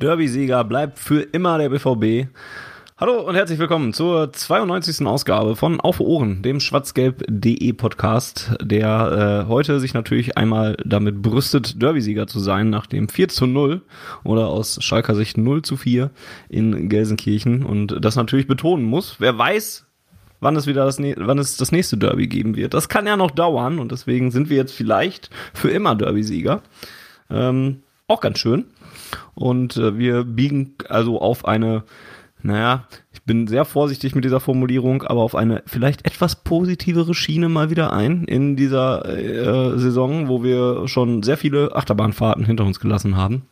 Derby-Sieger 0.00 0.64
bleibt 0.64 0.98
für 0.98 1.20
immer 1.20 1.58
der 1.58 1.68
BVB. 1.68 2.30
Hallo 2.96 3.20
und 3.20 3.34
herzlich 3.34 3.58
willkommen 3.58 3.92
zur 3.92 4.32
92. 4.32 5.06
Ausgabe 5.06 5.56
von 5.56 5.78
Auf 5.78 6.00
Ohren, 6.00 6.42
dem 6.42 6.58
schwarzgelb.de 6.58 7.72
Podcast, 7.74 8.56
der 8.62 9.44
äh, 9.44 9.48
heute 9.48 9.78
sich 9.78 9.92
natürlich 9.92 10.38
einmal 10.38 10.78
damit 10.86 11.20
brüstet, 11.20 11.82
Derby-Sieger 11.82 12.26
zu 12.26 12.40
sein, 12.40 12.70
nach 12.70 12.86
dem 12.86 13.10
4 13.10 13.28
zu 13.28 13.46
0 13.46 13.82
oder 14.24 14.46
aus 14.46 14.82
Schalker 14.82 15.14
Sicht 15.14 15.36
0 15.36 15.60
zu 15.60 15.76
4 15.76 16.10
in 16.48 16.88
Gelsenkirchen 16.88 17.62
und 17.62 18.02
das 18.02 18.16
natürlich 18.16 18.46
betonen 18.46 18.86
muss. 18.86 19.16
Wer 19.18 19.36
weiß, 19.36 19.84
wann 20.40 20.56
es 20.56 20.66
wieder 20.66 20.86
das, 20.86 20.98
wann 20.98 21.38
es 21.38 21.58
das 21.58 21.72
nächste 21.72 21.98
Derby 21.98 22.26
geben 22.26 22.56
wird. 22.56 22.72
Das 22.72 22.88
kann 22.88 23.06
ja 23.06 23.18
noch 23.18 23.32
dauern 23.32 23.78
und 23.78 23.92
deswegen 23.92 24.30
sind 24.30 24.48
wir 24.48 24.56
jetzt 24.56 24.72
vielleicht 24.72 25.28
für 25.52 25.68
immer 25.68 25.94
Derby-Sieger. 25.94 26.62
Ähm, 27.28 27.82
auch 28.06 28.22
ganz 28.22 28.38
schön. 28.38 28.64
Und 29.34 29.76
äh, 29.76 29.98
wir 29.98 30.24
biegen 30.24 30.74
also 30.88 31.20
auf 31.20 31.44
eine, 31.44 31.84
naja, 32.42 32.86
ich 33.12 33.22
bin 33.22 33.46
sehr 33.46 33.64
vorsichtig 33.64 34.14
mit 34.14 34.24
dieser 34.24 34.40
Formulierung, 34.40 35.02
aber 35.02 35.22
auf 35.22 35.34
eine 35.34 35.62
vielleicht 35.66 36.06
etwas 36.06 36.36
positivere 36.36 37.14
Schiene 37.14 37.48
mal 37.48 37.70
wieder 37.70 37.92
ein 37.92 38.24
in 38.24 38.56
dieser 38.56 39.06
äh, 39.06 39.78
Saison, 39.78 40.28
wo 40.28 40.42
wir 40.42 40.88
schon 40.88 41.22
sehr 41.22 41.36
viele 41.36 41.74
Achterbahnfahrten 41.74 42.44
hinter 42.44 42.64
uns 42.64 42.80
gelassen 42.80 43.16
haben. 43.16 43.42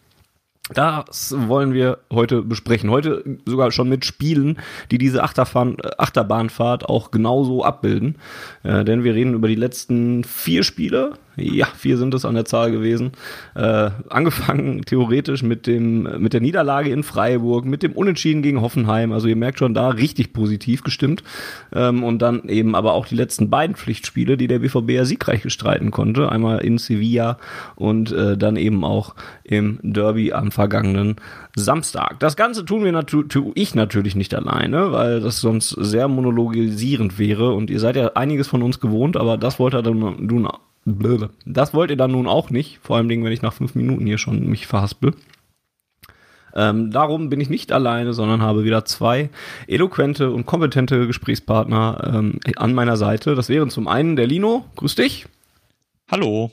Das 0.75 1.35
wollen 1.37 1.73
wir 1.73 1.99
heute 2.13 2.43
besprechen. 2.43 2.91
Heute 2.91 3.39
sogar 3.47 3.71
schon 3.73 3.89
mit 3.89 4.05
Spielen, 4.05 4.59
die 4.91 4.99
diese 4.99 5.23
Achterfahren, 5.23 5.77
Achterbahnfahrt 5.97 6.87
auch 6.87 7.11
genauso 7.11 7.65
abbilden. 7.65 8.17
Äh, 8.63 8.85
denn 8.85 9.05
wir 9.05 9.15
reden 9.15 9.35
über 9.35 9.49
die 9.49 9.55
letzten 9.55 10.25
vier 10.25 10.63
Spiele 10.63 11.15
ja, 11.39 11.67
vier 11.67 11.97
sind 11.97 12.15
es 12.15 12.25
an 12.25 12.35
der 12.35 12.45
Zahl 12.45 12.71
gewesen. 12.71 13.13
Äh, 13.55 13.91
angefangen 14.09 14.83
theoretisch 14.85 15.43
mit 15.43 15.67
dem 15.67 16.03
mit 16.19 16.33
der 16.33 16.41
Niederlage 16.41 16.91
in 16.91 17.03
Freiburg, 17.03 17.65
mit 17.65 17.83
dem 17.83 17.93
Unentschieden 17.93 18.43
gegen 18.43 18.61
Hoffenheim. 18.61 19.13
Also 19.13 19.29
ihr 19.29 19.37
merkt 19.37 19.59
schon 19.59 19.75
da 19.75 19.89
richtig 19.89 20.33
positiv 20.33 20.83
gestimmt. 20.83 21.23
Ähm, 21.73 22.03
und 22.05 22.21
dann 22.21 22.49
eben 22.49 22.75
aber 22.75 22.93
auch 22.93 23.07
die 23.07 23.15
letzten 23.15 23.51
beiden 23.51 23.77
Pflichtspiele, 23.77 24.37
die 24.37 24.49
der 24.49 24.59
BVB 24.59 24.91
ja 24.91 25.05
siegreich 25.05 25.43
bestreiten 25.43 25.91
konnte. 25.91 26.31
Einmal 26.31 26.59
in 26.59 26.79
Sevilla 26.79 27.39
und 27.77 28.13
äh, 28.13 28.37
dann 28.37 28.57
eben 28.57 28.85
auch 28.85 29.15
im 29.45 29.79
Derby 29.83 30.33
am 30.33 30.51
vergangenen 30.51 31.17
Samstag. 31.55 32.21
Das 32.21 32.37
Ganze 32.37 32.65
tun 32.65 32.85
wir 32.85 32.93
natürlich, 32.93 33.29
tue 33.29 33.53
ich 33.55 33.75
natürlich 33.75 34.17
nicht 34.17 34.35
alleine, 34.35 34.93
weil 34.93 35.21
das 35.21 35.41
sonst 35.41 35.71
sehr 35.71 36.09
monologisierend 36.09 37.19
wäre 37.19 37.53
und 37.53 37.71
ihr 37.71 37.81
seid 37.81 37.97
ja 37.97 38.13
einiges 38.15 38.49
von 38.49 38.63
uns 38.63 38.81
gewohnt, 38.81 39.17
aber 39.17 39.37
das 39.37 39.59
wollte 39.59 39.79
er 39.79 39.83
dann 39.83 39.99
nun 39.99 40.49
das 41.45 41.75
wollt 41.75 41.91
ihr 41.91 41.97
dann 41.97 42.13
nun 42.13 42.27
auch 42.27 42.51
nicht, 42.51 42.79
vor 42.83 42.97
allem 42.97 43.09
wenn 43.09 43.33
ich 43.33 43.43
nach 43.43 43.53
fünf 43.53 43.75
Minuten 43.75 44.07
hier 44.07 44.19
schon 44.19 44.47
mich 44.47 44.67
verhaspel. 44.67 45.15
Ähm, 46.55 46.91
darum 46.91 47.29
bin 47.29 47.41
ich 47.41 47.51
nicht 47.51 47.73
alleine, 47.73 48.15
sondern 48.15 48.43
habe 48.43 48.65
wieder 48.65 48.85
zwei 48.85 49.31
eloquente 49.67 50.31
und 50.31 50.47
kompetente 50.47 51.07
Gesprächspartner 51.07 52.13
ähm, 52.13 52.41
an 52.57 52.75
meiner 52.75 52.97
Seite. 52.97 53.35
Das 53.35 53.49
wären 53.49 53.71
zum 53.71 53.87
einen 53.87 54.17
der 54.17 54.27
Lino, 54.27 54.65
grüß 54.77 54.95
dich. 54.95 55.27
Hallo. 56.11 56.51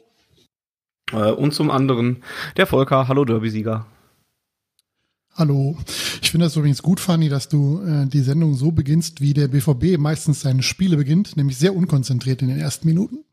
Äh, 1.11 1.31
und 1.31 1.53
zum 1.53 1.71
anderen 1.71 2.17
der 2.57 2.67
Volker, 2.67 3.07
hallo 3.07 3.25
Derby-Sieger. 3.25 3.85
Hallo. 5.33 5.77
Ich 6.21 6.31
finde 6.31 6.45
das 6.45 6.55
übrigens 6.55 6.81
gut, 6.81 6.99
Fanny, 6.99 7.27
dass 7.27 7.49
du 7.49 7.81
äh, 7.81 8.07
die 8.07 8.21
Sendung 8.21 8.55
so 8.55 8.71
beginnst, 8.71 9.21
wie 9.21 9.33
der 9.33 9.49
BVB 9.49 9.97
meistens 9.97 10.41
seine 10.41 10.63
Spiele 10.63 10.97
beginnt, 10.97 11.35
nämlich 11.35 11.57
sehr 11.57 11.75
unkonzentriert 11.75 12.41
in 12.41 12.47
den 12.47 12.59
ersten 12.59 12.87
Minuten. 12.87 13.25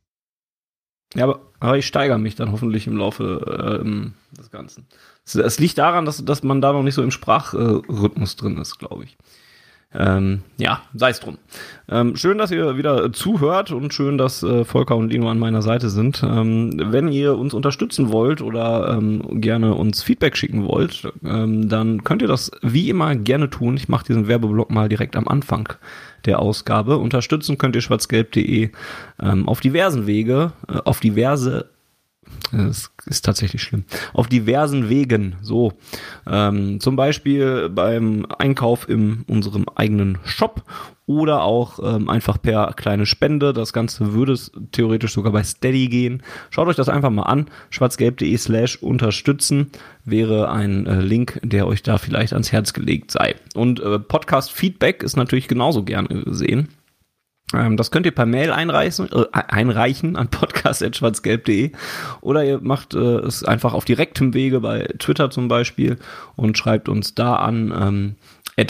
Ja, 1.15 1.25
aber, 1.25 1.41
aber 1.61 1.79
ich 1.79 1.87
steigere 1.87 2.19
mich 2.19 2.37
dann 2.37 2.53
hoffentlich 2.53 2.87
im 2.87 2.97
Laufe 2.97 3.81
ähm, 3.81 4.15
des 4.37 4.51
Ganzen. 4.51 4.87
Es, 5.25 5.59
liegt 5.59 5.79
daran, 5.79 6.05
dass, 6.05 6.25
dass 6.25 6.43
man 6.43 6.61
da 6.61 6.73
noch 6.73 6.83
nicht 6.83 6.95
so 6.95 7.03
im 7.03 7.11
Sprachrhythmus 7.11 8.37
drin 8.37 8.59
ist, 8.59 8.79
glaube 8.79 9.05
ich. 9.05 9.17
Ähm, 9.95 10.41
ja, 10.57 10.81
sei 10.95 11.11
es 11.11 11.21
drum. 11.21 11.37
Ähm, 11.89 12.17
schön, 12.17 12.39
dass 12.39 12.51
ihr 12.51 12.79
wieder 12.79 13.13
zuhört 13.13 13.73
und 13.73 13.93
schön, 13.93 14.17
dass 14.17 14.43
äh, 14.43 14.65
Volker 14.65 14.97
und 14.97 15.13
Lino 15.13 15.31
an 15.31 15.39
meiner 15.39 15.61
Seite 15.61 15.91
sind. 15.91 16.23
Ähm, 16.23 16.73
wenn 16.77 17.09
ihr 17.09 17.37
uns 17.37 17.53
unterstützen 17.53 18.11
wollt 18.11 18.41
oder 18.41 18.97
ähm, 18.97 19.41
gerne 19.41 19.75
uns 19.75 20.03
Feedback 20.03 20.37
schicken 20.37 20.67
wollt, 20.67 21.13
ähm, 21.23 21.69
dann 21.69 22.05
könnt 22.05 22.23
ihr 22.23 22.29
das 22.29 22.51
wie 22.63 22.89
immer 22.89 23.15
gerne 23.17 23.51
tun. 23.51 23.77
Ich 23.77 23.91
mache 23.91 24.07
diesen 24.07 24.29
Werbeblock 24.29 24.71
mal 24.71 24.89
direkt 24.89 25.15
am 25.15 25.29
Anfang 25.29 25.75
der 26.25 26.39
Ausgabe. 26.39 26.99
Unterstützen 26.99 27.59
könnt 27.59 27.77
ihr 27.77 27.83
schwarzgelb.de 27.83 28.71
ähm, 29.21 29.49
auf 29.49 29.61
diversen 29.61 30.07
Wege, 30.07 30.53
äh, 30.69 30.79
auf 30.85 31.01
diverse 31.01 31.71
das 32.51 32.91
ist 33.07 33.25
tatsächlich 33.25 33.63
schlimm. 33.63 33.85
Auf 34.13 34.27
diversen 34.27 34.89
Wegen. 34.89 35.37
So. 35.43 35.73
Ähm, 36.27 36.81
zum 36.81 36.97
Beispiel 36.97 37.69
beim 37.69 38.27
Einkauf 38.39 38.89
in 38.89 39.25
unserem 39.27 39.67
eigenen 39.75 40.19
Shop 40.25 40.63
oder 41.21 41.43
auch 41.43 41.79
ähm, 41.83 42.09
einfach 42.09 42.41
per 42.41 42.73
kleine 42.75 43.07
Spende. 43.07 43.53
Das 43.53 43.73
Ganze 43.73 44.13
würde 44.13 44.39
theoretisch 44.73 45.13
sogar 45.13 45.33
bei 45.33 45.43
Steady 45.43 45.89
gehen. 45.89 46.23
Schaut 46.51 46.69
euch 46.69 46.77
das 46.77 46.89
einfach 46.89 47.11
mal 47.11 47.23
an. 47.23 47.47
schwarzgelb.de 47.71 48.37
slash 48.37 48.77
unterstützen 48.77 49.71
wäre 50.05 50.51
ein 50.51 50.87
äh, 50.87 51.01
Link, 51.01 51.41
der 51.43 51.67
euch 51.67 51.83
da 51.83 51.99
vielleicht 51.99 52.33
ans 52.33 52.53
Herz 52.53 52.73
gelegt 52.73 53.11
sei. 53.11 53.37
Und 53.55 53.81
äh, 53.81 53.99
Podcast 53.99 54.53
Feedback 54.53 55.03
ist 55.03 55.17
natürlich 55.17 55.49
genauso 55.49 55.85
gerne 55.85 56.09
gesehen. 56.25 56.69
Ähm, 57.55 57.77
das 57.77 57.91
könnt 57.91 58.07
ihr 58.07 58.13
per 58.13 58.27
Mail 58.27 58.51
einreichen, 58.51 59.09
äh, 59.13 59.27
einreichen 59.33 60.17
an 60.17 60.29
podcast.schwarzgelb.de 60.29 61.73
oder 62.21 62.45
ihr 62.45 62.61
macht 62.61 62.95
äh, 62.95 62.99
es 62.99 63.45
einfach 63.45 63.75
auf 63.75 63.85
direktem 63.85 64.35
Wege 64.35 64.61
bei 64.61 64.89
Twitter 64.99 65.31
zum 65.31 65.49
Beispiel 65.49 65.99
und 66.37 66.59
schreibt 66.59 66.89
uns 66.89 67.15
da 67.15 67.37
an. 67.37 67.73
Ähm, 67.79 68.17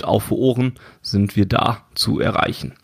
auf 0.05 0.31
Ohren 0.31 0.75
sind 1.01 1.37
wir 1.37 1.47
da 1.47 1.85
zu 1.95 2.21
erreichen. 2.21 2.75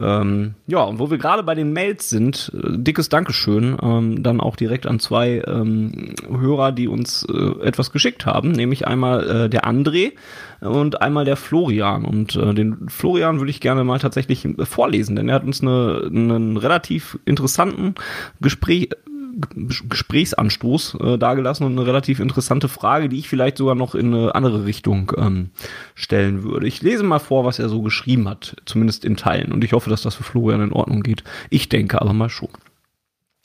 Ähm, 0.00 0.54
ja, 0.68 0.82
und 0.84 1.00
wo 1.00 1.10
wir 1.10 1.18
gerade 1.18 1.42
bei 1.42 1.56
den 1.56 1.72
Mails 1.72 2.08
sind, 2.08 2.52
äh, 2.54 2.78
dickes 2.78 3.08
Dankeschön, 3.08 3.76
ähm, 3.82 4.22
dann 4.22 4.40
auch 4.40 4.54
direkt 4.54 4.86
an 4.86 5.00
zwei 5.00 5.42
ähm, 5.44 6.14
Hörer, 6.28 6.70
die 6.70 6.86
uns 6.86 7.26
äh, 7.28 7.66
etwas 7.66 7.90
geschickt 7.90 8.24
haben, 8.24 8.52
nämlich 8.52 8.86
einmal 8.86 9.28
äh, 9.28 9.48
der 9.48 9.64
André 9.64 10.12
und 10.60 11.02
einmal 11.02 11.24
der 11.24 11.36
Florian. 11.36 12.04
Und 12.04 12.36
äh, 12.36 12.54
den 12.54 12.88
Florian 12.88 13.40
würde 13.40 13.50
ich 13.50 13.60
gerne 13.60 13.82
mal 13.82 13.98
tatsächlich 13.98 14.46
vorlesen, 14.62 15.16
denn 15.16 15.28
er 15.28 15.34
hat 15.34 15.44
uns 15.44 15.62
eine, 15.62 16.02
einen 16.06 16.56
relativ 16.56 17.18
interessanten 17.24 17.96
Gespräch, 18.40 18.90
Gesprächsanstoß 19.38 20.96
äh, 21.00 21.18
dargelassen 21.18 21.66
und 21.66 21.72
eine 21.72 21.86
relativ 21.86 22.20
interessante 22.20 22.68
Frage, 22.68 23.08
die 23.08 23.18
ich 23.18 23.28
vielleicht 23.28 23.58
sogar 23.58 23.74
noch 23.74 23.94
in 23.94 24.14
eine 24.14 24.34
andere 24.34 24.64
Richtung 24.64 25.12
ähm, 25.16 25.50
stellen 25.94 26.42
würde. 26.42 26.66
Ich 26.66 26.82
lese 26.82 27.02
mal 27.02 27.18
vor, 27.18 27.44
was 27.44 27.58
er 27.58 27.68
so 27.68 27.82
geschrieben 27.82 28.28
hat, 28.28 28.56
zumindest 28.64 29.04
in 29.04 29.16
Teilen. 29.16 29.52
Und 29.52 29.64
ich 29.64 29.72
hoffe, 29.72 29.90
dass 29.90 30.02
das 30.02 30.14
für 30.14 30.24
Florian 30.24 30.62
in 30.62 30.72
Ordnung 30.72 31.02
geht. 31.02 31.24
Ich 31.50 31.68
denke 31.68 32.00
aber 32.00 32.12
mal 32.12 32.30
schon. 32.30 32.50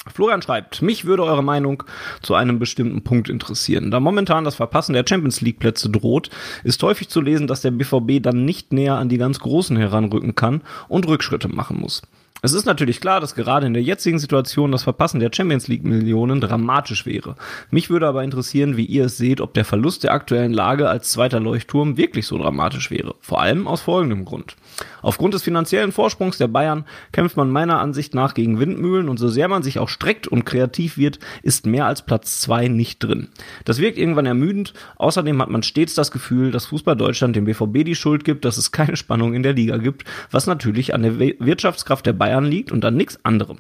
Florian 0.08 0.42
schreibt, 0.42 0.82
mich 0.82 1.06
würde 1.06 1.24
eure 1.24 1.44
Meinung 1.44 1.84
zu 2.22 2.34
einem 2.34 2.60
bestimmten 2.60 3.04
Punkt 3.04 3.30
interessieren. 3.30 3.90
Da 3.90 4.02
momentan 4.02 4.44
das 4.44 4.56
Verpassen 4.56 4.94
der 4.94 5.06
Champions 5.08 5.40
League 5.40 5.60
Plätze 5.60 5.90
droht, 5.90 6.30
ist 6.64 6.84
häufig 6.84 7.08
zu 7.08 7.22
lesen, 7.22 7.48
dass 7.48 7.62
der 7.62 7.72
BVB 7.72 8.22
dann 8.22 8.44
nicht 8.44 8.74
näher 8.74 8.96
an 8.96 9.08
die 9.08 9.18
ganz 9.18 9.40
Großen 9.40 9.78
heranrücken 9.78 10.36
kann 10.36 10.62
und 10.90 11.08
Rückschritte 11.08 11.48
machen 11.48 11.80
muss. 11.80 12.02
Es 12.42 12.52
ist 12.52 12.66
natürlich 12.66 13.00
klar, 13.00 13.22
dass 13.22 13.36
gerade 13.36 13.66
in 13.66 13.74
der 13.74 13.84
jetzigen 13.84 14.20
Situation 14.20 14.74
das 14.74 14.84
Verpassen 14.84 15.22
der 15.22 15.32
Champions 15.34 15.70
League 15.70 15.86
Millionen 15.86 16.42
dramatisch 16.42 17.06
wäre. 17.06 17.38
Mich 17.72 17.90
würde 17.90 18.06
aber 18.06 18.22
interessieren, 18.22 18.76
wie 18.76 18.84
ihr 18.86 19.06
es 19.06 19.16
seht, 19.16 19.40
ob 19.40 19.54
der 19.54 19.64
Verlust 19.64 20.04
der 20.04 20.12
aktuellen 20.12 20.52
Lage 20.52 20.90
als 20.90 21.10
zweiter 21.10 21.40
Leuchtturm 21.40 21.96
wirklich 21.96 22.28
so 22.28 22.38
dramatisch 22.38 22.92
wäre. 22.92 23.16
Vor 23.22 23.42
allem 23.42 23.66
aus 23.66 23.80
folgendem 23.80 24.26
Grund. 24.26 24.58
Aufgrund 25.02 25.34
des 25.34 25.44
finanziellen 25.44 25.94
Vorsprungs 25.94 26.38
der 26.38 26.50
Bayern 26.50 26.84
kämpft 27.14 27.38
man 27.38 27.50
meiner 27.50 27.80
Ansicht 27.80 28.14
nach 28.14 28.34
gegen 28.34 28.60
Windmühlen 28.60 29.08
und 29.08 29.20
so 29.20 29.30
sehr 29.30 29.48
man 29.48 29.64
sich 29.64 29.80
auch 29.80 29.90
streckt 29.90 30.28
und 30.28 30.46
kreativ 30.46 30.98
wird, 30.98 31.20
ist 31.44 31.66
mehr 31.66 31.86
als 31.86 32.02
Platz 32.02 32.42
zwei 32.42 32.68
nicht 32.68 33.02
drin. 33.02 33.30
Das 33.64 33.80
wirkt 33.80 33.98
irgendwann 33.98 34.26
ermüdend. 34.26 34.74
Außerdem 34.98 35.42
hat 35.42 35.50
man 35.50 35.64
stets 35.64 35.94
das 35.94 36.12
Gefühl, 36.12 36.52
dass 36.52 36.66
Fußball 36.66 36.98
Deutschland 36.98 37.38
dem 37.38 37.46
BVB 37.46 37.86
die 37.86 37.96
Schuld 37.96 38.26
gibt, 38.26 38.44
dass 38.44 38.58
es 38.58 38.74
keine 38.74 38.98
Spannung 38.98 39.34
in 39.34 39.44
der 39.44 39.54
Liga 39.54 39.78
gibt, 39.78 40.04
was 40.30 40.46
natürlich 40.46 40.94
an 40.94 41.04
der 41.04 41.20
Wirtschaftskraft 41.20 42.06
der 42.06 42.14
Bayern 42.14 42.23
liegt 42.46 42.72
und 42.72 42.84
an 42.86 42.96
nichts 42.96 43.24
anderem. 43.24 43.60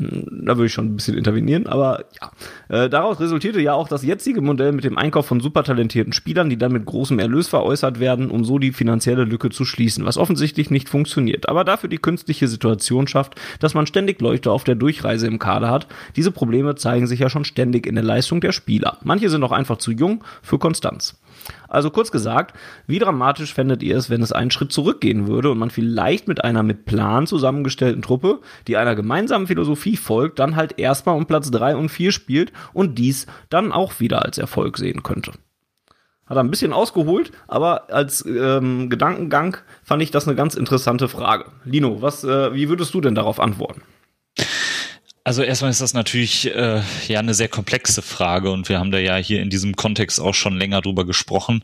Hm, 0.00 0.44
da 0.46 0.56
würde 0.56 0.66
ich 0.66 0.72
schon 0.72 0.86
ein 0.86 0.96
bisschen 0.96 1.18
intervenieren, 1.18 1.66
aber 1.66 2.06
ja. 2.20 2.84
Äh, 2.84 2.88
daraus 2.88 3.20
resultierte 3.20 3.60
ja 3.60 3.74
auch 3.74 3.86
das 3.86 4.02
jetzige 4.02 4.40
Modell 4.40 4.72
mit 4.72 4.84
dem 4.84 4.96
Einkauf 4.96 5.26
von 5.26 5.40
supertalentierten 5.40 6.14
Spielern, 6.14 6.48
die 6.48 6.56
dann 6.56 6.72
mit 6.72 6.86
großem 6.86 7.18
Erlös 7.18 7.48
veräußert 7.48 8.00
werden, 8.00 8.30
um 8.30 8.44
so 8.44 8.58
die 8.58 8.72
finanzielle 8.72 9.24
Lücke 9.24 9.50
zu 9.50 9.66
schließen, 9.66 10.06
was 10.06 10.16
offensichtlich 10.16 10.70
nicht 10.70 10.88
funktioniert, 10.88 11.50
aber 11.50 11.64
dafür 11.64 11.90
die 11.90 11.98
künstliche 11.98 12.48
Situation 12.48 13.08
schafft, 13.08 13.34
dass 13.58 13.74
man 13.74 13.86
ständig 13.86 14.22
Leute 14.22 14.50
auf 14.50 14.64
der 14.64 14.74
Durchreise 14.74 15.26
im 15.26 15.38
Kader 15.38 15.70
hat. 15.70 15.86
Diese 16.16 16.30
Probleme 16.30 16.76
zeigen 16.76 17.06
sich 17.06 17.20
ja 17.20 17.28
schon 17.28 17.44
ständig 17.44 17.86
in 17.86 17.94
der 17.94 18.04
Leistung 18.04 18.40
der 18.40 18.52
Spieler. 18.52 18.96
Manche 19.04 19.28
sind 19.28 19.44
auch 19.44 19.52
einfach 19.52 19.76
zu 19.76 19.92
jung 19.92 20.24
für 20.40 20.58
Konstanz. 20.58 21.20
Also 21.68 21.90
kurz 21.90 22.10
gesagt, 22.10 22.56
wie 22.86 22.98
dramatisch 22.98 23.54
fändet 23.54 23.82
ihr 23.82 23.96
es, 23.96 24.10
wenn 24.10 24.22
es 24.22 24.32
einen 24.32 24.50
Schritt 24.50 24.72
zurückgehen 24.72 25.26
würde 25.26 25.50
und 25.50 25.58
man 25.58 25.70
vielleicht 25.70 26.28
mit 26.28 26.44
einer 26.44 26.62
mit 26.62 26.84
Plan 26.84 27.26
zusammengestellten 27.26 28.02
Truppe, 28.02 28.40
die 28.66 28.76
einer 28.76 28.94
gemeinsamen 28.94 29.46
Philosophie 29.46 29.96
folgt, 29.96 30.38
dann 30.38 30.56
halt 30.56 30.78
erstmal 30.78 31.16
um 31.16 31.26
Platz 31.26 31.50
3 31.50 31.76
und 31.76 31.88
4 31.88 32.12
spielt 32.12 32.52
und 32.72 32.98
dies 32.98 33.26
dann 33.48 33.72
auch 33.72 34.00
wieder 34.00 34.24
als 34.24 34.38
Erfolg 34.38 34.78
sehen 34.78 35.02
könnte. 35.02 35.32
Hat 36.26 36.36
er 36.36 36.44
ein 36.44 36.50
bisschen 36.50 36.72
ausgeholt, 36.72 37.32
aber 37.48 37.92
als 37.92 38.24
ähm, 38.24 38.88
Gedankengang 38.88 39.56
fand 39.82 40.00
ich 40.00 40.12
das 40.12 40.28
eine 40.28 40.36
ganz 40.36 40.54
interessante 40.54 41.08
Frage. 41.08 41.46
Lino, 41.64 42.02
was, 42.02 42.22
äh, 42.22 42.54
wie 42.54 42.68
würdest 42.68 42.94
du 42.94 43.00
denn 43.00 43.16
darauf 43.16 43.40
antworten? 43.40 43.82
Also 45.30 45.44
erstmal 45.44 45.70
ist 45.70 45.80
das 45.80 45.94
natürlich 45.94 46.52
äh, 46.52 46.82
ja 47.06 47.20
eine 47.20 47.34
sehr 47.34 47.46
komplexe 47.46 48.02
Frage 48.02 48.50
und 48.50 48.68
wir 48.68 48.80
haben 48.80 48.90
da 48.90 48.98
ja 48.98 49.14
hier 49.14 49.40
in 49.40 49.48
diesem 49.48 49.76
Kontext 49.76 50.18
auch 50.18 50.34
schon 50.34 50.56
länger 50.56 50.80
drüber 50.80 51.06
gesprochen. 51.06 51.62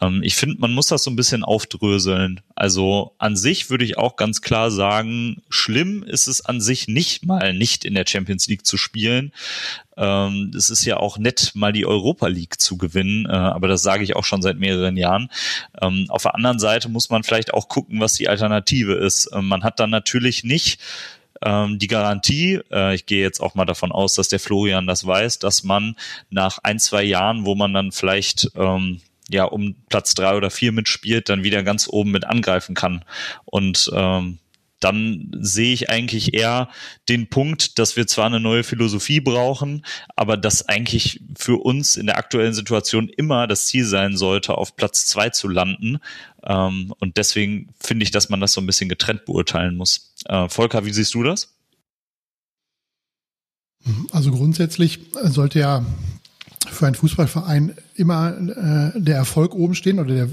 Ähm, 0.00 0.22
ich 0.22 0.36
finde, 0.36 0.60
man 0.60 0.72
muss 0.72 0.86
das 0.86 1.02
so 1.02 1.10
ein 1.10 1.16
bisschen 1.16 1.42
aufdröseln. 1.42 2.40
Also 2.54 3.16
an 3.18 3.36
sich 3.36 3.68
würde 3.68 3.84
ich 3.84 3.98
auch 3.98 4.14
ganz 4.14 4.42
klar 4.42 4.70
sagen, 4.70 5.42
schlimm 5.48 6.04
ist 6.04 6.28
es 6.28 6.44
an 6.44 6.60
sich 6.60 6.86
nicht 6.86 7.26
mal 7.26 7.52
nicht 7.52 7.84
in 7.84 7.94
der 7.94 8.04
Champions 8.06 8.46
League 8.46 8.64
zu 8.64 8.76
spielen. 8.76 9.32
Ähm, 9.96 10.52
es 10.56 10.70
ist 10.70 10.84
ja 10.84 10.98
auch 10.98 11.18
nett, 11.18 11.50
mal 11.54 11.72
die 11.72 11.86
Europa 11.86 12.28
League 12.28 12.60
zu 12.60 12.78
gewinnen, 12.78 13.26
äh, 13.26 13.32
aber 13.32 13.66
das 13.66 13.82
sage 13.82 14.04
ich 14.04 14.14
auch 14.14 14.24
schon 14.24 14.40
seit 14.40 14.60
mehreren 14.60 14.96
Jahren. 14.96 15.30
Ähm, 15.82 16.06
auf 16.10 16.22
der 16.22 16.36
anderen 16.36 16.60
Seite 16.60 16.88
muss 16.88 17.10
man 17.10 17.24
vielleicht 17.24 17.54
auch 17.54 17.68
gucken, 17.68 17.98
was 17.98 18.12
die 18.12 18.28
Alternative 18.28 18.92
ist. 18.92 19.30
Ähm, 19.32 19.48
man 19.48 19.64
hat 19.64 19.80
dann 19.80 19.90
natürlich 19.90 20.44
nicht 20.44 20.78
ähm, 21.42 21.78
die 21.78 21.86
Garantie, 21.86 22.60
äh, 22.70 22.94
ich 22.94 23.06
gehe 23.06 23.22
jetzt 23.22 23.40
auch 23.40 23.54
mal 23.54 23.64
davon 23.64 23.92
aus, 23.92 24.14
dass 24.14 24.28
der 24.28 24.40
Florian 24.40 24.86
das 24.86 25.06
weiß, 25.06 25.38
dass 25.38 25.64
man 25.64 25.96
nach 26.28 26.58
ein, 26.62 26.78
zwei 26.78 27.02
Jahren, 27.02 27.44
wo 27.46 27.54
man 27.54 27.72
dann 27.72 27.92
vielleicht 27.92 28.50
ähm, 28.56 29.00
ja 29.28 29.44
um 29.44 29.76
Platz 29.88 30.14
drei 30.14 30.36
oder 30.36 30.50
vier 30.50 30.72
mitspielt, 30.72 31.28
dann 31.28 31.44
wieder 31.44 31.62
ganz 31.62 31.88
oben 31.88 32.10
mit 32.10 32.24
angreifen 32.24 32.74
kann. 32.74 33.04
Und 33.44 33.90
ähm, 33.94 34.38
dann 34.80 35.30
sehe 35.38 35.74
ich 35.74 35.90
eigentlich 35.90 36.34
eher 36.34 36.68
den 37.08 37.28
Punkt, 37.28 37.78
dass 37.78 37.96
wir 37.96 38.06
zwar 38.06 38.26
eine 38.26 38.40
neue 38.40 38.64
Philosophie 38.64 39.20
brauchen, 39.20 39.84
aber 40.16 40.38
dass 40.38 40.68
eigentlich 40.68 41.20
für 41.38 41.62
uns 41.62 41.96
in 41.96 42.06
der 42.06 42.16
aktuellen 42.16 42.54
Situation 42.54 43.10
immer 43.10 43.46
das 43.46 43.66
Ziel 43.66 43.84
sein 43.84 44.16
sollte, 44.16 44.56
auf 44.56 44.76
Platz 44.76 45.06
zwei 45.06 45.28
zu 45.28 45.48
landen. 45.48 45.98
Ähm, 46.44 46.92
und 46.98 47.16
deswegen 47.16 47.68
finde 47.80 48.04
ich, 48.04 48.10
dass 48.10 48.28
man 48.28 48.40
das 48.40 48.52
so 48.52 48.60
ein 48.60 48.66
bisschen 48.66 48.88
getrennt 48.88 49.24
beurteilen 49.24 49.76
muss. 49.76 50.14
Äh, 50.26 50.48
Volker, 50.48 50.84
wie 50.84 50.92
siehst 50.92 51.14
du 51.14 51.22
das? 51.22 51.54
Also 54.10 54.30
grundsätzlich 54.30 55.00
sollte 55.24 55.58
ja 55.58 55.84
für 56.68 56.86
einen 56.86 56.94
Fußballverein 56.94 57.74
immer 57.94 58.36
äh, 58.36 59.00
der 59.00 59.16
Erfolg 59.16 59.54
oben 59.54 59.74
stehen 59.74 59.98
oder 59.98 60.14
der 60.14 60.28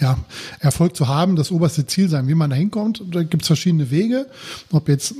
ja, 0.00 0.18
Erfolg 0.60 0.96
zu 0.96 1.08
haben, 1.08 1.36
das 1.36 1.50
oberste 1.50 1.86
Ziel 1.86 2.08
sein. 2.08 2.28
Wie 2.28 2.34
man 2.34 2.50
da 2.50 2.56
hinkommt, 2.56 3.02
da 3.12 3.22
gibt 3.22 3.42
es 3.42 3.46
verschiedene 3.46 3.90
Wege. 3.90 4.26
Ob 4.70 4.88
jetzt 4.88 5.14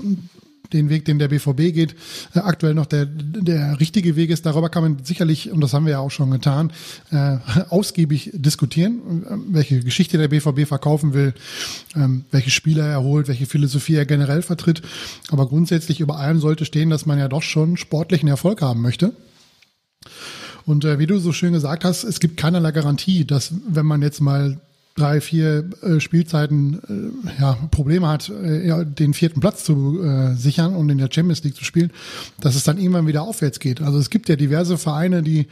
den 0.73 0.89
Weg, 0.89 1.05
den 1.05 1.19
der 1.19 1.29
BVB 1.29 1.75
geht, 1.75 1.95
äh, 2.35 2.41
aktuell 2.41 2.75
noch 2.75 2.87
der, 2.87 3.07
der 3.07 3.79
richtige 3.81 4.17
Weg 4.17 4.31
ist. 4.31 4.47
Darüber 4.47 4.69
kann 4.69 4.83
man 4.83 5.05
sicherlich, 5.05 5.51
und 5.51 5.61
das 5.61 5.73
haben 5.73 5.87
wir 5.87 5.93
ja 5.93 5.99
auch 5.99 6.11
schon 6.11 6.31
getan, 6.31 6.73
äh, 7.11 7.37
ausgiebig 7.69 8.31
diskutieren, 8.35 9.25
äh, 9.25 9.55
welche 9.55 9.81
Geschichte 9.81 10.19
der 10.19 10.29
BVB 10.29 10.67
verkaufen 10.67 11.15
will, 11.15 11.35
ähm, 11.95 12.25
welche 12.31 12.51
Spieler 12.51 12.87
er 12.87 13.03
holt, 13.03 13.29
welche 13.29 13.47
Philosophie 13.47 13.97
er 13.97 14.07
generell 14.07 14.43
vertritt. 14.43 14.83
Aber 15.31 15.47
grundsätzlich 15.47 16.01
über 16.01 16.19
allem 16.19 16.41
sollte 16.41 16.65
stehen, 16.65 16.91
dass 16.91 17.07
man 17.07 17.19
ja 17.19 17.29
doch 17.29 17.43
schon 17.43 17.77
sportlichen 17.77 18.29
Erfolg 18.29 18.63
haben 18.63 18.81
möchte. 18.81 19.13
Und 20.67 20.85
äh, 20.85 20.99
wie 20.99 21.07
du 21.07 21.19
so 21.19 21.33
schön 21.33 21.53
gesagt 21.53 21.85
hast, 21.85 22.05
es 22.05 22.21
gibt 22.21 22.37
keinerlei 22.37 22.73
Garantie, 22.73 23.25
dass 23.25 23.53
wenn 23.69 23.87
man 23.87 24.03
jetzt 24.03 24.21
mal 24.21 24.61
drei, 24.95 25.21
vier 25.21 25.69
äh, 25.83 25.99
Spielzeiten 25.99 27.21
äh, 27.37 27.41
ja, 27.41 27.55
Probleme 27.71 28.09
hat, 28.09 28.29
äh, 28.29 28.85
den 28.85 29.13
vierten 29.13 29.41
Platz 29.41 29.65
zu 29.65 30.03
äh, 30.03 30.35
sichern 30.35 30.77
und 30.77 30.89
in 30.89 30.99
der 30.99 31.09
Champions 31.11 31.43
League 31.43 31.57
zu 31.57 31.65
spielen, 31.65 31.91
dass 32.41 32.55
es 32.55 32.65
dann 32.65 32.79
irgendwann 32.79 33.07
wieder 33.07 33.23
aufwärts 33.23 33.59
geht. 33.59 33.83
Also 33.83 33.99
es 33.99 34.11
gibt 34.11 34.29
ja 34.29 34.37
diverse 34.37 34.79
Vereine, 34.79 35.23
die 35.23 35.47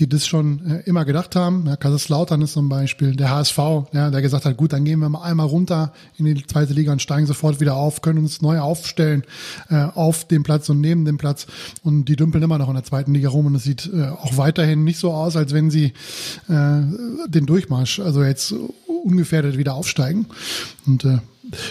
die 0.00 0.08
das 0.08 0.26
schon 0.26 0.66
äh, 0.66 0.80
immer 0.86 1.04
gedacht 1.04 1.36
haben. 1.36 1.66
Ja, 1.66 1.76
Kaiserslautern 1.76 2.40
ist 2.40 2.54
zum 2.54 2.68
Beispiel 2.70 3.14
der 3.14 3.30
HSV, 3.30 3.58
ja, 3.92 4.10
der 4.10 4.22
gesagt 4.22 4.46
hat, 4.46 4.56
gut, 4.56 4.72
dann 4.72 4.84
gehen 4.84 4.98
wir 4.98 5.10
mal 5.10 5.22
einmal 5.22 5.46
runter 5.46 5.92
in 6.16 6.24
die 6.24 6.46
zweite 6.46 6.72
Liga 6.72 6.90
und 6.90 7.02
steigen 7.02 7.26
sofort 7.26 7.60
wieder 7.60 7.76
auf, 7.76 8.00
können 8.00 8.18
uns 8.18 8.40
neu 8.40 8.58
aufstellen 8.58 9.24
äh, 9.68 9.84
auf 9.94 10.26
dem 10.26 10.42
Platz 10.42 10.68
und 10.70 10.80
neben 10.80 11.04
dem 11.04 11.18
Platz 11.18 11.46
und 11.84 12.06
die 12.06 12.16
dümpeln 12.16 12.42
immer 12.42 12.58
noch 12.58 12.68
in 12.68 12.74
der 12.74 12.84
zweiten 12.84 13.12
Liga 13.12 13.28
rum 13.28 13.46
und 13.46 13.54
es 13.54 13.64
sieht 13.64 13.90
äh, 13.92 14.08
auch 14.08 14.38
weiterhin 14.38 14.84
nicht 14.84 14.98
so 14.98 15.12
aus, 15.12 15.36
als 15.36 15.52
wenn 15.52 15.70
sie 15.70 15.92
äh, 16.48 16.80
den 17.28 17.44
Durchmarsch, 17.46 18.00
also 18.00 18.24
jetzt 18.24 18.54
ungefährdet 19.04 19.58
wieder 19.58 19.74
aufsteigen 19.74 20.26
und 20.86 21.04
äh, 21.04 21.18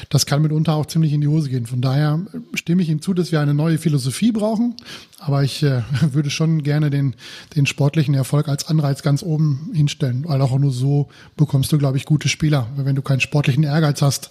das 0.09 0.25
kann 0.25 0.41
mitunter 0.41 0.75
auch 0.75 0.85
ziemlich 0.85 1.13
in 1.13 1.21
die 1.21 1.27
Hose 1.27 1.49
gehen. 1.49 1.65
Von 1.65 1.81
daher 1.81 2.19
stimme 2.53 2.81
ich 2.81 2.89
ihm 2.89 3.01
zu, 3.01 3.13
dass 3.13 3.31
wir 3.31 3.41
eine 3.41 3.53
neue 3.53 3.77
Philosophie 3.77 4.31
brauchen. 4.31 4.75
Aber 5.19 5.43
ich 5.43 5.63
äh, 5.63 5.81
würde 6.11 6.29
schon 6.29 6.63
gerne 6.63 6.89
den, 6.89 7.15
den 7.55 7.65
sportlichen 7.65 8.13
Erfolg 8.13 8.47
als 8.47 8.67
Anreiz 8.67 9.03
ganz 9.03 9.23
oben 9.23 9.71
hinstellen, 9.73 10.25
weil 10.27 10.41
auch 10.41 10.57
nur 10.57 10.71
so 10.71 11.09
bekommst 11.35 11.71
du, 11.71 11.77
glaube 11.77 11.97
ich, 11.97 12.05
gute 12.05 12.29
Spieler. 12.29 12.67
Wenn 12.75 12.95
du 12.95 13.01
keinen 13.01 13.19
sportlichen 13.19 13.63
Ehrgeiz 13.63 14.01
hast, 14.01 14.29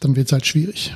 dann 0.00 0.16
wird 0.16 0.26
es 0.26 0.32
halt 0.32 0.46
schwierig. 0.46 0.94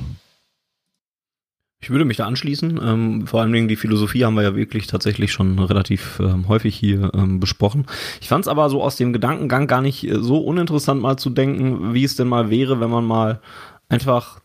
Ich 1.83 1.89
würde 1.89 2.05
mich 2.05 2.19
da 2.19 2.27
anschließen. 2.27 2.79
Ähm, 2.83 3.27
vor 3.27 3.41
allen 3.41 3.53
Dingen 3.53 3.69
die 3.69 3.77
Philosophie 3.77 4.25
haben 4.25 4.35
wir 4.35 4.43
ja 4.43 4.55
wirklich 4.55 4.87
tatsächlich 4.87 5.33
schon 5.33 5.59
relativ 5.59 6.21
ähm, 6.21 6.47
häufig 6.47 6.77
hier 6.77 7.11
ähm, 7.15 7.41
besprochen. 7.41 7.87
Ich 8.21 8.29
fand 8.29 8.45
es 8.45 8.49
aber 8.49 8.69
so 8.69 8.83
aus 8.83 8.97
dem 8.97 9.15
Gedankengang 9.15 9.67
gar 9.67 9.81
nicht 9.81 10.07
äh, 10.07 10.19
so 10.21 10.39
uninteressant 10.39 11.01
mal 11.01 11.17
zu 11.17 11.31
denken, 11.31 11.95
wie 11.95 12.05
es 12.05 12.17
denn 12.17 12.29
mal 12.29 12.51
wäre, 12.51 12.81
wenn 12.81 12.91
man 12.91 13.07
mal 13.07 13.41
einfach 13.91 14.41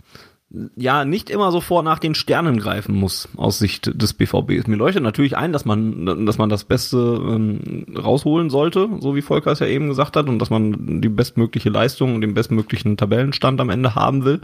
ja 0.76 1.04
nicht 1.04 1.30
immer 1.30 1.52
sofort 1.52 1.84
nach 1.84 2.00
den 2.00 2.16
Sternen 2.16 2.58
greifen 2.58 2.96
muss 2.96 3.28
aus 3.36 3.60
Sicht 3.60 4.02
des 4.02 4.14
BVB. 4.14 4.68
Mir 4.68 4.78
leuchtet 4.78 5.04
natürlich 5.04 5.36
ein, 5.36 5.52
dass 5.52 5.66
man 5.66 6.26
dass 6.26 6.38
man 6.38 6.50
das 6.50 6.64
Beste 6.64 6.98
ähm, 6.98 7.86
rausholen 7.98 8.50
sollte, 8.50 8.90
so 9.00 9.16
wie 9.16 9.22
Volker 9.22 9.52
es 9.52 9.60
ja 9.60 9.68
eben 9.68 9.90
gesagt 9.90 10.16
hat, 10.16 10.28
und 10.28 10.40
dass 10.40 10.50
man 10.50 11.02
die 11.02 11.10
bestmögliche 11.10 11.70
Leistung 11.70 12.16
und 12.16 12.22
den 12.22 12.34
bestmöglichen 12.34 12.96
Tabellenstand 12.96 13.60
am 13.60 13.70
Ende 13.70 13.96
haben 13.96 14.24
will. 14.24 14.42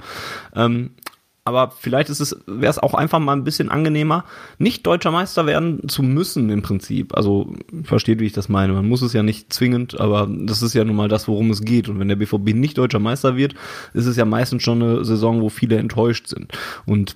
Ähm, 0.55 0.91
aber 1.43 1.71
vielleicht 1.71 2.09
ist 2.09 2.19
es, 2.19 2.37
wäre 2.45 2.69
es 2.69 2.77
auch 2.77 2.93
einfach 2.93 3.19
mal 3.19 3.33
ein 3.33 3.43
bisschen 3.43 3.69
angenehmer, 3.69 4.25
nicht 4.59 4.85
deutscher 4.85 5.11
Meister 5.11 5.47
werden 5.47 5.89
zu 5.89 6.03
müssen 6.03 6.49
im 6.49 6.61
Prinzip. 6.61 7.15
Also 7.15 7.53
versteht, 7.83 8.19
wie 8.19 8.27
ich 8.27 8.33
das 8.33 8.47
meine. 8.47 8.73
Man 8.73 8.87
muss 8.87 9.01
es 9.01 9.13
ja 9.13 9.23
nicht 9.23 9.51
zwingend, 9.51 9.99
aber 9.99 10.27
das 10.29 10.61
ist 10.61 10.75
ja 10.75 10.83
nun 10.83 10.95
mal 10.95 11.07
das, 11.07 11.27
worum 11.27 11.49
es 11.49 11.61
geht. 11.61 11.89
Und 11.89 11.99
wenn 11.99 12.09
der 12.09 12.15
BVB 12.15 12.53
nicht 12.53 12.77
deutscher 12.77 12.99
Meister 12.99 13.37
wird, 13.37 13.55
ist 13.93 14.05
es 14.05 14.17
ja 14.17 14.25
meistens 14.25 14.61
schon 14.61 14.83
eine 14.83 15.03
Saison, 15.03 15.41
wo 15.41 15.49
viele 15.49 15.77
enttäuscht 15.77 16.27
sind. 16.27 16.51
Und 16.85 17.15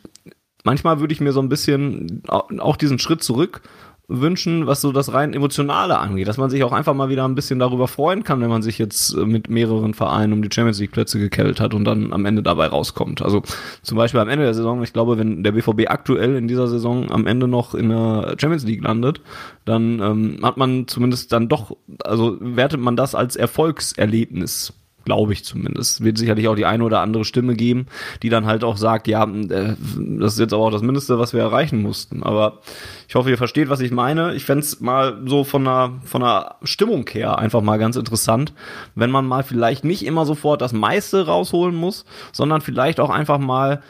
manchmal 0.63 0.99
würde 0.99 1.13
ich 1.13 1.21
mir 1.21 1.31
so 1.31 1.39
ein 1.39 1.49
bisschen 1.49 2.23
auch 2.27 2.77
diesen 2.77 2.97
Schritt 2.97 3.23
zurück 3.23 3.61
wünschen, 4.07 4.67
was 4.67 4.81
so 4.81 4.91
das 4.91 5.13
rein 5.13 5.33
emotionale 5.33 5.97
angeht, 5.97 6.27
dass 6.27 6.37
man 6.37 6.49
sich 6.49 6.63
auch 6.63 6.71
einfach 6.71 6.93
mal 6.93 7.09
wieder 7.09 7.25
ein 7.25 7.35
bisschen 7.35 7.59
darüber 7.59 7.87
freuen 7.87 8.23
kann, 8.23 8.41
wenn 8.41 8.49
man 8.49 8.61
sich 8.61 8.77
jetzt 8.77 9.13
äh, 9.15 9.25
mit 9.25 9.49
mehreren 9.49 9.93
Vereinen 9.93 10.33
um 10.33 10.41
die 10.41 10.49
Champions 10.53 10.79
League 10.79 10.91
Plätze 10.91 11.19
gekellt 11.19 11.59
hat 11.59 11.73
und 11.73 11.85
dann 11.85 12.13
am 12.13 12.25
Ende 12.25 12.43
dabei 12.43 12.67
rauskommt. 12.67 13.21
Also 13.21 13.41
zum 13.81 13.97
Beispiel 13.97 14.19
am 14.19 14.29
Ende 14.29 14.45
der 14.45 14.53
Saison, 14.53 14.83
ich 14.83 14.93
glaube, 14.93 15.17
wenn 15.17 15.43
der 15.43 15.53
BVB 15.53 15.89
aktuell 15.89 16.35
in 16.35 16.47
dieser 16.47 16.67
Saison 16.67 17.11
am 17.11 17.27
Ende 17.27 17.47
noch 17.47 17.73
in 17.73 17.89
der 17.89 18.35
Champions 18.39 18.65
League 18.65 18.83
landet, 18.83 19.21
dann 19.65 19.99
ähm, 19.99 20.39
hat 20.43 20.57
man 20.57 20.87
zumindest 20.87 21.31
dann 21.31 21.49
doch, 21.49 21.75
also 22.03 22.37
wertet 22.39 22.79
man 22.79 22.95
das 22.95 23.15
als 23.15 23.35
Erfolgserlebnis 23.35 24.73
glaube 25.05 25.33
ich 25.33 25.45
zumindest. 25.45 26.03
Wird 26.03 26.17
sicherlich 26.17 26.47
auch 26.47 26.55
die 26.55 26.65
eine 26.65 26.83
oder 26.83 26.99
andere 26.99 27.23
Stimme 27.23 27.55
geben, 27.55 27.85
die 28.21 28.29
dann 28.29 28.45
halt 28.45 28.63
auch 28.63 28.77
sagt, 28.77 29.07
ja, 29.07 29.23
äh, 29.23 29.75
das 29.97 30.33
ist 30.33 30.39
jetzt 30.39 30.53
aber 30.53 30.63
auch 30.63 30.71
das 30.71 30.81
Mindeste, 30.81 31.19
was 31.19 31.33
wir 31.33 31.41
erreichen 31.41 31.81
mussten. 31.81 32.23
Aber 32.23 32.59
ich 33.07 33.15
hoffe, 33.15 33.29
ihr 33.29 33.37
versteht, 33.37 33.69
was 33.69 33.79
ich 33.79 33.91
meine. 33.91 34.35
Ich 34.35 34.43
fände 34.43 34.65
mal 34.79 35.21
so 35.25 35.43
von 35.43 35.67
einer, 35.67 35.93
von 36.03 36.23
einer 36.23 36.55
Stimmung 36.63 37.07
her 37.09 37.37
einfach 37.37 37.61
mal 37.61 37.77
ganz 37.77 37.95
interessant, 37.95 38.53
wenn 38.95 39.11
man 39.11 39.25
mal 39.25 39.43
vielleicht 39.43 39.85
nicht 39.85 40.05
immer 40.05 40.25
sofort 40.25 40.61
das 40.61 40.73
meiste 40.73 41.27
rausholen 41.27 41.75
muss, 41.75 42.05
sondern 42.33 42.61
vielleicht 42.61 42.99
auch 42.99 43.09
einfach 43.09 43.37
mal 43.37 43.81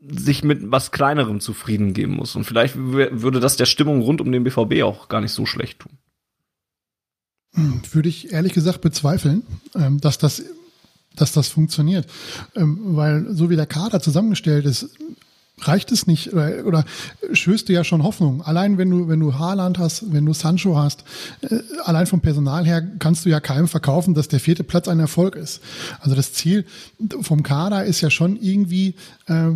sich 0.00 0.42
mit 0.42 0.70
was 0.70 0.92
Kleinerem 0.92 1.40
zufrieden 1.40 1.92
geben 1.92 2.14
muss. 2.14 2.34
Und 2.34 2.44
vielleicht 2.44 2.74
würde 2.76 3.40
das 3.40 3.56
der 3.56 3.66
Stimmung 3.66 4.00
rund 4.00 4.20
um 4.20 4.32
den 4.32 4.44
BVB 4.44 4.82
auch 4.82 5.08
gar 5.08 5.20
nicht 5.20 5.32
so 5.32 5.46
schlecht 5.46 5.80
tun. 5.80 5.92
Hm, 7.54 7.82
würde 7.92 8.08
ich 8.08 8.32
ehrlich 8.32 8.52
gesagt 8.52 8.80
bezweifeln, 8.80 9.42
ähm, 9.74 10.00
dass 10.00 10.18
das, 10.18 10.42
dass 11.16 11.32
das 11.32 11.48
funktioniert. 11.48 12.06
Ähm, 12.54 12.78
weil 12.96 13.26
so 13.34 13.50
wie 13.50 13.56
der 13.56 13.66
Kader 13.66 14.00
zusammengestellt 14.00 14.66
ist, 14.66 14.90
reicht 15.62 15.92
es 15.92 16.06
nicht 16.06 16.32
oder, 16.32 16.64
oder 16.64 16.84
schöst 17.32 17.68
du 17.68 17.72
ja 17.72 17.84
schon 17.84 18.02
Hoffnung. 18.02 18.42
Allein 18.42 18.78
wenn 18.78 18.90
du, 18.90 19.08
wenn 19.08 19.20
du 19.20 19.34
Haaland 19.34 19.78
hast, 19.78 20.12
wenn 20.12 20.24
du 20.24 20.32
Sancho 20.32 20.76
hast, 20.76 21.04
äh, 21.42 21.58
allein 21.84 22.06
vom 22.06 22.20
Personal 22.20 22.64
her 22.64 22.82
kannst 22.98 23.24
du 23.24 23.30
ja 23.30 23.40
keinem 23.40 23.68
verkaufen, 23.68 24.14
dass 24.14 24.28
der 24.28 24.40
vierte 24.40 24.64
Platz 24.64 24.88
ein 24.88 25.00
Erfolg 25.00 25.36
ist. 25.36 25.60
Also 26.00 26.16
das 26.16 26.32
Ziel 26.32 26.64
vom 27.20 27.42
Kader 27.42 27.84
ist 27.84 28.00
ja 28.00 28.10
schon 28.10 28.36
irgendwie 28.36 28.94
äh, 29.26 29.52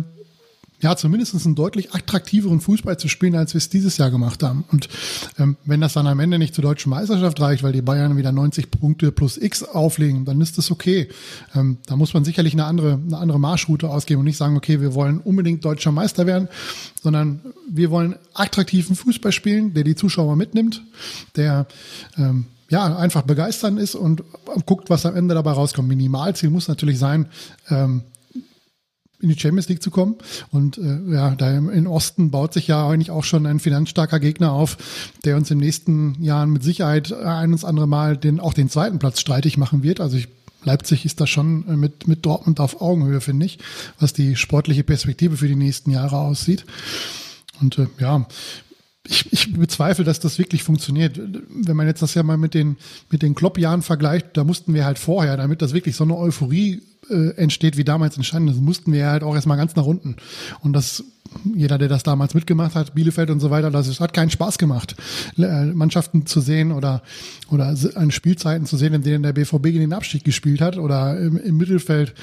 ja, 0.81 0.95
zumindest 0.95 1.33
einen 1.45 1.55
deutlich 1.55 1.93
attraktiveren 1.93 2.59
Fußball 2.59 2.97
zu 2.97 3.07
spielen, 3.07 3.35
als 3.35 3.53
wir 3.53 3.59
es 3.59 3.69
dieses 3.69 3.97
Jahr 3.97 4.11
gemacht 4.11 4.43
haben. 4.43 4.65
Und 4.71 4.89
ähm, 5.39 5.57
wenn 5.65 5.81
das 5.81 5.93
dann 5.93 6.07
am 6.07 6.19
Ende 6.19 6.37
nicht 6.37 6.53
zur 6.53 6.63
deutschen 6.63 6.89
Meisterschaft 6.89 7.39
reicht, 7.39 7.63
weil 7.63 7.71
die 7.71 7.81
Bayern 7.81 8.17
wieder 8.17 8.31
90 8.31 8.71
Punkte 8.71 9.11
plus 9.11 9.37
X 9.37 9.63
auflegen, 9.63 10.25
dann 10.25 10.41
ist 10.41 10.57
das 10.57 10.71
okay. 10.71 11.07
Ähm, 11.55 11.77
da 11.85 11.95
muss 11.95 12.13
man 12.13 12.25
sicherlich 12.25 12.53
eine 12.53 12.65
andere, 12.65 12.93
eine 12.93 13.17
andere 13.17 13.39
Marschroute 13.39 13.89
ausgeben 13.89 14.19
und 14.19 14.25
nicht 14.25 14.37
sagen, 14.37 14.57
okay, 14.57 14.81
wir 14.81 14.93
wollen 14.93 15.19
unbedingt 15.19 15.63
deutscher 15.63 15.91
Meister 15.91 16.25
werden, 16.25 16.49
sondern 17.01 17.39
wir 17.69 17.89
wollen 17.89 18.15
attraktiven 18.33 18.95
Fußball 18.95 19.31
spielen, 19.31 19.73
der 19.73 19.83
die 19.83 19.95
Zuschauer 19.95 20.35
mitnimmt, 20.35 20.83
der 21.35 21.67
ähm, 22.17 22.45
ja, 22.69 22.97
einfach 22.97 23.21
begeistern 23.21 23.77
ist 23.77 23.95
und 23.95 24.23
guckt, 24.65 24.89
was 24.89 25.05
am 25.05 25.15
Ende 25.15 25.35
dabei 25.35 25.51
rauskommt. 25.51 25.87
Minimalziel 25.87 26.49
muss 26.49 26.67
natürlich 26.67 26.97
sein, 26.97 27.27
ähm, 27.69 28.01
in 29.21 29.29
die 29.29 29.39
Champions 29.39 29.69
League 29.69 29.81
zu 29.81 29.91
kommen. 29.91 30.15
Und 30.51 30.77
äh, 30.77 31.13
ja, 31.13 31.35
da 31.35 31.57
im, 31.57 31.87
Osten 31.87 32.31
baut 32.31 32.53
sich 32.53 32.67
ja 32.67 32.87
eigentlich 32.87 33.11
auch 33.11 33.23
schon 33.23 33.45
ein 33.45 33.59
finanzstarker 33.59 34.19
Gegner 34.19 34.51
auf, 34.51 34.77
der 35.23 35.37
uns 35.37 35.51
im 35.51 35.59
nächsten 35.59 36.21
Jahren 36.21 36.51
mit 36.51 36.63
Sicherheit 36.63 37.11
ein 37.13 37.53
und 37.53 37.63
andere 37.63 37.87
Mal 37.87 38.17
den, 38.17 38.39
auch 38.39 38.53
den 38.53 38.69
zweiten 38.69 38.99
Platz 38.99 39.19
streitig 39.19 39.57
machen 39.57 39.83
wird. 39.83 39.99
Also 39.99 40.17
ich 40.17 40.27
Leipzig 40.65 41.05
ist 41.05 41.21
da 41.21 41.27
schon 41.27 41.67
äh, 41.67 41.77
mit, 41.77 42.07
mit 42.07 42.25
Dortmund 42.25 42.59
auf 42.59 42.81
Augenhöhe, 42.81 43.21
finde 43.21 43.45
ich, 43.45 43.59
was 43.99 44.13
die 44.13 44.35
sportliche 44.35 44.83
Perspektive 44.83 45.37
für 45.37 45.47
die 45.47 45.55
nächsten 45.55 45.91
Jahre 45.91 46.17
aussieht. 46.17 46.65
Und 47.61 47.77
äh, 47.77 47.87
ja, 47.99 48.27
ich, 49.07 49.31
ich 49.31 49.53
bezweifle, 49.53 50.03
dass 50.03 50.19
das 50.19 50.39
wirklich 50.39 50.63
funktioniert. 50.63 51.19
Wenn 51.49 51.77
man 51.77 51.87
jetzt 51.87 52.01
das 52.01 52.15
ja 52.15 52.23
mal 52.23 52.37
mit 52.37 52.55
den, 52.55 52.77
mit 53.11 53.21
den 53.21 53.35
Klopp-Jahren 53.35 53.83
vergleicht, 53.83 54.29
da 54.33 54.43
mussten 54.43 54.73
wir 54.73 54.85
halt 54.85 54.97
vorher, 54.97 55.37
damit 55.37 55.61
das 55.61 55.73
wirklich 55.73 55.95
so 55.95 56.03
eine 56.03 56.17
Euphorie 56.17 56.81
äh, 57.09 57.29
entsteht, 57.37 57.77
wie 57.77 57.83
damals 57.83 58.15
entstanden 58.15 58.49
ist, 58.49 58.61
mussten 58.61 58.91
wir 58.91 59.07
halt 59.07 59.23
auch 59.23 59.35
erstmal 59.35 59.57
ganz 59.57 59.75
nach 59.75 59.85
unten. 59.85 60.15
Und 60.61 60.73
das, 60.73 61.03
jeder, 61.53 61.77
der 61.77 61.87
das 61.87 62.03
damals 62.03 62.33
mitgemacht 62.33 62.75
hat, 62.75 62.95
Bielefeld 62.95 63.29
und 63.29 63.39
so 63.39 63.49
weiter, 63.49 63.71
das 63.71 63.99
hat 63.99 64.13
keinen 64.13 64.29
Spaß 64.29 64.57
gemacht, 64.57 64.95
äh, 65.37 65.65
Mannschaften 65.65 66.25
zu 66.25 66.41
sehen 66.41 66.71
oder, 66.71 67.01
oder 67.49 67.75
an 67.95 68.11
Spielzeiten 68.11 68.65
zu 68.65 68.77
sehen, 68.77 68.93
in 68.93 69.03
denen 69.03 69.23
der 69.23 69.33
BVB 69.33 69.63
gegen 69.63 69.79
den 69.81 69.93
Abstieg 69.93 70.23
gespielt 70.23 70.61
hat 70.61 70.77
oder 70.77 71.19
im, 71.19 71.37
im 71.37 71.57
Mittelfeld 71.57 72.13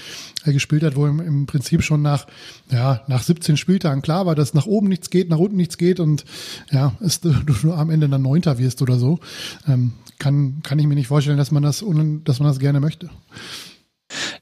äh, 0.45 0.53
gespielt 0.53 0.83
hat, 0.83 0.97
wo 0.97 1.07
im, 1.07 1.21
im 1.21 1.47
Prinzip 1.47 1.83
schon 1.83 2.03
nach, 2.03 2.27
ja, 2.71 3.03
nach 3.07 3.23
17 3.23 3.57
Spieltagen 3.57 4.03
klar 4.03 4.27
war, 4.27 4.35
dass 4.35 4.55
nach 4.55 4.67
oben 4.67 4.89
nichts 4.89 5.11
geht, 5.11 5.29
nach 5.29 5.39
unten 5.39 5.57
nichts 5.57 5.79
geht 5.79 6.01
und 6.01 6.25
ja, 6.71 6.95
ist, 7.01 7.25
du, 7.25 7.33
du 7.33 7.73
am 7.73 7.91
Ende 7.91 8.09
dann 8.09 8.23
Neunter 8.23 8.59
wirst 8.59 8.83
oder 8.83 8.99
so. 8.99 9.21
Ähm, 9.69 9.93
kann, 10.19 10.61
kann 10.63 10.79
ich 10.79 10.87
mir 10.87 10.95
nicht 10.95 11.09
vorstellen, 11.09 11.37
dass 11.39 11.51
man 11.51 11.65
das, 11.65 11.85
dass 12.25 12.39
man 12.39 12.49
das 12.49 12.61
gerne 12.61 12.79
möchte. 12.79 13.11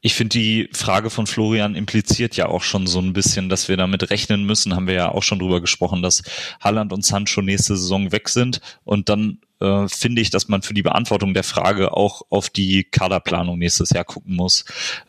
Ich 0.00 0.14
finde, 0.14 0.38
die 0.38 0.68
Frage 0.72 1.10
von 1.10 1.26
Florian 1.26 1.74
impliziert 1.74 2.36
ja 2.36 2.46
auch 2.46 2.62
schon 2.62 2.86
so 2.86 3.00
ein 3.00 3.12
bisschen, 3.12 3.48
dass 3.48 3.68
wir 3.68 3.76
damit 3.76 4.10
rechnen 4.10 4.44
müssen, 4.44 4.74
haben 4.74 4.86
wir 4.86 4.94
ja 4.94 5.08
auch 5.10 5.22
schon 5.22 5.38
drüber 5.38 5.60
gesprochen, 5.60 6.02
dass 6.02 6.22
Halland 6.60 6.92
und 6.92 7.04
Sancho 7.04 7.42
nächste 7.42 7.76
Saison 7.76 8.12
weg 8.12 8.28
sind 8.28 8.60
und 8.84 9.08
dann 9.08 9.38
äh, 9.60 9.88
finde 9.88 10.22
ich, 10.22 10.30
dass 10.30 10.48
man 10.48 10.62
für 10.62 10.74
die 10.74 10.82
Beantwortung 10.82 11.34
der 11.34 11.44
Frage 11.44 11.92
auch 11.92 12.22
auf 12.30 12.50
die 12.50 12.84
Kaderplanung 12.84 13.58
nächstes 13.58 13.90
Jahr 13.90 14.04
gucken 14.04 14.34
muss. 14.34 14.64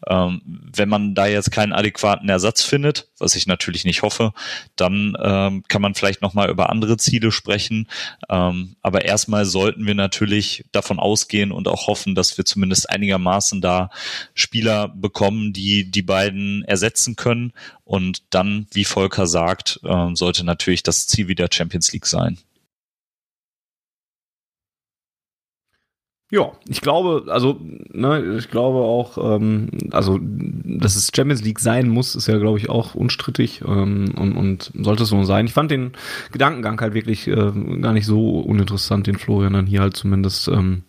Ähm, 0.08 0.42
wenn 0.46 0.90
man 0.90 1.16
da 1.16 1.28
jetzt 1.28 1.52
keinen 1.52 1.74
adäquaten 1.74 2.30
Ersatz 2.30 2.64
findet, 2.64 3.10
was 3.18 3.36
ich 3.36 3.48
natürlich 3.48 3.86
nicht 3.86 4.02
hoffe, 4.02 4.34
dann 4.76 5.18
ähm, 5.22 5.64
kann 5.68 5.82
man 5.82 5.96
vielleicht 5.96 6.22
nochmal 6.22 6.50
über 6.50 6.70
andere 6.70 6.98
Ziele 6.98 7.32
sprechen. 7.32 7.88
Ähm, 8.30 8.76
aber 8.82 9.06
erstmal 9.06 9.46
sollten 9.46 9.86
wir 9.88 9.96
natürlich 9.96 10.66
davon 10.72 11.00
ausgehen 11.00 11.52
und 11.52 11.68
auch 11.68 11.88
hoffen, 11.88 12.16
dass 12.16 12.38
wir 12.38 12.46
zumindest 12.46 12.90
einigermaßen 12.90 13.62
da 13.62 13.90
Spieler 14.34 14.90
bekommen, 14.90 15.54
die 15.54 15.90
die 15.90 16.02
beiden 16.02 16.64
ersetzen 16.66 17.16
können. 17.16 17.54
Und 17.84 18.24
dann, 18.34 18.68
wie 18.72 18.86
Volker 18.86 19.28
sagt, 19.28 19.80
äh, 19.84 20.16
sollte 20.16 20.44
natürlich 20.44 20.84
das 20.84 21.08
Ziel 21.08 21.28
wieder 21.28 21.48
Champions 21.52 21.92
League 21.92 22.06
sein. 22.06 22.38
Ja, 26.34 26.54
ich 26.66 26.80
glaube, 26.80 27.26
also, 27.28 27.60
ne, 27.92 28.38
ich 28.38 28.50
glaube 28.50 28.78
auch, 28.78 29.36
ähm, 29.36 29.68
also, 29.92 30.18
dass 30.22 30.96
es 30.96 31.12
Champions 31.14 31.44
League 31.44 31.60
sein 31.60 31.90
muss, 31.90 32.16
ist 32.16 32.28
ja, 32.28 32.38
glaube 32.38 32.58
ich, 32.58 32.70
auch 32.70 32.96
unstrittig 32.96 33.62
ähm, 33.68 34.14
und, 34.18 34.38
und 34.38 34.72
sollte 34.74 35.04
es 35.04 35.10
so 35.10 35.22
sein. 35.24 35.48
Ich 35.48 35.52
fand 35.52 35.72
den 35.72 35.92
Gedankengang 36.32 36.80
halt 36.80 36.94
wirklich 36.94 37.28
äh, 37.28 37.52
gar 37.82 37.92
nicht 37.92 38.06
so 38.06 38.40
uninteressant, 38.40 39.08
den 39.08 39.18
Florian 39.18 39.52
dann 39.52 39.68
hier 39.68 39.82
halt 39.82 39.98
zumindest 39.98 40.48
ähm, 40.48 40.84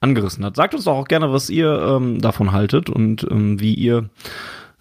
angerissen 0.00 0.44
hat. 0.44 0.56
Sagt 0.56 0.74
uns 0.74 0.84
doch 0.84 0.92
auch 0.92 1.08
gerne, 1.08 1.32
was 1.32 1.48
ihr 1.48 1.72
ähm, 1.72 2.20
davon 2.20 2.52
haltet 2.52 2.90
und 2.90 3.26
ähm, 3.30 3.60
wie 3.60 3.72
ihr 3.72 4.10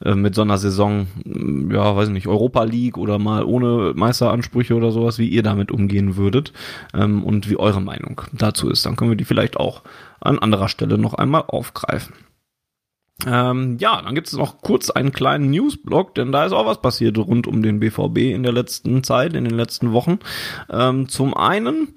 äh, 0.04 0.16
mit 0.16 0.36
so 0.36 0.42
einer 0.42 0.58
Saison, 0.58 1.08
mm, 1.24 1.72
ja, 1.72 1.96
weiß 1.96 2.10
nicht, 2.10 2.28
Europa 2.28 2.64
League 2.64 2.98
oder 2.98 3.20
mal 3.20 3.44
ohne 3.44 3.94
Meisteransprüche 3.96 4.76
oder 4.76 4.92
sowas, 4.92 5.18
wie 5.20 5.28
ihr 5.28 5.44
damit 5.44 5.72
umgehen 5.72 6.16
würdet 6.16 6.54
ähm, 6.94 7.24
und 7.24 7.50
wie 7.50 7.58
eure 7.58 7.82
Meinung 7.82 8.22
dazu 8.34 8.70
ist. 8.70 8.86
Dann 8.86 8.96
können 8.96 9.12
wir 9.12 9.18
die 9.18 9.26
vielleicht 9.26 9.58
auch 9.58 9.84
an 10.20 10.40
anderer 10.40 10.70
Stelle 10.70 10.98
noch 10.98 11.14
einmal 11.14 11.44
aufgreifen. 11.48 12.14
Ähm, 13.26 13.78
ja, 13.80 14.02
dann 14.02 14.16
gibt 14.16 14.28
es 14.28 14.34
noch 14.34 14.62
kurz 14.62 14.90
einen 14.90 15.12
kleinen 15.12 15.52
Newsblock, 15.52 16.16
denn 16.16 16.32
da 16.32 16.46
ist 16.46 16.54
auch 16.54 16.66
was 16.66 16.82
passiert 16.82 17.18
rund 17.18 17.46
um 17.48 17.62
den 17.62 17.80
BVB 17.80 18.18
in 18.18 18.44
der 18.44 18.52
letzten 18.52 19.04
Zeit, 19.04 19.36
in 19.36 19.44
den 19.44 19.56
letzten 19.56 19.92
Wochen. 19.94 20.20
Ähm, 20.72 21.08
zum 21.08 21.36
einen 21.36 21.90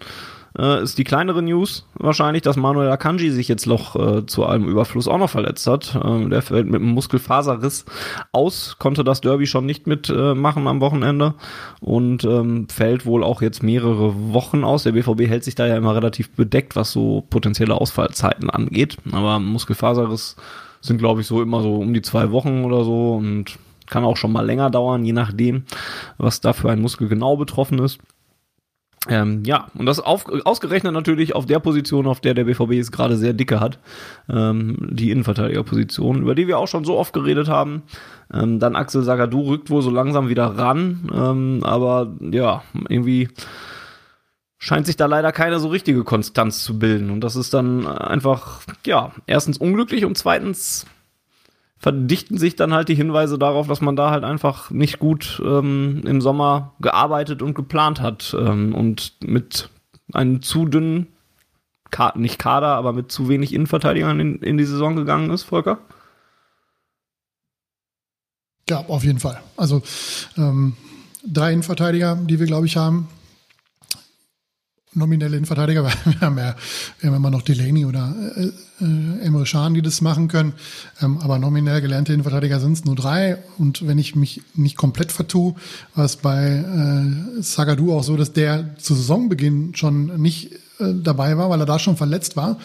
äh, 0.58 0.82
ist 0.82 0.98
die 0.98 1.04
kleinere 1.04 1.42
News 1.42 1.86
wahrscheinlich, 1.94 2.42
dass 2.42 2.56
Manuel 2.56 2.90
Akanji 2.90 3.30
sich 3.30 3.48
jetzt 3.48 3.66
noch 3.66 3.96
äh, 3.96 4.26
zu 4.26 4.44
allem 4.44 4.68
Überfluss 4.68 5.08
auch 5.08 5.18
noch 5.18 5.30
verletzt 5.30 5.66
hat. 5.66 5.98
Ähm, 6.02 6.30
der 6.30 6.42
fällt 6.42 6.66
mit 6.66 6.80
einem 6.80 6.90
Muskelfaserriss 6.90 7.84
aus, 8.32 8.76
konnte 8.78 9.04
das 9.04 9.20
Derby 9.20 9.46
schon 9.46 9.66
nicht 9.66 9.86
mitmachen 9.86 10.66
äh, 10.66 10.68
am 10.68 10.80
Wochenende 10.80 11.34
und 11.80 12.24
ähm, 12.24 12.68
fällt 12.68 13.06
wohl 13.06 13.24
auch 13.24 13.42
jetzt 13.42 13.62
mehrere 13.62 14.32
Wochen 14.32 14.64
aus. 14.64 14.84
Der 14.84 14.92
BVB 14.92 15.22
hält 15.22 15.44
sich 15.44 15.54
da 15.54 15.66
ja 15.66 15.76
immer 15.76 15.94
relativ 15.94 16.30
bedeckt, 16.30 16.76
was 16.76 16.92
so 16.92 17.24
potenzielle 17.30 17.74
Ausfallzeiten 17.74 18.50
angeht. 18.50 18.96
Aber 19.10 19.38
Muskelfaserriss 19.40 20.36
sind, 20.80 20.98
glaube 20.98 21.22
ich, 21.22 21.26
so 21.26 21.42
immer 21.42 21.62
so 21.62 21.76
um 21.76 21.94
die 21.94 22.02
zwei 22.02 22.30
Wochen 22.30 22.64
oder 22.64 22.84
so 22.84 23.14
und 23.14 23.58
kann 23.86 24.04
auch 24.04 24.16
schon 24.16 24.32
mal 24.32 24.46
länger 24.46 24.70
dauern, 24.70 25.04
je 25.04 25.12
nachdem, 25.12 25.64
was 26.16 26.40
da 26.40 26.52
für 26.52 26.70
ein 26.70 26.80
Muskel 26.80 27.08
genau 27.08 27.36
betroffen 27.36 27.78
ist. 27.78 27.98
Ähm, 29.08 29.42
ja, 29.44 29.66
und 29.74 29.86
das 29.86 30.00
auf, 30.00 30.26
ausgerechnet 30.44 30.94
natürlich 30.94 31.34
auf 31.34 31.44
der 31.44 31.58
Position, 31.58 32.06
auf 32.06 32.20
der 32.20 32.34
der 32.34 32.44
BVB 32.44 32.72
es 32.72 32.90
gerade 32.90 33.16
sehr 33.16 33.34
dicke 33.34 33.60
hat, 33.60 33.78
ähm, 34.30 34.76
die 34.90 35.10
Innenverteidigerposition, 35.10 36.22
über 36.22 36.34
die 36.34 36.46
wir 36.46 36.58
auch 36.58 36.68
schon 36.68 36.84
so 36.84 36.96
oft 36.96 37.12
geredet 37.12 37.48
haben. 37.48 37.82
Ähm, 38.32 38.58
dann 38.58 38.76
Axel 38.76 39.02
Sagadou 39.02 39.42
rückt 39.42 39.68
wohl 39.68 39.82
so 39.82 39.90
langsam 39.90 40.28
wieder 40.28 40.56
ran, 40.56 41.10
ähm, 41.14 41.60
aber 41.62 42.14
ja, 42.20 42.62
irgendwie 42.88 43.28
scheint 44.58 44.86
sich 44.86 44.96
da 44.96 45.04
leider 45.04 45.30
keine 45.32 45.58
so 45.58 45.68
richtige 45.68 46.04
Konstanz 46.04 46.64
zu 46.64 46.78
bilden. 46.78 47.10
Und 47.10 47.20
das 47.20 47.36
ist 47.36 47.52
dann 47.52 47.86
einfach, 47.86 48.62
ja, 48.86 49.12
erstens 49.26 49.58
unglücklich 49.58 50.06
und 50.06 50.16
zweitens 50.16 50.86
verdichten 51.84 52.38
sich 52.38 52.56
dann 52.56 52.72
halt 52.72 52.88
die 52.88 52.94
Hinweise 52.94 53.38
darauf, 53.38 53.66
dass 53.68 53.82
man 53.82 53.94
da 53.94 54.10
halt 54.10 54.24
einfach 54.24 54.70
nicht 54.70 54.98
gut 54.98 55.42
ähm, 55.44 56.00
im 56.06 56.22
Sommer 56.22 56.72
gearbeitet 56.80 57.42
und 57.42 57.52
geplant 57.52 58.00
hat 58.00 58.34
ähm, 58.38 58.74
und 58.74 59.12
mit 59.22 59.68
einem 60.14 60.40
zu 60.40 60.64
dünnen, 60.64 61.08
Ka 61.90 62.14
nicht 62.16 62.38
Kader, 62.38 62.68
aber 62.68 62.94
mit 62.94 63.12
zu 63.12 63.28
wenig 63.28 63.52
Innenverteidigern 63.52 64.18
in, 64.18 64.36
in 64.36 64.56
die 64.56 64.64
Saison 64.64 64.96
gegangen 64.96 65.28
ist, 65.28 65.42
Volker? 65.42 65.78
Ja, 68.70 68.78
auf 68.88 69.04
jeden 69.04 69.20
Fall. 69.20 69.42
Also 69.58 69.82
ähm, 70.38 70.78
drei 71.22 71.52
Innenverteidiger, 71.52 72.16
die 72.16 72.40
wir, 72.40 72.46
glaube 72.46 72.64
ich, 72.64 72.78
haben, 72.78 73.08
nominelle 74.94 75.36
Innenverteidiger, 75.36 75.84
weil 75.84 75.92
wir 76.04 76.20
haben 76.20 76.38
ja, 76.38 76.54
wir 77.00 77.10
haben 77.10 77.16
immer 77.16 77.30
noch 77.30 77.42
Delaney 77.42 77.84
oder 77.84 78.14
äh, 78.36 78.50
äh, 78.80 79.26
Emre 79.26 79.44
Can, 79.44 79.74
die 79.74 79.82
das 79.82 80.00
machen 80.00 80.28
können. 80.28 80.54
Ähm, 81.00 81.18
aber 81.18 81.38
nominell 81.38 81.80
gelernte 81.80 82.12
Innenverteidiger 82.12 82.60
sind 82.60 82.72
es 82.72 82.84
nur 82.84 82.96
drei. 82.96 83.38
Und 83.58 83.86
wenn 83.86 83.98
ich 83.98 84.16
mich 84.16 84.42
nicht 84.54 84.76
komplett 84.76 85.12
vertue, 85.12 85.54
war 85.94 86.04
es 86.04 86.16
bei 86.16 86.64
äh, 87.38 87.42
Sagadu 87.42 87.92
auch 87.92 88.04
so, 88.04 88.16
dass 88.16 88.32
der 88.32 88.76
zu 88.78 88.94
Saisonbeginn 88.94 89.74
schon 89.74 90.20
nicht 90.20 90.52
äh, 90.78 90.92
dabei 91.02 91.36
war, 91.36 91.50
weil 91.50 91.60
er 91.60 91.66
da 91.66 91.78
schon 91.78 91.96
verletzt 91.96 92.36
war. 92.36 92.58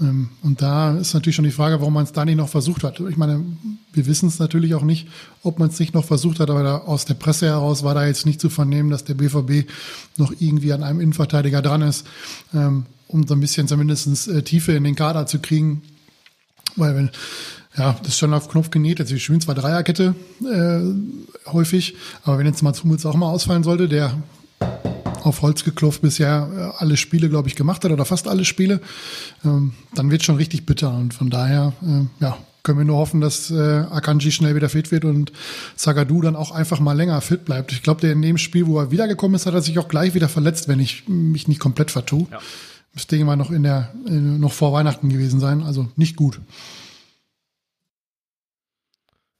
Ähm, 0.00 0.30
und 0.42 0.62
da 0.62 0.96
ist 0.96 1.14
natürlich 1.14 1.36
schon 1.36 1.44
die 1.44 1.50
Frage, 1.50 1.80
warum 1.80 1.94
man 1.94 2.04
es 2.04 2.12
da 2.12 2.24
nicht 2.24 2.36
noch 2.36 2.48
versucht 2.48 2.84
hat. 2.84 3.00
Ich 3.00 3.16
meine, 3.16 3.44
wir 3.92 4.06
wissen 4.06 4.28
es 4.28 4.38
natürlich 4.38 4.74
auch 4.74 4.82
nicht, 4.82 5.08
ob 5.42 5.58
man 5.58 5.68
es 5.68 5.78
nicht 5.78 5.94
noch 5.94 6.04
versucht 6.04 6.40
hat, 6.40 6.50
aber 6.50 6.62
da, 6.62 6.78
aus 6.78 7.04
der 7.04 7.14
Presse 7.14 7.46
heraus 7.46 7.82
war 7.82 7.94
da 7.94 8.06
jetzt 8.06 8.26
nicht 8.26 8.40
zu 8.40 8.50
vernehmen, 8.50 8.90
dass 8.90 9.04
der 9.04 9.14
BVB 9.14 9.68
noch 10.16 10.32
irgendwie 10.38 10.72
an 10.72 10.82
einem 10.82 11.00
Innenverteidiger 11.00 11.62
dran 11.62 11.82
ist, 11.82 12.06
ähm, 12.54 12.86
um 13.08 13.26
so 13.26 13.34
ein 13.34 13.40
bisschen 13.40 13.68
zumindest 13.68 14.28
äh, 14.28 14.42
Tiefe 14.42 14.72
in 14.72 14.84
den 14.84 14.94
Kader 14.94 15.26
zu 15.26 15.38
kriegen. 15.38 15.82
Weil 16.76 16.94
wenn, 16.94 17.10
ja, 17.76 17.96
das 18.00 18.08
ist 18.08 18.18
schon 18.18 18.34
auf 18.34 18.48
Knopf 18.48 18.70
genäht. 18.70 19.00
Also 19.00 19.12
wir 19.12 19.20
spielen 19.20 19.40
zwar 19.40 19.54
Dreierkette 19.54 20.14
äh, 20.44 21.50
häufig, 21.50 21.96
aber 22.24 22.38
wenn 22.38 22.46
jetzt 22.46 22.62
Mats 22.62 22.82
Hummels 22.82 23.06
auch 23.06 23.14
mal 23.14 23.30
ausfallen 23.30 23.64
sollte, 23.64 23.88
der 23.88 24.14
auf 25.24 25.42
Holz 25.42 25.64
geklopft 25.64 26.02
bisher 26.02 26.48
äh, 26.54 26.82
alle 26.82 26.96
Spiele, 26.96 27.28
glaube 27.28 27.48
ich, 27.48 27.56
gemacht 27.56 27.84
hat 27.84 27.92
oder 27.92 28.04
fast 28.04 28.28
alle 28.28 28.44
Spiele, 28.44 28.80
ähm, 29.44 29.72
dann 29.94 30.10
wird 30.10 30.22
schon 30.22 30.36
richtig 30.36 30.66
bitter. 30.66 30.94
Und 30.94 31.14
von 31.14 31.30
daher, 31.30 31.72
äh, 31.82 32.22
ja, 32.22 32.36
können 32.62 32.78
wir 32.78 32.84
nur 32.84 32.98
hoffen, 32.98 33.20
dass 33.20 33.50
äh, 33.50 33.84
Akanji 33.90 34.32
schnell 34.32 34.54
wieder 34.54 34.68
fit 34.68 34.90
wird 34.92 35.04
und 35.04 35.32
Zagadou 35.76 36.20
dann 36.20 36.36
auch 36.36 36.50
einfach 36.50 36.80
mal 36.80 36.92
länger 36.92 37.20
fit 37.20 37.44
bleibt. 37.44 37.72
Ich 37.72 37.82
glaube, 37.82 38.00
der 38.00 38.12
in 38.12 38.22
dem 38.22 38.38
Spiel, 38.38 38.66
wo 38.66 38.78
er 38.78 38.90
wiedergekommen 38.90 39.34
ist, 39.34 39.46
hat 39.46 39.54
er 39.54 39.62
sich 39.62 39.78
auch 39.78 39.88
gleich 39.88 40.14
wieder 40.14 40.28
verletzt, 40.28 40.68
wenn 40.68 40.80
ich 40.80 41.08
mich 41.08 41.48
nicht 41.48 41.60
komplett 41.60 41.90
vertue. 41.90 42.26
Ja. 42.30 42.38
Müsste 42.92 43.16
irgendwann 43.16 43.38
noch 43.38 43.50
in 43.50 43.62
der, 43.62 43.94
äh, 44.06 44.10
noch 44.10 44.52
vor 44.52 44.72
Weihnachten 44.72 45.08
gewesen 45.08 45.40
sein, 45.40 45.62
also 45.62 45.88
nicht 45.96 46.16
gut. 46.16 46.40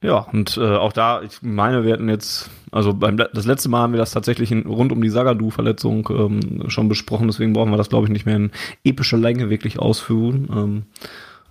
Ja, 0.02 0.20
und 0.32 0.56
äh, 0.56 0.76
auch 0.76 0.94
da, 0.94 1.20
ich 1.22 1.42
meine, 1.42 1.84
wir 1.84 1.92
hatten 1.92 2.08
jetzt, 2.08 2.48
also 2.70 2.94
beim 2.94 3.18
das 3.18 3.44
letzte 3.44 3.68
Mal 3.68 3.82
haben 3.82 3.92
wir 3.92 3.98
das 3.98 4.12
tatsächlich 4.12 4.50
in, 4.50 4.66
rund 4.66 4.92
um 4.92 5.02
die 5.02 5.10
Sagadu-Verletzung 5.10 6.08
ähm, 6.10 6.70
schon 6.70 6.88
besprochen, 6.88 7.26
deswegen 7.26 7.52
brauchen 7.52 7.70
wir 7.70 7.76
das, 7.76 7.90
glaube 7.90 8.06
ich, 8.06 8.12
nicht 8.12 8.24
mehr 8.24 8.36
in 8.36 8.50
epischer 8.82 9.18
Länge 9.18 9.50
wirklich 9.50 9.78
ausführen. 9.78 10.48
Ähm, 10.50 10.82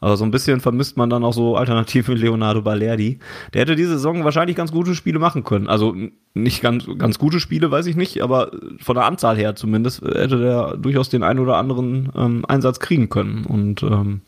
aber 0.02 0.18
so 0.18 0.24
ein 0.24 0.32
bisschen 0.32 0.62
vermisst 0.62 0.98
man 0.98 1.10
dann 1.10 1.24
auch 1.24 1.34
so 1.34 1.58
Alternativen 1.58 2.16
wie 2.16 2.20
Leonardo 2.22 2.62
Balerdi. 2.62 3.20
Der 3.54 3.62
hätte 3.62 3.76
diese 3.76 3.92
Saison 3.92 4.24
wahrscheinlich 4.24 4.56
ganz 4.56 4.72
gute 4.72 4.96
Spiele 4.96 5.20
machen 5.20 5.44
können. 5.44 5.68
Also 5.68 5.96
nicht 6.34 6.62
ganz, 6.62 6.86
ganz 6.98 7.20
gute 7.20 7.40
Spiele, 7.40 7.70
weiß 7.70 7.86
ich 7.86 7.96
nicht, 7.96 8.24
aber 8.24 8.52
von 8.80 8.96
der 8.96 9.06
Anzahl 9.06 9.38
her 9.38 9.56
zumindest 9.56 10.02
hätte 10.02 10.40
der 10.40 10.78
durchaus 10.78 11.10
den 11.10 11.22
einen 11.22 11.40
oder 11.40 11.58
anderen 11.58 12.12
ähm, 12.16 12.46
Einsatz 12.48 12.80
kriegen 12.80 13.10
können. 13.10 13.46
Und 13.46 13.84
ähm, 13.84 14.22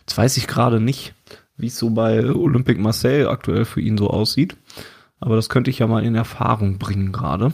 jetzt 0.00 0.18
weiß 0.18 0.36
ich 0.36 0.46
gerade 0.46 0.80
nicht, 0.80 1.14
wie 1.56 1.66
es 1.66 1.78
so 1.78 1.90
bei 1.90 2.24
Olympique 2.34 2.80
Marseille 2.80 3.28
aktuell 3.28 3.64
für 3.64 3.80
ihn 3.80 3.98
so 3.98 4.08
aussieht. 4.10 4.56
Aber 5.20 5.36
das 5.36 5.48
könnte 5.48 5.70
ich 5.70 5.78
ja 5.78 5.86
mal 5.86 6.04
in 6.04 6.14
Erfahrung 6.14 6.78
bringen 6.78 7.12
gerade. 7.12 7.52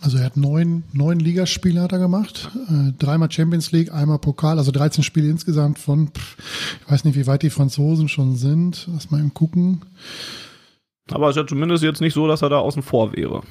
Also 0.00 0.18
er 0.18 0.24
hat 0.24 0.36
neun, 0.36 0.82
neun 0.92 1.18
Ligaspiele 1.18 1.80
hat 1.80 1.92
er 1.92 1.98
gemacht, 1.98 2.50
äh, 2.68 2.92
dreimal 2.98 3.30
Champions 3.30 3.72
League, 3.72 3.92
einmal 3.92 4.18
Pokal, 4.18 4.58
also 4.58 4.70
13 4.70 5.02
Spiele 5.02 5.28
insgesamt 5.28 5.78
von, 5.78 6.08
pff, 6.08 6.36
ich 6.84 6.92
weiß 6.92 7.04
nicht, 7.04 7.16
wie 7.16 7.26
weit 7.26 7.42
die 7.42 7.48
Franzosen 7.48 8.08
schon 8.08 8.36
sind. 8.36 8.86
Lass 8.92 9.10
mal 9.10 9.20
eben 9.20 9.32
gucken. 9.32 9.80
Aber 11.10 11.30
es 11.30 11.36
ist 11.36 11.42
ja 11.42 11.46
zumindest 11.46 11.82
jetzt 11.82 12.02
nicht 12.02 12.12
so, 12.12 12.26
dass 12.26 12.42
er 12.42 12.50
da 12.50 12.58
außen 12.58 12.82
vor 12.82 13.14
wäre. 13.14 13.42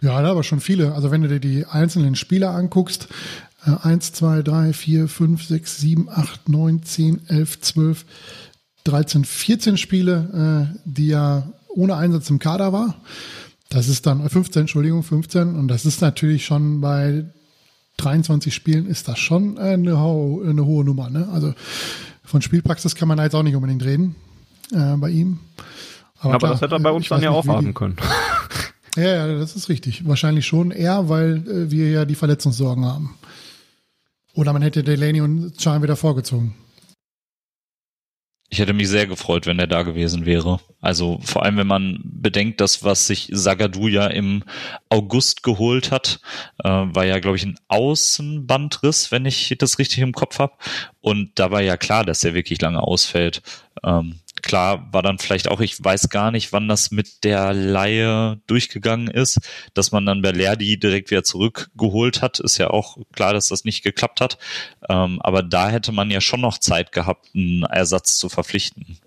Ja, 0.00 0.20
da 0.22 0.30
aber 0.30 0.42
schon 0.42 0.60
viele. 0.60 0.94
Also 0.94 1.10
wenn 1.10 1.22
du 1.22 1.28
dir 1.28 1.40
die 1.40 1.66
einzelnen 1.66 2.16
Spieler 2.16 2.50
anguckst, 2.50 3.08
äh, 3.64 3.86
1, 3.86 4.12
2, 4.14 4.42
3, 4.42 4.72
4, 4.72 5.08
5, 5.08 5.44
6, 5.44 5.80
7, 5.80 6.08
8, 6.08 6.48
9, 6.48 6.82
10, 6.82 7.28
11, 7.28 7.60
12, 7.60 8.04
13, 8.84 9.24
14 9.24 9.76
Spiele, 9.76 10.70
äh, 10.74 10.78
die 10.84 11.08
ja 11.08 11.48
ohne 11.68 11.96
Einsatz 11.96 12.30
im 12.30 12.38
Kader 12.38 12.72
war. 12.72 12.96
Das 13.68 13.88
ist 13.88 14.06
dann 14.06 14.28
15, 14.28 14.62
Entschuldigung, 14.62 15.02
15. 15.02 15.54
Und 15.54 15.68
das 15.68 15.86
ist 15.86 16.00
natürlich 16.00 16.44
schon 16.44 16.80
bei 16.80 17.24
23 17.98 18.54
Spielen 18.54 18.86
ist 18.86 19.08
das 19.08 19.18
schon 19.18 19.58
eine, 19.58 20.00
ho 20.00 20.42
eine 20.44 20.64
hohe 20.64 20.84
Nummer. 20.84 21.10
Ne? 21.10 21.28
Also 21.32 21.54
von 22.24 22.42
Spielpraxis 22.42 22.94
kann 22.94 23.08
man 23.08 23.18
da 23.18 23.24
jetzt 23.24 23.34
auch 23.34 23.42
nicht 23.42 23.54
unbedingt 23.54 23.84
reden 23.84 24.16
äh, 24.72 24.96
bei 24.96 25.10
ihm. 25.10 25.38
Aber, 26.18 26.34
Aber 26.34 26.38
klar, 26.38 26.52
das 26.52 26.60
hätte 26.62 26.74
er 26.76 26.80
bei 26.80 26.90
uns 26.90 27.08
dann 27.08 27.22
ja 27.22 27.30
auch 27.30 27.46
haben 27.46 27.74
können. 27.74 27.96
Ja, 28.96 29.04
ja, 29.04 29.38
das 29.38 29.54
ist 29.54 29.68
richtig. 29.68 30.08
Wahrscheinlich 30.08 30.46
schon 30.46 30.72
eher, 30.72 31.08
weil 31.08 31.48
äh, 31.48 31.70
wir 31.70 31.90
ja 31.90 32.04
die 32.04 32.16
Verletzungssorgen 32.16 32.84
haben. 32.84 33.14
Oder 34.34 34.52
man 34.52 34.62
hätte 34.62 34.82
Delaney 34.82 35.20
und 35.20 35.56
Chan 35.58 35.80
wieder 35.80 35.94
vorgezogen. 35.94 36.56
Ich 38.52 38.58
hätte 38.58 38.72
mich 38.72 38.88
sehr 38.88 39.06
gefreut, 39.06 39.46
wenn 39.46 39.60
er 39.60 39.68
da 39.68 39.82
gewesen 39.82 40.26
wäre. 40.26 40.58
Also 40.80 41.20
vor 41.22 41.44
allem, 41.44 41.56
wenn 41.56 41.68
man 41.68 42.00
bedenkt, 42.02 42.60
dass 42.60 42.82
was 42.82 43.06
sich 43.06 43.28
Sagadu 43.30 43.86
ja 43.86 44.08
im 44.08 44.42
August 44.88 45.44
geholt 45.44 45.92
hat, 45.92 46.20
äh, 46.64 46.68
war 46.68 47.04
ja, 47.04 47.20
glaube 47.20 47.36
ich, 47.36 47.44
ein 47.44 47.58
Außenbandriss, 47.68 49.12
wenn 49.12 49.24
ich 49.24 49.54
das 49.56 49.78
richtig 49.78 50.00
im 50.00 50.12
Kopf 50.12 50.40
habe. 50.40 50.54
Und 51.00 51.30
da 51.38 51.52
war 51.52 51.62
ja 51.62 51.76
klar, 51.76 52.04
dass 52.04 52.24
er 52.24 52.34
wirklich 52.34 52.60
lange 52.60 52.82
ausfällt. 52.82 53.40
Ähm, 53.84 54.16
klar 54.42 54.88
war 54.92 55.02
dann 55.02 55.18
vielleicht 55.18 55.48
auch, 55.48 55.60
ich 55.60 55.82
weiß 55.82 56.08
gar 56.08 56.30
nicht, 56.30 56.52
wann 56.52 56.68
das 56.68 56.90
mit 56.90 57.24
der 57.24 57.52
Laie 57.52 58.40
durchgegangen 58.46 59.08
ist, 59.08 59.40
dass 59.74 59.92
man 59.92 60.06
dann 60.06 60.22
Berlerdi 60.22 60.78
direkt 60.78 61.10
wieder 61.10 61.24
zurückgeholt 61.24 62.22
hat, 62.22 62.40
ist 62.40 62.58
ja 62.58 62.70
auch 62.70 62.98
klar, 63.12 63.32
dass 63.32 63.48
das 63.48 63.64
nicht 63.64 63.82
geklappt 63.82 64.20
hat. 64.20 64.38
Ähm, 64.88 65.20
aber 65.22 65.42
da 65.42 65.68
hätte 65.68 65.92
man 65.92 66.10
ja 66.10 66.20
schon 66.20 66.40
noch 66.40 66.58
Zeit 66.58 66.92
gehabt, 66.92 67.28
einen 67.34 67.62
Ersatz 67.62 68.16
zu 68.16 68.28
verpflichten. 68.28 68.98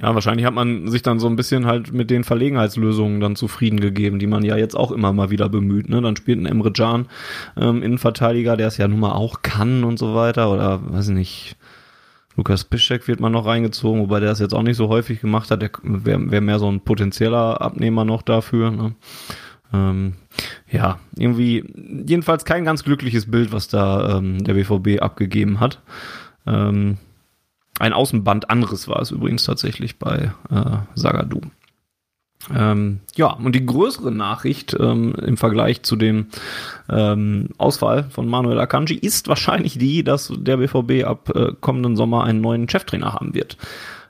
Ja, 0.00 0.14
wahrscheinlich 0.14 0.46
hat 0.46 0.54
man 0.54 0.88
sich 0.88 1.02
dann 1.02 1.18
so 1.18 1.26
ein 1.26 1.34
bisschen 1.34 1.66
halt 1.66 1.92
mit 1.92 2.08
den 2.08 2.22
Verlegenheitslösungen 2.22 3.20
dann 3.20 3.34
zufrieden 3.34 3.80
gegeben, 3.80 4.20
die 4.20 4.28
man 4.28 4.44
ja 4.44 4.56
jetzt 4.56 4.76
auch 4.76 4.92
immer 4.92 5.12
mal 5.12 5.30
wieder 5.30 5.48
bemüht. 5.48 5.88
Ne? 5.88 6.00
Dann 6.00 6.14
spielt 6.14 6.38
ein 6.38 6.46
Emre 6.46 6.72
Can 6.72 7.08
ähm, 7.56 7.82
Innenverteidiger, 7.82 8.56
der 8.56 8.68
es 8.68 8.76
ja 8.76 8.86
nun 8.86 9.00
mal 9.00 9.12
auch 9.12 9.42
kann 9.42 9.82
und 9.82 9.98
so 9.98 10.14
weiter. 10.14 10.52
Oder 10.52 10.80
weiß 10.92 11.08
ich 11.08 11.14
nicht, 11.14 11.56
Lukas 12.38 12.62
Piszczek 12.62 13.08
wird 13.08 13.18
man 13.18 13.32
noch 13.32 13.46
reingezogen, 13.46 14.00
wobei 14.00 14.20
der 14.20 14.28
das 14.28 14.38
jetzt 14.38 14.54
auch 14.54 14.62
nicht 14.62 14.76
so 14.76 14.88
häufig 14.88 15.20
gemacht 15.20 15.50
hat. 15.50 15.60
Der 15.60 15.72
wäre 15.82 16.30
wär 16.30 16.40
mehr 16.40 16.60
so 16.60 16.70
ein 16.70 16.80
potenzieller 16.80 17.60
Abnehmer 17.60 18.04
noch 18.04 18.22
dafür. 18.22 18.70
Ne? 18.70 18.94
Ähm, 19.74 20.14
ja, 20.70 21.00
irgendwie 21.16 21.64
jedenfalls 22.06 22.44
kein 22.44 22.64
ganz 22.64 22.84
glückliches 22.84 23.28
Bild, 23.28 23.50
was 23.50 23.66
da 23.66 24.18
ähm, 24.18 24.44
der 24.44 24.54
BVB 24.54 25.02
abgegeben 25.02 25.58
hat. 25.58 25.82
Ähm, 26.46 26.98
ein 27.80 27.92
Außenband 27.92 28.50
anderes 28.50 28.86
war 28.86 29.02
es 29.02 29.10
übrigens 29.10 29.42
tatsächlich 29.42 29.98
bei 29.98 30.32
äh, 30.48 30.76
Sagadu. 30.94 31.40
Ähm, 32.54 33.00
ja, 33.16 33.32
und 33.32 33.54
die 33.54 33.66
größere 33.66 34.12
Nachricht 34.12 34.76
ähm, 34.78 35.14
im 35.14 35.36
Vergleich 35.36 35.82
zu 35.82 35.96
dem 35.96 36.26
ähm, 36.88 37.50
Ausfall 37.58 38.04
von 38.10 38.28
Manuel 38.28 38.60
Akanji 38.60 38.94
ist 38.94 39.28
wahrscheinlich 39.28 39.76
die, 39.76 40.04
dass 40.04 40.32
der 40.36 40.58
BVB 40.58 41.04
ab 41.04 41.30
äh, 41.34 41.52
kommenden 41.60 41.96
Sommer 41.96 42.24
einen 42.24 42.40
neuen 42.40 42.68
Cheftrainer 42.68 43.12
haben 43.12 43.34
wird. 43.34 43.56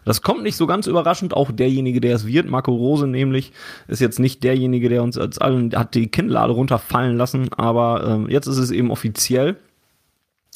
Das 0.05 0.23
kommt 0.23 0.43
nicht 0.43 0.57
so 0.57 0.67
ganz 0.67 0.87
überraschend. 0.87 1.35
Auch 1.35 1.51
derjenige, 1.51 2.01
der 2.01 2.15
es 2.15 2.27
wird, 2.27 2.49
Marco 2.49 2.75
Rose 2.75 3.07
nämlich, 3.07 3.53
ist 3.89 4.01
jetzt 4.01 4.19
nicht 4.19 4.43
derjenige, 4.43 4.89
der 4.89 5.03
uns 5.03 5.19
als 5.19 5.39
allen 5.39 5.75
hat 5.75 5.95
die 5.95 6.09
Kinnlade 6.09 6.53
runterfallen 6.53 7.17
lassen. 7.17 7.53
Aber 7.53 8.07
ähm, 8.07 8.31
jetzt 8.31 8.47
ist 8.47 8.57
es 8.57 8.71
eben 8.71 8.91
offiziell. 8.91 9.57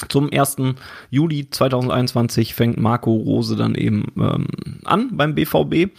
Zum 0.09 0.31
1. 0.33 0.57
Juli 1.11 1.51
2021 1.51 2.55
fängt 2.55 2.79
Marco 2.79 3.13
Rose 3.15 3.57
dann 3.57 3.75
eben 3.75 4.07
ähm, 4.17 4.47
an 4.85 5.11
beim 5.13 5.35
BVB 5.35 5.91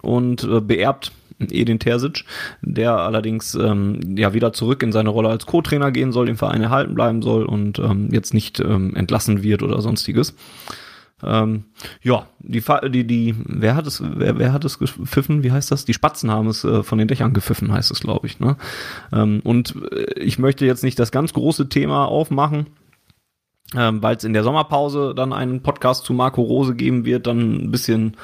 und 0.00 0.44
äh, 0.44 0.60
beerbt 0.60 1.12
Edin 1.50 1.78
Terzic, 1.78 2.24
der 2.60 2.98
allerdings 2.98 3.54
ähm, 3.54 4.16
ja 4.16 4.32
wieder 4.32 4.52
zurück 4.52 4.82
in 4.82 4.92
seine 4.92 5.10
Rolle 5.10 5.28
als 5.28 5.46
Co-Trainer 5.46 5.90
gehen 5.90 6.12
soll, 6.12 6.28
im 6.28 6.36
Verein 6.36 6.62
erhalten 6.62 6.94
bleiben 6.94 7.22
soll 7.22 7.44
und 7.44 7.78
ähm, 7.78 8.08
jetzt 8.12 8.34
nicht 8.34 8.60
ähm, 8.60 8.94
entlassen 8.94 9.42
wird 9.42 9.62
oder 9.62 9.80
sonstiges. 9.80 10.34
Ähm, 11.24 11.64
ja, 12.02 12.26
die, 12.40 12.62
die, 12.90 13.06
die, 13.06 13.34
wer 13.44 13.76
hat 13.76 13.86
es, 13.86 14.02
wer, 14.04 14.38
wer 14.38 14.52
hat 14.52 14.64
es 14.64 14.78
gepfiffen? 14.78 15.42
Wie 15.42 15.52
heißt 15.52 15.70
das? 15.70 15.84
Die 15.84 15.94
Spatzen 15.94 16.30
haben 16.30 16.48
es 16.48 16.64
äh, 16.64 16.82
von 16.82 16.98
den 16.98 17.08
Dächern 17.08 17.32
gepfiffen, 17.32 17.72
heißt 17.72 17.92
es, 17.92 18.00
glaube 18.00 18.26
ich. 18.26 18.40
Ne? 18.40 18.56
Ähm, 19.12 19.40
und 19.44 19.76
äh, 19.92 20.18
ich 20.18 20.38
möchte 20.38 20.66
jetzt 20.66 20.82
nicht 20.82 20.98
das 20.98 21.12
ganz 21.12 21.32
große 21.32 21.68
Thema 21.68 22.06
aufmachen, 22.06 22.66
ähm, 23.76 24.02
weil 24.02 24.16
es 24.16 24.24
in 24.24 24.32
der 24.32 24.42
Sommerpause 24.42 25.14
dann 25.14 25.32
einen 25.32 25.62
Podcast 25.62 26.04
zu 26.04 26.12
Marco 26.12 26.42
Rose 26.42 26.74
geben 26.74 27.04
wird, 27.04 27.28
dann 27.28 27.66
ein 27.66 27.70
bisschen 27.70 28.16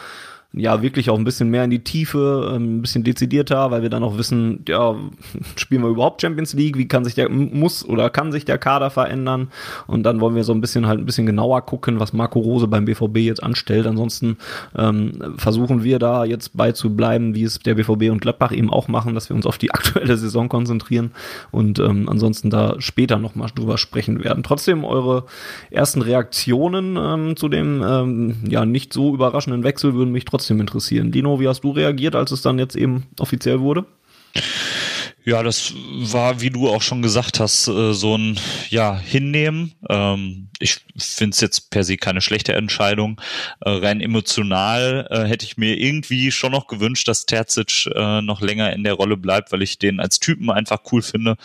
ja 0.54 0.80
wirklich 0.80 1.10
auch 1.10 1.18
ein 1.18 1.24
bisschen 1.24 1.50
mehr 1.50 1.64
in 1.64 1.70
die 1.70 1.84
Tiefe, 1.84 2.52
ähm, 2.54 2.78
ein 2.78 2.82
bisschen 2.82 3.04
dezidierter, 3.04 3.70
weil 3.70 3.82
wir 3.82 3.90
dann 3.90 4.02
auch 4.02 4.16
wissen, 4.16 4.64
ja, 4.66 4.96
spielen 5.56 5.82
wir 5.82 5.90
überhaupt 5.90 6.22
Champions 6.22 6.54
League, 6.54 6.78
wie 6.78 6.88
kann 6.88 7.04
sich 7.04 7.14
der, 7.14 7.28
muss 7.28 7.86
oder 7.86 8.08
kann 8.08 8.32
sich 8.32 8.46
der 8.46 8.56
Kader 8.56 8.88
verändern 8.88 9.48
und 9.86 10.04
dann 10.04 10.20
wollen 10.20 10.34
wir 10.34 10.44
so 10.44 10.52
ein 10.52 10.62
bisschen 10.62 10.86
halt 10.86 11.00
ein 11.00 11.06
bisschen 11.06 11.26
genauer 11.26 11.62
gucken, 11.66 12.00
was 12.00 12.14
Marco 12.14 12.38
Rose 12.38 12.66
beim 12.66 12.86
BVB 12.86 13.18
jetzt 13.18 13.42
anstellt. 13.42 13.86
Ansonsten 13.86 14.38
ähm, 14.76 15.34
versuchen 15.36 15.84
wir 15.84 15.98
da 15.98 16.24
jetzt 16.24 16.56
beizubleiben, 16.56 17.34
wie 17.34 17.44
es 17.44 17.58
der 17.58 17.74
BVB 17.74 18.10
und 18.10 18.22
Gladbach 18.22 18.52
eben 18.52 18.70
auch 18.70 18.88
machen, 18.88 19.14
dass 19.14 19.28
wir 19.28 19.36
uns 19.36 19.44
auf 19.44 19.58
die 19.58 19.70
aktuelle 19.72 20.16
Saison 20.16 20.48
konzentrieren 20.48 21.12
und 21.50 21.78
ähm, 21.78 22.08
ansonsten 22.08 22.48
da 22.48 22.76
später 22.78 23.18
nochmal 23.18 23.50
drüber 23.54 23.76
sprechen 23.76 24.24
werden. 24.24 24.42
Trotzdem 24.42 24.84
eure 24.84 25.26
ersten 25.70 26.00
Reaktionen 26.00 26.96
ähm, 26.96 27.36
zu 27.36 27.50
dem 27.50 27.82
ähm, 27.86 28.36
ja 28.48 28.64
nicht 28.64 28.94
so 28.94 29.12
überraschenden 29.12 29.62
Wechsel 29.62 29.92
würden 29.94 30.12
mich 30.12 30.24
trotzdem 30.24 30.37
trotzdem 30.38 30.60
interessieren. 30.60 31.10
Dino, 31.10 31.40
wie 31.40 31.48
hast 31.48 31.62
du 31.62 31.72
reagiert, 31.72 32.14
als 32.14 32.30
es 32.30 32.42
dann 32.42 32.58
jetzt 32.58 32.76
eben 32.76 33.06
offiziell 33.18 33.60
wurde? 33.60 33.86
Ja, 35.24 35.42
das 35.42 35.74
war, 35.74 36.40
wie 36.40 36.50
du 36.50 36.68
auch 36.68 36.80
schon 36.80 37.02
gesagt 37.02 37.40
hast, 37.40 37.66
äh, 37.66 37.92
so 37.92 38.16
ein 38.16 38.38
ja 38.70 38.96
hinnehmen. 38.96 39.74
Ähm, 39.90 40.48
ich 40.60 40.78
finde 40.96 41.34
es 41.34 41.40
jetzt 41.40 41.70
per 41.70 41.82
se 41.82 41.96
keine 41.96 42.20
schlechte 42.20 42.54
Entscheidung. 42.54 43.20
Äh, 43.60 43.70
rein 43.70 44.00
emotional 44.00 45.08
äh, 45.10 45.24
hätte 45.24 45.44
ich 45.44 45.58
mir 45.58 45.76
irgendwie 45.76 46.30
schon 46.30 46.52
noch 46.52 46.66
gewünscht, 46.68 47.08
dass 47.08 47.26
Terzic 47.26 47.88
noch 48.22 48.40
länger 48.40 48.72
in 48.72 48.84
der 48.84 48.94
Rolle 48.94 49.16
bleibt, 49.16 49.50
weil 49.52 49.62
ich 49.62 49.78
den 49.78 50.00
als 50.00 50.20
Typen 50.20 50.50
einfach 50.50 50.78
cool 50.92 51.02
finde. 51.02 51.36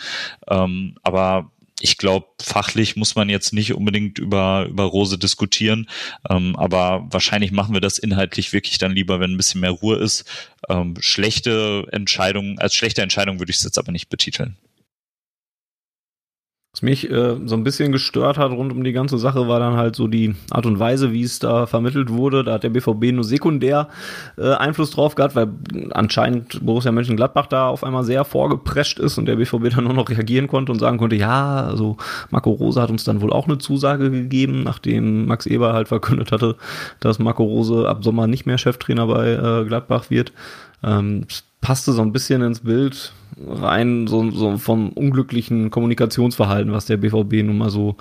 Ähm, 0.48 0.94
aber 1.02 1.50
ich 1.84 1.98
glaube, 1.98 2.28
fachlich 2.40 2.96
muss 2.96 3.14
man 3.14 3.28
jetzt 3.28 3.52
nicht 3.52 3.74
unbedingt 3.74 4.18
über, 4.18 4.66
über 4.70 4.84
Rose 4.84 5.18
diskutieren, 5.18 5.86
ähm, 6.30 6.56
aber 6.56 7.06
wahrscheinlich 7.10 7.52
machen 7.52 7.74
wir 7.74 7.82
das 7.82 7.98
inhaltlich 7.98 8.54
wirklich 8.54 8.78
dann 8.78 8.92
lieber, 8.92 9.20
wenn 9.20 9.32
ein 9.32 9.36
bisschen 9.36 9.60
mehr 9.60 9.70
Ruhe 9.70 9.96
ist. 9.96 10.24
Ähm, 10.70 10.94
schlechte 11.00 11.86
Entscheidungen, 11.92 12.58
als 12.58 12.74
schlechte 12.74 13.02
Entscheidung 13.02 13.38
würde 13.38 13.50
ich 13.50 13.58
es 13.58 13.64
jetzt 13.64 13.76
aber 13.78 13.92
nicht 13.92 14.08
betiteln. 14.08 14.56
Was 16.74 16.82
mich 16.82 17.08
äh, 17.08 17.36
so 17.46 17.54
ein 17.54 17.62
bisschen 17.62 17.92
gestört 17.92 18.36
hat 18.36 18.50
rund 18.50 18.72
um 18.72 18.82
die 18.82 18.90
ganze 18.90 19.16
Sache, 19.16 19.46
war 19.46 19.60
dann 19.60 19.76
halt 19.76 19.94
so 19.94 20.08
die 20.08 20.34
Art 20.50 20.66
und 20.66 20.80
Weise, 20.80 21.12
wie 21.12 21.22
es 21.22 21.38
da 21.38 21.66
vermittelt 21.66 22.10
wurde. 22.10 22.42
Da 22.42 22.54
hat 22.54 22.64
der 22.64 22.70
BVB 22.70 23.12
nur 23.12 23.22
sekundär 23.22 23.86
äh, 24.36 24.54
Einfluss 24.54 24.90
drauf 24.90 25.14
gehabt, 25.14 25.36
weil 25.36 25.50
anscheinend 25.92 26.66
Borussia 26.66 26.90
Mönchengladbach 26.90 27.46
da 27.46 27.68
auf 27.68 27.84
einmal 27.84 28.02
sehr 28.02 28.24
vorgeprescht 28.24 28.98
ist 28.98 29.18
und 29.18 29.26
der 29.26 29.36
BVB 29.36 29.72
dann 29.72 29.84
nur 29.84 29.92
noch 29.92 30.08
reagieren 30.08 30.48
konnte 30.48 30.72
und 30.72 30.80
sagen 30.80 30.98
konnte, 30.98 31.14
ja, 31.14 31.64
also 31.64 31.96
Marco 32.30 32.50
Rose 32.50 32.82
hat 32.82 32.90
uns 32.90 33.04
dann 33.04 33.20
wohl 33.20 33.32
auch 33.32 33.46
eine 33.46 33.58
Zusage 33.58 34.10
gegeben, 34.10 34.64
nachdem 34.64 35.26
Max 35.26 35.46
Eber 35.46 35.74
halt 35.74 35.86
verkündet 35.86 36.32
hatte, 36.32 36.56
dass 36.98 37.20
Marco 37.20 37.44
Rose 37.44 37.88
ab 37.88 38.02
Sommer 38.02 38.26
nicht 38.26 38.46
mehr 38.46 38.58
Cheftrainer 38.58 39.06
bei 39.06 39.30
äh, 39.30 39.64
Gladbach 39.64 40.10
wird. 40.10 40.32
Ähm, 40.82 41.26
passte 41.60 41.92
so 41.92 42.02
ein 42.02 42.12
bisschen 42.12 42.42
ins 42.42 42.60
Bild 42.60 43.12
rein, 43.46 44.06
so, 44.06 44.30
so 44.30 44.58
vom 44.58 44.90
unglücklichen 44.90 45.70
Kommunikationsverhalten, 45.70 46.72
was 46.72 46.86
der 46.86 46.96
BVB 46.96 47.44
nun 47.44 47.58
mal 47.58 47.70
so 47.70 47.96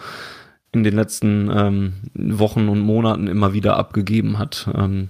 in 0.72 0.84
den 0.84 0.96
letzten 0.96 1.50
ähm, 1.54 1.94
Wochen 2.14 2.68
und 2.68 2.80
Monaten 2.80 3.28
immer 3.28 3.54
wieder 3.54 3.78
abgegeben 3.78 4.40
hat. 4.40 4.70
Ähm, 4.76 5.10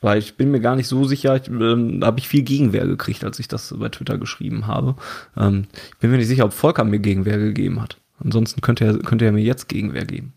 weil 0.00 0.18
ich 0.18 0.36
bin 0.36 0.50
mir 0.50 0.60
gar 0.60 0.76
nicht 0.76 0.86
so 0.86 1.04
sicher, 1.04 1.36
ich, 1.36 1.48
ähm, 1.48 2.00
da 2.00 2.06
habe 2.06 2.20
ich 2.20 2.28
viel 2.28 2.42
Gegenwehr 2.42 2.86
gekriegt, 2.86 3.24
als 3.24 3.38
ich 3.38 3.48
das 3.48 3.74
bei 3.76 3.88
Twitter 3.88 4.16
geschrieben 4.16 4.66
habe. 4.66 4.96
Ähm, 5.36 5.66
ich 5.92 5.98
bin 5.98 6.10
mir 6.10 6.18
nicht 6.18 6.28
sicher, 6.28 6.44
ob 6.44 6.52
Volker 6.52 6.84
mir 6.84 7.00
Gegenwehr 7.00 7.38
gegeben 7.38 7.82
hat. 7.82 7.98
Ansonsten 8.22 8.60
könnte 8.60 8.84
er, 8.84 8.98
könnte 8.98 9.24
er 9.24 9.32
mir 9.32 9.42
jetzt 9.42 9.68
Gegenwehr 9.68 10.04
geben. 10.04 10.32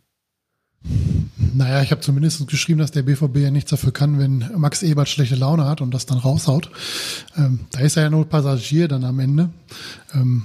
Naja, 1.53 1.81
ich 1.81 1.91
habe 1.91 2.01
zumindest 2.01 2.47
geschrieben, 2.47 2.79
dass 2.79 2.91
der 2.91 3.03
BVB 3.03 3.37
ja 3.37 3.51
nichts 3.51 3.69
dafür 3.69 3.91
kann, 3.91 4.17
wenn 4.17 4.49
Max 4.57 4.83
Ebert 4.83 5.09
schlechte 5.09 5.35
Laune 5.35 5.65
hat 5.65 5.81
und 5.81 5.93
das 5.93 6.05
dann 6.05 6.17
raushaut. 6.17 6.71
Ähm, 7.37 7.61
da 7.71 7.79
ist 7.79 7.97
er 7.97 8.03
ja 8.03 8.09
nur 8.09 8.25
Passagier 8.25 8.87
dann 8.87 9.03
am 9.03 9.19
Ende. 9.19 9.49
Ähm, 10.13 10.43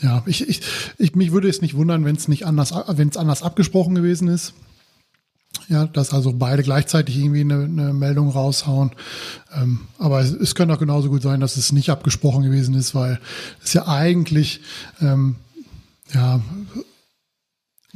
ja, 0.00 0.22
ich, 0.26 0.48
ich, 0.48 0.62
ich, 0.96 1.14
mich 1.14 1.32
würde 1.32 1.48
es 1.48 1.60
nicht 1.60 1.74
wundern, 1.74 2.04
wenn 2.04 2.16
es 2.16 2.28
nicht 2.28 2.46
anders, 2.46 2.72
wenn 2.88 3.08
es 3.08 3.16
anders 3.16 3.42
abgesprochen 3.42 3.94
gewesen 3.94 4.28
ist. 4.28 4.54
Ja, 5.68 5.86
dass 5.86 6.14
also 6.14 6.32
beide 6.32 6.62
gleichzeitig 6.62 7.16
irgendwie 7.18 7.40
eine, 7.40 7.64
eine 7.64 7.92
Meldung 7.92 8.30
raushauen. 8.30 8.92
Ähm, 9.54 9.80
aber 9.98 10.20
es, 10.20 10.30
es 10.30 10.54
könnte 10.54 10.74
auch 10.74 10.78
genauso 10.78 11.08
gut 11.08 11.22
sein, 11.22 11.40
dass 11.40 11.56
es 11.56 11.72
nicht 11.72 11.90
abgesprochen 11.90 12.42
gewesen 12.42 12.74
ist, 12.74 12.94
weil 12.94 13.18
es 13.62 13.72
ja 13.72 13.86
eigentlich 13.86 14.60
ähm, 15.00 15.36
ja 16.14 16.40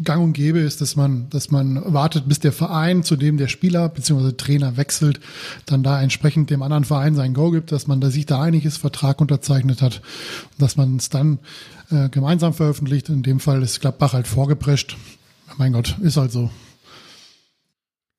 gang 0.05 0.23
und 0.23 0.33
gäbe 0.33 0.59
ist, 0.59 0.81
dass 0.81 0.97
man, 0.97 1.29
dass 1.31 1.51
man 1.51 1.83
wartet, 1.93 2.29
bis 2.29 2.41
der 2.41 2.53
Verein, 2.53 3.03
zu 3.03 3.17
dem 3.17 3.37
der 3.37 3.49
Spieler 3.49 3.89
bzw. 3.89 4.33
Trainer 4.33 4.77
wechselt, 4.77 5.21
dann 5.67 5.83
da 5.83 6.01
entsprechend 6.01 6.51
dem 6.51 6.63
anderen 6.63 6.85
Verein 6.85 7.15
sein 7.15 7.35
Go 7.35 7.51
gibt, 7.51 7.73
dass 7.73 7.87
man 7.87 8.01
da 8.01 8.11
sich 8.11 8.27
da 8.27 8.41
einig 8.41 8.65
ist, 8.65 8.79
Vertrag 8.79 9.21
unterzeichnet 9.21 9.83
hat, 9.83 10.03
dass 10.59 10.77
man 10.77 10.97
es 10.97 11.09
dann 11.09 11.39
äh, 11.91 12.09
gemeinsam 12.09 12.55
veröffentlicht. 12.55 13.09
In 13.09 13.23
dem 13.23 13.41
Fall 13.41 13.63
ist 13.63 13.81
Gladbach 13.81 14.13
halt 14.13 14.27
vorgeprescht. 14.27 14.97
Mein 15.59 15.73
Gott, 15.73 15.97
ist 16.01 16.17
halt 16.17 16.33
so. 16.33 16.51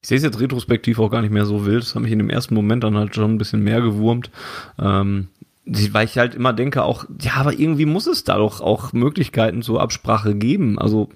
Ich 0.01 0.09
sehe 0.09 0.17
es 0.17 0.23
jetzt 0.23 0.39
retrospektiv 0.39 0.99
auch 0.99 1.09
gar 1.09 1.21
nicht 1.21 1.31
mehr 1.31 1.45
so 1.45 1.65
wild. 1.65 1.83
Das 1.83 1.95
hat 1.95 2.01
mich 2.01 2.11
in 2.11 2.19
dem 2.19 2.29
ersten 2.29 2.55
Moment 2.55 2.83
dann 2.83 2.97
halt 2.97 3.15
schon 3.15 3.31
ein 3.31 3.37
bisschen 3.37 3.63
mehr 3.63 3.81
gewurmt. 3.81 4.29
Ähm, 4.77 5.29
weil 5.65 6.05
ich 6.05 6.17
halt 6.17 6.35
immer 6.35 6.53
denke 6.53 6.83
auch, 6.83 7.05
ja, 7.21 7.35
aber 7.35 7.53
irgendwie 7.53 7.85
muss 7.85 8.07
es 8.07 8.23
da 8.23 8.37
doch 8.37 8.61
auch 8.61 8.93
Möglichkeiten 8.93 9.61
zur 9.61 9.81
Absprache 9.81 10.35
geben. 10.35 10.77
Also 10.77 11.09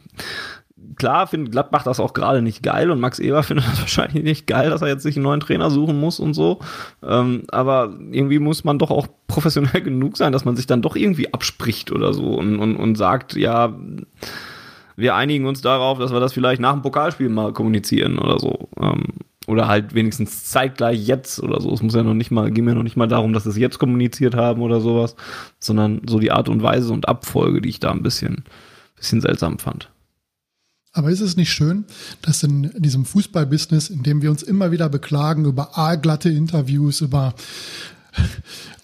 klar 0.96 1.28
findet 1.28 1.52
Gladbach 1.52 1.84
das 1.84 2.00
auch 2.00 2.14
gerade 2.14 2.42
nicht 2.42 2.64
geil 2.64 2.90
und 2.92 3.00
Max 3.00 3.20
Eber 3.20 3.44
findet 3.44 3.68
das 3.68 3.82
wahrscheinlich 3.82 4.24
nicht 4.24 4.48
geil, 4.48 4.70
dass 4.70 4.82
er 4.82 4.88
jetzt 4.88 5.04
sich 5.04 5.16
einen 5.16 5.24
neuen 5.24 5.40
Trainer 5.40 5.70
suchen 5.70 6.00
muss 6.00 6.20
und 6.20 6.34
so. 6.34 6.60
Ähm, 7.04 7.44
aber 7.50 7.94
irgendwie 8.12 8.40
muss 8.40 8.64
man 8.64 8.80
doch 8.80 8.92
auch 8.92 9.08
professionell 9.28 9.82
genug 9.84 10.18
sein, 10.18 10.32
dass 10.32 10.46
man 10.46 10.56
sich 10.56 10.66
dann 10.66 10.82
doch 10.82 10.96
irgendwie 10.96 11.34
abspricht 11.34 11.92
oder 11.92 12.14
so 12.14 12.36
und, 12.36 12.60
und, 12.60 12.76
und 12.76 12.96
sagt, 12.96 13.36
ja, 13.36 13.76
wir 14.96 15.16
einigen 15.16 15.46
uns 15.46 15.62
darauf, 15.62 16.00
dass 16.00 16.12
wir 16.12 16.20
das 16.20 16.34
vielleicht 16.34 16.62
nach 16.62 16.74
dem 16.74 16.82
Pokalspiel 16.82 17.30
mal 17.30 17.54
kommunizieren 17.54 18.18
oder 18.18 18.40
so. 18.40 18.70
Ähm, 18.82 19.04
oder 19.48 19.68
halt 19.68 19.96
wenigstens 19.96 20.46
zeitgleich 20.46 21.08
jetzt 21.08 21.42
oder 21.42 21.60
so. 21.62 21.74
Es 21.74 21.82
muss 21.82 21.96
ja 21.96 22.04
noch 22.04 22.14
nicht 22.14 22.30
mal, 22.30 22.52
ging 22.52 22.66
mir 22.66 22.76
noch 22.76 22.84
nicht 22.84 22.98
mal 22.98 23.08
darum, 23.08 23.34
dass 23.34 23.46
sie 23.46 23.50
es 23.50 23.58
jetzt 23.58 23.80
kommuniziert 23.80 24.36
haben 24.36 24.62
oder 24.62 24.82
sowas, 24.82 25.16
sondern 25.60 26.02
so 26.08 26.20
die 26.20 26.32
Art 26.32 26.50
und 26.50 26.62
Weise 26.62 26.94
und 26.94 27.08
Abfolge, 27.08 27.62
die 27.62 27.70
ich 27.70 27.80
da 27.80 27.92
ein 27.92 28.04
bisschen, 28.04 28.44
bisschen 28.98 29.22
seltsam 29.22 29.58
fand. 29.58 29.90
Aber 30.92 31.12
ist 31.12 31.22
es 31.22 31.38
nicht 31.38 31.52
schön, 31.52 31.86
dass 32.22 32.44
in 32.44 32.72
diesem 32.78 33.06
Fußballbusiness, 33.06 33.90
in 33.90 34.04
dem 34.04 34.22
wir 34.22 34.32
uns 34.32 34.44
immer 34.44 34.72
wieder 34.72 34.90
beklagen 34.90 35.46
über 35.46 35.78
aalglatte 35.78 36.30
Interviews, 36.30 37.02
über 37.02 37.34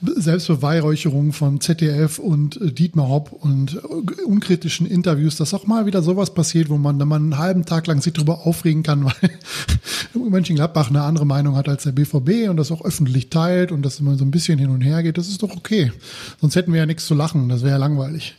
Selbstbeweihräucherung 0.02 1.32
von 1.32 1.62
ZDF 1.62 2.19
und 2.19 2.60
äh, 2.60 2.72
Dietmar 2.72 3.08
Hopp 3.08 3.32
und 3.32 3.76
äh, 3.76 4.24
unkritischen 4.26 4.86
Interviews, 4.86 5.38
dass 5.38 5.54
auch 5.54 5.65
mal 5.65 5.86
wieder 5.86 6.02
sowas 6.02 6.34
passiert, 6.34 6.69
wo 6.69 6.78
man 6.78 7.00
dann 7.00 7.08
mal 7.08 7.15
einen 7.15 7.38
halben 7.38 7.65
Tag 7.65 7.88
lang 7.88 8.02
sich 8.02 8.13
darüber 8.13 8.46
aufregen 8.46 8.84
kann, 8.84 9.06
weil 10.13 10.30
Mönchengladbach 10.30 10.89
eine 10.89 11.04
andere 11.04 11.26
Meinung 11.26 11.56
hat 11.56 11.69
als 11.69 11.84
der 11.84 11.91
BVB 11.91 12.50
und 12.50 12.58
das 12.58 12.72
auch 12.72 12.84
öffentlich 12.84 13.30
teilt 13.30 13.72
und 13.72 13.84
das 13.84 14.00
immer 14.00 14.15
so 14.15 14.26
ein 14.26 14.32
bisschen 14.32 14.60
hin 14.60 14.69
und 14.69 14.82
her 14.82 15.04
geht. 15.04 15.17
Das 15.17 15.28
ist 15.28 15.41
doch 15.41 15.56
okay. 15.56 15.91
Sonst 16.41 16.56
hätten 16.56 16.74
wir 16.74 16.80
ja 16.80 16.86
nichts 16.86 17.08
zu 17.08 17.13
lachen. 17.13 17.48
Das 17.50 17.62
wäre 17.62 17.72
ja 17.72 17.78
langweilig. 17.78 18.36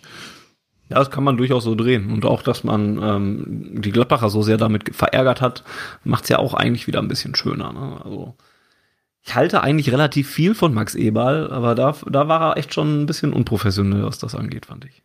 Ja, 0.90 0.98
das 0.98 1.10
kann 1.10 1.24
man 1.24 1.38
durchaus 1.38 1.64
so 1.64 1.74
drehen. 1.74 2.10
Und 2.10 2.26
auch, 2.26 2.42
dass 2.42 2.62
man 2.62 3.00
ähm, 3.02 3.80
die 3.80 3.90
Gladbacher 3.90 4.28
so 4.28 4.42
sehr 4.42 4.58
damit 4.58 4.94
verärgert 4.94 5.40
hat, 5.40 5.64
macht 6.04 6.24
es 6.24 6.28
ja 6.28 6.38
auch 6.38 6.52
eigentlich 6.52 6.86
wieder 6.86 7.00
ein 7.00 7.08
bisschen 7.08 7.34
schöner. 7.34 7.72
Ne? 7.72 8.00
Also 8.04 8.34
ich 9.26 9.34
halte 9.34 9.62
eigentlich 9.62 9.90
relativ 9.90 10.30
viel 10.30 10.54
von 10.54 10.74
Max 10.74 10.94
Eberl, 10.94 11.50
aber 11.50 11.74
da, 11.74 11.96
da 12.10 12.28
war 12.28 12.40
er 12.40 12.56
echt 12.58 12.74
schon 12.74 13.02
ein 13.02 13.06
bisschen 13.06 13.32
unprofessionell, 13.32 14.04
was 14.04 14.18
das 14.18 14.34
angeht, 14.34 14.66
fand 14.66 14.84
ich. 14.84 15.02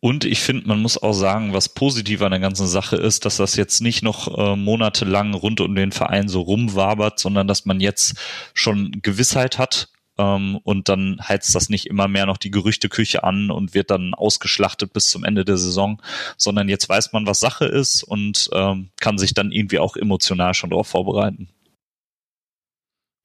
Und 0.00 0.24
ich 0.24 0.40
finde, 0.40 0.66
man 0.66 0.80
muss 0.80 1.00
auch 1.00 1.12
sagen, 1.12 1.52
was 1.52 1.68
positiv 1.68 2.22
an 2.22 2.32
der 2.32 2.40
ganzen 2.40 2.66
Sache 2.66 2.96
ist, 2.96 3.24
dass 3.24 3.36
das 3.36 3.54
jetzt 3.56 3.80
nicht 3.80 4.02
noch 4.02 4.36
äh, 4.36 4.56
monatelang 4.56 5.34
rund 5.34 5.60
um 5.60 5.74
den 5.74 5.92
Verein 5.92 6.28
so 6.28 6.40
rumwabert, 6.40 7.18
sondern 7.18 7.46
dass 7.46 7.64
man 7.64 7.80
jetzt 7.80 8.16
schon 8.54 8.90
Gewissheit 9.02 9.58
hat 9.58 9.88
ähm, 10.18 10.58
und 10.64 10.88
dann 10.88 11.20
heizt 11.20 11.54
das 11.54 11.68
nicht 11.68 11.86
immer 11.86 12.08
mehr 12.08 12.26
noch 12.26 12.38
die 12.38 12.50
Gerüchteküche 12.50 13.22
an 13.24 13.50
und 13.50 13.74
wird 13.74 13.90
dann 13.90 14.14
ausgeschlachtet 14.14 14.92
bis 14.92 15.10
zum 15.10 15.24
Ende 15.24 15.44
der 15.44 15.58
Saison, 15.58 16.02
sondern 16.36 16.68
jetzt 16.68 16.88
weiß 16.88 17.12
man, 17.12 17.26
was 17.26 17.40
Sache 17.40 17.66
ist 17.66 18.02
und 18.02 18.50
ähm, 18.52 18.90
kann 19.00 19.18
sich 19.18 19.34
dann 19.34 19.52
irgendwie 19.52 19.78
auch 19.78 19.96
emotional 19.96 20.54
schon 20.54 20.70
darauf 20.70 20.88
vorbereiten. 20.88 21.48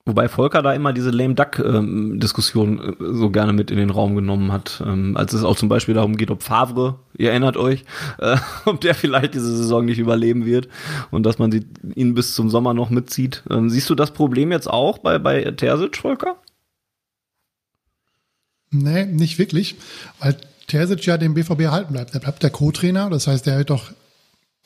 Wobei 0.07 0.29
Volker 0.29 0.61
da 0.61 0.73
immer 0.73 0.93
diese 0.93 1.09
Lame 1.09 1.35
Duck-Diskussion 1.35 2.79
ähm, 2.81 2.95
äh, 2.97 3.13
so 3.17 3.29
gerne 3.29 3.51
mit 3.51 3.71
in 3.71 3.77
den 3.77 3.89
Raum 3.89 4.15
genommen 4.15 4.53
hat. 4.53 4.81
Ähm, 4.85 5.17
als 5.17 5.33
es 5.33 5.43
auch 5.43 5.57
zum 5.57 5.67
Beispiel 5.67 5.95
darum 5.95 6.15
geht, 6.15 6.31
ob 6.31 6.43
Favre, 6.43 6.99
ihr 7.17 7.31
erinnert 7.31 7.57
euch, 7.57 7.83
äh, 8.19 8.37
ob 8.65 8.79
der 8.79 8.95
vielleicht 8.95 9.33
diese 9.33 9.53
Saison 9.53 9.83
nicht 9.83 9.99
überleben 9.99 10.45
wird 10.45 10.69
und 11.11 11.23
dass 11.25 11.39
man 11.39 11.51
ihn 11.93 12.13
bis 12.13 12.35
zum 12.35 12.49
Sommer 12.49 12.73
noch 12.73 12.89
mitzieht. 12.89 13.43
Ähm, 13.49 13.69
siehst 13.69 13.89
du 13.89 13.95
das 13.95 14.11
Problem 14.11 14.53
jetzt 14.53 14.69
auch 14.69 14.99
bei, 14.99 15.19
bei 15.19 15.43
Terzic, 15.43 15.97
Volker? 15.97 16.37
Nee, 18.71 19.07
nicht 19.07 19.39
wirklich, 19.39 19.75
weil 20.19 20.37
Terzic 20.67 21.05
ja 21.05 21.17
dem 21.17 21.33
BVB 21.33 21.59
erhalten 21.63 21.91
bleibt. 21.91 22.13
Er 22.13 22.21
bleibt 22.21 22.43
der 22.43 22.49
Co-Trainer, 22.49 23.09
das 23.09 23.27
heißt, 23.27 23.45
er 23.47 23.59
hat 23.59 23.69
doch 23.69 23.91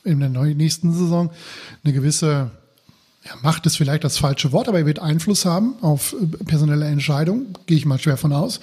in 0.04 0.20
der 0.20 0.30
nächsten 0.30 0.94
Saison 0.94 1.32
eine 1.84 1.94
gewisse 1.94 2.52
ja, 3.26 3.32
Macht 3.42 3.66
ist 3.66 3.78
vielleicht 3.78 4.04
das 4.04 4.18
falsche 4.18 4.52
Wort, 4.52 4.68
aber 4.68 4.80
er 4.80 4.86
wird 4.86 5.00
Einfluss 5.00 5.46
haben 5.46 5.76
auf 5.82 6.14
äh, 6.14 6.44
personelle 6.46 6.86
Entscheidungen, 6.86 7.54
gehe 7.66 7.78
ich 7.78 7.86
mal 7.86 8.00
schwer 8.00 8.18
von 8.18 8.34
aus. 8.34 8.60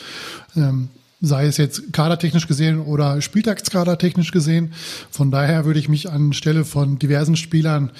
Ähm, 0.56 0.88
sei 1.20 1.46
es 1.46 1.56
jetzt 1.56 1.92
kadertechnisch 1.92 2.46
gesehen 2.46 2.80
oder 2.80 3.20
Spieltagskadertechnisch 3.20 4.30
gesehen. 4.30 4.72
Von 5.10 5.32
daher 5.32 5.64
würde 5.64 5.80
ich 5.80 5.88
mich 5.88 6.08
anstelle 6.08 6.64
von 6.64 6.98
diversen 6.98 7.36
Spielern 7.36 7.90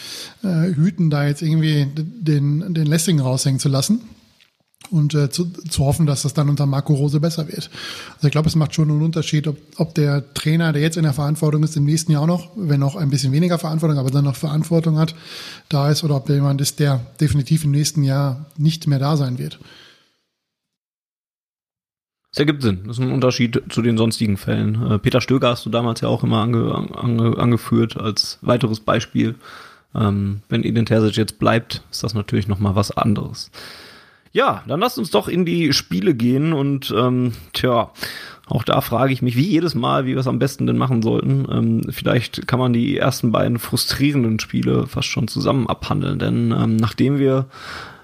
äh, 0.44 0.74
hüten, 0.74 1.10
da 1.10 1.26
jetzt 1.26 1.42
irgendwie 1.42 1.86
den, 1.94 2.74
den 2.74 2.86
Lessing 2.86 3.18
raushängen 3.18 3.58
zu 3.58 3.68
lassen 3.68 4.02
und 4.90 5.14
äh, 5.14 5.28
zu, 5.28 5.46
zu 5.46 5.84
hoffen, 5.84 6.06
dass 6.06 6.22
das 6.22 6.34
dann 6.34 6.48
unter 6.48 6.66
Marco 6.66 6.94
Rose 6.94 7.20
besser 7.20 7.46
wird. 7.48 7.70
Also 8.16 8.28
ich 8.28 8.32
glaube, 8.32 8.48
es 8.48 8.56
macht 8.56 8.74
schon 8.74 8.90
einen 8.90 9.02
Unterschied, 9.02 9.46
ob, 9.46 9.58
ob 9.76 9.94
der 9.94 10.32
Trainer, 10.34 10.72
der 10.72 10.82
jetzt 10.82 10.96
in 10.96 11.02
der 11.02 11.12
Verantwortung 11.12 11.62
ist, 11.62 11.76
im 11.76 11.84
nächsten 11.84 12.12
Jahr 12.12 12.22
auch 12.22 12.26
noch, 12.26 12.50
wenn 12.56 12.82
auch 12.82 12.96
ein 12.96 13.10
bisschen 13.10 13.32
weniger 13.32 13.58
Verantwortung, 13.58 13.98
aber 13.98 14.10
dann 14.10 14.24
noch 14.24 14.36
Verantwortung 14.36 14.98
hat, 14.98 15.14
da 15.68 15.90
ist 15.90 16.04
oder 16.04 16.16
ob 16.16 16.26
der 16.26 16.36
jemand 16.36 16.60
ist, 16.60 16.80
der 16.80 17.00
definitiv 17.20 17.64
im 17.64 17.72
nächsten 17.72 18.02
Jahr 18.02 18.46
nicht 18.56 18.86
mehr 18.86 18.98
da 18.98 19.16
sein 19.16 19.38
wird. 19.38 19.58
Das 22.30 22.40
ergibt 22.40 22.62
Sinn. 22.62 22.80
Das 22.86 22.98
ist 22.98 23.02
ein 23.02 23.10
Unterschied 23.10 23.62
zu 23.70 23.82
den 23.82 23.96
sonstigen 23.96 24.36
Fällen. 24.36 24.90
Äh, 24.90 24.98
Peter 24.98 25.20
Stöger 25.20 25.48
hast 25.48 25.66
du 25.66 25.70
damals 25.70 26.02
ja 26.02 26.08
auch 26.08 26.22
immer 26.22 26.38
ange, 26.38 26.72
ange, 26.94 27.38
angeführt 27.38 27.96
als 27.96 28.38
weiteres 28.42 28.80
Beispiel. 28.80 29.34
Ähm, 29.94 30.42
wenn 30.48 30.62
Edin 30.62 30.86
Terzic 30.86 31.16
jetzt 31.16 31.38
bleibt, 31.38 31.82
ist 31.90 32.04
das 32.04 32.14
natürlich 32.14 32.46
nochmal 32.46 32.76
was 32.76 32.90
anderes. 32.90 33.50
Ja, 34.32 34.62
dann 34.66 34.80
lasst 34.80 34.98
uns 34.98 35.10
doch 35.10 35.28
in 35.28 35.44
die 35.44 35.72
Spiele 35.72 36.14
gehen 36.14 36.52
und 36.52 36.92
ähm, 36.96 37.32
tja, 37.52 37.92
auch 38.46 38.62
da 38.62 38.80
frage 38.80 39.12
ich 39.12 39.22
mich, 39.22 39.36
wie 39.36 39.46
jedes 39.46 39.74
Mal, 39.74 40.06
wie 40.06 40.12
wir 40.12 40.18
es 40.18 40.26
am 40.26 40.38
besten 40.38 40.66
denn 40.66 40.78
machen 40.78 41.02
sollten. 41.02 41.46
Ähm, 41.50 41.82
vielleicht 41.90 42.46
kann 42.46 42.58
man 42.58 42.72
die 42.72 42.96
ersten 42.96 43.30
beiden 43.30 43.58
frustrierenden 43.58 44.40
Spiele 44.40 44.86
fast 44.86 45.08
schon 45.08 45.28
zusammen 45.28 45.66
abhandeln, 45.66 46.18
denn 46.18 46.52
ähm, 46.52 46.76
nachdem 46.76 47.18
wir 47.18 47.46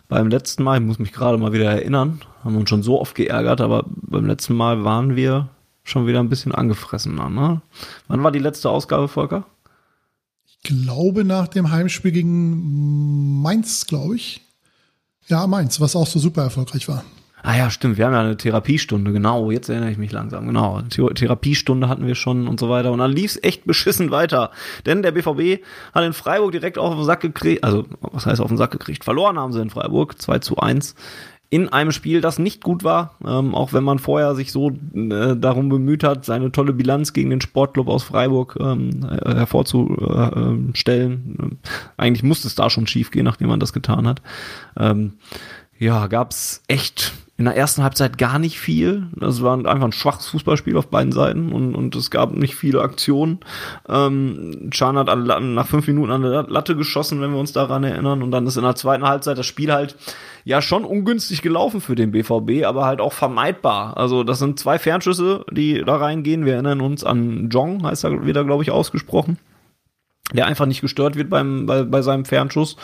beim 0.09 0.29
letzten 0.29 0.63
Mal, 0.63 0.79
ich 0.79 0.87
muss 0.87 0.99
mich 0.99 1.13
gerade 1.13 1.39
mal 1.39 1.53
wieder 1.53 1.71
erinnern, 1.71 2.21
haben 2.43 2.57
uns 2.57 2.69
schon 2.69 2.83
so 2.83 3.01
oft 3.01 3.15
geärgert, 3.15 3.61
aber 3.61 3.85
beim 3.87 4.27
letzten 4.27 4.55
Mal 4.55 4.85
waren 4.85 5.17
wir 5.17 5.49
schon 5.83 6.07
wieder 6.07 6.21
ein 6.21 6.29
bisschen 6.29 6.55
angefressener. 6.55 7.31
Ne? 7.31 7.63
Wann 8.09 8.23
war 8.23 8.33
die 8.33 8.39
letzte 8.39 8.71
Ausgabe, 8.71 9.09
Volker? 9.09 9.45
Ich 10.47 10.61
glaube 10.61 11.25
nach 11.25 11.49
dem 11.49 11.71
Heimspiel 11.71 12.13
gegen 12.13 13.41
Mainz, 13.43 13.87
glaube 13.87 14.17
ich. 14.17 14.43
Ja, 15.27 15.47
Mainz, 15.47 15.81
was 15.81 15.97
auch 15.97 16.07
so 16.07 16.19
super 16.19 16.43
erfolgreich 16.43 16.89
war. 16.89 17.05
Ah 17.47 17.59
ja, 17.59 17.71
stimmt, 17.71 17.99
wir 17.99 18.07
haben 18.07 18.15
ja 18.15 18.21
eine 18.21 18.39
Therapiestunde, 18.39 19.13
genau, 19.13 19.51
jetzt 19.51 19.69
erinnere 19.69 19.91
ich 19.91 19.99
mich 19.99 20.13
langsam, 20.13 20.47
genau. 20.47 20.81
Therapiestunde 20.81 21.91
hatten 21.91 22.07
wir 22.07 22.15
schon 22.15 22.49
und 22.49 22.59
so 22.59 22.71
weiter. 22.71 22.91
Und 22.91 23.01
dann 23.01 23.13
lief 23.13 23.33
es 23.33 23.43
echt 23.43 23.67
beschissen 23.67 24.11
weiter. 24.11 24.51
Denn 24.87 25.03
der 25.03 25.13
BVB 25.13 25.63
hat 25.93 26.05
in 26.05 26.15
Freiburg 26.15 26.53
direkt 26.53 26.79
auf 26.79 26.95
den 26.95 27.05
Sack 27.05 27.21
gekriegt, 27.21 27.63
also 27.63 27.85
was 28.01 28.25
heißt 28.25 28.41
auf 28.41 28.49
den 28.49 28.57
Sack 28.57 28.71
gekriegt? 28.71 29.05
Verloren 29.05 29.39
haben 29.39 29.53
sie 29.53 29.61
in 29.61 29.69
Freiburg, 29.69 30.21
2 30.23 30.39
zu 30.39 30.57
1 30.57 30.95
in 31.55 31.69
einem 31.69 31.93
Spiel, 31.93 32.21
das 32.21 32.41
nicht 32.41 32.65
gut 32.65 32.83
war, 32.83 33.15
ähm, 33.25 33.55
auch 33.55 33.73
wenn 33.73 33.85
man 33.85 34.01
vorher 34.01 34.35
sich 34.35 34.51
so 34.51 34.71
äh, 34.71 35.37
darum 35.37 35.69
bemüht 35.69 36.03
hat, 36.03 36.25
seine 36.25 36.51
tolle 36.51 36.73
Bilanz 36.73 37.13
gegen 37.13 37.31
den 37.31 37.41
Sportclub 37.41 37.87
aus 37.87 38.03
Freiburg 38.03 38.57
ähm, 38.59 39.07
äh, 39.09 39.37
hervorzustellen. 39.37 41.39
Äh, 41.39 41.69
eigentlich 41.97 42.25
musste 42.25 42.49
es 42.49 42.57
da 42.57 42.71
schon 42.71 42.89
schief 42.89 43.13
gehen, 43.13 43.25
nachdem 43.25 43.47
man 43.47 43.61
das 43.61 43.73
getan 43.73 44.09
hat. 44.09 44.21
Ähm, 44.77 45.13
ja, 45.79 46.09
gab's 46.09 46.65
echt 46.67 47.13
in 47.37 47.47
der 47.47 47.57
ersten 47.57 47.83
Halbzeit 47.83 48.17
gar 48.17 48.39
nicht 48.39 48.61
viel. 48.61 49.09
Das 49.17 49.43
war 49.43 49.57
einfach 49.57 49.85
ein 49.85 49.93
schwaches 49.93 50.29
Fußballspiel 50.29 50.77
auf 50.77 50.87
beiden 50.87 51.11
Seiten 51.11 51.53
und, 51.53 51.75
und 51.75 51.97
es 51.97 52.13
gab 52.13 52.33
nicht 52.33 52.55
viele 52.55 52.81
Aktionen. 52.81 53.41
Ähm, 53.89 54.71
Can 54.73 54.97
hat 54.97 55.09
nach 55.41 55.67
fünf 55.67 55.89
Minuten 55.89 56.13
an 56.13 56.23
der 56.23 56.45
Latte 56.45 56.77
geschossen, 56.77 57.21
wenn 57.21 57.33
wir 57.33 57.41
uns 57.41 57.53
daran 57.53 57.83
erinnern. 57.83 58.23
Und 58.23 58.31
dann 58.31 58.47
ist 58.47 58.57
in 58.57 58.63
der 58.63 58.77
zweiten 58.77 59.05
Halbzeit 59.05 59.37
das 59.37 59.47
Spiel 59.47 59.73
halt 59.73 59.97
ja 60.45 60.63
schon 60.63 60.85
ungünstig 60.85 61.43
gelaufen 61.43 61.81
für 61.81 61.97
den 61.97 62.13
BVB, 62.13 62.65
aber 62.65 62.85
halt 62.85 63.01
auch 63.01 63.13
vermeidbar. 63.13 63.97
Also 63.97 64.23
das 64.23 64.39
sind 64.39 64.61
zwei 64.61 64.79
Fernschüsse, 64.79 65.45
die 65.51 65.83
da 65.85 65.97
reingehen. 65.97 66.45
Wir 66.45 66.53
erinnern 66.55 66.81
uns 66.81 67.03
an 67.03 67.49
Jong, 67.51 67.85
heißt 67.85 68.05
er 68.05 68.25
wieder, 68.27 68.45
glaube 68.45 68.63
ich, 68.63 68.71
ausgesprochen 68.71 69.39
der 70.33 70.47
einfach 70.47 70.67
nicht 70.67 70.81
gestört 70.81 71.17
wird 71.17 71.29
beim, 71.29 71.67
bei, 71.67 71.83
bei 71.83 72.01
seinem 72.01 72.25
Fernschuss 72.25 72.77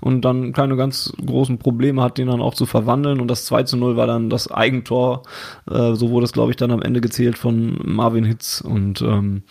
und 0.00 0.22
dann 0.22 0.52
keine 0.52 0.76
ganz 0.76 1.12
großen 1.24 1.58
Probleme 1.58 2.02
hat, 2.02 2.18
den 2.18 2.26
dann 2.26 2.40
auch 2.40 2.54
zu 2.54 2.66
verwandeln. 2.66 3.20
Und 3.20 3.28
das 3.28 3.44
2 3.44 3.62
zu 3.62 3.76
0 3.76 3.96
war 3.96 4.06
dann 4.06 4.30
das 4.30 4.50
Eigentor, 4.50 5.22
äh, 5.70 5.94
so 5.94 6.10
wurde 6.10 6.24
es, 6.24 6.32
glaube 6.32 6.50
ich, 6.50 6.56
dann 6.56 6.72
am 6.72 6.82
Ende 6.82 7.00
gezählt 7.00 7.38
von 7.38 7.78
Marvin 7.84 8.24
Hitz. 8.24 8.60
Und 8.60 9.00
ähm, 9.02 9.44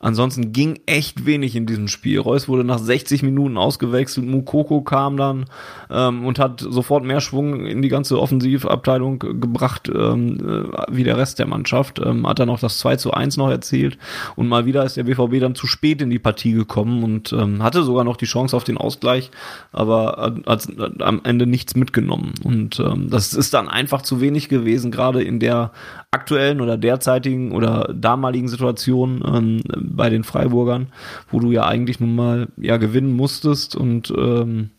Ansonsten 0.00 0.52
ging 0.52 0.78
echt 0.86 1.26
wenig 1.26 1.56
in 1.56 1.66
diesem 1.66 1.88
Spiel. 1.88 2.20
Reus 2.20 2.48
wurde 2.48 2.64
nach 2.64 2.78
60 2.78 3.22
Minuten 3.22 3.56
ausgewechselt, 3.56 4.26
Mukoko 4.26 4.82
kam 4.82 5.16
dann 5.16 5.46
ähm, 5.90 6.24
und 6.24 6.38
hat 6.38 6.60
sofort 6.60 7.04
mehr 7.04 7.20
Schwung 7.20 7.66
in 7.66 7.82
die 7.82 7.88
ganze 7.88 8.20
Offensivabteilung 8.20 9.18
gebracht, 9.18 9.90
ähm, 9.94 10.38
äh, 10.38 10.82
wie 10.90 11.04
der 11.04 11.16
Rest 11.16 11.38
der 11.38 11.46
Mannschaft. 11.46 12.00
Ähm, 12.04 12.26
hat 12.26 12.38
dann 12.38 12.50
auch 12.50 12.60
das 12.60 12.78
2 12.78 12.96
zu 12.96 13.12
1 13.12 13.36
noch 13.36 13.50
erzielt 13.50 13.98
und 14.36 14.48
mal 14.48 14.66
wieder 14.66 14.84
ist 14.84 14.96
der 14.96 15.04
BVB 15.04 15.40
dann 15.40 15.54
zu 15.54 15.66
spät 15.66 16.02
in 16.02 16.10
die 16.10 16.18
Partie 16.18 16.52
gekommen 16.52 17.02
und 17.02 17.32
ähm, 17.32 17.62
hatte 17.62 17.82
sogar 17.82 18.04
noch 18.04 18.16
die 18.16 18.26
Chance 18.26 18.56
auf 18.56 18.64
den 18.64 18.78
Ausgleich, 18.78 19.30
aber 19.72 20.34
hat, 20.46 20.68
hat 20.78 21.02
am 21.02 21.20
Ende 21.24 21.46
nichts 21.46 21.74
mitgenommen. 21.74 22.32
Und 22.44 22.80
ähm, 22.80 23.10
das 23.10 23.34
ist 23.34 23.54
dann 23.54 23.68
einfach 23.68 24.02
zu 24.02 24.20
wenig 24.20 24.48
gewesen, 24.48 24.90
gerade 24.90 25.22
in 25.22 25.40
der 25.40 25.72
aktuellen 26.10 26.60
oder 26.60 26.78
derzeitigen 26.78 27.52
oder 27.52 27.92
damaligen 27.94 28.48
Situation 28.48 29.22
ähm, 29.26 29.62
bei 29.96 30.10
den 30.10 30.24
Freiburgern, 30.24 30.92
wo 31.30 31.40
du 31.40 31.50
ja 31.52 31.66
eigentlich 31.66 32.00
nun 32.00 32.14
mal 32.14 32.48
ja 32.56 32.76
gewinnen 32.76 33.14
musstest 33.14 33.76
und 33.76 34.12
ähm, 34.16 34.70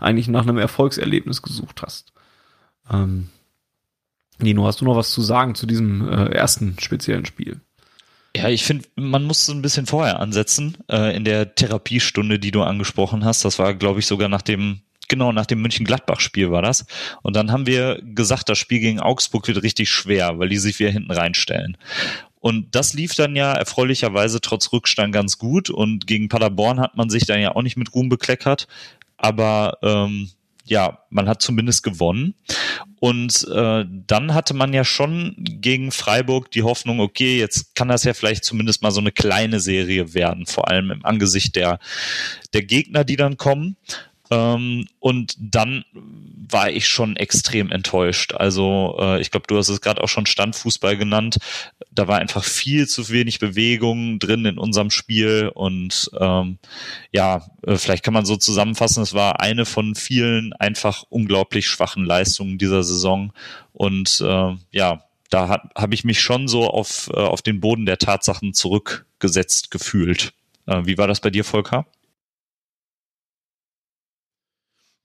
eigentlich 0.00 0.28
nach 0.28 0.42
einem 0.42 0.58
Erfolgserlebnis 0.58 1.42
gesucht 1.42 1.82
hast. 1.82 2.12
Ähm, 2.90 3.28
Nino, 4.38 4.66
hast 4.66 4.80
du 4.80 4.84
noch 4.84 4.96
was 4.96 5.10
zu 5.10 5.22
sagen 5.22 5.54
zu 5.54 5.66
diesem 5.66 6.08
äh, 6.08 6.26
ersten 6.30 6.76
speziellen 6.80 7.26
Spiel? 7.26 7.60
Ja, 8.34 8.48
ich 8.48 8.64
finde, 8.64 8.88
man 8.96 9.24
muss 9.24 9.48
ein 9.48 9.62
bisschen 9.62 9.86
vorher 9.86 10.20
ansetzen, 10.20 10.78
äh, 10.90 11.14
in 11.14 11.24
der 11.24 11.54
Therapiestunde, 11.54 12.38
die 12.38 12.50
du 12.50 12.62
angesprochen 12.62 13.24
hast. 13.24 13.44
Das 13.44 13.58
war, 13.58 13.74
glaube 13.74 14.00
ich, 14.00 14.06
sogar 14.06 14.28
nach 14.28 14.42
dem 14.42 14.80
genau 15.08 15.30
nach 15.30 15.44
dem 15.44 15.60
München-Gladbach-Spiel 15.60 16.50
war 16.50 16.62
das. 16.62 16.86
Und 17.20 17.36
dann 17.36 17.52
haben 17.52 17.66
wir 17.66 18.00
gesagt, 18.02 18.48
das 18.48 18.56
Spiel 18.56 18.80
gegen 18.80 18.98
Augsburg 18.98 19.46
wird 19.46 19.62
richtig 19.62 19.90
schwer, 19.90 20.38
weil 20.38 20.48
die 20.48 20.56
sich 20.56 20.78
wieder 20.78 20.90
hinten 20.90 21.12
reinstellen. 21.12 21.76
Und 22.42 22.74
das 22.74 22.92
lief 22.92 23.14
dann 23.14 23.36
ja 23.36 23.52
erfreulicherweise 23.52 24.40
trotz 24.40 24.72
Rückstand 24.72 25.14
ganz 25.14 25.38
gut. 25.38 25.70
Und 25.70 26.08
gegen 26.08 26.28
Paderborn 26.28 26.80
hat 26.80 26.96
man 26.96 27.08
sich 27.08 27.24
dann 27.24 27.40
ja 27.40 27.54
auch 27.54 27.62
nicht 27.62 27.76
mit 27.76 27.94
Ruhm 27.94 28.08
bekleckert. 28.08 28.66
Aber 29.16 29.78
ähm, 29.80 30.28
ja, 30.64 30.98
man 31.08 31.28
hat 31.28 31.40
zumindest 31.40 31.84
gewonnen. 31.84 32.34
Und 32.98 33.46
äh, 33.48 33.84
dann 33.88 34.34
hatte 34.34 34.54
man 34.54 34.72
ja 34.72 34.84
schon 34.84 35.36
gegen 35.38 35.92
Freiburg 35.92 36.50
die 36.50 36.64
Hoffnung, 36.64 36.98
okay, 36.98 37.38
jetzt 37.38 37.76
kann 37.76 37.86
das 37.86 38.02
ja 38.02 38.12
vielleicht 38.12 38.44
zumindest 38.44 38.82
mal 38.82 38.90
so 38.90 39.00
eine 39.00 39.12
kleine 39.12 39.60
Serie 39.60 40.12
werden, 40.12 40.46
vor 40.46 40.68
allem 40.68 40.90
im 40.90 41.04
Angesicht 41.04 41.54
der, 41.54 41.78
der 42.54 42.64
Gegner, 42.64 43.04
die 43.04 43.16
dann 43.16 43.36
kommen. 43.36 43.76
Ähm, 44.30 44.86
und 45.00 45.34
dann 45.38 45.84
war 46.52 46.70
ich 46.70 46.86
schon 46.86 47.16
extrem 47.16 47.70
enttäuscht. 47.70 48.34
Also 48.34 48.96
äh, 49.00 49.20
ich 49.20 49.30
glaube, 49.30 49.46
du 49.46 49.56
hast 49.56 49.68
es 49.68 49.80
gerade 49.80 50.02
auch 50.02 50.08
schon 50.08 50.26
Standfußball 50.26 50.96
genannt. 50.96 51.38
Da 51.90 52.08
war 52.08 52.18
einfach 52.18 52.44
viel 52.44 52.86
zu 52.86 53.08
wenig 53.10 53.38
Bewegung 53.38 54.18
drin 54.18 54.44
in 54.44 54.58
unserem 54.58 54.90
Spiel 54.90 55.50
und 55.52 56.10
ähm, 56.18 56.58
ja, 57.12 57.46
äh, 57.66 57.76
vielleicht 57.76 58.04
kann 58.04 58.14
man 58.14 58.24
so 58.24 58.36
zusammenfassen, 58.36 59.02
es 59.02 59.14
war 59.14 59.40
eine 59.40 59.66
von 59.66 59.94
vielen 59.94 60.52
einfach 60.54 61.04
unglaublich 61.08 61.66
schwachen 61.66 62.04
Leistungen 62.04 62.58
dieser 62.58 62.82
Saison 62.82 63.32
und 63.72 64.20
äh, 64.20 64.56
ja, 64.70 65.04
da 65.30 65.48
habe 65.74 65.94
ich 65.94 66.04
mich 66.04 66.20
schon 66.20 66.46
so 66.46 66.68
auf, 66.68 67.10
äh, 67.12 67.18
auf 67.18 67.40
den 67.42 67.60
Boden 67.60 67.86
der 67.86 67.98
Tatsachen 67.98 68.52
zurückgesetzt 68.52 69.70
gefühlt. 69.70 70.34
Äh, 70.66 70.82
wie 70.84 70.98
war 70.98 71.06
das 71.06 71.20
bei 71.20 71.30
dir, 71.30 71.44
Volker? 71.44 71.86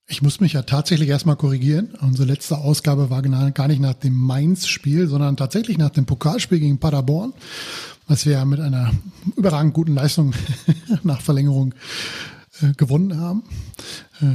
Ich 0.10 0.22
muss 0.22 0.39
mich 0.39 0.54
ja 0.54 0.62
tatsächlich 0.62 1.10
erstmal 1.10 1.36
korrigieren. 1.36 1.89
Unsere 2.00 2.30
letzte 2.30 2.58
Ausgabe 2.58 3.10
war 3.10 3.22
gar 3.22 3.67
nicht 3.67 3.82
nach 3.82 3.93
dem 3.93 4.15
Mainz-Spiel, 4.15 5.08
sondern 5.08 5.36
tatsächlich 5.36 5.78
nach 5.78 5.89
dem 5.89 6.06
Pokalspiel 6.06 6.62
gegen 6.62 6.78
Paderborn, 6.78 7.34
was 8.08 8.26
wir 8.26 8.34
ja 8.34 8.46
mit 8.46 8.62
einer 8.62 8.93
überragend 9.36 9.74
guten 9.74 9.96
Leistung 9.96 10.34
nach 11.04 11.20
Verlängerung 11.20 11.74
äh, 12.62 12.72
gewonnen 12.78 13.20
haben. 13.20 13.43
Äh, 14.22 14.28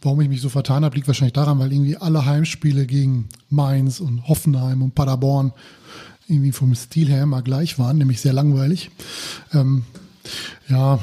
warum 0.00 0.20
ich 0.20 0.28
mich 0.28 0.40
so 0.40 0.48
vertan 0.48 0.84
habe, 0.84 0.94
liegt 0.94 1.08
wahrscheinlich 1.08 1.32
daran, 1.32 1.58
weil 1.58 1.72
irgendwie 1.72 1.96
alle 1.96 2.24
Heimspiele 2.24 2.86
gegen 2.86 3.28
Mainz 3.50 3.98
und 3.98 4.28
Hoffenheim 4.28 4.82
und 4.82 4.94
Paderborn 4.94 5.52
irgendwie 6.28 6.52
vom 6.52 6.72
Stil 6.76 7.08
her 7.08 7.24
immer 7.24 7.42
gleich 7.42 7.80
waren, 7.80 7.98
nämlich 7.98 8.20
sehr 8.20 8.32
langweilig. 8.32 8.90
Ähm, 9.52 9.84
ja, 10.68 10.98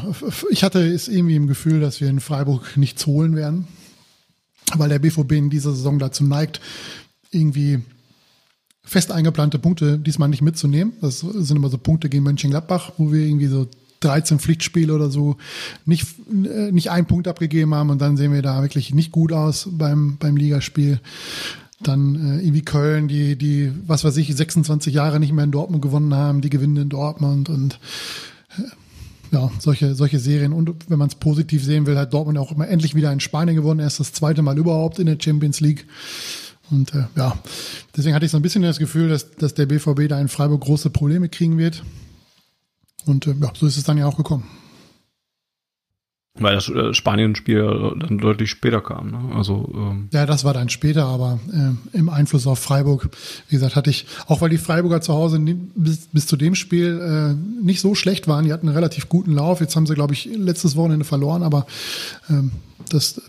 ich 0.49 0.63
hatte 0.63 0.85
es 0.85 1.07
irgendwie 1.07 1.35
im 1.35 1.47
Gefühl, 1.47 1.79
dass 1.79 2.01
wir 2.01 2.09
in 2.09 2.19
Freiburg 2.19 2.77
nichts 2.77 3.05
holen 3.05 3.35
werden, 3.35 3.67
weil 4.75 4.89
der 4.89 4.99
BVB 4.99 5.33
in 5.33 5.49
dieser 5.49 5.71
Saison 5.71 5.99
dazu 5.99 6.23
neigt, 6.23 6.61
irgendwie 7.31 7.81
fest 8.83 9.11
eingeplante 9.11 9.59
Punkte 9.59 9.99
diesmal 9.99 10.29
nicht 10.29 10.41
mitzunehmen. 10.41 10.93
Das 11.01 11.19
sind 11.19 11.55
immer 11.55 11.69
so 11.69 11.77
Punkte 11.77 12.09
gegen 12.09 12.23
Mönchengladbach, 12.23 12.93
wo 12.97 13.11
wir 13.11 13.25
irgendwie 13.25 13.47
so 13.47 13.67
13 13.99 14.39
Pflichtspiele 14.39 14.93
oder 14.93 15.09
so 15.09 15.37
nicht, 15.85 16.07
äh, 16.29 16.71
nicht 16.71 16.89
einen 16.89 17.05
Punkt 17.05 17.27
abgegeben 17.27 17.75
haben 17.75 17.89
und 17.89 18.01
dann 18.01 18.17
sehen 18.17 18.33
wir 18.33 18.41
da 18.41 18.61
wirklich 18.61 18.93
nicht 18.93 19.11
gut 19.11 19.31
aus 19.33 19.69
beim, 19.71 20.17
beim 20.17 20.37
Ligaspiel. 20.37 20.99
Dann 21.81 22.15
äh, 22.15 22.41
irgendwie 22.41 22.63
Köln, 22.63 23.07
die, 23.07 23.35
die, 23.37 23.71
was 23.85 24.03
weiß 24.03 24.17
ich, 24.17 24.33
26 24.35 24.93
Jahre 24.93 25.19
nicht 25.19 25.33
mehr 25.33 25.43
in 25.43 25.51
Dortmund 25.51 25.81
gewonnen 25.81 26.13
haben, 26.13 26.41
die 26.41 26.49
gewinnen 26.49 26.77
in 26.77 26.89
Dortmund 26.89 27.49
und 27.49 27.79
äh, 28.57 28.63
ja, 29.31 29.51
solche, 29.59 29.95
solche 29.95 30.19
Serien. 30.19 30.53
Und 30.53 30.89
wenn 30.89 30.99
man 30.99 31.09
es 31.09 31.15
positiv 31.15 31.63
sehen 31.63 31.85
will, 31.85 31.97
hat 31.97 32.13
Dortmund 32.13 32.37
auch 32.37 32.51
immer 32.51 32.67
endlich 32.67 32.95
wieder 32.95 33.11
in 33.11 33.19
Spanien 33.19 33.55
gewonnen. 33.55 33.79
Erst 33.79 33.99
das 33.99 34.13
zweite 34.13 34.41
Mal 34.41 34.57
überhaupt 34.57 34.99
in 34.99 35.05
der 35.05 35.17
Champions 35.19 35.59
League. 35.59 35.85
Und 36.71 36.93
äh, 36.93 37.05
ja, 37.15 37.37
deswegen 37.95 38.15
hatte 38.15 38.25
ich 38.25 38.31
so 38.31 38.37
ein 38.37 38.43
bisschen 38.43 38.61
das 38.61 38.79
Gefühl, 38.79 39.09
dass, 39.09 39.31
dass 39.31 39.53
der 39.53 39.65
BVB 39.65 40.07
da 40.07 40.19
in 40.19 40.27
Freiburg 40.27 40.61
große 40.61 40.89
Probleme 40.89 41.29
kriegen 41.29 41.57
wird. 41.57 41.83
Und 43.05 43.27
äh, 43.27 43.35
ja, 43.41 43.51
so 43.55 43.65
ist 43.65 43.77
es 43.77 43.83
dann 43.83 43.97
ja 43.97 44.05
auch 44.05 44.17
gekommen. 44.17 44.45
Weil 46.39 46.55
das 46.55 46.69
äh, 46.69 46.93
Spanien-Spiel 46.93 47.95
dann 47.99 48.17
deutlich 48.17 48.49
später 48.49 48.81
kam. 48.81 49.11
Ne? 49.11 49.35
Also, 49.35 49.71
ähm 49.75 50.09
ja, 50.11 50.25
das 50.25 50.43
war 50.43 50.53
dann 50.53 50.69
später, 50.69 51.05
aber 51.05 51.39
äh, 51.51 51.97
im 51.97 52.09
Einfluss 52.09 52.47
auf 52.47 52.59
Freiburg, 52.59 53.09
wie 53.49 53.55
gesagt, 53.55 53.75
hatte 53.75 53.89
ich, 53.89 54.05
auch 54.27 54.41
weil 54.41 54.49
die 54.49 54.57
Freiburger 54.57 55.01
zu 55.01 55.13
Hause 55.13 55.39
bis, 55.75 56.07
bis 56.07 56.27
zu 56.27 56.37
dem 56.37 56.55
Spiel 56.55 56.99
äh, 56.99 57.63
nicht 57.63 57.81
so 57.81 57.95
schlecht 57.95 58.27
waren, 58.27 58.45
die 58.45 58.53
hatten 58.53 58.67
einen 58.67 58.75
relativ 58.75 59.09
guten 59.09 59.33
Lauf. 59.33 59.61
Jetzt 59.61 59.75
haben 59.75 59.85
sie, 59.85 59.95
glaube 59.95 60.13
ich, 60.13 60.25
letztes 60.25 60.75
Wochenende 60.75 61.05
verloren, 61.05 61.43
aber 61.43 61.65
ähm, 62.29 62.51
das 62.89 63.21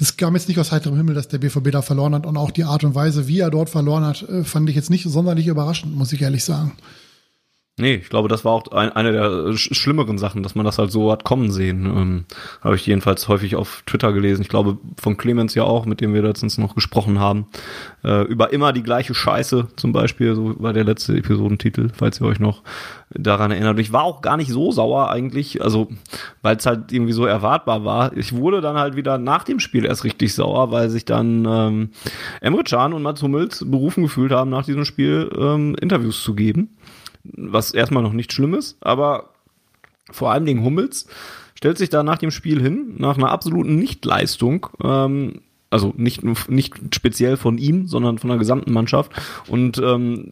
es 0.00 0.16
kam 0.16 0.34
jetzt 0.34 0.48
nicht 0.48 0.58
aus 0.58 0.72
heiterem 0.72 0.96
Himmel, 0.96 1.14
dass 1.14 1.28
der 1.28 1.38
BVB 1.38 1.70
da 1.70 1.82
verloren 1.82 2.14
hat 2.14 2.26
und 2.26 2.36
auch 2.36 2.50
die 2.50 2.64
Art 2.64 2.84
und 2.84 2.94
Weise, 2.94 3.28
wie 3.28 3.40
er 3.40 3.50
dort 3.50 3.70
verloren 3.70 4.04
hat, 4.04 4.22
äh, 4.28 4.44
fand 4.44 4.68
ich 4.68 4.76
jetzt 4.76 4.90
nicht 4.90 5.04
sonderlich 5.04 5.46
überraschend, 5.46 5.94
muss 5.94 6.12
ich 6.12 6.22
ehrlich 6.22 6.44
sagen. 6.44 6.72
Nee, 7.76 7.96
ich 7.96 8.08
glaube, 8.08 8.28
das 8.28 8.44
war 8.44 8.52
auch 8.52 8.68
ein, 8.70 8.92
eine 8.92 9.10
der 9.10 9.56
sch 9.56 9.74
schlimmeren 9.74 10.16
Sachen, 10.16 10.44
dass 10.44 10.54
man 10.54 10.64
das 10.64 10.78
halt 10.78 10.92
so 10.92 11.10
hat 11.10 11.24
kommen 11.24 11.50
sehen. 11.50 11.86
Ähm, 11.86 12.24
Habe 12.60 12.76
ich 12.76 12.86
jedenfalls 12.86 13.26
häufig 13.26 13.56
auf 13.56 13.82
Twitter 13.84 14.12
gelesen. 14.12 14.42
Ich 14.42 14.48
glaube, 14.48 14.78
von 14.96 15.16
Clemens 15.16 15.56
ja 15.56 15.64
auch, 15.64 15.84
mit 15.84 16.00
dem 16.00 16.14
wir 16.14 16.22
letztens 16.22 16.56
noch 16.56 16.76
gesprochen 16.76 17.18
haben. 17.18 17.48
Äh, 18.04 18.22
über 18.26 18.52
immer 18.52 18.72
die 18.72 18.84
gleiche 18.84 19.12
Scheiße 19.12 19.66
zum 19.74 19.90
Beispiel, 19.90 20.36
so 20.36 20.54
war 20.62 20.72
der 20.72 20.84
letzte 20.84 21.16
Episodentitel, 21.16 21.90
falls 21.92 22.20
ihr 22.20 22.28
euch 22.28 22.38
noch 22.38 22.62
daran 23.10 23.50
erinnert. 23.50 23.80
Ich 23.80 23.92
war 23.92 24.04
auch 24.04 24.22
gar 24.22 24.36
nicht 24.36 24.52
so 24.52 24.70
sauer 24.70 25.10
eigentlich, 25.10 25.60
also 25.60 25.88
weil 26.42 26.56
es 26.56 26.66
halt 26.66 26.92
irgendwie 26.92 27.12
so 27.12 27.26
erwartbar 27.26 27.84
war. 27.84 28.16
Ich 28.16 28.36
wurde 28.36 28.60
dann 28.60 28.76
halt 28.76 28.94
wieder 28.94 29.18
nach 29.18 29.42
dem 29.42 29.58
Spiel 29.58 29.84
erst 29.84 30.04
richtig 30.04 30.32
sauer, 30.32 30.70
weil 30.70 30.90
sich 30.90 31.06
dann 31.06 31.44
ähm, 31.44 31.90
Emre 32.40 32.62
Can 32.62 32.92
und 32.92 33.02
Mats 33.02 33.20
Hummels 33.20 33.64
berufen 33.68 34.04
gefühlt 34.04 34.30
haben, 34.30 34.50
nach 34.50 34.64
diesem 34.64 34.84
Spiel 34.84 35.28
ähm, 35.36 35.74
Interviews 35.80 36.22
zu 36.22 36.34
geben 36.34 36.70
was 37.24 37.72
erstmal 37.72 38.02
noch 38.02 38.12
nicht 38.12 38.32
schlimm 38.32 38.54
ist, 38.54 38.76
aber 38.80 39.30
vor 40.10 40.30
allem 40.30 40.46
Dingen 40.46 40.64
Hummels 40.64 41.06
stellt 41.54 41.78
sich 41.78 41.88
da 41.88 42.02
nach 42.02 42.18
dem 42.18 42.30
Spiel 42.30 42.60
hin, 42.60 42.94
nach 42.98 43.16
einer 43.16 43.30
absoluten 43.30 43.76
Nichtleistung, 43.76 44.66
ähm, 44.82 45.40
also 45.70 45.92
nicht, 45.96 46.22
nicht 46.48 46.94
speziell 46.94 47.36
von 47.36 47.58
ihm, 47.58 47.88
sondern 47.88 48.18
von 48.18 48.30
der 48.30 48.38
gesamten 48.38 48.72
Mannschaft 48.72 49.12
und 49.48 49.78
ähm, 49.78 50.30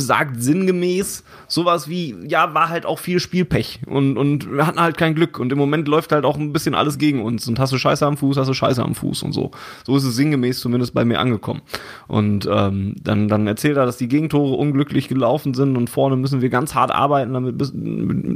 sagt 0.00 0.42
sinngemäß 0.42 1.24
sowas 1.48 1.88
wie, 1.88 2.16
ja, 2.26 2.54
war 2.54 2.68
halt 2.68 2.86
auch 2.86 2.98
viel 2.98 3.20
Spielpech 3.20 3.80
und, 3.86 4.16
und 4.16 4.50
wir 4.50 4.66
hatten 4.66 4.80
halt 4.80 4.96
kein 4.96 5.14
Glück 5.14 5.38
und 5.38 5.52
im 5.52 5.58
Moment 5.58 5.88
läuft 5.88 6.12
halt 6.12 6.24
auch 6.24 6.36
ein 6.36 6.52
bisschen 6.52 6.74
alles 6.74 6.98
gegen 6.98 7.22
uns 7.22 7.46
und 7.48 7.58
hast 7.58 7.72
du 7.72 7.78
Scheiße 7.78 8.06
am 8.06 8.16
Fuß, 8.16 8.36
hast 8.36 8.48
du 8.48 8.54
Scheiße 8.54 8.82
am 8.82 8.94
Fuß 8.94 9.22
und 9.22 9.32
so. 9.32 9.50
So 9.84 9.96
ist 9.96 10.04
es 10.04 10.16
sinngemäß 10.16 10.60
zumindest 10.60 10.94
bei 10.94 11.04
mir 11.04 11.20
angekommen. 11.20 11.62
Und 12.08 12.48
ähm, 12.50 12.96
dann, 13.02 13.28
dann 13.28 13.46
erzählt 13.46 13.76
er, 13.76 13.86
dass 13.86 13.96
die 13.96 14.08
Gegentore 14.08 14.54
unglücklich 14.54 15.08
gelaufen 15.08 15.54
sind 15.54 15.76
und 15.76 15.90
vorne 15.90 16.16
müssen 16.16 16.40
wir 16.40 16.48
ganz 16.48 16.74
hart 16.74 16.90
arbeiten, 16.90 17.32
damit, 17.34 17.60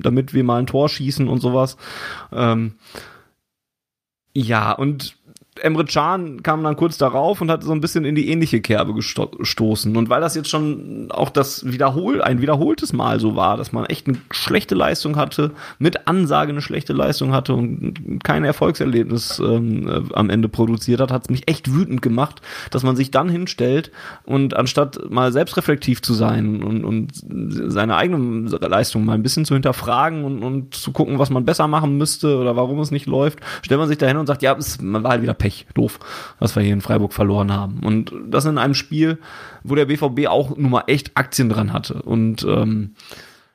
damit 0.05 0.35
wir 0.35 0.45
mal 0.45 0.59
ein 0.59 0.67
Tor 0.67 0.89
schießen 0.89 1.29
und 1.29 1.41
sowas. 1.41 1.77
Ähm, 2.33 2.75
ja, 4.35 4.73
und 4.73 5.17
Emre 5.61 5.85
Can 5.85 6.43
kam 6.43 6.63
dann 6.63 6.77
kurz 6.77 6.99
darauf 6.99 7.41
und 7.41 7.51
hat 7.51 7.63
so 7.63 7.73
ein 7.73 7.81
bisschen 7.81 8.05
in 8.05 8.15
die 8.15 8.29
ähnliche 8.29 8.61
Kerbe 8.61 8.95
gestoßen. 8.95 9.97
Und 9.97 10.09
weil 10.09 10.21
das 10.21 10.35
jetzt 10.35 10.49
schon 10.49 11.09
auch 11.11 11.31
das 11.31 11.65
Wiederhol, 11.71 12.23
ein 12.23 12.41
wiederholtes 12.41 12.93
Mal 12.93 13.21
so 13.21 13.37
war, 13.37 13.57
dass 13.57 13.73
man 13.73 13.87
echt 13.87 14.07
eine 14.07 14.19
schlechte 14.31 14.75
Leistung 14.75 15.17
hatte, 15.17 15.53
mit 15.79 16.07
Ansage 16.07 16.51
eine 16.51 16.63
schlechte 16.63 16.93
Leistung 16.93 17.33
hatte 17.33 17.55
und 17.55 18.21
kein 18.23 18.45
Erfolgserlebnis 18.45 19.39
ähm, 19.39 19.89
äh, 19.89 20.15
am 20.15 20.31
Ende 20.31 20.49
produziert 20.49 21.01
hat, 21.01 21.11
hat 21.11 21.25
es 21.25 21.31
mich 21.31 21.49
echt 21.49 21.73
wütend 21.73 22.03
gemacht, 22.03 22.41
dass 22.71 22.83
man 22.83 22.97
sich 22.97 23.11
dann 23.11 23.29
hinstellt 23.29 23.91
und 24.25 24.55
anstatt 24.55 25.11
mal 25.11 25.33
selbstreflektiv 25.33 26.03
zu 26.03 26.15
sein 26.15 26.63
und, 26.63 26.85
und 26.85 27.11
seine 27.73 27.97
eigene 27.97 28.49
Leistung 28.51 29.05
mal 29.05 29.15
ein 29.15 29.23
bisschen 29.23 29.45
zu 29.45 29.55
hinterfragen 29.55 30.25
und, 30.25 30.43
und 30.43 30.75
zu 30.75 30.93
gucken, 30.93 31.19
was 31.19 31.31
man 31.31 31.45
besser 31.45 31.69
machen 31.69 31.97
müsste 31.97 32.39
oder 32.39 32.57
warum 32.57 32.81
es 32.81 32.91
nicht 32.91 33.07
läuft, 33.07 33.41
stellt 33.63 33.79
man 33.79 33.89
sich 33.89 33.99
dahin 33.99 34.17
und 34.17 34.27
sagt, 34.27 34.43
ja, 34.43 34.57
es 34.57 34.79
war 34.81 35.11
halt 35.11 35.23
wieder 35.23 35.35
Pech, 35.35 35.46
doof, 35.75 35.99
was 36.39 36.57
wir 36.57 36.63
hier 36.63 36.73
in 36.73 36.81
Freiburg 36.81 37.13
verloren 37.13 37.53
haben. 37.53 37.81
Und 37.81 38.13
das 38.29 38.45
in 38.45 38.59
einem 38.59 38.75
Spiel, 38.75 39.19
wo 39.63 39.75
der 39.75 39.87
BVB 39.87 40.27
auch 40.29 40.57
nun 40.57 40.71
mal 40.71 40.85
echt 40.87 41.17
Aktien 41.17 41.49
dran 41.49 41.73
hatte. 41.73 42.03
Und 42.03 42.45
ähm, 42.45 42.95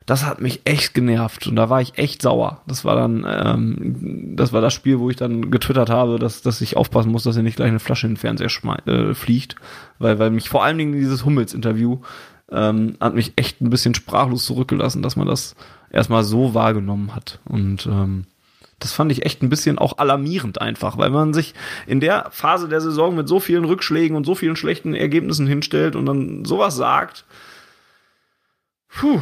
das 0.06 0.26
hat 0.26 0.42
mich 0.42 0.62
echt 0.66 0.94
genervt 0.94 1.48
und 1.48 1.56
da 1.56 1.70
war 1.70 1.80
ich 1.80 1.98
echt 1.98 2.22
sauer. 2.22 2.62
Das 2.68 2.84
war 2.84 2.96
dann, 2.96 3.26
ähm, 3.28 4.36
das 4.36 4.52
war 4.52 4.60
das 4.60 4.74
Spiel, 4.74 5.00
wo 5.00 5.10
ich 5.10 5.16
dann 5.16 5.52
getwittert 5.52 5.90
habe, 5.90 6.18
dass, 6.18 6.42
dass 6.42 6.60
ich 6.62 6.76
aufpassen 6.76 7.12
muss, 7.12 7.24
dass 7.24 7.38
er 7.38 7.44
nicht 7.44 7.56
gleich 7.56 7.70
eine 7.70 7.80
Flasche 7.80 8.08
in 8.08 8.14
den 8.14 8.18
Fernseher 8.18 8.50
äh, 8.88 9.14
fliegt, 9.14 9.56
weil, 10.00 10.18
weil 10.18 10.32
mich 10.32 10.50
vor 10.50 10.64
allen 10.64 10.78
Dingen 10.78 10.94
dieses 10.94 11.24
Hummels-Interview 11.24 12.00
ähm, 12.52 12.98
hat 13.00 13.14
mich 13.14 13.34
echt 13.36 13.62
ein 13.62 13.70
bisschen 13.70 13.96
sprachlos 13.96 14.46
zurückgelassen, 14.46 15.02
dass 15.04 15.16
man 15.16 15.28
das 15.28 15.56
erstmal 15.92 16.24
so 16.24 16.54
wahrgenommen 16.54 17.16
hat 17.16 17.40
und 17.46 17.86
ähm, 17.86 18.26
das 18.82 18.92
fand 18.94 19.12
ich 19.12 19.26
echt 19.26 19.42
ein 19.42 19.50
bisschen 19.50 19.78
auch 19.78 19.98
alarmierend 19.98 20.60
einfach, 20.60 20.98
weil 20.98 21.10
man 21.10 21.34
sich 21.34 21.54
in 21.88 22.00
der 22.00 22.28
Phase 22.32 22.68
der 22.68 22.82
Saison 22.82 23.16
mit 23.16 23.28
so 23.28 23.40
vielen 23.40 23.64
Rückschlägen 23.64 24.18
und 24.18 24.26
so 24.26 24.36
vielen 24.36 24.56
schlechten 24.56 24.94
Ergebnissen 24.94 25.48
hinstellt 25.48 25.96
und 25.96 26.06
dann 26.06 26.46
sowas 26.46 26.76
sagt. 26.76 27.26
Puh. 28.90 29.22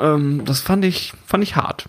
Ähm, 0.00 0.44
das 0.44 0.60
fand 0.60 0.84
ich, 0.84 1.12
fand 1.26 1.44
ich 1.44 1.56
hart. 1.56 1.88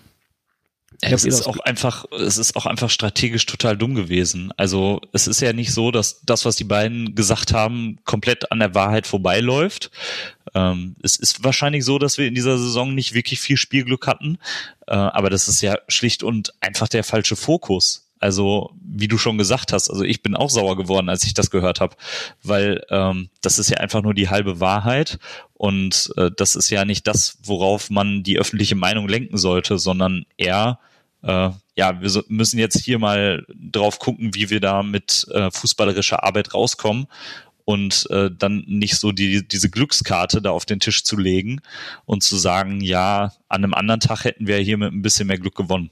Es 1.00 1.24
ist 1.24 1.46
auch 1.46 1.58
einfach, 1.60 2.06
es 2.10 2.38
ist 2.38 2.56
auch 2.56 2.66
einfach 2.66 2.90
strategisch 2.90 3.46
total 3.46 3.76
dumm 3.76 3.94
gewesen. 3.94 4.52
Also 4.56 5.00
es 5.12 5.28
ist 5.28 5.40
ja 5.40 5.52
nicht 5.52 5.72
so, 5.72 5.92
dass 5.92 6.22
das, 6.22 6.44
was 6.44 6.56
die 6.56 6.64
beiden 6.64 7.14
gesagt 7.14 7.52
haben, 7.52 7.98
komplett 8.04 8.50
an 8.50 8.58
der 8.58 8.74
Wahrheit 8.74 9.06
vorbeiläuft. 9.06 9.92
Ähm, 10.54 10.96
es 11.02 11.16
ist 11.16 11.44
wahrscheinlich 11.44 11.84
so, 11.84 11.98
dass 11.98 12.18
wir 12.18 12.26
in 12.26 12.34
dieser 12.34 12.58
Saison 12.58 12.94
nicht 12.94 13.14
wirklich 13.14 13.40
viel 13.40 13.56
Spielglück 13.56 14.08
hatten, 14.08 14.38
äh, 14.88 14.94
aber 14.94 15.30
das 15.30 15.46
ist 15.46 15.60
ja 15.60 15.76
schlicht 15.86 16.24
und 16.24 16.52
einfach 16.60 16.88
der 16.88 17.04
falsche 17.04 17.36
Fokus. 17.36 18.08
Also, 18.20 18.72
wie 18.80 19.06
du 19.06 19.16
schon 19.16 19.38
gesagt 19.38 19.72
hast, 19.72 19.90
also 19.90 20.02
ich 20.02 20.22
bin 20.22 20.34
auch 20.34 20.50
sauer 20.50 20.76
geworden, 20.76 21.08
als 21.08 21.22
ich 21.22 21.34
das 21.34 21.50
gehört 21.50 21.80
habe, 21.80 21.94
weil 22.42 22.84
ähm, 22.90 23.28
das 23.42 23.60
ist 23.60 23.70
ja 23.70 23.76
einfach 23.76 24.02
nur 24.02 24.14
die 24.14 24.28
halbe 24.28 24.58
Wahrheit 24.58 25.20
und 25.54 26.12
äh, 26.16 26.30
das 26.36 26.56
ist 26.56 26.70
ja 26.70 26.84
nicht 26.84 27.06
das, 27.06 27.38
worauf 27.44 27.90
man 27.90 28.24
die 28.24 28.38
öffentliche 28.38 28.74
Meinung 28.74 29.08
lenken 29.08 29.38
sollte, 29.38 29.78
sondern 29.78 30.26
eher 30.36 30.80
äh, 31.22 31.50
ja, 31.76 32.00
wir 32.00 32.10
so, 32.10 32.22
müssen 32.28 32.58
jetzt 32.58 32.80
hier 32.80 32.98
mal 32.98 33.44
drauf 33.54 33.98
gucken, 33.98 34.34
wie 34.34 34.50
wir 34.50 34.60
da 34.60 34.82
mit 34.82 35.26
äh, 35.30 35.50
fußballerischer 35.50 36.24
Arbeit 36.24 36.54
rauskommen 36.54 37.06
und 37.64 38.06
äh, 38.10 38.30
dann 38.30 38.64
nicht 38.66 38.96
so 38.96 39.12
die, 39.12 39.46
diese 39.46 39.68
Glückskarte 39.68 40.40
da 40.40 40.50
auf 40.50 40.64
den 40.64 40.80
Tisch 40.80 41.04
zu 41.04 41.16
legen 41.16 41.60
und 42.06 42.22
zu 42.22 42.36
sagen, 42.36 42.80
ja, 42.80 43.32
an 43.48 43.64
einem 43.64 43.74
anderen 43.74 44.00
Tag 44.00 44.24
hätten 44.24 44.46
wir 44.46 44.56
hier 44.58 44.78
mit 44.78 44.92
ein 44.92 45.02
bisschen 45.02 45.26
mehr 45.26 45.38
Glück 45.38 45.54
gewonnen. 45.54 45.90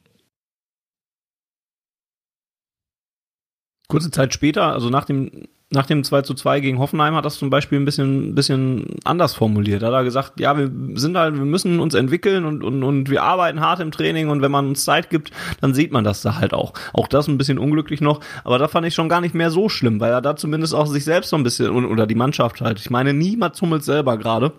Kurze 3.89 4.11
Zeit 4.11 4.35
später, 4.35 4.73
also 4.73 4.91
nach 4.91 5.05
dem 5.05 5.47
nach 5.71 5.87
dem 5.87 6.05
2 6.05 6.23
zu 6.23 6.35
2 6.35 6.61
gegen 6.61 6.79
Hoffenheim 6.79 7.17
hat 7.17 7.25
das 7.25 7.39
zum 7.39 7.51
Beispiel 7.51 7.81
ein 7.81 7.85
bisschen, 7.85 8.37
bisschen 8.37 8.87
anders 9.03 9.35
formuliert. 9.35 9.83
Da 9.83 9.89
hat 9.89 9.95
er 9.95 10.05
gesagt, 10.05 10.39
ja, 10.39 10.57
wir 10.57 10.71
sind 10.95 11.17
halt, 11.17 11.35
wir 11.35 11.45
müssen 11.45 11.81
uns 11.81 11.95
entwickeln 11.95 12.45
und, 12.45 12.63
und, 12.63 12.85
und 12.85 13.11
wir 13.11 13.25
arbeiten 13.25 13.61
hart 13.61 13.81
im 13.81 13.91
Training 13.91 14.29
und 14.29 14.43
wenn 14.43 14.53
man 14.53 14.69
uns 14.69 14.85
Zeit 14.85 15.11
gibt, 15.11 15.33
dann 15.61 15.75
sieht 15.75 15.91
man 15.91 16.05
das 16.05 16.23
da 16.23 16.37
halt 16.37 16.55
auch. 16.55 16.73
Auch 16.93 17.09
das 17.09 17.27
ein 17.27 17.37
bisschen 17.37 17.59
unglücklich 17.59 18.01
noch, 18.01 18.21
aber 18.45 18.59
da 18.59 18.69
fand 18.69 18.87
ich 18.87 18.95
schon 18.95 19.09
gar 19.09 19.21
nicht 19.21 19.35
mehr 19.35 19.51
so 19.51 19.69
schlimm, 19.69 19.99
weil 19.99 20.13
er 20.13 20.23
da 20.23 20.37
zumindest 20.37 20.73
auch 20.73 20.87
sich 20.87 21.05
selbst 21.05 21.31
so 21.31 21.37
ein 21.37 21.43
bisschen, 21.43 21.71
oder 21.71 22.07
die 22.07 22.15
Mannschaft 22.15 22.61
halt. 22.61 22.79
Ich 22.79 22.91
meine, 22.91 23.13
nie 23.13 23.37
Mats 23.37 23.61
Hummels 23.61 23.87
selber 23.87 24.19
gerade 24.19 24.53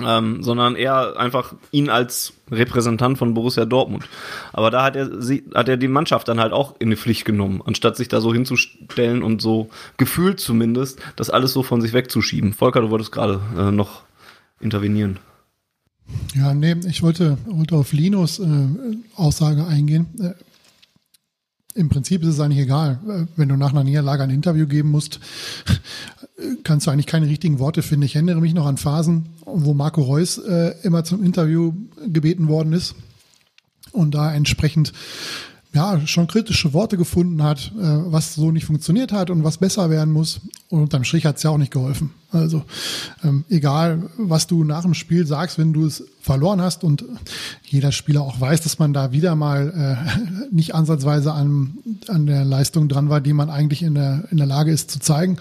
ähm, 0.00 0.42
sondern 0.42 0.74
eher 0.74 1.18
einfach 1.18 1.54
ihn 1.70 1.90
als 1.90 2.32
Repräsentant 2.50 3.18
von 3.18 3.34
Borussia 3.34 3.64
Dortmund. 3.64 4.08
Aber 4.52 4.70
da 4.70 4.84
hat 4.84 4.96
er, 4.96 5.20
sie, 5.20 5.44
hat 5.54 5.68
er 5.68 5.76
die 5.76 5.88
Mannschaft 5.88 6.28
dann 6.28 6.40
halt 6.40 6.52
auch 6.52 6.76
in 6.78 6.90
die 6.90 6.96
Pflicht 6.96 7.24
genommen, 7.24 7.62
anstatt 7.64 7.96
sich 7.96 8.08
da 8.08 8.20
so 8.20 8.32
hinzustellen 8.32 9.22
und 9.22 9.42
so 9.42 9.68
gefühlt 9.98 10.40
zumindest, 10.40 11.00
das 11.16 11.30
alles 11.30 11.52
so 11.52 11.62
von 11.62 11.80
sich 11.80 11.92
wegzuschieben. 11.92 12.54
Volker, 12.54 12.80
du 12.80 12.90
wolltest 12.90 13.12
gerade 13.12 13.40
äh, 13.56 13.70
noch 13.70 14.02
intervenieren. 14.60 15.18
Ja, 16.34 16.54
nee, 16.54 16.76
ich 16.88 17.02
wollte, 17.02 17.38
wollte 17.46 17.76
auf 17.76 17.92
Linus 17.92 18.38
äh, 18.38 18.46
Aussage 19.16 19.66
eingehen. 19.66 20.06
Äh, 20.20 21.78
Im 21.78 21.88
Prinzip 21.88 22.22
ist 22.22 22.28
es 22.28 22.40
eigentlich 22.40 22.60
egal, 22.60 22.98
äh, 23.08 23.26
wenn 23.36 23.48
du 23.48 23.56
nach 23.56 23.70
einer 23.70 23.84
Niederlage 23.84 24.22
ein 24.22 24.30
Interview 24.30 24.66
geben 24.66 24.90
musst 24.90 25.20
kannst 26.64 26.86
du 26.86 26.90
eigentlich 26.90 27.06
keine 27.06 27.26
richtigen 27.26 27.58
Worte 27.58 27.82
finden. 27.82 28.04
Ich 28.04 28.14
erinnere 28.14 28.40
mich 28.40 28.54
noch 28.54 28.66
an 28.66 28.76
Phasen, 28.76 29.26
wo 29.44 29.74
Marco 29.74 30.02
Reus 30.02 30.38
äh, 30.38 30.74
immer 30.82 31.04
zum 31.04 31.22
Interview 31.22 31.72
gebeten 32.06 32.48
worden 32.48 32.72
ist 32.72 32.94
und 33.92 34.14
da 34.14 34.32
entsprechend 34.32 34.92
ja, 35.74 36.06
schon 36.06 36.26
kritische 36.26 36.74
Worte 36.74 36.98
gefunden 36.98 37.42
hat, 37.42 37.72
äh, 37.78 37.80
was 37.80 38.34
so 38.34 38.50
nicht 38.50 38.66
funktioniert 38.66 39.12
hat 39.12 39.30
und 39.30 39.42
was 39.42 39.56
besser 39.56 39.88
werden 39.88 40.12
muss. 40.12 40.40
Und 40.68 40.82
unterm 40.82 41.04
Strich 41.04 41.24
hat 41.24 41.36
es 41.36 41.42
ja 41.42 41.50
auch 41.50 41.58
nicht 41.58 41.72
geholfen. 41.72 42.10
Also 42.30 42.62
ähm, 43.22 43.44
egal, 43.50 44.10
was 44.16 44.46
du 44.46 44.64
nach 44.64 44.82
dem 44.82 44.94
Spiel 44.94 45.26
sagst, 45.26 45.58
wenn 45.58 45.72
du 45.74 45.86
es 45.86 46.04
verloren 46.20 46.62
hast 46.62 46.82
und 46.82 47.04
jeder 47.64 47.92
Spieler 47.92 48.22
auch 48.22 48.40
weiß, 48.40 48.62
dass 48.62 48.78
man 48.78 48.92
da 48.92 49.12
wieder 49.12 49.34
mal 49.34 49.98
äh, 49.98 50.50
nicht 50.54 50.74
ansatzweise 50.74 51.32
an, 51.32 51.74
an 52.08 52.26
der 52.26 52.44
Leistung 52.44 52.88
dran 52.88 53.10
war, 53.10 53.20
die 53.20 53.32
man 53.32 53.50
eigentlich 53.50 53.82
in 53.82 53.94
der, 53.94 54.24
in 54.30 54.38
der 54.38 54.46
Lage 54.46 54.72
ist 54.72 54.90
zu 54.90 54.98
zeigen. 54.98 55.36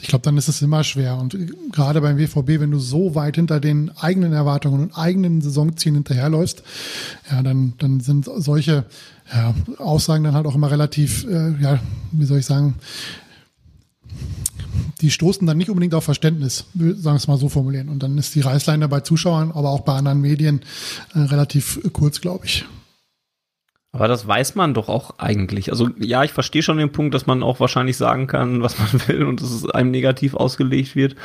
Ich 0.00 0.08
glaube, 0.08 0.22
dann 0.22 0.38
ist 0.38 0.48
es 0.48 0.62
immer 0.62 0.84
schwer. 0.84 1.18
Und 1.18 1.36
gerade 1.70 2.00
beim 2.00 2.18
WVB, 2.18 2.60
wenn 2.60 2.70
du 2.70 2.78
so 2.78 3.14
weit 3.14 3.36
hinter 3.36 3.60
den 3.60 3.90
eigenen 3.96 4.32
Erwartungen 4.32 4.80
und 4.80 4.96
eigenen 4.96 5.40
Saisonzielen 5.42 5.96
hinterherläufst, 5.96 6.62
ja, 7.30 7.42
dann, 7.42 7.74
dann 7.78 8.00
sind 8.00 8.28
solche 8.36 8.84
ja, 9.32 9.54
Aussagen 9.78 10.24
dann 10.24 10.34
halt 10.34 10.46
auch 10.46 10.54
immer 10.54 10.70
relativ, 10.70 11.24
äh, 11.24 11.52
ja, 11.60 11.80
wie 12.12 12.24
soll 12.24 12.38
ich 12.38 12.46
sagen, 12.46 12.76
die 15.00 15.10
stoßen 15.10 15.46
dann 15.46 15.58
nicht 15.58 15.68
unbedingt 15.68 15.94
auf 15.94 16.04
Verständnis, 16.04 16.66
sagen 16.74 17.02
wir 17.02 17.14
es 17.14 17.28
mal 17.28 17.36
so 17.36 17.48
formulieren. 17.48 17.88
Und 17.88 18.02
dann 18.02 18.16
ist 18.18 18.34
die 18.34 18.40
Reißleine 18.40 18.88
bei 18.88 19.00
Zuschauern, 19.00 19.50
aber 19.52 19.70
auch 19.70 19.80
bei 19.80 19.94
anderen 19.94 20.20
Medien 20.20 20.60
äh, 21.14 21.18
relativ 21.18 21.80
kurz, 21.92 22.20
glaube 22.20 22.46
ich. 22.46 22.64
Aber 23.94 24.08
das 24.08 24.26
weiß 24.26 24.54
man 24.54 24.72
doch 24.72 24.88
auch 24.88 25.18
eigentlich. 25.18 25.70
Also 25.70 25.90
ja, 25.98 26.24
ich 26.24 26.32
verstehe 26.32 26.62
schon 26.62 26.78
den 26.78 26.92
Punkt, 26.92 27.14
dass 27.14 27.26
man 27.26 27.42
auch 27.42 27.60
wahrscheinlich 27.60 27.98
sagen 27.98 28.26
kann, 28.26 28.62
was 28.62 28.78
man 28.78 28.88
will 29.08 29.24
und 29.24 29.42
dass 29.42 29.50
es 29.50 29.68
einem 29.68 29.90
negativ 29.90 30.34
ausgelegt 30.34 30.96
wird. 30.96 31.16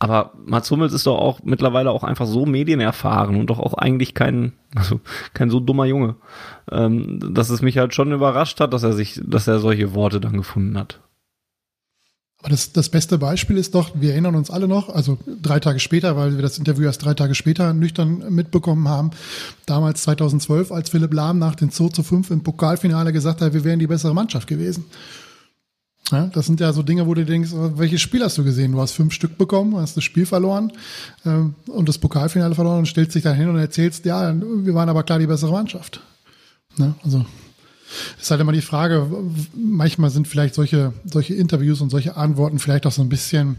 Aber 0.00 0.32
Mats 0.46 0.70
Hummels 0.70 0.92
ist 0.92 1.06
doch 1.06 1.18
auch 1.18 1.40
mittlerweile 1.42 1.90
auch 1.90 2.04
einfach 2.04 2.26
so 2.26 2.46
medienerfahren 2.46 3.36
und 3.36 3.48
doch 3.48 3.58
auch 3.58 3.74
eigentlich 3.74 4.14
kein, 4.14 4.52
also 4.74 5.00
kein 5.34 5.50
so 5.50 5.58
dummer 5.58 5.86
Junge, 5.86 6.14
ähm, 6.70 7.34
dass 7.34 7.50
es 7.50 7.62
mich 7.62 7.78
halt 7.78 7.94
schon 7.94 8.12
überrascht 8.12 8.60
hat, 8.60 8.72
dass 8.72 8.84
er 8.84 8.92
sich, 8.92 9.20
dass 9.24 9.48
er 9.48 9.58
solche 9.58 9.94
Worte 9.94 10.20
dann 10.20 10.36
gefunden 10.36 10.78
hat. 10.78 11.00
Aber 12.40 12.50
das, 12.50 12.72
das 12.72 12.88
beste 12.88 13.18
Beispiel 13.18 13.56
ist 13.56 13.74
doch, 13.74 13.90
wir 13.94 14.12
erinnern 14.12 14.36
uns 14.36 14.48
alle 14.48 14.68
noch, 14.68 14.88
also 14.88 15.18
drei 15.42 15.58
Tage 15.58 15.80
später, 15.80 16.16
weil 16.16 16.36
wir 16.36 16.42
das 16.42 16.58
Interview 16.58 16.84
erst 16.84 17.04
drei 17.04 17.14
Tage 17.14 17.34
später 17.34 17.74
nüchtern 17.74 18.32
mitbekommen 18.32 18.86
haben, 18.86 19.10
damals 19.66 20.02
2012, 20.02 20.70
als 20.70 20.90
Philipp 20.90 21.12
Lahm 21.12 21.40
nach 21.40 21.56
den 21.56 21.72
2 21.72 21.88
zu 21.88 22.04
5 22.04 22.30
im 22.30 22.44
Pokalfinale 22.44 23.12
gesagt 23.12 23.40
hat, 23.40 23.54
wir 23.54 23.64
wären 23.64 23.80
die 23.80 23.88
bessere 23.88 24.14
Mannschaft 24.14 24.46
gewesen. 24.46 24.84
Ja, 26.10 26.26
das 26.26 26.46
sind 26.46 26.60
ja 26.60 26.72
so 26.72 26.82
Dinge, 26.82 27.06
wo 27.06 27.14
du 27.14 27.24
denkst, 27.24 27.50
welches 27.52 28.00
Spiel 28.00 28.22
hast 28.22 28.38
du 28.38 28.44
gesehen? 28.44 28.72
Du 28.72 28.80
hast 28.80 28.92
fünf 28.92 29.12
Stück 29.12 29.36
bekommen, 29.36 29.76
hast 29.76 29.96
das 29.96 30.04
Spiel 30.04 30.24
verloren 30.24 30.72
ähm, 31.26 31.54
und 31.66 31.88
das 31.88 31.98
Pokalfinale 31.98 32.54
verloren 32.54 32.78
und 32.78 32.86
stellst 32.86 33.14
dich 33.14 33.22
dann 33.22 33.36
hin 33.36 33.48
und 33.48 33.58
erzählst, 33.58 34.04
ja, 34.06 34.34
wir 34.34 34.74
waren 34.74 34.88
aber 34.88 35.02
klar 35.02 35.18
die 35.18 35.26
bessere 35.26 35.52
Mannschaft. 35.52 36.00
Ja, 36.78 36.94
also 37.04 37.26
ist 38.20 38.30
halt 38.30 38.40
immer 38.40 38.52
die 38.52 38.62
Frage, 38.62 39.06
manchmal 39.54 40.10
sind 40.10 40.28
vielleicht 40.28 40.54
solche, 40.54 40.92
solche 41.04 41.34
Interviews 41.34 41.80
und 41.80 41.90
solche 41.90 42.16
Antworten 42.16 42.58
vielleicht 42.58 42.86
auch 42.86 42.92
so 42.92 43.02
ein 43.02 43.08
bisschen 43.08 43.56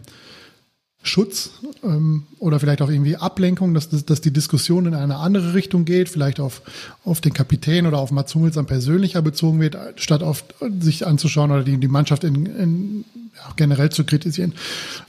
Schutz 1.01 1.51
ähm, 1.81 2.23
oder 2.39 2.59
vielleicht 2.59 2.81
auch 2.81 2.89
irgendwie 2.89 3.15
Ablenkung, 3.15 3.73
dass, 3.73 3.89
dass 3.89 4.21
die 4.21 4.33
Diskussion 4.33 4.85
in 4.85 4.93
eine 4.93 5.15
andere 5.15 5.53
Richtung 5.53 5.85
geht, 5.85 6.09
vielleicht 6.09 6.39
auf, 6.39 6.61
auf 7.05 7.21
den 7.21 7.33
Kapitän 7.33 7.87
oder 7.87 7.99
auf 7.99 8.11
Mats 8.11 8.35
Hummels 8.35 8.55
dann 8.55 8.65
persönlicher 8.65 9.21
bezogen 9.21 9.61
wird, 9.61 9.77
statt 9.95 10.23
auf 10.23 10.43
sich 10.79 11.07
anzuschauen 11.07 11.51
oder 11.51 11.63
die, 11.63 11.77
die 11.77 11.87
Mannschaft 11.87 12.25
in, 12.25 12.45
in, 12.45 13.05
ja, 13.33 13.53
generell 13.55 13.89
zu 13.91 14.03
kritisieren. 14.03 14.53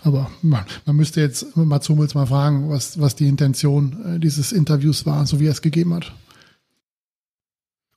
Aber 0.03 0.31
man, 0.43 0.65
man 0.87 0.95
müsste 0.95 1.21
jetzt 1.21 1.57
Mats 1.57 1.89
Hummels 1.89 2.15
mal 2.15 2.27
fragen, 2.27 2.71
was, 2.71 3.01
was 3.01 3.17
die 3.17 3.27
Intention 3.27 4.17
äh, 4.17 4.19
dieses 4.21 4.53
Interviews 4.53 5.07
war, 5.07 5.27
so 5.27 5.41
wie 5.41 5.47
er 5.47 5.53
es 5.53 5.63
gegeben 5.63 5.93
hat. 5.95 6.13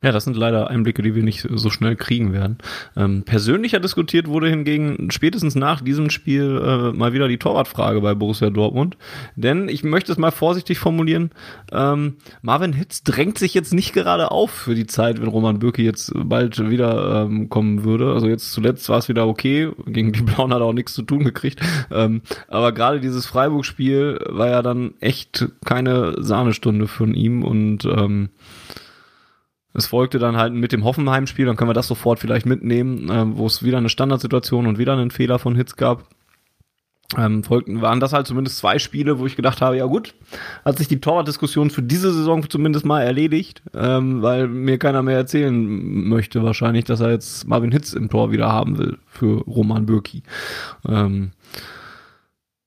Ja, 0.03 0.11
das 0.11 0.25
sind 0.25 0.35
leider 0.35 0.69
Einblicke, 0.69 1.01
die 1.01 1.15
wir 1.15 1.23
nicht 1.23 1.47
so 1.49 1.69
schnell 1.69 1.95
kriegen 1.95 2.33
werden. 2.33 2.57
Ähm, 2.97 3.23
persönlicher 3.23 3.79
diskutiert 3.79 4.27
wurde 4.27 4.49
hingegen 4.49 5.09
spätestens 5.11 5.55
nach 5.55 5.79
diesem 5.79 6.09
Spiel 6.09 6.61
äh, 6.61 6.91
mal 6.91 7.13
wieder 7.13 7.29
die 7.29 7.37
Torwartfrage 7.37 8.01
bei 8.01 8.13
Borussia 8.13 8.49
Dortmund. 8.49 8.97
Denn 9.37 9.69
ich 9.69 9.85
möchte 9.85 10.11
es 10.11 10.17
mal 10.17 10.31
vorsichtig 10.31 10.77
formulieren, 10.77 11.31
ähm, 11.71 12.17
Marvin 12.41 12.73
Hitz 12.73 13.03
drängt 13.03 13.37
sich 13.37 13.53
jetzt 13.53 13.73
nicht 13.73 13.93
gerade 13.93 14.29
auf 14.31 14.51
für 14.51 14.75
die 14.75 14.87
Zeit, 14.87 15.21
wenn 15.21 15.29
Roman 15.29 15.59
Bürki 15.59 15.83
jetzt 15.83 16.11
bald 16.13 16.69
wieder 16.69 17.23
ähm, 17.23 17.47
kommen 17.47 17.85
würde. 17.85 18.11
Also 18.11 18.27
jetzt 18.27 18.51
zuletzt 18.51 18.89
war 18.89 18.97
es 18.97 19.07
wieder 19.07 19.25
okay, 19.25 19.71
gegen 19.85 20.11
die 20.11 20.21
Blauen 20.21 20.53
hat 20.53 20.59
er 20.59 20.65
auch 20.65 20.73
nichts 20.73 20.93
zu 20.93 21.03
tun 21.03 21.23
gekriegt. 21.23 21.61
Ähm, 21.91 22.23
aber 22.49 22.73
gerade 22.73 22.99
dieses 22.99 23.25
Freiburg-Spiel 23.25 24.19
war 24.27 24.49
ja 24.49 24.61
dann 24.61 24.95
echt 24.99 25.47
keine 25.63 26.15
Sahnestunde 26.21 26.87
von 26.87 27.13
ihm 27.13 27.43
und 27.43 27.85
ähm, 27.85 28.29
es 29.73 29.87
folgte 29.87 30.19
dann 30.19 30.37
halt 30.37 30.53
mit 30.53 30.71
dem 30.71 30.83
Hoffenheim-Spiel, 30.83 31.45
dann 31.45 31.55
können 31.55 31.69
wir 31.69 31.73
das 31.75 31.87
sofort 31.87 32.19
vielleicht 32.19 32.45
mitnehmen, 32.45 33.09
äh, 33.09 33.37
wo 33.37 33.45
es 33.45 33.63
wieder 33.63 33.77
eine 33.77 33.89
Standardsituation 33.89 34.67
und 34.67 34.77
wieder 34.77 34.93
einen 34.93 35.11
Fehler 35.11 35.39
von 35.39 35.55
Hitz 35.55 35.75
gab. 35.75 36.07
Ähm, 37.17 37.43
folgten, 37.43 37.81
waren 37.81 37.99
das 37.99 38.13
halt 38.13 38.25
zumindest 38.25 38.57
zwei 38.57 38.79
Spiele, 38.79 39.19
wo 39.19 39.27
ich 39.27 39.35
gedacht 39.35 39.61
habe, 39.61 39.77
ja 39.77 39.85
gut, 39.85 40.15
hat 40.65 40.77
sich 40.77 40.87
die 40.87 40.99
Torwartdiskussion 40.99 41.69
für 41.69 41.83
diese 41.83 42.11
Saison 42.11 42.49
zumindest 42.49 42.85
mal 42.85 43.01
erledigt, 43.01 43.61
ähm, 43.75 44.23
weil 44.23 44.47
mir 44.47 44.79
keiner 44.79 45.03
mehr 45.03 45.17
erzählen 45.17 46.07
möchte 46.07 46.43
wahrscheinlich, 46.43 46.85
dass 46.85 47.01
er 47.01 47.11
jetzt 47.11 47.47
Marvin 47.47 47.71
Hitz 47.71 47.93
im 47.93 48.09
Tor 48.09 48.31
wieder 48.31 48.51
haben 48.51 48.79
will 48.79 48.97
für 49.05 49.41
Roman 49.41 49.85
Bürki. 49.85 50.23
Ähm, 50.87 51.31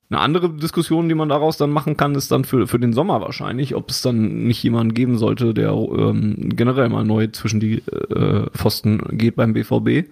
eine 0.08 0.20
andere 0.20 0.50
Diskussion, 0.50 1.08
die 1.08 1.16
man 1.16 1.28
daraus 1.28 1.56
dann 1.56 1.70
machen 1.70 1.96
kann, 1.96 2.14
ist 2.14 2.30
dann 2.30 2.44
für, 2.44 2.68
für 2.68 2.78
den 2.78 2.92
Sommer 2.92 3.20
wahrscheinlich, 3.20 3.74
ob 3.74 3.90
es 3.90 4.02
dann 4.02 4.44
nicht 4.44 4.62
jemanden 4.62 4.94
geben 4.94 5.18
sollte, 5.18 5.52
der 5.52 5.72
ähm, 5.72 6.50
generell 6.54 6.88
mal 6.88 7.04
neu 7.04 7.26
zwischen 7.28 7.58
die 7.58 7.78
äh, 7.78 8.48
Pfosten 8.50 9.18
geht 9.18 9.34
beim 9.34 9.52
BVB. 9.52 10.08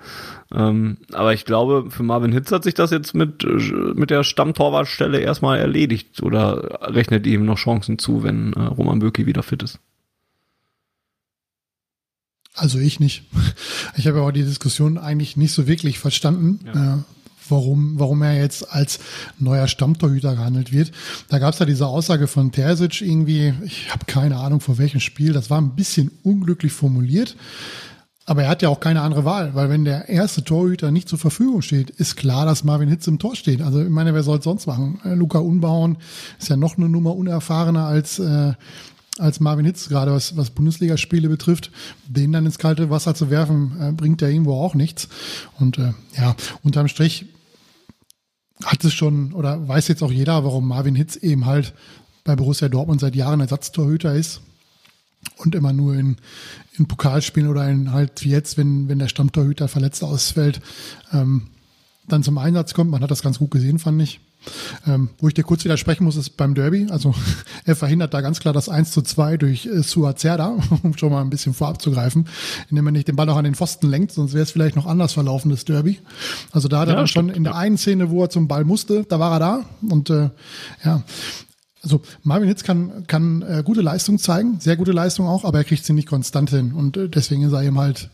Ähm, 0.52 0.96
aber 1.12 1.32
ich 1.32 1.44
glaube, 1.44 1.90
für 1.90 2.02
Marvin 2.02 2.32
Hitz 2.32 2.50
hat 2.50 2.64
sich 2.64 2.74
das 2.74 2.90
jetzt 2.90 3.14
mit, 3.14 3.44
mit 3.94 4.10
der 4.10 4.24
Stammtorwartstelle 4.24 5.20
erstmal 5.20 5.58
erledigt 5.58 6.22
oder 6.22 6.80
rechnet 6.92 7.26
ihm 7.26 7.44
noch 7.44 7.58
Chancen 7.58 7.98
zu, 7.98 8.24
wenn 8.24 8.52
äh, 8.54 8.62
Roman 8.62 8.98
Bürki 8.98 9.26
wieder 9.26 9.44
fit 9.44 9.62
ist. 9.62 9.78
Also 12.54 12.78
ich 12.78 13.00
nicht. 13.00 13.24
Ich 13.96 14.08
habe 14.08 14.18
aber 14.18 14.32
die 14.32 14.42
Diskussion 14.42 14.98
eigentlich 14.98 15.36
nicht 15.36 15.52
so 15.52 15.68
wirklich 15.68 16.00
verstanden. 16.00 16.58
Ja. 16.74 17.04
Warum, 17.48 17.98
warum 17.98 18.22
er 18.22 18.36
jetzt 18.36 18.72
als 18.72 18.98
neuer 19.38 19.68
Stammtorhüter 19.68 20.34
gehandelt 20.34 20.72
wird. 20.72 20.92
Da 21.28 21.38
gab 21.38 21.52
es 21.52 21.60
ja 21.60 21.66
diese 21.66 21.86
Aussage 21.86 22.26
von 22.26 22.52
Terzic 22.52 23.02
irgendwie, 23.02 23.54
ich 23.64 23.92
habe 23.92 24.06
keine 24.06 24.38
Ahnung 24.38 24.60
vor 24.60 24.78
welchem 24.78 25.00
Spiel, 25.00 25.32
das 25.32 25.50
war 25.50 25.60
ein 25.60 25.74
bisschen 25.74 26.10
unglücklich 26.22 26.72
formuliert. 26.72 27.36
Aber 28.26 28.44
er 28.44 28.48
hat 28.48 28.62
ja 28.62 28.70
auch 28.70 28.80
keine 28.80 29.02
andere 29.02 29.26
Wahl, 29.26 29.54
weil 29.54 29.68
wenn 29.68 29.84
der 29.84 30.08
erste 30.08 30.42
Torhüter 30.42 30.90
nicht 30.90 31.08
zur 31.10 31.18
Verfügung 31.18 31.60
steht, 31.60 31.90
ist 31.90 32.16
klar, 32.16 32.46
dass 32.46 32.64
Marvin 32.64 32.88
Hitz 32.88 33.06
im 33.06 33.18
Tor 33.18 33.36
steht. 33.36 33.60
Also 33.60 33.82
ich 33.82 33.90
meine, 33.90 34.14
wer 34.14 34.22
soll 34.22 34.38
es 34.38 34.44
sonst 34.44 34.66
machen? 34.66 34.98
Äh, 35.04 35.14
Luca 35.14 35.38
Unbauen 35.38 35.98
ist 36.38 36.48
ja 36.48 36.56
noch 36.56 36.78
eine 36.78 36.88
Nummer 36.88 37.14
unerfahrener 37.14 37.86
als 37.86 38.18
äh, 38.18 38.52
als 39.18 39.38
Marvin 39.38 39.64
Hitz, 39.64 39.88
gerade 39.88 40.10
was, 40.10 40.36
was 40.36 40.50
Bundesligaspiele 40.50 41.28
betrifft, 41.28 41.70
den 42.08 42.32
dann 42.32 42.46
ins 42.46 42.58
kalte 42.58 42.90
Wasser 42.90 43.14
zu 43.14 43.30
werfen, 43.30 43.76
äh, 43.80 43.92
bringt 43.92 44.20
ja 44.22 44.28
irgendwo 44.28 44.54
auch 44.54 44.74
nichts. 44.74 45.08
Und 45.60 45.78
äh, 45.78 45.92
ja, 46.18 46.34
unterm 46.64 46.88
Strich 46.88 47.26
hat 48.62 48.84
es 48.84 48.92
schon 48.92 49.32
oder 49.32 49.66
weiß 49.66 49.88
jetzt 49.88 50.02
auch 50.02 50.12
jeder, 50.12 50.44
warum 50.44 50.68
Marvin 50.68 50.94
Hitz 50.94 51.16
eben 51.16 51.46
halt 51.46 51.74
bei 52.22 52.36
Borussia 52.36 52.68
Dortmund 52.68 53.00
seit 53.00 53.16
Jahren 53.16 53.40
Ersatztorhüter 53.40 54.14
ist 54.14 54.40
und 55.36 55.54
immer 55.54 55.72
nur 55.72 55.94
in, 55.94 56.16
in 56.78 56.86
Pokalspielen 56.86 57.48
oder 57.48 57.68
in 57.68 57.92
halt 57.92 58.24
wie 58.24 58.30
jetzt, 58.30 58.56
wenn, 58.56 58.88
wenn 58.88 58.98
der 58.98 59.08
Stammtorhüter 59.08 59.68
verletzt 59.68 60.02
ausfällt, 60.02 60.60
ähm, 61.12 61.48
dann 62.06 62.22
zum 62.22 62.38
Einsatz 62.38 62.74
kommt. 62.74 62.90
Man 62.90 63.02
hat 63.02 63.10
das 63.10 63.22
ganz 63.22 63.38
gut 63.38 63.50
gesehen, 63.50 63.78
fand 63.78 64.00
ich. 64.02 64.20
Ähm, 64.86 65.08
wo 65.18 65.28
ich 65.28 65.34
dir 65.34 65.42
kurz 65.42 65.64
widersprechen 65.64 66.04
muss, 66.04 66.16
ist 66.16 66.36
beim 66.36 66.54
Derby. 66.54 66.86
Also 66.90 67.14
er 67.64 67.76
verhindert 67.76 68.14
da 68.14 68.20
ganz 68.20 68.40
klar 68.40 68.54
das 68.54 68.68
1 68.68 68.90
zu 68.90 69.02
2 69.02 69.36
durch 69.36 69.66
äh, 69.66 69.82
Suazerda, 69.82 70.56
um 70.82 70.96
schon 70.96 71.10
mal 71.10 71.20
ein 71.20 71.30
bisschen 71.30 71.54
vorab 71.54 71.80
zu 71.80 71.90
greifen, 71.90 72.26
indem 72.70 72.86
er 72.86 72.92
nicht 72.92 73.08
den 73.08 73.16
Ball 73.16 73.28
auch 73.28 73.36
an 73.36 73.44
den 73.44 73.54
Pfosten 73.54 73.88
lenkt, 73.88 74.12
sonst 74.12 74.34
wäre 74.34 74.42
es 74.42 74.50
vielleicht 74.50 74.76
noch 74.76 74.86
anders 74.86 75.12
verlaufen, 75.12 75.50
das 75.50 75.64
Derby. 75.64 75.98
Also 76.52 76.68
da 76.68 76.80
hat 76.80 76.88
ja, 76.88 76.94
er 76.94 76.98
dann 76.98 77.08
schon 77.08 77.28
in 77.28 77.44
der 77.44 77.54
einen 77.54 77.78
Szene, 77.78 78.10
wo 78.10 78.22
er 78.22 78.30
zum 78.30 78.48
Ball 78.48 78.64
musste, 78.64 79.04
da 79.04 79.18
war 79.18 79.32
er 79.32 79.38
da. 79.38 79.64
Und 79.88 80.10
äh, 80.10 80.30
ja, 80.84 81.02
also 81.82 82.00
Marvin 82.22 82.48
Hitz 82.48 82.64
kann, 82.64 83.06
kann 83.06 83.42
äh, 83.42 83.62
gute 83.64 83.82
Leistung 83.82 84.18
zeigen, 84.18 84.58
sehr 84.58 84.76
gute 84.76 84.92
Leistung 84.92 85.26
auch, 85.26 85.44
aber 85.44 85.58
er 85.58 85.64
kriegt 85.64 85.84
sie 85.84 85.92
nicht 85.92 86.08
konstant 86.08 86.50
hin. 86.50 86.72
Und 86.72 86.96
äh, 86.96 87.08
deswegen 87.08 87.42
ist 87.42 87.52
er 87.52 87.62
eben 87.62 87.78
halt 87.78 88.10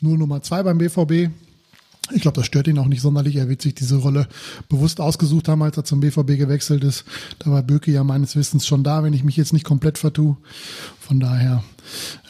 nur 0.00 0.16
Nummer 0.16 0.42
zwei 0.42 0.62
beim 0.62 0.78
BVB. 0.78 1.30
Ich 2.10 2.22
glaube, 2.22 2.34
das 2.34 2.46
stört 2.46 2.66
ihn 2.66 2.78
auch 2.78 2.88
nicht 2.88 3.00
sonderlich. 3.00 3.36
Er 3.36 3.48
wird 3.48 3.62
sich 3.62 3.74
diese 3.74 3.96
Rolle 3.96 4.26
bewusst 4.68 5.00
ausgesucht 5.00 5.48
haben, 5.48 5.62
als 5.62 5.76
er 5.76 5.84
zum 5.84 6.00
BVB 6.00 6.36
gewechselt 6.36 6.82
ist. 6.82 7.04
Da 7.38 7.50
war 7.50 7.62
Böke 7.62 7.92
ja 7.92 8.02
meines 8.02 8.34
Wissens 8.34 8.66
schon 8.66 8.82
da, 8.82 9.04
wenn 9.04 9.12
ich 9.12 9.22
mich 9.22 9.36
jetzt 9.36 9.52
nicht 9.52 9.64
komplett 9.64 9.98
vertue. 9.98 10.36
Von 10.98 11.20
daher 11.20 11.62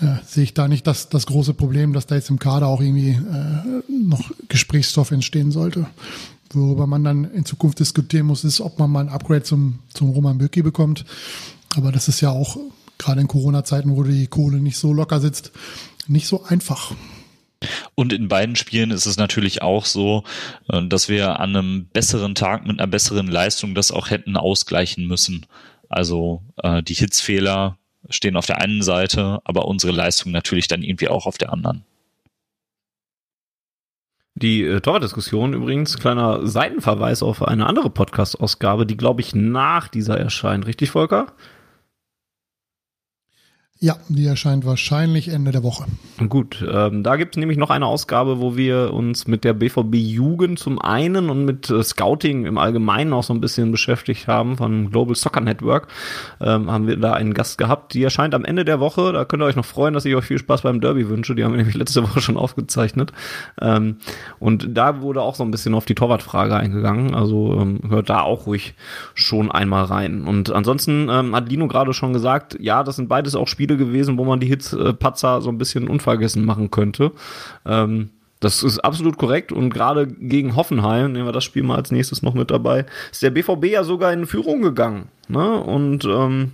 äh, 0.00 0.16
sehe 0.26 0.44
ich 0.44 0.54
da 0.54 0.68
nicht 0.68 0.86
das, 0.86 1.08
das 1.08 1.26
große 1.26 1.54
Problem, 1.54 1.94
dass 1.94 2.06
da 2.06 2.16
jetzt 2.16 2.30
im 2.30 2.38
Kader 2.38 2.66
auch 2.66 2.80
irgendwie 2.80 3.10
äh, 3.10 3.82
noch 3.88 4.30
Gesprächsstoff 4.48 5.10
entstehen 5.10 5.50
sollte. 5.50 5.86
Worüber 6.52 6.86
man 6.86 7.02
dann 7.02 7.24
in 7.24 7.46
Zukunft 7.46 7.80
diskutieren 7.80 8.26
muss, 8.26 8.44
ist, 8.44 8.60
ob 8.60 8.78
man 8.78 8.90
mal 8.90 9.00
ein 9.00 9.08
Upgrade 9.08 9.42
zum, 9.42 9.78
zum 9.94 10.10
Roman 10.10 10.36
Böcki 10.36 10.62
bekommt. 10.62 11.06
Aber 11.76 11.92
das 11.92 12.08
ist 12.08 12.20
ja 12.20 12.30
auch 12.30 12.58
gerade 12.98 13.22
in 13.22 13.28
Corona-Zeiten, 13.28 13.96
wo 13.96 14.02
die 14.02 14.26
Kohle 14.26 14.58
nicht 14.58 14.76
so 14.76 14.92
locker 14.92 15.20
sitzt, 15.20 15.50
nicht 16.06 16.26
so 16.26 16.44
einfach. 16.44 16.94
Und 17.94 18.12
in 18.12 18.28
beiden 18.28 18.56
Spielen 18.56 18.90
ist 18.90 19.06
es 19.06 19.16
natürlich 19.16 19.62
auch 19.62 19.84
so, 19.84 20.24
äh, 20.68 20.86
dass 20.86 21.08
wir 21.08 21.40
an 21.40 21.56
einem 21.56 21.86
besseren 21.86 22.34
Tag 22.34 22.66
mit 22.66 22.78
einer 22.78 22.86
besseren 22.86 23.28
Leistung 23.28 23.74
das 23.74 23.92
auch 23.92 24.10
hätten 24.10 24.36
ausgleichen 24.36 25.06
müssen. 25.06 25.46
Also 25.88 26.42
äh, 26.62 26.82
die 26.82 26.94
Hitzfehler 26.94 27.78
stehen 28.08 28.36
auf 28.36 28.46
der 28.46 28.58
einen 28.58 28.82
Seite, 28.82 29.40
aber 29.44 29.66
unsere 29.66 29.92
Leistung 29.92 30.32
natürlich 30.32 30.68
dann 30.68 30.82
irgendwie 30.82 31.08
auch 31.08 31.26
auf 31.26 31.38
der 31.38 31.52
anderen. 31.52 31.84
Die 34.34 34.62
äh, 34.62 34.80
Torwart-Diskussion 34.80 35.52
übrigens, 35.52 35.98
kleiner 35.98 36.46
Seitenverweis 36.46 37.22
auf 37.22 37.42
eine 37.42 37.66
andere 37.66 37.90
Podcast-Ausgabe, 37.90 38.86
die, 38.86 38.96
glaube 38.96 39.20
ich, 39.20 39.34
nach 39.34 39.88
dieser 39.88 40.18
erscheint. 40.18 40.66
Richtig, 40.66 40.90
Volker? 40.90 41.32
Ja, 43.82 43.96
die 44.08 44.26
erscheint 44.26 44.64
wahrscheinlich 44.64 45.26
Ende 45.26 45.50
der 45.50 45.64
Woche. 45.64 45.86
Gut, 46.28 46.64
ähm, 46.72 47.02
da 47.02 47.16
gibt 47.16 47.34
es 47.34 47.40
nämlich 47.40 47.58
noch 47.58 47.70
eine 47.70 47.86
Ausgabe, 47.86 48.38
wo 48.38 48.56
wir 48.56 48.94
uns 48.94 49.26
mit 49.26 49.42
der 49.42 49.54
BVB 49.54 49.96
Jugend 49.96 50.60
zum 50.60 50.80
einen 50.80 51.28
und 51.28 51.44
mit 51.44 51.68
äh, 51.68 51.82
Scouting 51.82 52.46
im 52.46 52.58
Allgemeinen 52.58 53.12
auch 53.12 53.24
so 53.24 53.34
ein 53.34 53.40
bisschen 53.40 53.72
beschäftigt 53.72 54.28
haben 54.28 54.56
von 54.56 54.92
Global 54.92 55.16
Soccer 55.16 55.40
Network. 55.40 55.88
Ähm, 56.40 56.70
haben 56.70 56.86
wir 56.86 56.96
da 56.96 57.14
einen 57.14 57.34
Gast 57.34 57.58
gehabt, 57.58 57.94
die 57.94 58.04
erscheint 58.04 58.36
am 58.36 58.44
Ende 58.44 58.64
der 58.64 58.78
Woche. 58.78 59.12
Da 59.12 59.24
könnt 59.24 59.42
ihr 59.42 59.46
euch 59.46 59.56
noch 59.56 59.64
freuen, 59.64 59.94
dass 59.94 60.04
ich 60.04 60.14
euch 60.14 60.26
viel 60.26 60.38
Spaß 60.38 60.62
beim 60.62 60.80
Derby 60.80 61.08
wünsche. 61.08 61.34
Die 61.34 61.42
haben 61.42 61.50
wir 61.50 61.58
nämlich 61.58 61.74
letzte 61.74 62.04
Woche 62.04 62.20
schon 62.20 62.36
aufgezeichnet. 62.36 63.12
Ähm, 63.60 63.96
und 64.38 64.76
da 64.76 65.00
wurde 65.00 65.22
auch 65.22 65.34
so 65.34 65.42
ein 65.42 65.50
bisschen 65.50 65.74
auf 65.74 65.86
die 65.86 65.96
Torwartfrage 65.96 66.54
eingegangen. 66.54 67.16
Also 67.16 67.58
ähm, 67.60 67.80
hört 67.88 68.10
da 68.10 68.20
auch 68.20 68.46
ruhig 68.46 68.74
schon 69.14 69.50
einmal 69.50 69.86
rein. 69.86 70.22
Und 70.22 70.52
ansonsten 70.52 71.08
ähm, 71.10 71.34
hat 71.34 71.48
Lino 71.48 71.66
gerade 71.66 71.92
schon 71.92 72.12
gesagt, 72.12 72.56
ja, 72.60 72.84
das 72.84 72.94
sind 72.94 73.08
beides 73.08 73.34
auch 73.34 73.48
Spiele, 73.48 73.71
Spiele 73.72 73.76
gewesen, 73.76 74.18
wo 74.18 74.24
man 74.24 74.40
die 74.40 74.48
Hits-Patzer 74.48 75.40
so 75.40 75.50
ein 75.50 75.58
bisschen 75.58 75.88
unvergessen 75.88 76.44
machen 76.44 76.70
könnte. 76.70 77.12
Ähm, 77.66 78.10
das 78.40 78.62
ist 78.62 78.80
absolut 78.80 79.18
korrekt 79.18 79.52
und 79.52 79.70
gerade 79.70 80.06
gegen 80.08 80.56
Hoffenheim, 80.56 81.12
nehmen 81.12 81.26
wir 81.26 81.32
das 81.32 81.44
Spiel 81.44 81.62
mal 81.62 81.76
als 81.76 81.92
nächstes 81.92 82.22
noch 82.22 82.34
mit 82.34 82.50
dabei, 82.50 82.86
ist 83.10 83.22
der 83.22 83.30
BVB 83.30 83.66
ja 83.66 83.84
sogar 83.84 84.12
in 84.12 84.26
Führung 84.26 84.62
gegangen. 84.62 85.08
Ne? 85.28 85.60
Und 85.60 86.04
ähm, 86.04 86.52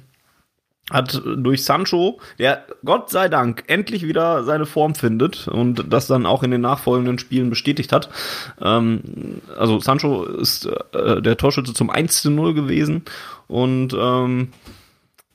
hat 0.90 1.22
durch 1.24 1.64
Sancho, 1.64 2.18
der 2.38 2.64
Gott 2.84 3.10
sei 3.10 3.28
Dank 3.28 3.64
endlich 3.68 4.06
wieder 4.06 4.44
seine 4.44 4.66
Form 4.66 4.94
findet 4.94 5.48
und 5.48 5.84
das 5.90 6.06
dann 6.06 6.26
auch 6.26 6.42
in 6.42 6.50
den 6.50 6.60
nachfolgenden 6.60 7.18
Spielen 7.18 7.48
bestätigt 7.48 7.92
hat. 7.92 8.10
Ähm, 8.60 9.40
also 9.56 9.80
Sancho 9.80 10.24
ist 10.24 10.66
äh, 10.92 11.22
der 11.22 11.38
Torschütze 11.38 11.72
zum 11.72 11.88
1 11.88 12.22
zu 12.22 12.30
0 12.30 12.52
gewesen 12.52 13.02
und 13.46 13.96
ähm, 13.98 14.48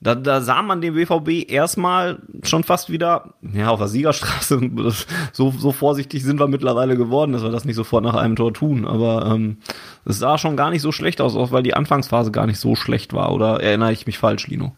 da, 0.04 0.14
da 0.14 0.42
sah 0.42 0.60
man 0.60 0.82
den 0.82 0.94
BVB 0.94 1.50
erstmal 1.50 2.18
schon 2.42 2.62
fast 2.62 2.90
wieder, 2.90 3.32
ja, 3.54 3.70
auf 3.70 3.78
der 3.78 3.88
Siegerstraße. 3.88 4.70
so, 5.32 5.50
so 5.50 5.72
vorsichtig 5.72 6.22
sind 6.22 6.38
wir 6.38 6.46
mittlerweile 6.46 6.98
geworden, 6.98 7.32
dass 7.32 7.42
wir 7.42 7.50
das 7.50 7.64
nicht 7.64 7.76
sofort 7.76 8.04
nach 8.04 8.14
einem 8.14 8.36
Tor 8.36 8.52
tun. 8.52 8.86
Aber 8.86 9.32
ähm, 9.34 9.56
es 10.04 10.18
sah 10.18 10.36
schon 10.36 10.58
gar 10.58 10.68
nicht 10.68 10.82
so 10.82 10.92
schlecht 10.92 11.22
aus, 11.22 11.34
auch 11.34 11.52
weil 11.52 11.62
die 11.62 11.72
Anfangsphase 11.72 12.30
gar 12.32 12.46
nicht 12.46 12.60
so 12.60 12.76
schlecht 12.76 13.14
war. 13.14 13.32
Oder 13.32 13.62
erinnere 13.62 13.92
ich 13.92 14.06
mich 14.06 14.18
falsch, 14.18 14.46
Lino? 14.46 14.76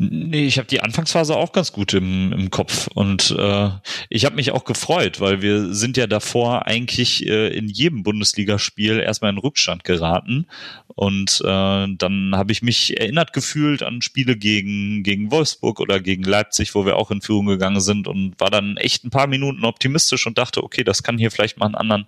Nee, 0.00 0.46
ich 0.46 0.58
habe 0.58 0.68
die 0.68 0.80
Anfangsphase 0.80 1.36
auch 1.36 1.50
ganz 1.50 1.72
gut 1.72 1.92
im, 1.92 2.32
im 2.32 2.50
Kopf. 2.50 2.86
Und 2.94 3.34
äh, 3.36 3.70
ich 4.08 4.24
habe 4.24 4.36
mich 4.36 4.52
auch 4.52 4.64
gefreut, 4.64 5.20
weil 5.20 5.42
wir 5.42 5.74
sind 5.74 5.96
ja 5.96 6.06
davor 6.06 6.66
eigentlich 6.66 7.26
äh, 7.26 7.48
in 7.48 7.66
jedem 7.66 8.04
Bundesligaspiel 8.04 9.00
erstmal 9.00 9.32
in 9.32 9.38
Rückstand 9.38 9.82
geraten. 9.82 10.46
Und 10.86 11.40
äh, 11.44 11.86
dann 11.96 12.32
habe 12.32 12.52
ich 12.52 12.62
mich 12.62 13.00
erinnert 13.00 13.32
gefühlt 13.32 13.82
an 13.82 14.00
Spiele 14.00 14.36
gegen 14.36 15.02
gegen 15.02 15.32
Wolfsburg 15.32 15.80
oder 15.80 15.98
gegen 15.98 16.22
Leipzig, 16.22 16.76
wo 16.76 16.86
wir 16.86 16.94
auch 16.94 17.10
in 17.10 17.20
Führung 17.20 17.46
gegangen 17.46 17.80
sind 17.80 18.06
und 18.06 18.38
war 18.38 18.50
dann 18.50 18.76
echt 18.76 19.04
ein 19.04 19.10
paar 19.10 19.26
Minuten 19.26 19.64
optimistisch 19.64 20.28
und 20.28 20.38
dachte, 20.38 20.62
okay, 20.62 20.84
das 20.84 21.02
kann 21.02 21.18
hier 21.18 21.32
vielleicht 21.32 21.58
mal 21.58 21.66
einen 21.66 21.74
anderen 21.74 22.06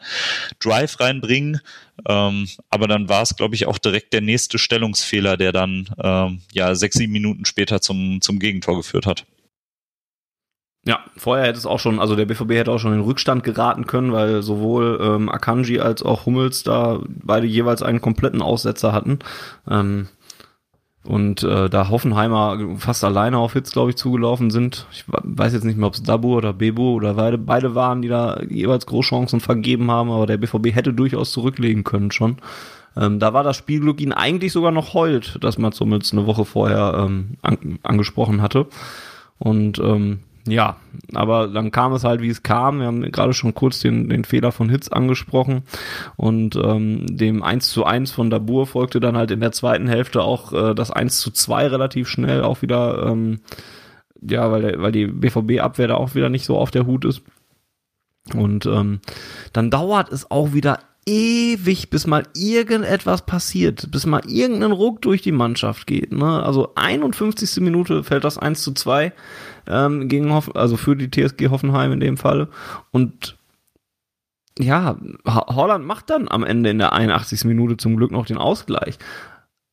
Drive 0.61 1.01
reinbringen 1.01 1.61
ähm, 2.09 2.49
aber 2.69 2.89
dann 2.89 3.09
war 3.09 3.23
es, 3.23 3.37
glaube 3.37 3.55
ich, 3.55 3.67
auch 3.67 3.79
direkt 3.79 4.13
der 4.13 4.21
nächste 4.21 4.59
Stellungsfehler, 4.59 5.37
der 5.37 5.53
dann 5.53 5.89
ähm, 6.03 6.41
ja 6.53 6.75
sechs, 6.75 6.97
sieben 6.97 7.13
Minuten 7.13 7.45
später 7.45 7.81
zum, 7.81 8.21
zum 8.21 8.39
Gegentor 8.39 8.77
geführt 8.77 9.07
hat. 9.07 9.27
Ja, 10.87 11.01
vorher 11.17 11.47
hätte 11.47 11.59
es 11.59 11.67
auch 11.67 11.79
schon, 11.79 12.01
also 12.01 12.17
der 12.17 12.25
BVB 12.25 12.53
hätte 12.53 12.73
auch 12.73 12.79
schon 12.79 12.95
in 12.95 13.01
Rückstand 13.01 13.45
geraten 13.45 13.87
können, 13.87 14.13
weil 14.13 14.43
sowohl 14.43 14.99
ähm, 15.03 15.29
Akanji 15.29 15.79
als 15.79 16.03
auch 16.03 16.25
Hummels 16.25 16.63
da 16.63 17.01
beide 17.07 17.47
jeweils 17.47 17.83
einen 17.83 18.01
kompletten 18.01 18.41
Aussetzer 18.41 18.93
hatten. 18.93 19.19
Ähm, 19.69 20.09
und 21.03 21.43
äh, 21.43 21.71
da 21.71 21.89
Hoffenheimer 21.89 22.77
fast 22.77 23.05
alleine 23.05 23.39
auf 23.39 23.55
Hits, 23.55 23.73
glaube 23.73 23.91
ich, 23.91 23.97
zugelaufen 23.97 24.51
sind. 24.51 24.87
Ich 24.93 25.05
weiß 25.09 25.55
jetzt 25.55 25.65
nicht 25.65 25.79
mehr, 25.79 25.87
ob 25.87 25.95
es 25.95 26.03
Dabu 26.03 26.37
oder 26.37 26.53
Bebu 26.53 26.95
oder 26.95 27.15
beide, 27.15 27.39
beide 27.39 27.75
waren, 27.75 28.03
die 28.03 28.09
da 28.09 28.43
jeweils 28.49 28.85
Großchancen 28.87 29.41
vergeben 29.41 29.91
haben, 29.91 30.11
aber 30.11 30.27
der 30.27 30.37
BVB 30.37 30.75
hätte 30.75 30.93
durchaus 30.93 31.33
zurücklegen 31.33 31.85
können 31.85 32.11
schon. 32.11 32.37
Ähm, 32.97 33.19
da 33.19 33.33
war 33.33 33.45
das 33.45 33.57
Spielglück 33.57 34.01
ihn 34.01 34.13
eigentlich 34.13 34.53
sogar 34.53 34.73
noch 34.73 34.93
heult, 34.93 35.39
dass 35.43 35.57
man 35.59 35.73
zumindest 35.73 36.13
eine 36.13 36.27
Woche 36.27 36.45
vorher 36.45 37.07
ähm, 37.07 37.37
an, 37.41 37.79
angesprochen 37.83 38.43
hatte. 38.43 38.67
Und 39.39 39.79
ähm, 39.79 40.21
ja, 40.47 40.77
aber 41.15 41.49
dann 41.49 41.71
kam 41.71 41.93
es 41.93 42.05
halt, 42.05 42.23
wie 42.23 42.29
es 42.29 42.43
kam. 42.43 42.81
Wir 42.81 42.87
haben 42.87 43.03
gerade 43.13 43.35
schon 43.35 43.55
kurz 43.55 43.81
den, 43.81 44.09
den 44.09 44.25
Fehler 44.25 44.53
von 44.53 44.69
Hitz 44.71 44.89
angesprochen 44.89 45.63
und 46.17 46.57
ähm, 46.57 47.07
dem 47.09 47.43
1 47.43 47.69
zu 47.69 47.85
1 47.85 48.11
von 48.11 48.31
Dabur 48.31 48.67
folgte 48.67 49.01
dann 49.01 49.17
halt 49.17 49.31
in 49.31 49.41
der 49.41 49.53
zweiten 49.53 49.87
Hälfte 49.87 50.23
auch 50.23 50.53
äh, 50.53 50.75
das 50.75 50.91
1 50.91 51.21
zu 51.21 51.31
2 51.31 51.69
relativ 51.69 52.09
schnell 52.09 52.43
auch 52.43 52.63
wieder, 52.63 53.07
ähm, 53.07 53.41
ja, 54.23 54.51
weil, 54.51 54.81
weil 54.81 54.93
die 54.93 55.07
BVB-Abwehr 55.07 55.89
da 55.89 55.95
auch 55.95 56.15
wieder 56.15 56.29
nicht 56.29 56.45
so 56.45 56.57
auf 56.57 56.71
der 56.71 56.87
Hut 56.87 57.05
ist. 57.05 57.23
Und 58.35 58.67
ähm, 58.67 59.01
dann 59.53 59.71
dauert 59.71 60.13
es 60.13 60.31
auch 60.31 60.53
wieder 60.53 60.79
ewig, 61.07 61.91
bis 61.91 62.07
mal 62.07 62.25
irgendetwas 62.35 63.25
passiert, 63.27 63.91
bis 63.91 64.07
mal 64.07 64.23
irgendein 64.27 64.73
Ruck 64.73 65.03
durch 65.03 65.23
die 65.23 65.33
Mannschaft 65.33 65.87
geht. 65.87 66.13
Ne? 66.13 66.43
Also 66.43 66.73
51. 66.75 67.61
Minute 67.63 68.05
fällt 68.05 68.25
das 68.25 68.39
1 68.39 68.63
zu 68.63 68.73
2 68.73 69.13
ähm, 69.71 70.09
gegen 70.09 70.33
Hoff 70.33 70.55
also 70.55 70.77
für 70.77 70.97
die 70.97 71.11
TSG 71.11 71.49
Hoffenheim 71.49 71.93
in 71.93 72.01
dem 72.01 72.17
Fall. 72.17 72.49
Und 72.91 73.39
ja, 74.59 74.97
Holland 75.27 75.87
macht 75.87 76.11
dann 76.11 76.29
am 76.29 76.45
Ende 76.45 76.71
in 76.71 76.79
der 76.79 76.93
81. 76.93 77.45
Minute 77.45 77.77
zum 77.77 77.97
Glück 77.97 78.11
noch 78.11 78.27
den 78.27 78.37
Ausgleich. 78.37 78.99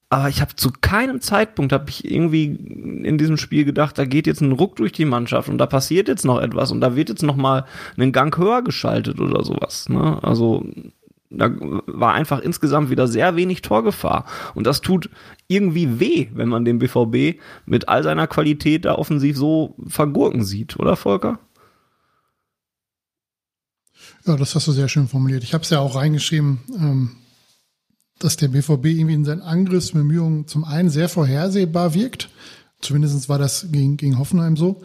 Aber 0.10 0.30
ich 0.30 0.40
habe 0.40 0.56
zu 0.56 0.72
keinem 0.72 1.20
Zeitpunkt 1.20 1.74
habe 1.74 1.90
ich 1.90 2.10
irgendwie 2.10 2.46
in 2.46 3.18
diesem 3.18 3.36
Spiel 3.36 3.66
gedacht, 3.66 3.98
da 3.98 4.06
geht 4.06 4.26
jetzt 4.26 4.40
ein 4.40 4.54
Ruck 4.54 4.78
durch 4.78 4.94
die 4.94 5.04
Mannschaft 5.04 5.50
und 5.50 5.58
da 5.58 5.66
passiert 5.66 6.08
jetzt 6.08 6.24
noch 6.24 6.40
etwas 6.40 6.72
und 6.72 6.80
da 6.80 6.96
wird 6.96 7.10
jetzt 7.10 7.24
noch 7.24 7.36
mal 7.36 7.66
einen 7.98 8.14
Gang 8.14 8.38
höher 8.38 8.62
geschaltet 8.62 9.20
oder 9.20 9.44
sowas. 9.44 9.90
Ne? 9.90 10.18
Also 10.24 10.66
da 11.30 11.52
war 11.88 12.14
einfach 12.14 12.40
insgesamt 12.40 12.90
wieder 12.90 13.08
sehr 13.08 13.36
wenig 13.36 13.62
Torgefahr. 13.62 14.26
Und 14.56 14.66
das 14.66 14.82
tut 14.82 15.10
irgendwie 15.48 16.00
weh, 16.00 16.28
wenn 16.34 16.50
man 16.50 16.66
den 16.66 16.80
BVB 16.80 17.40
mit 17.66 17.90
all 17.90 18.04
seiner 18.04 18.28
Qualität 18.28 18.86
da 18.86 18.96
offensiv 18.96 19.38
so 19.38 19.76
vergurken 19.88 20.44
sieht, 20.44 20.80
oder 20.80 20.96
Volker? 20.96 21.40
Ja, 24.26 24.36
das 24.36 24.56
hast 24.56 24.68
du 24.68 24.72
sehr 24.72 24.90
schön 24.90 25.08
formuliert. 25.08 25.44
Ich 25.44 25.54
habe 25.54 25.64
es 25.64 25.70
ja 25.70 25.80
auch 25.80 25.96
reingeschrieben, 25.96 26.60
ähm, 26.78 27.12
dass 28.20 28.38
der 28.38 28.50
BVB 28.50 28.86
irgendwie 28.86 29.14
in 29.14 29.26
seinen 29.26 29.42
Angriffsbemühungen 29.42 30.48
zum 30.48 30.64
einen 30.64 30.90
sehr 30.90 31.10
vorhersehbar 31.10 31.94
wirkt. 31.94 32.30
Zumindest 32.82 33.30
war 33.30 33.40
das 33.40 33.68
gegen, 33.72 33.98
gegen 33.98 34.18
Hoffenheim 34.18 34.56
so. 34.56 34.82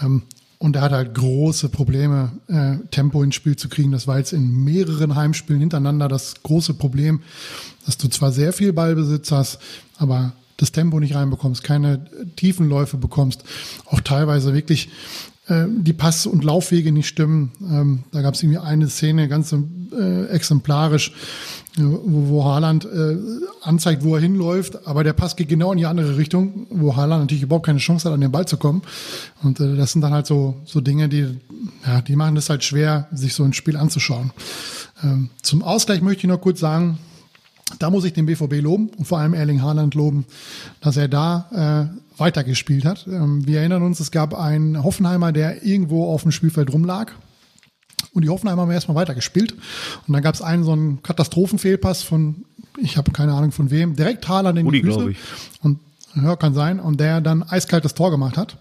Ähm, 0.00 0.22
und 0.58 0.76
er 0.76 0.82
hat 0.82 0.92
halt 0.92 1.14
große 1.14 1.68
Probleme, 1.68 2.32
äh, 2.48 2.76
Tempo 2.90 3.22
ins 3.22 3.36
Spiel 3.36 3.56
zu 3.56 3.68
kriegen. 3.68 3.92
Das 3.92 4.06
war 4.06 4.18
jetzt 4.18 4.32
in 4.32 4.64
mehreren 4.64 5.14
Heimspielen 5.14 5.60
hintereinander 5.60 6.08
das 6.08 6.42
große 6.42 6.74
Problem, 6.74 7.22
dass 7.86 7.96
du 7.96 8.08
zwar 8.08 8.32
sehr 8.32 8.52
viel 8.52 8.72
Ballbesitz 8.72 9.30
hast, 9.30 9.58
aber 9.96 10.32
das 10.56 10.72
Tempo 10.72 10.98
nicht 10.98 11.14
reinbekommst, 11.14 11.62
keine 11.62 12.04
tiefen 12.34 12.68
Läufe 12.68 12.96
bekommst, 12.96 13.44
auch 13.86 14.00
teilweise 14.00 14.52
wirklich 14.52 14.90
äh, 15.46 15.66
die 15.68 15.92
Pass- 15.92 16.26
und 16.26 16.42
Laufwege 16.42 16.90
nicht 16.90 17.06
stimmen. 17.06 17.52
Ähm, 17.60 18.04
da 18.10 18.22
gab 18.22 18.34
es 18.34 18.42
irgendwie 18.42 18.58
eine 18.58 18.88
Szene, 18.88 19.28
ganz 19.28 19.52
äh, 19.52 20.26
exemplarisch, 20.26 21.12
wo, 21.78 22.02
wo 22.04 22.44
Haaland 22.44 22.84
äh, 22.84 23.16
anzeigt, 23.62 24.04
wo 24.04 24.14
er 24.14 24.20
hinläuft, 24.20 24.86
aber 24.86 25.04
der 25.04 25.12
Pass 25.12 25.36
geht 25.36 25.48
genau 25.48 25.72
in 25.72 25.78
die 25.78 25.86
andere 25.86 26.16
Richtung, 26.16 26.66
wo 26.70 26.96
Haaland 26.96 27.22
natürlich 27.22 27.42
überhaupt 27.42 27.66
keine 27.66 27.78
Chance 27.78 28.08
hat, 28.08 28.14
an 28.14 28.20
den 28.20 28.32
Ball 28.32 28.46
zu 28.46 28.56
kommen. 28.56 28.82
Und 29.42 29.60
äh, 29.60 29.76
das 29.76 29.92
sind 29.92 30.02
dann 30.02 30.12
halt 30.12 30.26
so, 30.26 30.56
so 30.64 30.80
Dinge, 30.80 31.08
die, 31.08 31.38
ja, 31.86 32.00
die 32.00 32.16
machen 32.16 32.36
es 32.36 32.50
halt 32.50 32.64
schwer, 32.64 33.08
sich 33.12 33.34
so 33.34 33.44
ein 33.44 33.52
Spiel 33.52 33.76
anzuschauen. 33.76 34.32
Ähm, 35.02 35.30
zum 35.42 35.62
Ausgleich 35.62 36.02
möchte 36.02 36.26
ich 36.26 36.28
noch 36.28 36.40
kurz 36.40 36.60
sagen, 36.60 36.98
da 37.78 37.90
muss 37.90 38.04
ich 38.04 38.12
den 38.14 38.26
BVB 38.26 38.62
loben 38.62 38.90
und 38.96 39.04
vor 39.04 39.18
allem 39.18 39.34
Erling 39.34 39.62
Haaland 39.62 39.94
loben, 39.94 40.24
dass 40.80 40.96
er 40.96 41.08
da 41.08 41.90
äh, 41.92 42.18
weitergespielt 42.18 42.84
hat. 42.84 43.06
Ähm, 43.06 43.46
wir 43.46 43.60
erinnern 43.60 43.82
uns, 43.82 44.00
es 44.00 44.10
gab 44.10 44.34
einen 44.34 44.82
Hoffenheimer, 44.82 45.32
der 45.32 45.64
irgendwo 45.64 46.12
auf 46.12 46.22
dem 46.22 46.32
Spielfeld 46.32 46.72
rumlag 46.72 47.12
und 48.18 48.22
die 48.24 48.30
Hoffenheimer 48.30 48.62
haben 48.62 48.70
erstmal 48.70 48.96
weitergespielt. 48.96 49.52
Und 49.52 50.12
dann 50.12 50.22
gab 50.22 50.34
es 50.34 50.42
einen 50.42 50.64
so 50.64 50.72
einen 50.72 51.02
Katastrophenfehlpass 51.02 52.02
von, 52.02 52.44
ich 52.82 52.96
habe 52.96 53.12
keine 53.12 53.32
Ahnung 53.32 53.52
von 53.52 53.70
wem, 53.70 53.96
direkt 53.96 54.28
Haaland 54.28 54.58
in 54.58 54.66
Uli, 54.66 54.82
die 54.82 54.88
Füße. 54.88 55.14
Und 55.62 55.78
ja, 56.24 56.36
kann 56.36 56.54
sein. 56.54 56.80
Und 56.80 57.00
der 57.00 57.20
dann 57.20 57.42
eiskaltes 57.42 57.94
Tor 57.94 58.10
gemacht 58.10 58.36
hat. 58.36 58.56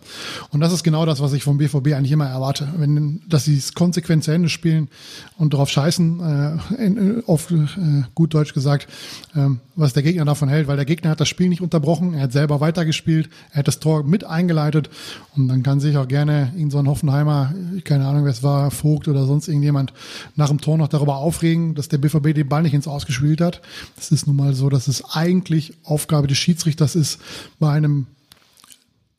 Und 0.51 0.59
das 0.59 0.73
ist 0.73 0.83
genau 0.83 1.05
das, 1.05 1.21
was 1.21 1.33
ich 1.33 1.43
vom 1.43 1.57
BVB 1.57 1.93
eigentlich 1.93 2.11
immer 2.11 2.27
erwarte. 2.27 2.67
Wenn, 2.77 3.21
dass 3.27 3.45
sie 3.45 3.57
es 3.57 3.73
konsequent 3.73 4.23
zu 4.23 4.31
Ende 4.31 4.49
spielen 4.49 4.89
und 5.37 5.53
darauf 5.53 5.69
scheißen, 5.69 6.59
äh, 6.77 6.83
in, 6.83 7.23
auf 7.27 7.51
äh, 7.51 8.03
gut 8.15 8.33
Deutsch 8.33 8.53
gesagt, 8.53 8.87
ähm, 9.35 9.59
was 9.75 9.93
der 9.93 10.03
Gegner 10.03 10.25
davon 10.25 10.49
hält, 10.49 10.67
weil 10.67 10.75
der 10.75 10.85
Gegner 10.85 11.11
hat 11.11 11.19
das 11.19 11.29
Spiel 11.29 11.49
nicht 11.49 11.61
unterbrochen, 11.61 12.13
er 12.13 12.23
hat 12.23 12.31
selber 12.31 12.59
weitergespielt, 12.59 13.29
er 13.51 13.59
hat 13.59 13.67
das 13.67 13.79
Tor 13.79 14.03
mit 14.03 14.23
eingeleitet 14.23 14.89
und 15.35 15.47
dann 15.47 15.61
kann 15.61 15.79
sich 15.79 15.97
auch 15.97 16.07
gerne 16.07 16.51
irgend 16.55 16.71
so 16.71 16.79
ein 16.79 16.87
Hoffenheimer, 16.87 17.53
keine 17.83 18.07
Ahnung, 18.07 18.23
wer 18.23 18.31
es 18.31 18.43
war, 18.43 18.71
Vogt 18.71 19.07
oder 19.07 19.25
sonst 19.25 19.47
irgendjemand 19.47 19.93
nach 20.35 20.49
dem 20.49 20.59
Tor 20.59 20.77
noch 20.77 20.87
darüber 20.87 21.17
aufregen, 21.17 21.75
dass 21.75 21.89
der 21.89 21.99
BVB 21.99 22.33
den 22.33 22.49
Ball 22.49 22.63
nicht 22.63 22.73
ins 22.73 22.87
Ausgespielt 22.87 23.39
hat. 23.39 23.61
Das 23.95 24.11
ist 24.11 24.25
nun 24.25 24.35
mal 24.35 24.53
so, 24.53 24.69
dass 24.69 24.87
es 24.87 25.03
eigentlich 25.13 25.73
Aufgabe 25.83 26.27
des 26.27 26.37
Schiedsrichters 26.37 26.95
ist, 26.95 27.19
bei 27.59 27.71
einem 27.71 28.07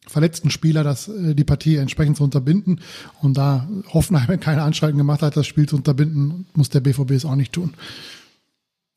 verletzten 0.08 0.50
Spieler 0.50 0.84
das, 0.84 1.08
äh, 1.08 1.34
die 1.34 1.44
Partie 1.44 1.76
entsprechend 1.76 2.16
zu 2.16 2.24
unterbinden. 2.24 2.80
Und 3.20 3.36
da 3.36 3.68
Hoffenheim 3.92 4.40
keine 4.40 4.62
Anstalten 4.62 4.98
gemacht 4.98 5.22
hat, 5.22 5.36
das 5.36 5.46
Spiel 5.46 5.68
zu 5.68 5.76
unterbinden, 5.76 6.46
muss 6.54 6.70
der 6.70 6.80
BVB 6.80 7.12
es 7.12 7.24
auch 7.24 7.36
nicht 7.36 7.52
tun. 7.52 7.74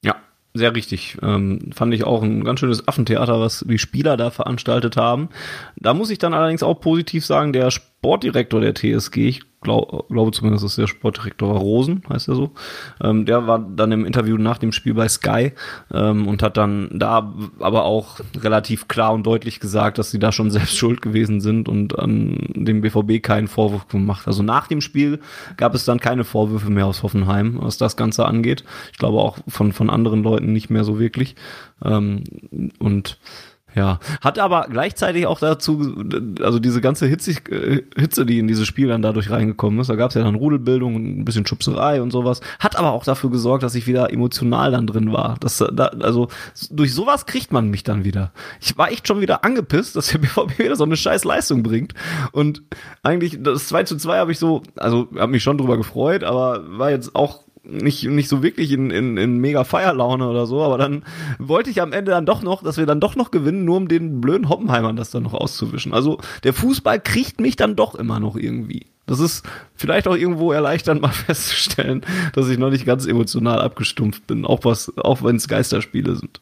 Ja, 0.04 0.16
sehr 0.54 0.74
richtig. 0.74 1.18
Ähm, 1.22 1.72
fand 1.74 1.94
ich 1.94 2.04
auch 2.04 2.24
ein 2.24 2.44
ganz 2.44 2.60
schönes 2.60 2.88
Affentheater, 2.88 3.40
was 3.40 3.66
die 3.68 3.78
Spieler 3.78 4.18
da 4.18 4.32
veranstaltet 4.32 4.98
haben. 4.98 5.30
Da 5.76 5.94
muss 5.94 6.10
ich 6.10 6.18
dann 6.18 6.34
allerdings 6.34 6.64
auch 6.64 6.80
positiv 6.80 7.26
sagen, 7.26 7.54
der 7.54 7.72
Sportdirektor 8.04 8.60
der 8.62 8.74
TSG, 8.74 9.18
ich 9.28 9.42
glaub, 9.62 10.10
glaube 10.10 10.32
zumindest 10.32 10.66
ist 10.66 10.80
der 10.80 10.88
Sportdirektor 10.88 11.56
Rosen, 11.56 12.02
heißt 12.10 12.30
er 12.30 12.36
so. 12.36 12.50
Ähm, 13.00 13.28
der 13.28 13.46
war 13.46 13.60
dann 13.60 13.92
im 13.92 14.06
Interview 14.06 14.40
nach 14.40 14.58
dem 14.58 14.72
Spiel 14.72 14.96
bei 14.96 15.08
Sky 15.08 15.52
ähm, 15.94 16.28
und 16.28 16.42
hat 16.42 16.58
dann 16.58 16.90
da 16.92 17.32
aber 17.60 17.86
auch 17.86 18.20
relativ 18.36 18.88
klar 18.88 19.14
und 19.14 19.24
deutlich 19.28 19.60
gesagt, 19.60 20.00
dass 20.00 20.10
sie 20.10 20.18
da 20.18 20.32
schon 20.32 20.50
selbst 20.52 20.76
schuld 20.76 21.04
gewesen 21.04 21.42
sind 21.42 21.70
und 21.70 22.00
an 22.00 22.40
dem 22.56 22.82
BVB 22.82 23.22
keinen 23.22 23.48
Vorwurf 23.48 23.88
gemacht. 23.88 24.26
Also 24.26 24.42
nach 24.42 24.66
dem 24.66 24.82
Spiel 24.82 25.20
gab 25.58 25.76
es 25.76 25.86
dann 25.86 26.00
keine 26.00 26.24
Vorwürfe 26.24 26.72
mehr 26.72 26.88
aus 26.88 27.04
Hoffenheim, 27.04 27.60
was 27.62 27.78
das 27.78 27.98
Ganze 27.98 28.26
angeht. 28.26 28.64
Ich 28.94 28.98
glaube 28.98 29.20
auch 29.20 29.38
von, 29.48 29.74
von 29.74 29.92
anderen 29.92 30.24
Leuten 30.24 30.54
nicht 30.54 30.72
mehr 30.72 30.86
so 30.86 31.00
wirklich. 31.00 31.36
Ähm, 31.86 32.24
und 32.80 33.20
ja, 33.74 34.00
hat 34.20 34.38
aber 34.38 34.68
gleichzeitig 34.70 35.26
auch 35.28 35.40
dazu, 35.40 36.04
also 36.42 36.60
diese 36.60 36.82
ganze 36.82 37.08
Hitze, 37.08 37.34
Hitze, 37.98 38.26
die 38.26 38.40
in 38.40 38.48
dieses 38.48 38.68
Spiel 38.68 38.90
dann 38.90 39.02
dadurch 39.02 39.30
reingekommen 39.30 39.80
ist, 39.80 39.90
da 39.90 39.96
gab 39.96 40.10
es 40.10 40.16
ja 40.16 40.24
dann 40.24 40.36
Rudelbildung 40.36 40.96
und 40.96 41.20
ein 41.20 41.26
bisschen 41.26 41.46
Schubserei 41.46 42.02
und 42.02 42.12
sowas, 42.12 42.42
hat 42.60 42.78
aber 42.78 42.92
auch 42.92 43.06
dafür 43.06 43.30
gesorgt, 43.30 43.64
dass 43.64 43.76
ich 43.76 43.88
wieder 43.88 44.12
emotional 44.12 44.72
dann 44.72 44.88
drin 44.88 45.14
war. 45.14 45.38
Das, 45.40 45.58
da, 45.58 45.86
also 45.86 46.28
durch 46.70 46.94
sowas 46.94 47.26
kriegt 47.26 47.54
man 47.54 47.70
mich 47.70 47.84
dann 47.84 48.04
wieder. 48.04 48.32
Ich 48.60 48.78
war 48.78 48.92
echt 48.92 49.08
schon 49.08 49.22
wieder 49.22 49.44
angepisst, 49.46 49.96
dass 49.96 50.08
der 50.08 50.18
BVB 50.20 50.60
wieder 50.60 50.76
so 50.76 50.84
eine 50.84 50.98
scheiß 50.98 51.24
Leistung 51.24 51.64
bringt 51.64 51.94
und 52.32 52.64
eigentlich 53.04 53.42
das 53.42 53.68
2 53.68 53.84
zu 53.84 53.98
2 53.98 54.18
habe 54.18 54.32
ich 54.32 54.40
so, 54.40 54.64
also 54.76 55.08
habe 55.16 55.32
mich 55.32 55.44
schon 55.44 55.58
drüber 55.58 55.78
gefreut, 55.78 56.24
aber 56.24 56.62
war 56.78 56.92
jetzt 56.92 57.16
auch 57.16 57.44
nicht, 57.64 58.04
nicht 58.04 58.28
so 58.28 58.42
wirklich 58.42 58.72
in, 58.72 58.90
in, 58.92 59.18
in 59.18 59.38
mega 59.38 59.64
Feierlaune 59.64 60.28
oder 60.28 60.46
so, 60.46 60.62
aber 60.64 60.78
dann 60.78 61.04
wollte 61.38 61.70
ich 61.70 61.82
am 61.82 61.94
Ende 61.94 62.12
dann 62.12 62.26
doch 62.26 62.42
noch, 62.42 62.64
dass 62.64 62.78
wir 62.78 62.86
dann 62.86 63.00
doch 63.00 63.16
noch 63.16 63.32
gewinnen, 63.32 63.66
nur 63.66 63.78
um 63.78 63.88
den 63.88 64.22
blöden 64.22 64.50
Hoppenheimern 64.50 64.96
das 64.96 65.12
dann 65.12 65.24
noch 65.24 65.34
auszuwischen. 65.34 65.94
Also 65.94 66.20
der 66.44 66.54
Fußball 66.54 67.00
kriegt 67.00 67.40
mich 67.40 67.56
dann 67.56 67.76
doch 67.76 67.96
immer 67.96 68.20
noch 68.20 68.36
irgendwie. 68.36 68.88
Das 69.06 69.20
ist 69.20 69.46
vielleicht 69.76 70.08
auch 70.08 70.16
irgendwo 70.16 70.52
erleichternd 70.52 71.02
mal 71.02 71.10
festzustellen, 71.12 72.02
dass 72.34 72.50
ich 72.50 72.58
noch 72.58 72.70
nicht 72.70 72.86
ganz 72.86 73.06
emotional 73.06 73.62
abgestumpft 73.62 74.26
bin, 74.26 74.46
auch 74.46 74.64
was, 74.64 74.96
auch 74.98 75.24
wenn 75.24 75.36
es 75.36 75.48
Geisterspiele 75.48 76.16
sind. 76.16 76.40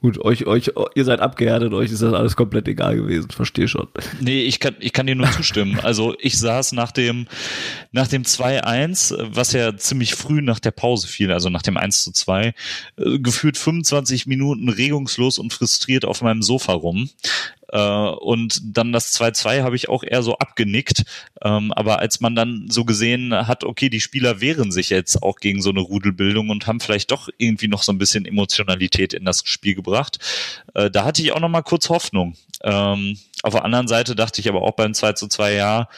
Gut, 0.00 0.18
euch, 0.18 0.46
euch, 0.46 0.72
ihr 0.94 1.04
seid 1.04 1.20
abgehärtet, 1.20 1.74
euch 1.74 1.92
ist 1.92 2.02
das 2.02 2.14
alles 2.14 2.34
komplett 2.34 2.66
egal 2.68 2.96
gewesen, 2.96 3.30
verstehe 3.30 3.68
schon. 3.68 3.86
Nee, 4.20 4.42
ich 4.42 4.58
kann, 4.58 4.74
ich 4.80 4.94
kann 4.94 5.06
dir 5.06 5.14
nur 5.14 5.30
zustimmen. 5.30 5.78
Also 5.80 6.14
ich 6.18 6.38
saß 6.38 6.72
nach 6.72 6.90
dem, 6.90 7.26
nach 7.92 8.08
dem 8.08 8.22
2-1, 8.22 9.14
was 9.34 9.52
ja 9.52 9.76
ziemlich 9.76 10.14
früh 10.14 10.40
nach 10.40 10.58
der 10.58 10.70
Pause 10.70 11.06
fiel, 11.06 11.30
also 11.32 11.50
nach 11.50 11.62
dem 11.62 11.76
1 11.76 12.04
zu 12.04 12.12
2, 12.12 12.46
äh, 12.96 13.18
gefühlt 13.18 13.58
25 13.58 14.26
Minuten 14.26 14.70
regungslos 14.70 15.38
und 15.38 15.52
frustriert 15.52 16.06
auf 16.06 16.22
meinem 16.22 16.42
Sofa 16.42 16.72
rum. 16.72 17.10
Äh, 17.72 17.78
und 17.78 18.60
dann 18.76 18.92
das 18.92 19.14
2-2 19.18 19.62
habe 19.62 19.76
ich 19.76 19.88
auch 19.88 20.02
eher 20.02 20.22
so 20.22 20.36
abgenickt. 20.38 21.04
Ähm, 21.42 21.72
aber 21.72 22.00
als 22.00 22.20
man 22.20 22.34
dann 22.34 22.66
so 22.68 22.84
gesehen 22.84 23.34
hat, 23.34 23.64
okay, 23.64 23.88
die 23.88 24.00
Spieler 24.00 24.40
wehren 24.40 24.72
sich 24.72 24.90
jetzt 24.90 25.22
auch 25.22 25.36
gegen 25.36 25.62
so 25.62 25.70
eine 25.70 25.80
Rudelbildung 25.80 26.50
und 26.50 26.66
haben 26.66 26.80
vielleicht 26.80 27.10
doch 27.10 27.28
irgendwie 27.38 27.68
noch 27.68 27.82
so 27.82 27.92
ein 27.92 27.98
bisschen 27.98 28.24
Emotionalität 28.24 29.12
in 29.14 29.24
das 29.24 29.42
Spiel 29.44 29.74
gebracht, 29.74 30.18
äh, 30.74 30.90
da 30.90 31.04
hatte 31.04 31.22
ich 31.22 31.32
auch 31.32 31.40
noch 31.40 31.48
mal 31.48 31.62
kurz 31.62 31.88
Hoffnung. 31.88 32.36
Ähm, 32.62 33.18
auf 33.42 33.54
der 33.54 33.64
anderen 33.64 33.88
Seite 33.88 34.14
dachte 34.14 34.40
ich 34.40 34.48
aber 34.48 34.62
auch 34.62 34.72
beim 34.72 34.94
2 34.94 35.12
zu 35.14 35.28
2, 35.28 35.54
ja, 35.54 35.88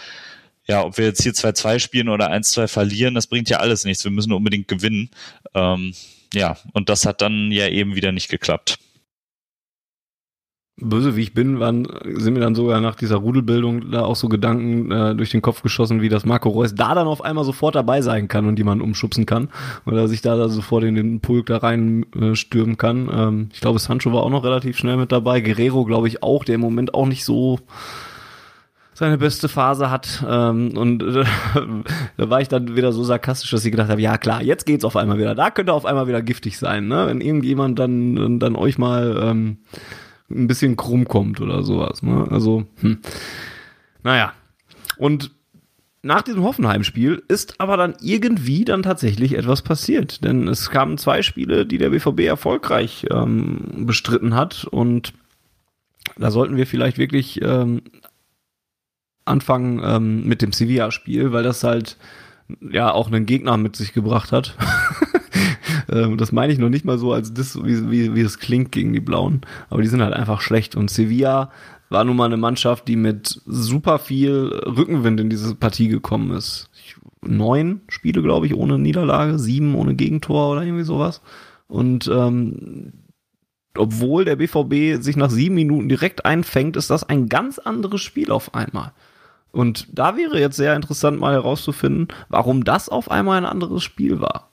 ja, 0.66 0.85
ob 0.85 0.97
wir 0.97 1.07
jetzt 1.07 1.23
hier 1.23 1.33
2-2 1.33 1.81
spielen 1.81 2.09
oder 2.09 2.31
1-2 2.31 2.68
verlieren, 2.68 3.14
das 3.14 3.27
bringt 3.27 3.51
ja 3.51 3.59
alles 3.59 3.85
nichts. 3.85 4.05
Wir 4.05 4.12
müssen 4.12 4.33
unbedingt 4.33 4.68
gewinnen. 4.68 5.11
Ähm, 5.55 5.93
ja, 6.33 6.57
und 6.73 6.89
das 6.89 7.05
hat 7.05 7.20
dann 7.20 7.51
ja 7.51 7.66
eben 7.68 7.97
wieder 7.97 8.12
nicht 8.12 8.29
geklappt 8.29 8.79
böse 10.81 11.16
wie 11.16 11.23
ich 11.23 11.35
bin, 11.35 11.61
waren, 11.61 11.87
sind 12.16 12.35
mir 12.35 12.41
dann 12.41 12.55
sogar 12.55 12.81
nach 12.81 12.95
dieser 12.95 13.16
Rudelbildung 13.16 13.91
da 13.91 14.05
auch 14.05 14.16
so 14.16 14.29
Gedanken 14.29 14.91
äh, 14.91 15.14
durch 15.14 15.31
den 15.31 15.43
Kopf 15.43 15.62
geschossen, 15.62 16.01
wie 16.01 16.09
das 16.09 16.25
Marco 16.25 16.49
Reus 16.49 16.75
da 16.75 16.95
dann 16.95 17.07
auf 17.07 17.23
einmal 17.23 17.45
sofort 17.45 17.75
dabei 17.75 18.01
sein 18.01 18.29
kann 18.29 18.47
und 18.47 18.59
jemanden 18.59 18.83
umschubsen 18.83 19.27
kann. 19.27 19.49
Oder 19.85 20.09
sich 20.09 20.23
da, 20.23 20.37
da 20.37 20.49
sofort 20.49 20.85
in 20.85 20.95
den 20.95 21.20
Pulk 21.20 21.47
da 21.47 21.59
rein 21.59 22.07
äh, 22.18 22.35
stürmen 22.35 22.79
kann. 22.79 23.09
Ähm, 23.12 23.49
ich 23.53 23.61
glaube, 23.61 23.79
Sancho 23.79 24.12
war 24.12 24.23
auch 24.23 24.31
noch 24.31 24.45
relativ 24.45 24.79
schnell 24.79 24.97
mit 24.97 25.12
dabei. 25.12 25.41
Guerrero, 25.41 25.85
glaube 25.85 26.09
ich, 26.09 26.23
auch, 26.23 26.45
der 26.45 26.55
im 26.55 26.62
Moment 26.62 26.95
auch 26.95 27.07
nicht 27.07 27.25
so 27.25 27.61
seine 28.95 29.18
beste 29.18 29.49
Phase 29.49 29.91
hat. 29.91 30.25
Ähm, 30.27 30.77
und 30.77 31.03
äh, 31.03 31.25
da 32.16 32.31
war 32.31 32.41
ich 32.41 32.49
dann 32.49 32.77
wieder 32.77 32.93
so 32.93 33.05
sarkastisch, 33.05 33.51
dass 33.51 33.64
ich 33.64 33.70
gedacht 33.70 33.91
habe, 33.91 34.01
ja 34.01 34.16
klar, 34.16 34.43
jetzt 34.43 34.64
geht's 34.64 34.85
auf 34.85 34.97
einmal 34.97 35.18
wieder. 35.18 35.35
Da 35.35 35.51
könnte 35.51 35.73
auf 35.73 35.85
einmal 35.85 36.09
wieder 36.09 36.23
giftig 36.23 36.59
sein, 36.59 36.89
ne? 36.89 37.07
Wenn 37.07 37.20
irgendjemand 37.20 37.79
dann, 37.79 38.39
dann 38.39 38.57
euch 38.57 38.79
mal 38.79 39.18
ähm, 39.23 39.59
ein 40.35 40.47
bisschen 40.47 40.76
krumm 40.76 41.07
kommt 41.07 41.41
oder 41.41 41.62
sowas. 41.62 42.03
Ne? 42.03 42.26
Also, 42.30 42.64
hm. 42.80 42.99
naja. 44.03 44.33
Und 44.97 45.33
nach 46.03 46.22
diesem 46.22 46.43
Hoffenheim-Spiel 46.43 47.22
ist 47.28 47.61
aber 47.61 47.76
dann 47.76 47.95
irgendwie 48.01 48.64
dann 48.64 48.83
tatsächlich 48.83 49.37
etwas 49.37 49.62
passiert. 49.62 50.24
Denn 50.24 50.49
es 50.49 50.70
kamen 50.70 50.99
zwei 50.99 51.22
Spiele, 51.22 51.64
die 51.64 51.78
der 51.78 51.91
BVB 51.91 52.20
erfolgreich 52.20 53.07
ähm, 53.11 53.87
bestritten 53.87 54.35
hat. 54.35 54.64
Und 54.64 55.12
da 56.16 56.30
sollten 56.33 56.57
wir 56.57 56.66
vielleicht 56.66 56.99
wirklich 56.99 57.41
ähm, 57.43 57.83
anfangen 59.24 59.80
ähm, 59.85 60.26
mit 60.26 60.43
dem 60.43 60.53
Sevilla-Spiel, 60.53 61.33
weil 61.33 61.45
das 61.45 61.62
halt 61.62 61.97
ja 62.61 62.91
auch 62.91 63.07
einen 63.07 63.24
Gegner 63.24 63.57
mit 63.57 63.76
sich 63.76 63.93
gebracht 63.93 64.33
hat. 64.33 64.57
Ähm, 65.91 66.16
das 66.16 66.33
meine 66.33 66.53
ich 66.53 66.59
noch 66.59 66.68
nicht 66.68 66.85
mal 66.85 66.99
so 66.99 67.12
als 67.12 67.33
das, 67.33 67.62
wie, 67.64 67.91
wie, 67.91 68.14
wie 68.14 68.20
es 68.20 68.39
klingt 68.39 68.72
gegen 68.72 68.93
die 68.93 69.01
Blauen. 69.01 69.43
Aber 69.70 69.83
die 69.83 69.89
sind 69.89 70.03
halt 70.03 70.14
einfach 70.14 70.41
schlecht. 70.41 70.76
Und 70.76 70.91
Sevilla 70.91 71.51
war 71.89 72.05
nun 72.05 72.16
mal 72.16 72.26
eine 72.26 72.37
Mannschaft, 72.37 72.89
die 72.89 72.97
mit 72.97 73.41
super 73.47 73.99
viel 73.99 74.61
Rückenwind 74.66 75.20
in 75.20 75.30
diese 75.30 75.55
Partie 75.55 75.89
gekommen 75.89 76.30
ist. 76.33 76.70
Neun 77.20 77.83
Spiele, 77.89 78.22
glaube 78.22 78.47
ich, 78.47 78.55
ohne 78.55 78.78
Niederlage, 78.78 79.39
sieben 79.39 79.74
ohne 79.74 79.95
Gegentor 79.95 80.53
oder 80.53 80.62
irgendwie 80.62 80.85
sowas. 80.85 81.22
Und 81.68 82.11
ähm, 82.12 82.93
obwohl 83.76 84.24
der 84.24 84.37
BVB 84.37 85.03
sich 85.03 85.16
nach 85.16 85.30
sieben 85.30 85.55
Minuten 85.55 85.89
direkt 85.89 86.24
einfängt, 86.24 86.76
ist 86.76 86.91
das 86.91 87.05
ein 87.05 87.28
ganz 87.28 87.59
anderes 87.59 88.01
Spiel 88.01 88.30
auf 88.30 88.55
einmal. 88.55 88.93
Und 89.51 89.87
da 89.93 90.16
wäre 90.16 90.41
jetzt 90.41 90.57
sehr 90.57 90.74
interessant 90.74 91.20
mal 91.20 91.35
herauszufinden, 91.35 92.09
warum 92.28 92.64
das 92.64 92.89
auf 92.89 93.11
einmal 93.11 93.39
ein 93.39 93.47
anderes 93.47 93.83
Spiel 93.83 94.20
war. 94.20 94.51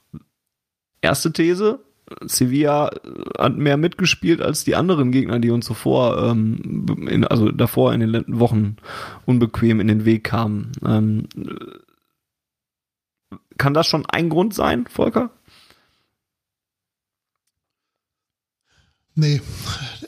Erste 1.02 1.32
These, 1.32 1.80
Sevilla 2.26 2.92
hat 3.38 3.58
mehr 3.58 3.78
mitgespielt 3.78 4.42
als 4.42 4.64
die 4.64 4.76
anderen 4.76 5.12
Gegner, 5.12 5.40
die 5.40 5.52
uns 5.52 5.66
zuvor, 5.66 6.30
ähm, 6.30 6.86
in, 7.08 7.24
also 7.26 7.52
davor 7.52 7.94
in 7.94 8.00
den 8.00 8.40
Wochen 8.40 8.78
unbequem 9.26 9.80
in 9.80 9.88
den 9.88 10.06
Weg 10.06 10.24
kamen. 10.24 10.72
Ähm, 10.86 11.28
kann 13.58 13.74
das 13.74 13.88
schon 13.88 14.06
ein 14.06 14.30
Grund 14.30 14.54
sein, 14.54 14.88
Volker? 14.88 15.32
Nee. 19.16 19.42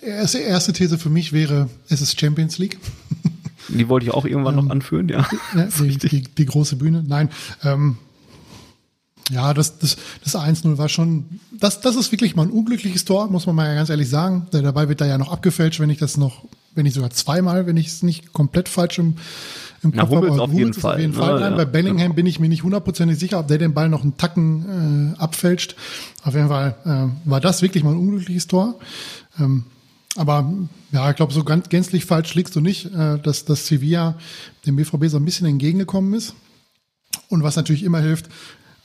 Erste, 0.01 0.39
erste 0.39 0.73
These 0.73 0.97
für 0.97 1.09
mich 1.09 1.33
wäre, 1.33 1.69
es 1.89 2.01
ist 2.01 2.19
Champions 2.19 2.57
League. 2.57 2.79
Die 3.67 3.89
wollte 3.89 4.05
ich 4.05 4.13
auch 4.13 4.25
irgendwann 4.25 4.57
ähm, 4.57 4.65
noch 4.65 4.71
anführen, 4.71 5.09
ja. 5.09 5.27
ja 5.55 5.65
die, 5.79 5.97
die, 5.97 6.21
die, 6.23 6.45
große 6.45 6.77
Bühne. 6.77 7.03
Nein. 7.05 7.29
Ähm, 7.63 7.97
ja, 9.31 9.53
das, 9.53 9.79
das, 9.79 9.97
das 10.23 10.35
1-0 10.35 10.77
war 10.77 10.89
schon, 10.89 11.39
das, 11.57 11.79
das 11.79 11.95
ist 11.95 12.11
wirklich 12.11 12.35
mal 12.35 12.43
ein 12.43 12.51
unglückliches 12.51 13.05
Tor, 13.05 13.29
muss 13.29 13.45
man 13.45 13.55
mal 13.55 13.73
ganz 13.75 13.89
ehrlich 13.89 14.09
sagen. 14.09 14.47
Dabei 14.51 14.89
wird 14.89 14.99
da 14.99 15.05
ja 15.05 15.17
noch 15.17 15.31
abgefälscht, 15.31 15.79
wenn 15.79 15.89
ich 15.89 15.99
das 15.99 16.17
noch, 16.17 16.43
wenn 16.75 16.85
ich 16.85 16.93
sogar 16.93 17.11
zweimal, 17.11 17.65
wenn 17.65 17.77
ich 17.77 17.87
es 17.87 18.03
nicht 18.03 18.33
komplett 18.33 18.67
falsch 18.67 18.99
im, 18.99 19.15
im 19.83 19.95
Kopf 19.95 20.11
habe. 20.11 20.31
Auf, 20.31 20.53
jeden 20.53 20.73
Fall. 20.73 20.95
auf 20.95 20.99
jeden 20.99 21.13
Fall. 21.13 21.39
Ja, 21.39 21.49
ja. 21.49 21.55
Bei 21.55 21.65
Bellingham 21.65 22.09
ja. 22.09 22.13
bin 22.13 22.25
ich 22.25 22.39
mir 22.39 22.49
nicht 22.49 22.63
hundertprozentig 22.63 23.17
sicher, 23.17 23.39
ob 23.39 23.47
der 23.47 23.57
den 23.57 23.73
Ball 23.73 23.87
noch 23.87 24.03
einen 24.03 24.17
Tacken 24.17 25.15
äh, 25.15 25.21
abfälscht. 25.21 25.75
Auf 26.23 26.35
jeden 26.35 26.49
Fall 26.49 26.75
äh, 26.85 27.29
war 27.29 27.39
das 27.39 27.61
wirklich 27.61 27.83
mal 27.83 27.91
ein 27.91 27.99
unglückliches 27.99 28.47
Tor. 28.47 28.75
Ähm, 29.39 29.63
aber 30.17 30.51
ja, 30.91 31.09
ich 31.09 31.15
glaube, 31.15 31.31
so 31.31 31.45
ganz 31.45 31.69
gänzlich 31.69 32.05
falsch 32.05 32.35
liegst 32.35 32.53
du 32.55 32.59
nicht, 32.59 32.93
äh, 32.93 33.17
dass, 33.19 33.45
dass 33.45 33.65
Sevilla 33.65 34.15
dem 34.65 34.75
BVB 34.75 35.05
so 35.05 35.17
ein 35.17 35.25
bisschen 35.25 35.47
entgegengekommen 35.47 36.13
ist. 36.13 36.35
Und 37.29 37.43
was 37.43 37.55
natürlich 37.55 37.83
immer 37.83 37.99
hilft, 37.99 38.29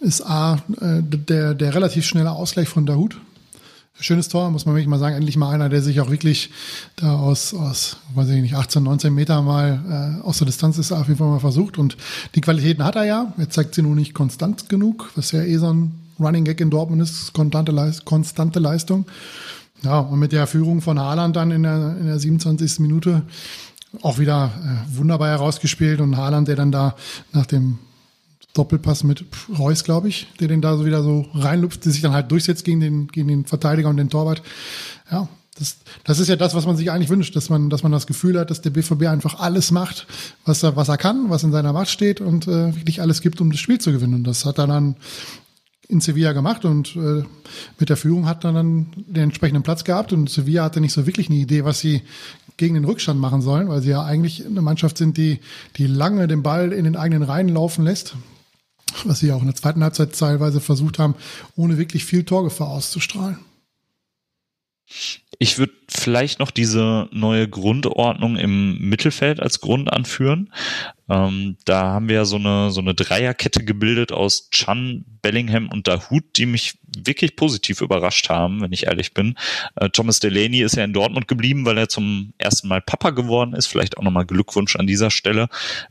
ist 0.00 0.22
A, 0.22 0.62
äh, 0.80 1.02
der, 1.02 1.54
der 1.54 1.74
relativ 1.74 2.04
schnelle 2.04 2.32
Ausgleich 2.32 2.68
von 2.68 2.86
Dahut. 2.86 3.16
Schönes 3.98 4.28
Tor, 4.28 4.50
muss 4.50 4.66
man 4.66 4.74
wirklich 4.74 4.88
mal 4.88 4.98
sagen. 4.98 5.16
Endlich 5.16 5.38
mal 5.38 5.50
einer, 5.50 5.70
der 5.70 5.80
sich 5.80 6.00
auch 6.00 6.10
wirklich 6.10 6.50
da 6.96 7.16
aus, 7.16 7.54
aus 7.54 7.96
weiß 8.14 8.28
ich 8.28 8.42
nicht, 8.42 8.54
18, 8.54 8.82
19 8.82 9.14
Meter 9.14 9.40
mal 9.40 10.20
äh, 10.22 10.22
aus 10.22 10.36
der 10.36 10.46
Distanz 10.46 10.76
ist, 10.76 10.92
auf 10.92 11.06
jeden 11.06 11.18
Fall 11.18 11.28
mal 11.28 11.40
versucht. 11.40 11.78
Und 11.78 11.96
die 12.34 12.42
Qualitäten 12.42 12.84
hat 12.84 12.96
er 12.96 13.04
ja. 13.04 13.32
Er 13.38 13.48
zeigt 13.48 13.74
sie 13.74 13.80
nur 13.80 13.94
nicht 13.94 14.12
konstant 14.12 14.68
genug, 14.68 15.10
was 15.16 15.32
ja 15.32 15.42
eh 15.42 15.56
so 15.56 15.72
ein 15.72 15.98
Running 16.20 16.44
Gag 16.44 16.60
in 16.60 16.68
Dortmund 16.68 17.00
ist, 17.00 17.32
konstante, 17.32 17.72
Leist 17.72 18.04
konstante 18.04 18.58
Leistung. 18.58 19.06
Ja, 19.82 20.00
und 20.00 20.18
mit 20.18 20.32
der 20.32 20.46
Führung 20.46 20.82
von 20.82 20.98
Haaland 20.98 21.36
dann 21.36 21.50
in 21.50 21.62
der, 21.62 21.96
in 21.98 22.06
der 22.06 22.18
27. 22.18 22.80
Minute 22.80 23.22
auch 24.02 24.18
wieder 24.18 24.50
äh, 24.62 24.96
wunderbar 24.98 25.28
herausgespielt 25.28 26.00
und 26.00 26.16
Haaland, 26.16 26.48
der 26.48 26.56
dann 26.56 26.72
da 26.72 26.96
nach 27.32 27.46
dem 27.46 27.78
Doppelpass 28.56 29.04
mit 29.04 29.24
Reus, 29.58 29.84
glaube 29.84 30.08
ich, 30.08 30.26
der 30.40 30.48
den 30.48 30.60
da 30.60 30.76
so 30.76 30.86
wieder 30.86 31.02
so 31.02 31.26
reinlupft, 31.34 31.84
der 31.84 31.92
sich 31.92 32.02
dann 32.02 32.12
halt 32.12 32.30
durchsetzt 32.30 32.64
gegen 32.64 32.80
den, 32.80 33.08
gegen 33.08 33.28
den 33.28 33.44
Verteidiger 33.44 33.88
und 33.88 33.96
den 33.96 34.10
Torwart. 34.10 34.42
Ja, 35.10 35.28
das, 35.58 35.78
das 36.04 36.18
ist 36.18 36.28
ja 36.28 36.36
das, 36.36 36.54
was 36.54 36.66
man 36.66 36.76
sich 36.76 36.90
eigentlich 36.90 37.08
wünscht, 37.08 37.34
dass 37.34 37.48
man, 37.48 37.70
dass 37.70 37.82
man 37.82 37.92
das 37.92 38.06
Gefühl 38.06 38.38
hat, 38.38 38.50
dass 38.50 38.60
der 38.60 38.70
BVB 38.70 39.04
einfach 39.04 39.40
alles 39.40 39.70
macht, 39.70 40.06
was 40.44 40.62
er, 40.62 40.76
was 40.76 40.88
er 40.88 40.98
kann, 40.98 41.30
was 41.30 41.44
in 41.44 41.52
seiner 41.52 41.72
Macht 41.72 41.88
steht 41.88 42.20
und 42.20 42.46
äh, 42.46 42.74
wirklich 42.76 43.00
alles 43.00 43.20
gibt, 43.20 43.40
um 43.40 43.50
das 43.50 43.60
Spiel 43.60 43.78
zu 43.78 43.92
gewinnen. 43.92 44.14
Und 44.14 44.24
das 44.24 44.44
hat 44.44 44.58
er 44.58 44.66
dann 44.66 44.96
in 45.88 46.00
Sevilla 46.00 46.32
gemacht 46.32 46.64
und 46.64 46.96
äh, 46.96 47.22
mit 47.78 47.88
der 47.88 47.96
Führung 47.96 48.26
hat 48.26 48.44
er 48.44 48.52
dann 48.52 48.88
den 48.96 49.24
entsprechenden 49.24 49.62
Platz 49.62 49.84
gehabt 49.84 50.12
und 50.12 50.28
Sevilla 50.28 50.64
hatte 50.64 50.80
nicht 50.80 50.92
so 50.92 51.06
wirklich 51.06 51.30
eine 51.30 51.38
Idee, 51.38 51.64
was 51.64 51.80
sie 51.80 52.02
gegen 52.56 52.74
den 52.74 52.84
Rückstand 52.84 53.20
machen 53.20 53.40
sollen, 53.40 53.68
weil 53.68 53.82
sie 53.82 53.90
ja 53.90 54.02
eigentlich 54.02 54.44
eine 54.44 54.62
Mannschaft 54.62 54.98
sind, 54.98 55.16
die, 55.16 55.40
die 55.76 55.86
lange 55.86 56.26
den 56.26 56.42
Ball 56.42 56.72
in 56.72 56.84
den 56.84 56.96
eigenen 56.96 57.22
Reihen 57.22 57.48
laufen 57.48 57.84
lässt, 57.84 58.16
was 59.04 59.20
sie 59.20 59.32
auch 59.32 59.40
in 59.40 59.46
der 59.46 59.54
zweiten 59.54 59.82
Halbzeit 59.82 60.18
teilweise 60.18 60.60
versucht 60.60 60.98
haben, 60.98 61.14
ohne 61.56 61.78
wirklich 61.78 62.04
viel 62.04 62.24
Torgefahr 62.24 62.68
auszustrahlen. 62.68 63.38
Ich 65.38 65.58
würde 65.58 65.72
vielleicht 65.88 66.38
noch 66.38 66.50
diese 66.50 67.08
neue 67.12 67.48
Grundordnung 67.48 68.36
im 68.36 68.78
Mittelfeld 68.78 69.40
als 69.40 69.60
Grund 69.60 69.92
anführen. 69.92 70.52
Ähm, 71.08 71.56
da 71.64 71.82
haben 71.84 72.08
wir 72.08 72.16
ja 72.16 72.24
so 72.24 72.36
eine, 72.36 72.70
so 72.70 72.80
eine 72.80 72.94
Dreierkette 72.94 73.64
gebildet 73.64 74.12
aus 74.12 74.50
Chan, 74.50 75.04
Bellingham 75.22 75.68
und 75.68 75.86
Dahut, 75.88 76.24
die 76.36 76.46
mich 76.46 76.78
wirklich 76.96 77.36
positiv 77.36 77.80
überrascht 77.80 78.28
haben, 78.28 78.60
wenn 78.60 78.72
ich 78.72 78.86
ehrlich 78.86 79.12
bin. 79.12 79.36
Äh, 79.76 79.90
Thomas 79.90 80.20
Delaney 80.20 80.62
ist 80.62 80.76
ja 80.76 80.84
in 80.84 80.92
Dortmund 80.92 81.28
geblieben, 81.28 81.64
weil 81.64 81.78
er 81.78 81.88
zum 81.88 82.32
ersten 82.38 82.68
Mal 82.68 82.80
Papa 82.80 83.10
geworden 83.10 83.54
ist. 83.54 83.66
Vielleicht 83.66 83.98
auch 83.98 84.02
nochmal 84.02 84.26
Glückwunsch 84.26 84.76
an 84.76 84.86
dieser 84.86 85.10
Stelle. 85.10 85.48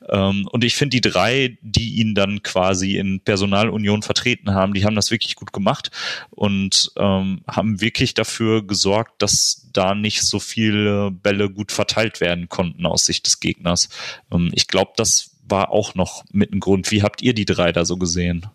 Ähm, 0.10 0.48
und 0.52 0.64
ich 0.64 0.76
finde 0.76 0.96
die 0.98 1.02
drei, 1.02 1.58
die 1.62 1.96
ihn 1.96 2.16
dann 2.16 2.44
quasi 2.44 2.98
in 2.98 3.22
Personalunion 3.22 4.02
vertreten 4.02 4.54
haben, 4.54 4.74
die 4.74 4.86
haben 4.86 4.96
das 4.96 5.12
wirklich 5.12 5.36
gut 5.36 5.54
gemacht 5.54 5.92
und 6.32 6.92
ähm, 6.98 7.42
haben 7.48 7.82
wirklich 7.82 8.14
dafür 8.14 8.66
gesorgt, 8.66 9.22
dass 9.22 9.65
da 9.78 9.96
nicht 9.96 10.22
so 10.24 10.40
viele 10.40 11.12
Bälle 11.12 11.50
gut 11.50 11.72
verteilt 11.72 12.22
werden 12.22 12.50
konnten 12.50 12.86
aus 12.86 13.06
Sicht 13.06 13.26
des 13.26 13.40
Gegners. 13.40 13.90
Ähm, 14.32 14.52
ich 14.54 14.68
glaube, 14.68 14.92
das 14.96 15.32
war 15.48 15.72
auch 15.72 15.96
noch 15.96 16.24
mit 16.32 16.54
ein 16.54 16.60
Grund. 16.60 16.92
Wie 16.92 17.04
habt 17.04 17.22
ihr 17.22 17.34
die 17.34 17.46
drei 17.46 17.72
da 17.72 17.86
so 17.86 17.98
gesehen? 17.98 18.48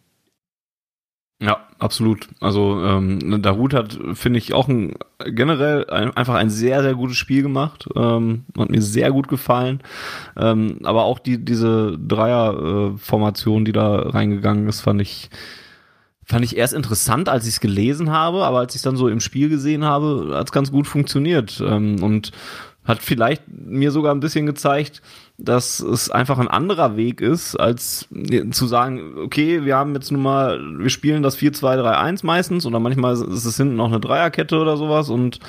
Ja, 1.42 1.66
absolut. 1.78 2.28
Also 2.40 2.84
ähm, 2.84 3.40
Dahut 3.40 3.72
hat, 3.72 3.98
finde 4.12 4.38
ich, 4.38 4.52
auch 4.52 4.68
ein, 4.68 4.92
generell 5.24 5.88
ein, 5.88 6.14
einfach 6.14 6.34
ein 6.34 6.50
sehr, 6.50 6.82
sehr 6.82 6.94
gutes 6.94 7.16
Spiel 7.16 7.42
gemacht. 7.42 7.88
Ähm, 7.96 8.44
hat 8.58 8.68
mir 8.68 8.82
sehr 8.82 9.10
gut 9.10 9.26
gefallen. 9.28 9.82
Ähm, 10.36 10.80
aber 10.84 11.04
auch 11.04 11.18
die, 11.18 11.42
diese 11.42 11.96
Dreier-Formation, 11.98 13.64
die 13.64 13.72
da 13.72 14.10
reingegangen 14.10 14.68
ist, 14.68 14.82
fand 14.82 15.00
ich 15.00 15.30
fand 16.30 16.44
ich 16.44 16.56
erst 16.56 16.74
interessant, 16.74 17.28
als 17.28 17.44
ich 17.44 17.54
es 17.54 17.60
gelesen 17.60 18.10
habe, 18.10 18.44
aber 18.44 18.60
als 18.60 18.74
ich 18.74 18.78
es 18.78 18.82
dann 18.82 18.96
so 18.96 19.08
im 19.08 19.20
Spiel 19.20 19.48
gesehen 19.48 19.84
habe, 19.84 20.30
hat 20.34 20.46
es 20.46 20.52
ganz 20.52 20.70
gut 20.70 20.86
funktioniert. 20.86 21.60
Ähm, 21.60 22.02
und 22.02 22.30
hat 22.84 23.02
vielleicht 23.02 23.42
mir 23.48 23.90
sogar 23.90 24.14
ein 24.14 24.20
bisschen 24.20 24.46
gezeigt, 24.46 25.02
dass 25.38 25.80
es 25.80 26.10
einfach 26.10 26.38
ein 26.38 26.48
anderer 26.48 26.96
Weg 26.96 27.20
ist, 27.20 27.56
als 27.56 28.08
zu 28.52 28.66
sagen, 28.66 29.14
okay, 29.18 29.64
wir 29.64 29.76
haben 29.76 29.94
jetzt 29.94 30.10
nun 30.10 30.22
mal, 30.22 30.58
wir 30.78 30.90
spielen 30.90 31.22
das 31.22 31.38
4-2-3-1 31.38 32.24
meistens 32.24 32.64
oder 32.64 32.80
manchmal 32.80 33.14
ist 33.14 33.44
es 33.44 33.56
hinten 33.56 33.76
noch 33.76 33.88
eine 33.88 34.00
Dreierkette 34.00 34.58
oder 34.58 34.76
sowas 34.76 35.08
und 35.10 35.40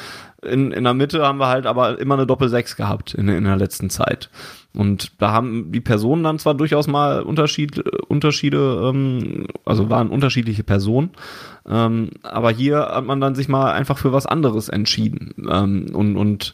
in, 0.43 0.71
in 0.71 0.83
der 0.83 0.93
Mitte 0.93 1.25
haben 1.25 1.39
wir 1.39 1.47
halt 1.47 1.65
aber 1.65 1.99
immer 1.99 2.15
eine 2.15 2.27
Doppel-6 2.27 2.75
gehabt 2.75 3.13
in, 3.13 3.27
in 3.27 3.43
der 3.43 3.57
letzten 3.57 3.89
Zeit. 3.89 4.29
Und 4.73 5.21
da 5.21 5.31
haben 5.31 5.71
die 5.71 5.81
Personen 5.81 6.23
dann 6.23 6.39
zwar 6.39 6.53
durchaus 6.53 6.87
mal 6.87 7.21
Unterschied, 7.23 7.79
Unterschiede, 8.07 8.89
ähm, 8.89 9.47
also 9.65 9.89
waren 9.89 10.09
unterschiedliche 10.09 10.63
Personen, 10.63 11.11
ähm, 11.67 12.11
aber 12.23 12.51
hier 12.51 12.79
hat 12.79 13.05
man 13.05 13.19
dann 13.19 13.35
sich 13.35 13.49
mal 13.49 13.71
einfach 13.73 13.97
für 13.97 14.13
was 14.13 14.25
anderes 14.25 14.69
entschieden. 14.69 15.33
Ähm, 15.49 15.87
und, 15.93 16.15
und 16.15 16.53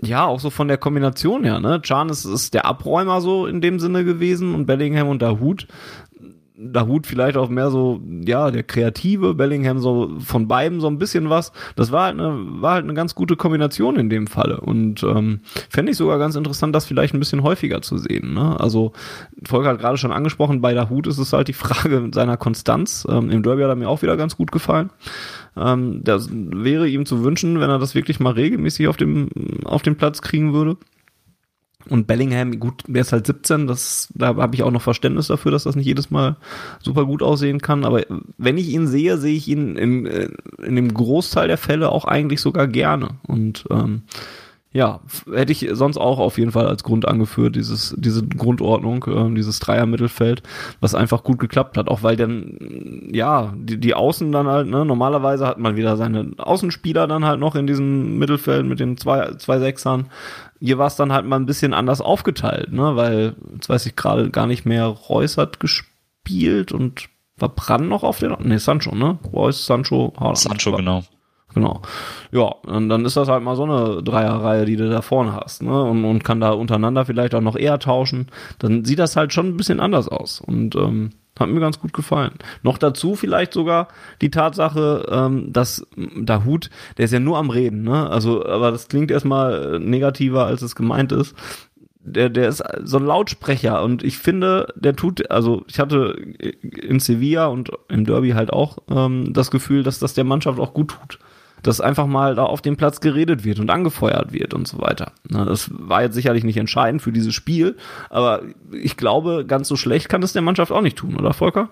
ja, 0.00 0.26
auch 0.26 0.40
so 0.40 0.50
von 0.50 0.68
der 0.68 0.78
Kombination 0.78 1.44
her, 1.44 1.60
ne? 1.60 1.80
Chan 1.80 2.08
ist, 2.08 2.24
ist 2.24 2.54
der 2.54 2.66
Abräumer 2.66 3.20
so 3.20 3.46
in 3.46 3.60
dem 3.60 3.78
Sinne 3.78 4.04
gewesen 4.04 4.54
und 4.54 4.66
Bellingham 4.66 5.08
und 5.08 5.22
Dahut. 5.22 5.68
Dahut 6.54 7.06
vielleicht 7.06 7.38
auch 7.38 7.48
mehr 7.48 7.70
so, 7.70 8.00
ja, 8.26 8.50
der 8.50 8.62
Kreative, 8.62 9.34
Bellingham 9.34 9.78
so 9.78 10.18
von 10.18 10.48
beiden 10.48 10.80
so 10.80 10.86
ein 10.86 10.98
bisschen 10.98 11.30
was. 11.30 11.52
Das 11.76 11.92
war 11.92 12.04
halt 12.04 12.20
eine, 12.20 12.36
war 12.60 12.74
halt 12.74 12.84
eine 12.84 12.92
ganz 12.92 13.14
gute 13.14 13.36
Kombination 13.36 13.96
in 13.96 14.10
dem 14.10 14.26
Falle. 14.26 14.60
Und 14.60 15.02
ähm, 15.02 15.40
fände 15.70 15.92
ich 15.92 15.96
sogar 15.96 16.18
ganz 16.18 16.36
interessant, 16.36 16.74
das 16.74 16.84
vielleicht 16.84 17.14
ein 17.14 17.18
bisschen 17.18 17.42
häufiger 17.42 17.80
zu 17.80 17.96
sehen. 17.96 18.34
Ne? 18.34 18.60
Also, 18.60 18.92
Volker 19.42 19.70
hat 19.70 19.78
gerade 19.78 19.96
schon 19.96 20.12
angesprochen, 20.12 20.60
bei 20.60 20.74
Dahut 20.74 21.06
ist 21.06 21.18
es 21.18 21.32
halt 21.32 21.48
die 21.48 21.54
Frage 21.54 22.10
seiner 22.14 22.36
Konstanz. 22.36 23.06
Ähm, 23.08 23.30
Im 23.30 23.42
Derby 23.42 23.62
hat 23.62 23.70
er 23.70 23.76
mir 23.76 23.88
auch 23.88 24.02
wieder 24.02 24.18
ganz 24.18 24.36
gut 24.36 24.52
gefallen. 24.52 24.90
Ähm, 25.56 26.02
das 26.04 26.28
wäre 26.30 26.86
ihm 26.86 27.06
zu 27.06 27.24
wünschen, 27.24 27.60
wenn 27.60 27.70
er 27.70 27.78
das 27.78 27.94
wirklich 27.94 28.20
mal 28.20 28.34
regelmäßig 28.34 28.88
auf 28.88 28.98
dem, 28.98 29.28
auf 29.64 29.82
dem 29.82 29.96
Platz 29.96 30.20
kriegen 30.20 30.52
würde. 30.52 30.76
Und 31.88 32.06
Bellingham, 32.06 32.58
gut, 32.60 32.84
der 32.86 33.02
ist 33.02 33.12
halt 33.12 33.26
17, 33.26 33.66
das, 33.66 34.08
da 34.14 34.36
habe 34.36 34.54
ich 34.54 34.62
auch 34.62 34.70
noch 34.70 34.82
Verständnis 34.82 35.26
dafür, 35.26 35.50
dass 35.50 35.64
das 35.64 35.76
nicht 35.76 35.86
jedes 35.86 36.10
Mal 36.10 36.36
super 36.80 37.04
gut 37.04 37.22
aussehen 37.22 37.60
kann. 37.60 37.84
Aber 37.84 38.02
wenn 38.38 38.58
ich 38.58 38.68
ihn 38.68 38.86
sehe, 38.86 39.18
sehe 39.18 39.36
ich 39.36 39.48
ihn 39.48 39.76
in, 39.76 40.06
äh, 40.06 40.28
in 40.64 40.76
dem 40.76 40.92
Großteil 40.92 41.48
der 41.48 41.58
Fälle 41.58 41.90
auch 41.90 42.04
eigentlich 42.04 42.40
sogar 42.40 42.68
gerne. 42.68 43.10
Und 43.26 43.64
ähm, 43.70 44.02
ja, 44.74 45.00
hätte 45.30 45.52
ich 45.52 45.68
sonst 45.72 45.98
auch 45.98 46.18
auf 46.18 46.38
jeden 46.38 46.52
Fall 46.52 46.66
als 46.66 46.82
Grund 46.82 47.06
angeführt, 47.06 47.56
dieses, 47.56 47.94
diese 47.98 48.26
Grundordnung, 48.26 49.04
äh, 49.04 49.34
dieses 49.34 49.58
Dreier-Mittelfeld, 49.58 50.42
was 50.80 50.94
einfach 50.94 51.24
gut 51.24 51.38
geklappt 51.38 51.76
hat, 51.76 51.88
auch 51.88 52.02
weil 52.02 52.16
dann, 52.16 53.10
ja, 53.12 53.52
die, 53.54 53.78
die 53.78 53.94
Außen 53.94 54.32
dann 54.32 54.46
halt, 54.46 54.68
ne, 54.68 54.86
normalerweise 54.86 55.46
hat 55.46 55.58
man 55.58 55.76
wieder 55.76 55.98
seine 55.98 56.32
Außenspieler 56.38 57.06
dann 57.06 57.26
halt 57.26 57.38
noch 57.38 57.54
in 57.54 57.66
diesem 57.66 58.18
Mittelfeld 58.18 58.64
mit 58.64 58.80
den 58.80 58.96
zwei, 58.96 59.34
zwei 59.34 59.58
Sechsern. 59.58 60.06
Hier 60.64 60.78
war 60.78 60.86
es 60.86 60.94
dann 60.96 61.12
halt 61.12 61.26
mal 61.26 61.36
ein 61.36 61.46
bisschen 61.46 61.74
anders 61.74 62.00
aufgeteilt, 62.00 62.72
ne, 62.72 62.94
weil, 62.94 63.34
jetzt 63.54 63.68
weiß 63.68 63.84
ich 63.86 63.96
gerade 63.96 64.30
gar 64.30 64.46
nicht 64.46 64.64
mehr, 64.64 64.86
Reus 64.86 65.36
hat 65.36 65.58
gespielt 65.58 66.70
und 66.70 67.08
war 67.36 67.48
Brand 67.48 67.88
noch 67.88 68.04
auf 68.04 68.20
den, 68.20 68.36
ne, 68.40 68.60
Sancho, 68.60 68.94
ne, 68.94 69.18
Reus, 69.32 69.66
Sancho, 69.66 70.12
Haaland. 70.16 70.38
Sancho, 70.38 70.76
genau. 70.76 71.02
Genau. 71.54 71.82
Ja, 72.30 72.44
und 72.44 72.88
dann 72.88 73.04
ist 73.04 73.16
das 73.16 73.28
halt 73.28 73.42
mal 73.42 73.56
so 73.56 73.64
eine 73.64 74.02
Dreierreihe, 74.02 74.64
die 74.64 74.76
du 74.76 74.88
da 74.88 75.02
vorne 75.02 75.34
hast, 75.34 75.62
ne? 75.62 75.82
Und, 75.82 76.04
und 76.04 76.24
kann 76.24 76.40
da 76.40 76.52
untereinander 76.52 77.04
vielleicht 77.04 77.34
auch 77.34 77.42
noch 77.42 77.56
eher 77.56 77.78
tauschen. 77.78 78.28
Dann 78.58 78.84
sieht 78.86 78.98
das 78.98 79.16
halt 79.16 79.34
schon 79.34 79.48
ein 79.48 79.56
bisschen 79.58 79.80
anders 79.80 80.08
aus. 80.08 80.40
Und 80.40 80.76
ähm, 80.76 81.10
hat 81.38 81.48
mir 81.48 81.60
ganz 81.60 81.80
gut 81.80 81.92
gefallen. 81.92 82.32
Noch 82.62 82.78
dazu 82.78 83.14
vielleicht 83.14 83.52
sogar 83.52 83.88
die 84.20 84.30
Tatsache, 84.30 85.06
ähm, 85.10 85.52
dass 85.52 85.86
der 85.96 86.44
Hut, 86.44 86.70
der 86.98 87.06
ist 87.06 87.12
ja 87.12 87.20
nur 87.20 87.38
am 87.38 87.50
Reden, 87.50 87.82
ne? 87.82 88.10
Also, 88.10 88.44
aber 88.46 88.70
das 88.70 88.88
klingt 88.88 89.10
erstmal 89.10 89.78
negativer, 89.80 90.46
als 90.46 90.62
es 90.62 90.74
gemeint 90.74 91.12
ist. 91.12 91.34
Der, 92.04 92.28
der 92.28 92.48
ist 92.48 92.62
so 92.82 92.96
ein 92.98 93.06
Lautsprecher 93.06 93.82
und 93.82 94.02
ich 94.02 94.18
finde, 94.18 94.66
der 94.74 94.96
tut, 94.96 95.30
also 95.30 95.62
ich 95.68 95.78
hatte 95.78 96.16
in 96.60 96.98
Sevilla 96.98 97.46
und 97.46 97.70
im 97.88 98.04
Derby 98.04 98.30
halt 98.30 98.52
auch 98.52 98.78
ähm, 98.90 99.32
das 99.32 99.52
Gefühl, 99.52 99.84
dass 99.84 100.00
das 100.00 100.12
der 100.12 100.24
Mannschaft 100.24 100.58
auch 100.58 100.74
gut 100.74 100.90
tut 100.90 101.18
dass 101.62 101.80
einfach 101.80 102.06
mal 102.06 102.34
da 102.34 102.44
auf 102.44 102.62
dem 102.62 102.76
Platz 102.76 103.00
geredet 103.00 103.44
wird 103.44 103.60
und 103.60 103.70
angefeuert 103.70 104.32
wird 104.32 104.54
und 104.54 104.66
so 104.68 104.80
weiter. 104.80 105.12
das 105.22 105.70
war 105.72 106.02
jetzt 106.02 106.14
sicherlich 106.14 106.44
nicht 106.44 106.56
entscheidend 106.56 107.02
für 107.02 107.12
dieses 107.12 107.34
Spiel, 107.34 107.76
aber 108.10 108.42
ich 108.72 108.96
glaube, 108.96 109.44
ganz 109.46 109.68
so 109.68 109.76
schlecht 109.76 110.08
kann 110.08 110.22
es 110.22 110.32
der 110.32 110.42
Mannschaft 110.42 110.72
auch 110.72 110.82
nicht 110.82 110.96
tun, 110.96 111.16
oder 111.16 111.32
Volker? 111.32 111.70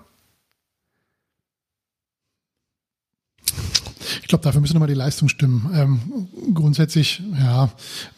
Ich 4.21 4.27
glaube, 4.27 4.43
dafür 4.43 4.61
müssen 4.61 4.73
nochmal 4.73 4.87
die 4.87 4.93
Leistung 4.93 5.27
stimmen. 5.29 5.69
Ähm, 5.73 6.27
grundsätzlich, 6.53 7.21
ja, 7.37 7.69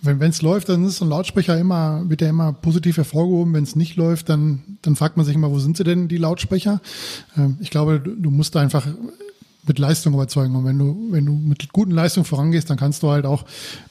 wenn 0.02 0.22
es 0.22 0.42
läuft, 0.42 0.70
dann 0.70 0.86
ist 0.86 0.98
so 0.98 1.06
ein 1.06 1.10
Lautsprecher 1.10 1.58
immer, 1.58 2.04
wird 2.08 2.22
ja 2.22 2.30
immer 2.30 2.54
positiv 2.54 2.98
hervorgehoben. 2.98 3.54
Wenn 3.54 3.64
es 3.64 3.76
nicht 3.76 3.96
läuft, 3.96 4.30
dann, 4.30 4.78
dann 4.82 4.96
fragt 4.96 5.18
man 5.18 5.26
sich 5.26 5.36
immer, 5.36 5.50
wo 5.50 5.60
sind 5.60 5.78
sie 5.78 5.84
denn, 5.84 6.08
die 6.08 6.18
Lautsprecher? 6.18 6.82
Ähm, 7.36 7.58
ich 7.62 7.72
glaube, 7.72 8.00
du, 8.00 8.16
du 8.16 8.30
musst 8.30 8.56
einfach 8.58 8.86
mit 9.66 9.80
Leistung 9.80 10.14
überzeugen. 10.14 10.56
Und 10.56 10.66
wenn 10.66 10.78
du, 10.78 11.08
wenn 11.12 11.26
du 11.26 11.34
mit 11.34 11.72
guten 11.72 11.92
Leistungen 11.92 12.26
vorangehst, 12.26 12.70
dann 12.70 12.78
kannst 12.78 13.04
du 13.04 13.10
halt 13.10 13.26
auch 13.26 13.46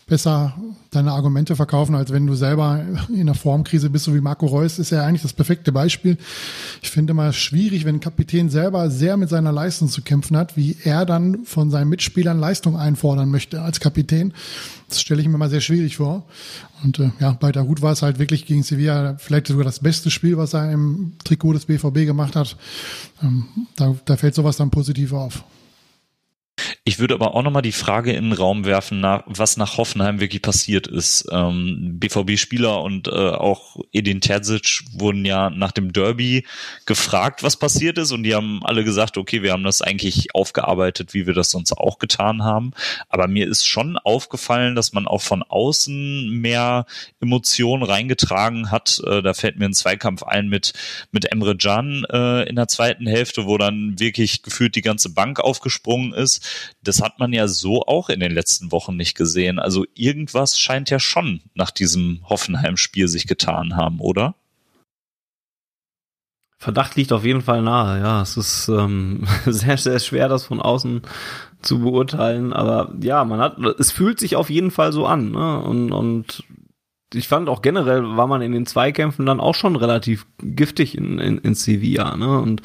besser 0.06 0.54
deine 0.90 1.12
Argumente 1.12 1.56
verkaufen, 1.56 1.94
als 1.94 2.12
wenn 2.12 2.26
du 2.26 2.34
selber 2.34 2.84
in 3.08 3.22
einer 3.22 3.34
Formkrise 3.34 3.88
bist, 3.88 4.04
so 4.04 4.14
wie 4.14 4.20
Marco 4.20 4.44
Reus, 4.44 4.78
ist 4.78 4.90
ja 4.90 5.04
eigentlich 5.04 5.22
das 5.22 5.32
perfekte 5.32 5.72
Beispiel. 5.72 6.18
Ich 6.82 6.90
finde 6.90 7.12
immer 7.12 7.32
schwierig, 7.32 7.86
wenn 7.86 7.96
ein 7.96 8.00
Kapitän 8.00 8.50
selber 8.50 8.90
sehr 8.90 9.16
mit 9.16 9.30
seiner 9.30 9.52
Leistung 9.52 9.88
zu 9.88 10.02
kämpfen 10.02 10.36
hat, 10.36 10.54
wie 10.56 10.76
er 10.84 11.06
dann 11.06 11.46
von 11.46 11.70
seinen 11.70 11.88
Mitspielern 11.88 12.38
Leistung 12.38 12.76
einfordern 12.76 13.30
möchte 13.30 13.62
als 13.62 13.80
Kapitän. 13.80 14.34
Das 14.90 15.00
stelle 15.00 15.22
ich 15.22 15.28
mir 15.28 15.38
mal 15.38 15.48
sehr 15.48 15.62
schwierig 15.62 15.96
vor. 15.96 16.24
Und 16.84 16.98
äh, 16.98 17.10
ja, 17.20 17.32
bei 17.32 17.52
der 17.52 17.66
Hut 17.66 17.80
war 17.80 17.92
es 17.92 18.02
halt 18.02 18.18
wirklich 18.18 18.44
gegen 18.44 18.62
Sevilla 18.62 19.16
vielleicht 19.16 19.46
sogar 19.46 19.64
das 19.64 19.80
beste 19.80 20.10
Spiel, 20.10 20.36
was 20.36 20.52
er 20.52 20.70
im 20.70 21.12
Trikot 21.24 21.54
des 21.54 21.64
BVB 21.64 22.04
gemacht 22.04 22.36
hat. 22.36 22.56
Ähm, 23.22 23.46
da, 23.76 23.96
da 24.04 24.18
fällt 24.18 24.34
sowas 24.34 24.58
dann 24.58 24.70
positiv 24.70 25.14
auf. 25.14 25.42
Ich 26.84 26.98
würde 26.98 27.14
aber 27.14 27.34
auch 27.34 27.42
nochmal 27.42 27.62
die 27.62 27.72
Frage 27.72 28.12
in 28.12 28.24
den 28.24 28.32
Raum 28.32 28.64
werfen, 28.64 29.00
nach, 29.00 29.22
was 29.26 29.56
nach 29.56 29.78
Hoffenheim 29.78 30.20
wirklich 30.20 30.42
passiert 30.42 30.86
ist. 30.86 31.26
Ähm, 31.30 31.98
BVB-Spieler 31.98 32.82
und 32.82 33.08
äh, 33.08 33.10
auch 33.10 33.76
Edin 33.92 34.20
Terzic 34.20 34.82
wurden 34.92 35.24
ja 35.24 35.48
nach 35.48 35.72
dem 35.72 35.92
Derby 35.92 36.44
gefragt, 36.84 37.42
was 37.42 37.56
passiert 37.56 37.98
ist 37.98 38.12
und 38.12 38.22
die 38.24 38.34
haben 38.34 38.60
alle 38.64 38.84
gesagt, 38.84 39.16
okay, 39.16 39.42
wir 39.42 39.52
haben 39.52 39.64
das 39.64 39.80
eigentlich 39.80 40.34
aufgearbeitet, 40.34 41.14
wie 41.14 41.26
wir 41.26 41.34
das 41.34 41.50
sonst 41.50 41.72
auch 41.72 41.98
getan 41.98 42.42
haben. 42.42 42.72
Aber 43.08 43.28
mir 43.28 43.48
ist 43.48 43.66
schon 43.66 43.96
aufgefallen, 43.96 44.74
dass 44.74 44.92
man 44.92 45.06
auch 45.06 45.22
von 45.22 45.42
außen 45.42 46.28
mehr 46.28 46.84
Emotionen 47.20 47.82
reingetragen 47.82 48.70
hat. 48.70 49.00
Äh, 49.06 49.22
da 49.22 49.32
fällt 49.34 49.58
mir 49.58 49.66
ein 49.66 49.74
Zweikampf 49.74 50.22
ein 50.22 50.48
mit, 50.48 50.74
mit 51.12 51.32
Emre 51.32 51.56
Can 51.56 52.04
äh, 52.10 52.42
in 52.42 52.56
der 52.56 52.68
zweiten 52.68 53.06
Hälfte, 53.06 53.46
wo 53.46 53.56
dann 53.56 53.98
wirklich 53.98 54.42
gefühlt 54.42 54.74
die 54.74 54.82
ganze 54.82 55.14
Bank 55.14 55.40
aufgesprungen 55.40 56.12
ist 56.12 56.41
das 56.82 57.00
hat 57.00 57.18
man 57.18 57.32
ja 57.32 57.48
so 57.48 57.82
auch 57.82 58.08
in 58.08 58.20
den 58.20 58.32
letzten 58.32 58.72
Wochen 58.72 58.96
nicht 58.96 59.16
gesehen. 59.16 59.58
Also 59.58 59.86
irgendwas 59.94 60.58
scheint 60.58 60.90
ja 60.90 60.98
schon 60.98 61.40
nach 61.54 61.70
diesem 61.70 62.20
Hoffenheim-Spiel 62.28 63.08
sich 63.08 63.26
getan 63.26 63.76
haben, 63.76 64.00
oder? 64.00 64.34
Verdacht 66.62 66.94
liegt 66.94 67.12
auf 67.12 67.24
jeden 67.24 67.42
Fall 67.42 67.60
nahe, 67.60 68.00
ja. 68.00 68.22
Es 68.22 68.36
ist 68.36 68.68
ähm, 68.68 69.26
sehr, 69.46 69.76
sehr 69.76 69.98
schwer, 69.98 70.28
das 70.28 70.44
von 70.44 70.60
außen 70.60 71.02
zu 71.60 71.80
beurteilen. 71.80 72.52
Aber 72.52 72.94
ja, 73.00 73.24
man 73.24 73.40
hat, 73.40 73.58
es 73.80 73.90
fühlt 73.90 74.20
sich 74.20 74.36
auf 74.36 74.48
jeden 74.48 74.70
Fall 74.70 74.92
so 74.92 75.04
an. 75.04 75.32
Ne? 75.32 75.58
Und, 75.60 75.90
und 75.90 76.44
ich 77.12 77.26
fand 77.26 77.48
auch 77.48 77.62
generell 77.62 78.04
war 78.16 78.28
man 78.28 78.42
in 78.42 78.52
den 78.52 78.64
Zweikämpfen 78.64 79.26
dann 79.26 79.40
auch 79.40 79.56
schon 79.56 79.74
relativ 79.74 80.26
giftig 80.38 80.96
in, 80.96 81.18
in, 81.18 81.38
in 81.38 81.56
Sevilla. 81.56 82.16
Ne? 82.16 82.38
Und 82.38 82.62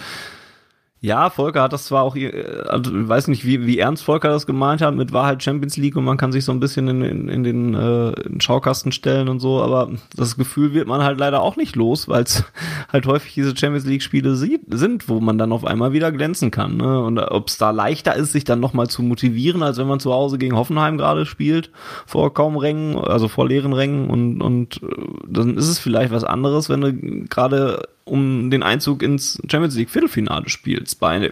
ja, 0.99 1.29
Volker 1.29 1.61
hat 1.61 1.73
das 1.73 1.85
zwar 1.85 2.01
auch, 2.01 2.15
äh, 2.15 2.63
also, 2.67 2.91
weiß 2.91 3.27
nicht, 3.27 3.45
wie, 3.45 3.67
wie 3.67 3.77
ernst 3.77 4.03
Volker 4.03 4.29
das 4.29 4.47
gemeint 4.47 4.81
hat, 4.81 4.95
mit 4.95 5.13
Wahrheit 5.13 5.43
Champions 5.43 5.77
League 5.77 5.95
und 5.95 6.03
man 6.03 6.17
kann 6.17 6.31
sich 6.31 6.43
so 6.43 6.51
ein 6.51 6.59
bisschen 6.59 6.87
in, 6.87 7.01
in, 7.03 7.29
in 7.29 7.43
den 7.43 7.75
äh, 7.75 8.09
in 8.21 8.41
Schaukasten 8.41 8.91
stellen 8.91 9.29
und 9.29 9.39
so, 9.39 9.61
aber 9.61 9.91
das 10.15 10.37
Gefühl 10.37 10.73
wird 10.73 10.87
man 10.87 11.03
halt 11.03 11.19
leider 11.19 11.41
auch 11.41 11.55
nicht 11.55 11.75
los, 11.75 12.07
weil 12.07 12.23
es 12.23 12.43
halt 12.91 13.05
häufig 13.05 13.35
diese 13.35 13.55
Champions 13.55 13.85
League 13.85 14.01
Spiele 14.01 14.35
sieht, 14.35 14.61
sind, 14.69 15.07
wo 15.07 15.19
man 15.19 15.37
dann 15.37 15.51
auf 15.51 15.65
einmal 15.65 15.93
wieder 15.93 16.11
glänzen 16.11 16.49
kann. 16.49 16.77
Ne? 16.77 16.99
Und 16.99 17.19
ob 17.19 17.47
es 17.47 17.57
da 17.57 17.69
leichter 17.69 18.15
ist, 18.15 18.31
sich 18.31 18.43
dann 18.43 18.59
nochmal 18.59 18.87
zu 18.87 19.03
motivieren, 19.03 19.61
als 19.61 19.77
wenn 19.77 19.87
man 19.87 19.99
zu 19.99 20.11
Hause 20.11 20.39
gegen 20.39 20.55
Hoffenheim 20.55 20.97
gerade 20.97 21.27
spielt, 21.27 21.69
vor 22.07 22.33
kaum 22.33 22.57
Rängen, 22.57 22.97
also 22.97 23.27
vor 23.27 23.47
leeren 23.47 23.73
Rängen 23.73 24.09
und, 24.09 24.41
und 24.41 24.81
äh, 24.81 24.87
dann 25.27 25.57
ist 25.57 25.67
es 25.67 25.77
vielleicht 25.77 26.11
was 26.11 26.23
anderes, 26.23 26.69
wenn 26.69 26.81
du 26.81 26.93
gerade 27.29 27.83
um 28.08 28.49
den 28.49 28.64
Einzug 28.64 29.03
ins 29.03 29.41
Champions 29.49 29.76
League 29.76 29.89
Viertelfinale 29.89 30.49
spielst 30.49 30.99
bei 30.99 31.32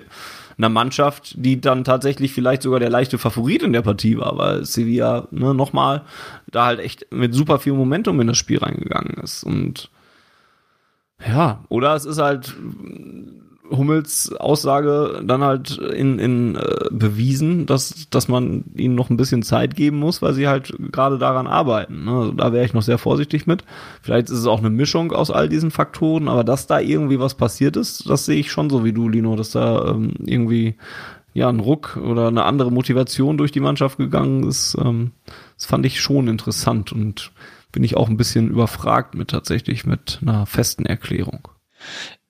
einer 0.58 0.70
Mannschaft, 0.70 1.36
die 1.38 1.60
dann 1.60 1.84
tatsächlich 1.84 2.34
vielleicht 2.34 2.62
sogar 2.62 2.80
der 2.80 2.90
leichte 2.90 3.18
Favorit 3.18 3.64
in 3.64 3.74
der 3.74 3.82
Partie 3.82 4.18
war, 4.18 4.38
weil 4.38 4.66
Sevilla 4.66 5.28
ne, 5.32 5.54
nochmal 5.54 6.04
da 6.50 6.66
halt 6.66 6.80
echt 6.80 7.12
mit 7.12 7.34
super 7.34 7.60
viel 7.60 7.74
Momentum 7.74 8.20
in 8.22 8.28
das 8.28 8.38
Spiel 8.38 8.60
reingegangen 8.60 9.16
ist. 9.22 9.44
Und 9.44 9.90
ja, 11.26 11.64
oder 11.70 11.96
es 11.96 12.06
ist 12.06 12.20
halt 12.20 12.56
Hummels 13.72 14.34
Aussage 14.34 15.22
dann 15.26 15.44
halt 15.44 15.78
in, 15.78 16.20
in 16.20 16.56
äh, 16.56 16.90
bewiesen, 16.92 17.66
dass, 17.66 18.08
dass 18.10 18.28
man 18.28 18.66
ihnen 18.76 18.96
noch 18.96 19.10
ein 19.10 19.18
bisschen 19.18 19.44
Zeit 19.44 19.76
geben 19.76 19.98
muss, 19.98 20.22
weil 20.22 20.34
sie 20.34 20.48
halt 20.48 20.74
gerade 20.92 21.18
daran 21.18 21.48
arbeiten. 21.48 22.06
Ne? 22.06 22.12
Also 22.12 22.32
da 22.32 22.54
wäre 22.54 22.66
ich 22.66 22.74
noch 22.74 22.82
sehr 22.82 22.98
vorsichtig 22.98 23.48
mit. 23.48 23.64
Vielleicht 24.02 24.30
ist 24.30 24.40
es 24.40 24.48
auch 24.48 24.60
eine 24.60 24.70
Mischung 24.70 25.12
aus 25.12 25.32
all 25.32 25.50
diesen 25.50 25.72
Faktoren, 25.72 26.28
aber 26.28 26.44
dass 26.44 26.68
da 26.68 26.80
irgendwie 26.80 27.20
was 27.20 27.36
passiert 27.36 27.78
ist, 27.78 28.10
das 28.10 28.26
sehe 28.26 28.40
ich 28.40 28.52
schon 28.52 28.70
so 28.70 28.84
wie 28.84 28.94
du, 28.94 29.10
Lino, 29.10 29.36
dass 29.36 29.52
da 29.52 29.90
ähm, 29.90 30.14
irgendwie 30.26 30.76
ja 31.34 31.50
ein 31.50 31.60
Ruck 31.60 31.98
oder 31.98 32.28
eine 32.30 32.46
andere 32.46 32.72
Motivation 32.72 33.38
durch 33.38 33.52
die 33.52 33.60
Mannschaft 33.60 33.98
gegangen 33.98 34.48
ist. 34.48 34.78
Ähm, 34.80 35.12
das 35.56 35.66
fand 35.66 35.86
ich 35.86 36.02
schon 36.02 36.28
interessant 36.28 36.92
und 36.92 37.32
bin 37.72 37.84
ich 37.84 37.98
auch 37.98 38.10
ein 38.10 38.18
bisschen 38.18 38.50
überfragt 38.50 39.16
mit 39.16 39.30
tatsächlich 39.30 39.86
mit 39.86 40.20
einer 40.22 40.46
festen 40.46 40.86
Erklärung. 40.86 41.50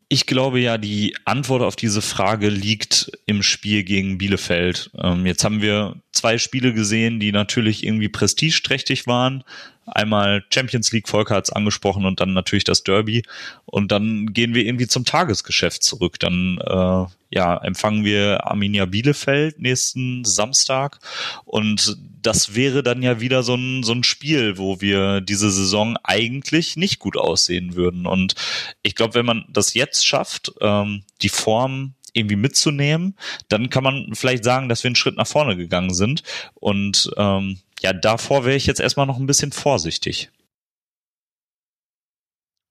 Ich 0.08 0.26
glaube 0.28 0.60
ja, 0.60 0.78
die 0.78 1.16
Antwort 1.26 1.64
auf 1.64 1.76
diese 1.76 2.02
Frage 2.02 2.50
liegt 2.50 3.12
im 3.26 3.42
Spiel 3.42 3.84
gegen 3.84 4.18
Bielefeld. 4.18 4.92
Ähm, 5.02 5.26
jetzt 5.26 5.44
haben 5.44 5.62
wir 5.62 6.02
zwei 6.16 6.38
Spiele 6.38 6.74
gesehen, 6.74 7.20
die 7.20 7.32
natürlich 7.32 7.84
irgendwie 7.84 8.10
prestigeträchtig 8.10 9.08
waren. 9.08 9.44
Einmal 9.86 10.44
Champions 10.52 10.92
League, 10.92 11.08
Volker 11.08 11.36
hat 11.36 11.46
es 11.46 11.54
angesprochen, 11.54 12.06
und 12.06 12.20
dann 12.20 12.34
natürlich 12.34 12.64
das 12.64 12.84
Derby. 12.84 13.24
Und 13.66 13.92
dann 13.92 14.34
gehen 14.34 14.56
wir 14.56 14.66
irgendwie 14.66 14.88
zum 14.88 15.06
Tagesgeschäft 15.06 15.84
zurück. 15.84 16.20
Dann 16.20 16.58
äh, 16.58 17.06
ja, 17.30 17.58
empfangen 17.58 18.04
wir 18.04 18.48
Arminia 18.48 18.86
Bielefeld 18.86 19.60
nächsten 19.60 20.26
Samstag. 20.26 21.00
Und 21.44 21.98
das 22.24 22.56
wäre 22.56 22.82
dann 22.82 23.04
ja 23.04 23.20
wieder 23.20 23.44
so 23.44 23.54
ein, 23.54 23.84
so 23.84 23.92
ein 23.92 24.04
Spiel, 24.04 24.58
wo 24.58 24.82
wir 24.82 25.22
diese 25.22 25.52
Saison 25.52 25.98
eigentlich 26.04 26.78
nicht 26.78 26.98
gut 26.98 27.16
aussehen 27.18 27.76
würden. 27.76 28.08
Und 28.08 28.34
ich 28.82 28.96
glaube, 28.96 29.14
wenn 29.14 29.26
man 29.26 29.46
das 29.50 29.76
jetzt 29.76 30.08
schafft, 30.08 30.52
ähm, 30.62 31.04
die 31.22 31.30
Form 31.30 31.94
irgendwie 32.16 32.36
mitzunehmen, 32.36 33.16
dann 33.50 33.70
kann 33.70 33.84
man 33.84 34.10
vielleicht 34.14 34.44
sagen, 34.44 34.70
dass 34.70 34.84
wir 34.84 34.90
einen 34.90 34.96
Schritt 34.96 35.18
nach 35.18 35.28
vorne 35.28 35.58
gegangen 35.58 35.94
sind. 35.94 36.24
Und 36.54 37.12
ähm, 37.18 37.60
ja, 37.82 37.94
davor 37.94 38.46
wäre 38.46 38.56
ich 38.56 38.66
jetzt 38.66 38.80
erstmal 38.80 39.06
noch 39.06 39.20
ein 39.20 39.28
bisschen 39.28 39.52
vorsichtig. 39.52 40.32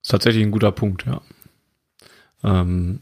Das 0.03 0.09
ist 0.09 0.11
tatsächlich 0.11 0.45
ein 0.45 0.51
guter 0.51 0.73
Punkt, 0.73 1.05
ja. 1.07 1.21
Ähm, 2.43 3.01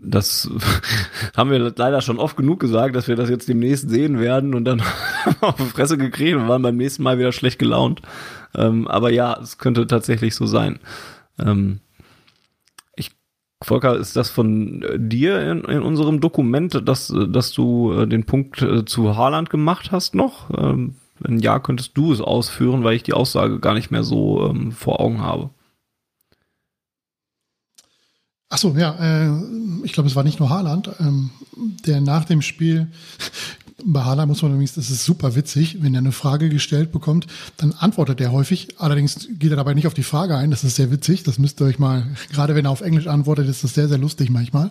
das 0.00 0.48
haben 1.36 1.50
wir 1.50 1.72
leider 1.76 2.00
schon 2.00 2.18
oft 2.18 2.36
genug 2.36 2.60
gesagt, 2.60 2.94
dass 2.94 3.08
wir 3.08 3.16
das 3.16 3.30
jetzt 3.30 3.48
demnächst 3.48 3.90
sehen 3.90 4.20
werden 4.20 4.54
und 4.54 4.64
dann 4.64 4.82
auf 5.40 5.56
die 5.56 5.64
Fresse 5.64 5.98
gekriegt 5.98 6.36
und 6.36 6.48
waren 6.48 6.62
beim 6.62 6.76
nächsten 6.76 7.02
Mal 7.02 7.18
wieder 7.18 7.32
schlecht 7.32 7.58
gelaunt. 7.58 8.02
Ähm, 8.54 8.86
aber 8.86 9.10
ja, 9.10 9.38
es 9.40 9.58
könnte 9.58 9.86
tatsächlich 9.86 10.34
so 10.34 10.46
sein. 10.46 10.78
Ähm, 11.38 11.80
Volker, 13.62 13.96
ist 13.96 14.14
das 14.14 14.30
von 14.30 14.84
dir 14.96 15.40
in, 15.50 15.64
in 15.64 15.82
unserem 15.82 16.20
Dokument, 16.20 16.80
dass, 16.86 17.12
dass 17.28 17.52
du 17.52 17.92
äh, 17.92 18.06
den 18.06 18.24
Punkt 18.24 18.62
äh, 18.62 18.84
zu 18.84 19.16
Haaland 19.16 19.50
gemacht 19.50 19.90
hast 19.90 20.14
noch? 20.14 20.50
Ähm, 20.56 20.94
wenn 21.18 21.40
ja, 21.40 21.58
könntest 21.58 21.96
du 21.96 22.12
es 22.12 22.20
ausführen, 22.20 22.84
weil 22.84 22.94
ich 22.94 23.02
die 23.02 23.14
Aussage 23.14 23.58
gar 23.58 23.74
nicht 23.74 23.90
mehr 23.90 24.04
so 24.04 24.48
ähm, 24.48 24.70
vor 24.70 25.00
Augen 25.00 25.20
habe. 25.20 25.50
Ach 28.50 28.58
so, 28.58 28.74
ja, 28.76 28.94
äh, 28.98 29.84
ich 29.84 29.92
glaube, 29.92 30.08
es 30.08 30.16
war 30.16 30.24
nicht 30.24 30.38
nur 30.38 30.50
Haaland, 30.50 30.90
ähm, 31.00 31.30
der 31.86 32.00
nach 32.00 32.24
dem 32.24 32.40
Spiel, 32.40 32.90
bei 33.84 34.02
Haaland 34.02 34.28
muss 34.28 34.42
man 34.42 34.52
übrigens, 34.52 34.74
das 34.74 34.90
ist 34.90 35.04
super 35.04 35.36
witzig, 35.36 35.82
wenn 35.82 35.94
er 35.94 35.98
eine 35.98 36.12
Frage 36.12 36.48
gestellt 36.48 36.90
bekommt, 36.90 37.26
dann 37.56 37.72
antwortet 37.72 38.20
er 38.20 38.32
häufig, 38.32 38.68
allerdings 38.78 39.28
geht 39.38 39.50
er 39.50 39.56
dabei 39.56 39.74
nicht 39.74 39.86
auf 39.86 39.94
die 39.94 40.02
Frage 40.02 40.36
ein, 40.36 40.50
das 40.50 40.64
ist 40.64 40.76
sehr 40.76 40.90
witzig, 40.90 41.22
das 41.22 41.38
müsst 41.38 41.60
ihr 41.60 41.66
euch 41.66 41.78
mal, 41.78 42.06
gerade 42.32 42.54
wenn 42.54 42.64
er 42.64 42.70
auf 42.70 42.80
Englisch 42.80 43.06
antwortet, 43.06 43.48
ist 43.48 43.62
das 43.62 43.74
sehr, 43.74 43.88
sehr 43.88 43.98
lustig 43.98 44.30
manchmal. 44.30 44.70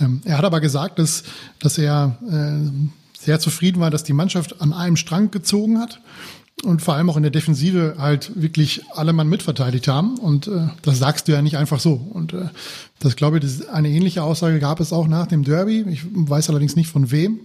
Ähm, 0.00 0.20
er 0.24 0.38
hat 0.38 0.44
aber 0.44 0.60
gesagt, 0.60 0.98
dass, 0.98 1.22
dass 1.60 1.78
er 1.78 2.18
äh, 2.28 2.70
sehr 3.18 3.38
zufrieden 3.38 3.80
war, 3.80 3.90
dass 3.90 4.04
die 4.04 4.12
Mannschaft 4.12 4.60
an 4.60 4.72
einem 4.72 4.96
Strang 4.96 5.30
gezogen 5.30 5.78
hat 5.78 6.00
und 6.64 6.82
vor 6.82 6.94
allem 6.94 7.10
auch 7.10 7.16
in 7.16 7.22
der 7.22 7.32
Defensive 7.32 7.94
halt 7.98 8.32
wirklich 8.34 8.82
alle 8.94 9.12
Mann 9.12 9.28
mitverteidigt 9.28 9.88
haben. 9.88 10.18
Und 10.18 10.48
äh, 10.48 10.68
das 10.82 10.98
sagst 10.98 11.28
du 11.28 11.32
ja 11.32 11.42
nicht 11.42 11.56
einfach 11.56 11.80
so. 11.80 11.94
Und 11.94 12.32
äh, 12.32 12.48
das 13.00 13.16
glaube 13.16 13.38
ich, 13.38 13.44
das 13.44 13.68
eine 13.68 13.88
ähnliche 13.88 14.22
Aussage 14.22 14.58
gab 14.60 14.80
es 14.80 14.92
auch 14.92 15.06
nach 15.06 15.26
dem 15.26 15.44
Derby. 15.44 15.84
Ich 15.90 16.02
weiß 16.12 16.48
allerdings 16.50 16.76
nicht 16.76 16.90
von 16.90 17.10
wem 17.10 17.40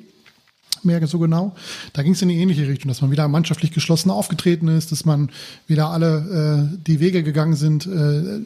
mehr 0.85 1.05
so 1.07 1.19
genau. 1.19 1.55
Da 1.93 2.03
ging 2.03 2.13
es 2.13 2.21
in 2.21 2.29
die 2.29 2.37
ähnliche 2.37 2.67
Richtung, 2.67 2.89
dass 2.89 3.01
man 3.01 3.11
wieder 3.11 3.27
mannschaftlich 3.27 3.71
geschlossen 3.71 4.11
aufgetreten 4.11 4.67
ist, 4.67 4.91
dass 4.91 5.05
man 5.05 5.29
wieder 5.67 5.89
alle 5.89 6.71
äh, 6.73 6.77
die 6.85 6.99
Wege 6.99 7.23
gegangen 7.23 7.55
sind 7.55 7.85
äh, 7.87 8.41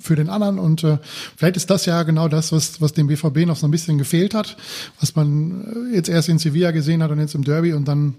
für 0.00 0.16
den 0.16 0.28
anderen. 0.28 0.58
Und 0.58 0.84
äh, 0.84 0.98
vielleicht 1.36 1.56
ist 1.56 1.70
das 1.70 1.86
ja 1.86 2.02
genau 2.02 2.28
das, 2.28 2.52
was, 2.52 2.80
was 2.80 2.92
dem 2.92 3.06
BVB 3.06 3.46
noch 3.46 3.56
so 3.56 3.66
ein 3.66 3.70
bisschen 3.70 3.98
gefehlt 3.98 4.34
hat, 4.34 4.56
was 5.00 5.14
man 5.16 5.90
äh, 5.92 5.96
jetzt 5.96 6.08
erst 6.08 6.28
in 6.28 6.38
Sevilla 6.38 6.70
gesehen 6.70 7.02
hat 7.02 7.10
und 7.10 7.20
jetzt 7.20 7.34
im 7.34 7.44
Derby 7.44 7.72
und 7.72 7.86
dann 7.86 8.14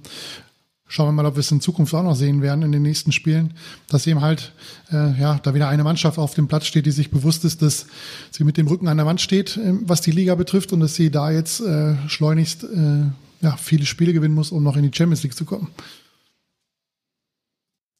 Schauen 0.89 1.07
wir 1.09 1.11
mal, 1.11 1.25
ob 1.25 1.35
wir 1.35 1.41
es 1.41 1.51
in 1.51 1.59
Zukunft 1.59 1.93
auch 1.93 2.03
noch 2.03 2.15
sehen 2.15 2.41
werden 2.41 2.63
in 2.63 2.71
den 2.71 2.81
nächsten 2.81 3.11
Spielen, 3.11 3.53
dass 3.89 4.07
eben 4.07 4.21
halt 4.21 4.53
äh, 4.89 5.19
ja 5.19 5.37
da 5.43 5.53
wieder 5.53 5.67
eine 5.67 5.83
Mannschaft 5.83 6.17
auf 6.17 6.33
dem 6.33 6.47
Platz 6.47 6.65
steht, 6.65 6.85
die 6.85 6.91
sich 6.91 7.11
bewusst 7.11 7.43
ist, 7.43 7.61
dass 7.61 7.87
sie 8.31 8.45
mit 8.45 8.55
dem 8.55 8.67
Rücken 8.67 8.87
an 8.87 8.95
der 8.95 9.05
Wand 9.05 9.19
steht, 9.19 9.57
äh, 9.57 9.73
was 9.81 9.99
die 9.99 10.11
Liga 10.11 10.35
betrifft 10.35 10.71
und 10.71 10.79
dass 10.79 10.95
sie 10.95 11.11
da 11.11 11.29
jetzt 11.29 11.59
äh, 11.59 11.95
schleunigst 12.07 12.63
äh, 12.63 13.03
ja, 13.41 13.55
viele 13.57 13.85
Spiele 13.85 14.13
gewinnen 14.13 14.35
muss, 14.35 14.51
um 14.51 14.63
noch 14.63 14.77
in 14.77 14.89
die 14.89 14.95
Champions 14.95 15.23
League 15.23 15.35
zu 15.35 15.45
kommen. 15.45 15.69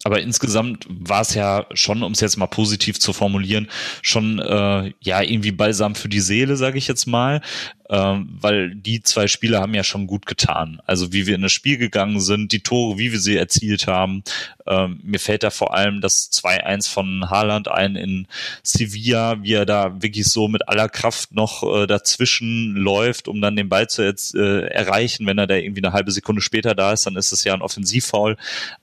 Aber 0.08 0.22
insgesamt 0.22 0.86
war 0.88 1.20
es 1.20 1.34
ja 1.34 1.66
schon, 1.74 2.02
um 2.02 2.14
es 2.14 2.22
jetzt 2.22 2.38
mal 2.38 2.48
positiv 2.48 2.98
zu 2.98 3.12
formulieren, 3.12 3.68
schon 4.02 4.40
äh, 4.40 4.94
ja 5.02 5.22
irgendwie 5.22 5.52
balsam 5.52 5.96
für 5.96 6.08
die 6.08 6.22
Seele, 6.22 6.56
sage 6.56 6.78
ich 6.78 6.88
jetzt 6.88 7.08
mal, 7.08 7.42
ähm, 7.90 8.30
weil 8.40 8.74
die 8.74 9.02
zwei 9.02 9.28
Spiele 9.28 9.60
haben 9.60 9.74
ja 9.74 9.84
schon 9.84 10.08
gut 10.08 10.26
getan. 10.26 10.82
Also 10.86 11.12
wie 11.12 11.28
wir 11.28 11.36
in 11.36 11.42
das 11.42 11.52
Spiel 11.52 11.78
gegangen 11.78 12.22
sind, 12.22 12.54
die 12.54 12.62
Tore, 12.62 12.98
wie 12.98 13.12
wir 13.12 13.20
sie 13.20 13.36
erzielt 13.36 13.88
haben. 13.88 14.24
Ähm, 14.66 15.02
mir 15.04 15.20
fällt 15.20 15.44
da 15.44 15.50
vor 15.50 15.74
allem 15.74 16.00
das 16.00 16.32
2-1 16.32 16.90
von 16.90 17.30
Haaland 17.30 17.68
ein 17.68 17.98
in 17.98 18.28
Sevilla, 18.64 19.42
wie 19.42 19.54
er 19.54 19.66
da 19.66 20.02
wirklich 20.02 20.26
so 20.26 20.48
mit 20.48 20.68
aller 20.70 20.88
Kraft 20.88 21.34
noch 21.34 21.64
äh, 21.64 21.86
dazwischen 21.86 22.76
läuft, 22.76 23.28
um 23.28 23.42
dann 23.42 23.58
den 23.58 23.68
Ball 23.70 23.88
zu 23.88 24.04
äh, 24.04 24.68
erreichen. 24.68 25.26
Wenn 25.26 25.38
er 25.38 25.48
da 25.48 25.56
irgendwie 25.56 25.84
eine 25.84 25.94
halbe 25.94 26.12
Sekunde 26.12 26.42
später 26.42 26.76
da 26.76 26.94
ist, 26.94 27.06
dann 27.06 27.18
ist 27.18 27.34
es 27.34 27.44
ja 27.44 27.54
ein 27.54 27.62
Offensivfoul. 27.62 28.38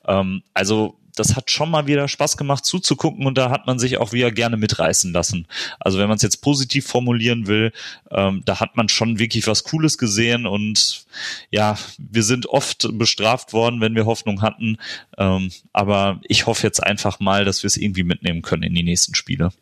Ähm, 0.07 0.43
also 0.53 0.99
das 1.17 1.37
hat 1.37 1.51
schon 1.51 1.71
mal 1.71 1.87
wieder 1.87 2.09
Spaß 2.09 2.37
gemacht 2.37 2.65
zuzugucken 2.65 3.27
und 3.27 3.39
da 3.39 3.51
hat 3.51 3.67
man 3.67 3.79
sich 3.79 3.99
auch 3.99 4.13
wieder 4.13 4.31
gerne 4.31 4.57
mitreißen 4.57 5.13
lassen. 5.13 5.47
Also 5.79 5.99
wenn 5.99 6.09
man 6.09 6.17
es 6.17 6.23
jetzt 6.23 6.43
positiv 6.43 6.87
formulieren 6.87 7.47
will, 7.47 7.73
ähm, 8.11 8.43
da 8.45 8.61
hat 8.61 8.77
man 8.77 8.89
schon 8.89 9.19
wirklich 9.19 9.47
was 9.47 9.65
Cooles 9.65 9.99
gesehen 9.99 10.47
und 10.47 11.07
ja, 11.51 11.79
wir 11.99 12.23
sind 12.23 12.47
oft 12.47 12.89
bestraft 12.93 13.53
worden, 13.53 13.81
wenn 13.81 13.95
wir 13.95 14.07
Hoffnung 14.07 14.43
hatten. 14.43 14.79
Ähm, 15.17 15.51
aber 15.73 16.21
ich 16.25 16.47
hoffe 16.47 16.67
jetzt 16.67 16.83
einfach 16.83 17.21
mal, 17.21 17.45
dass 17.45 17.63
wir 17.63 17.69
es 17.69 17.77
irgendwie 17.77 18.05
mitnehmen 18.05 18.43
können 18.43 18.65
in 18.65 18.75
die 18.75 18.83
nächsten 18.83 19.15
Spiele. 19.15 19.53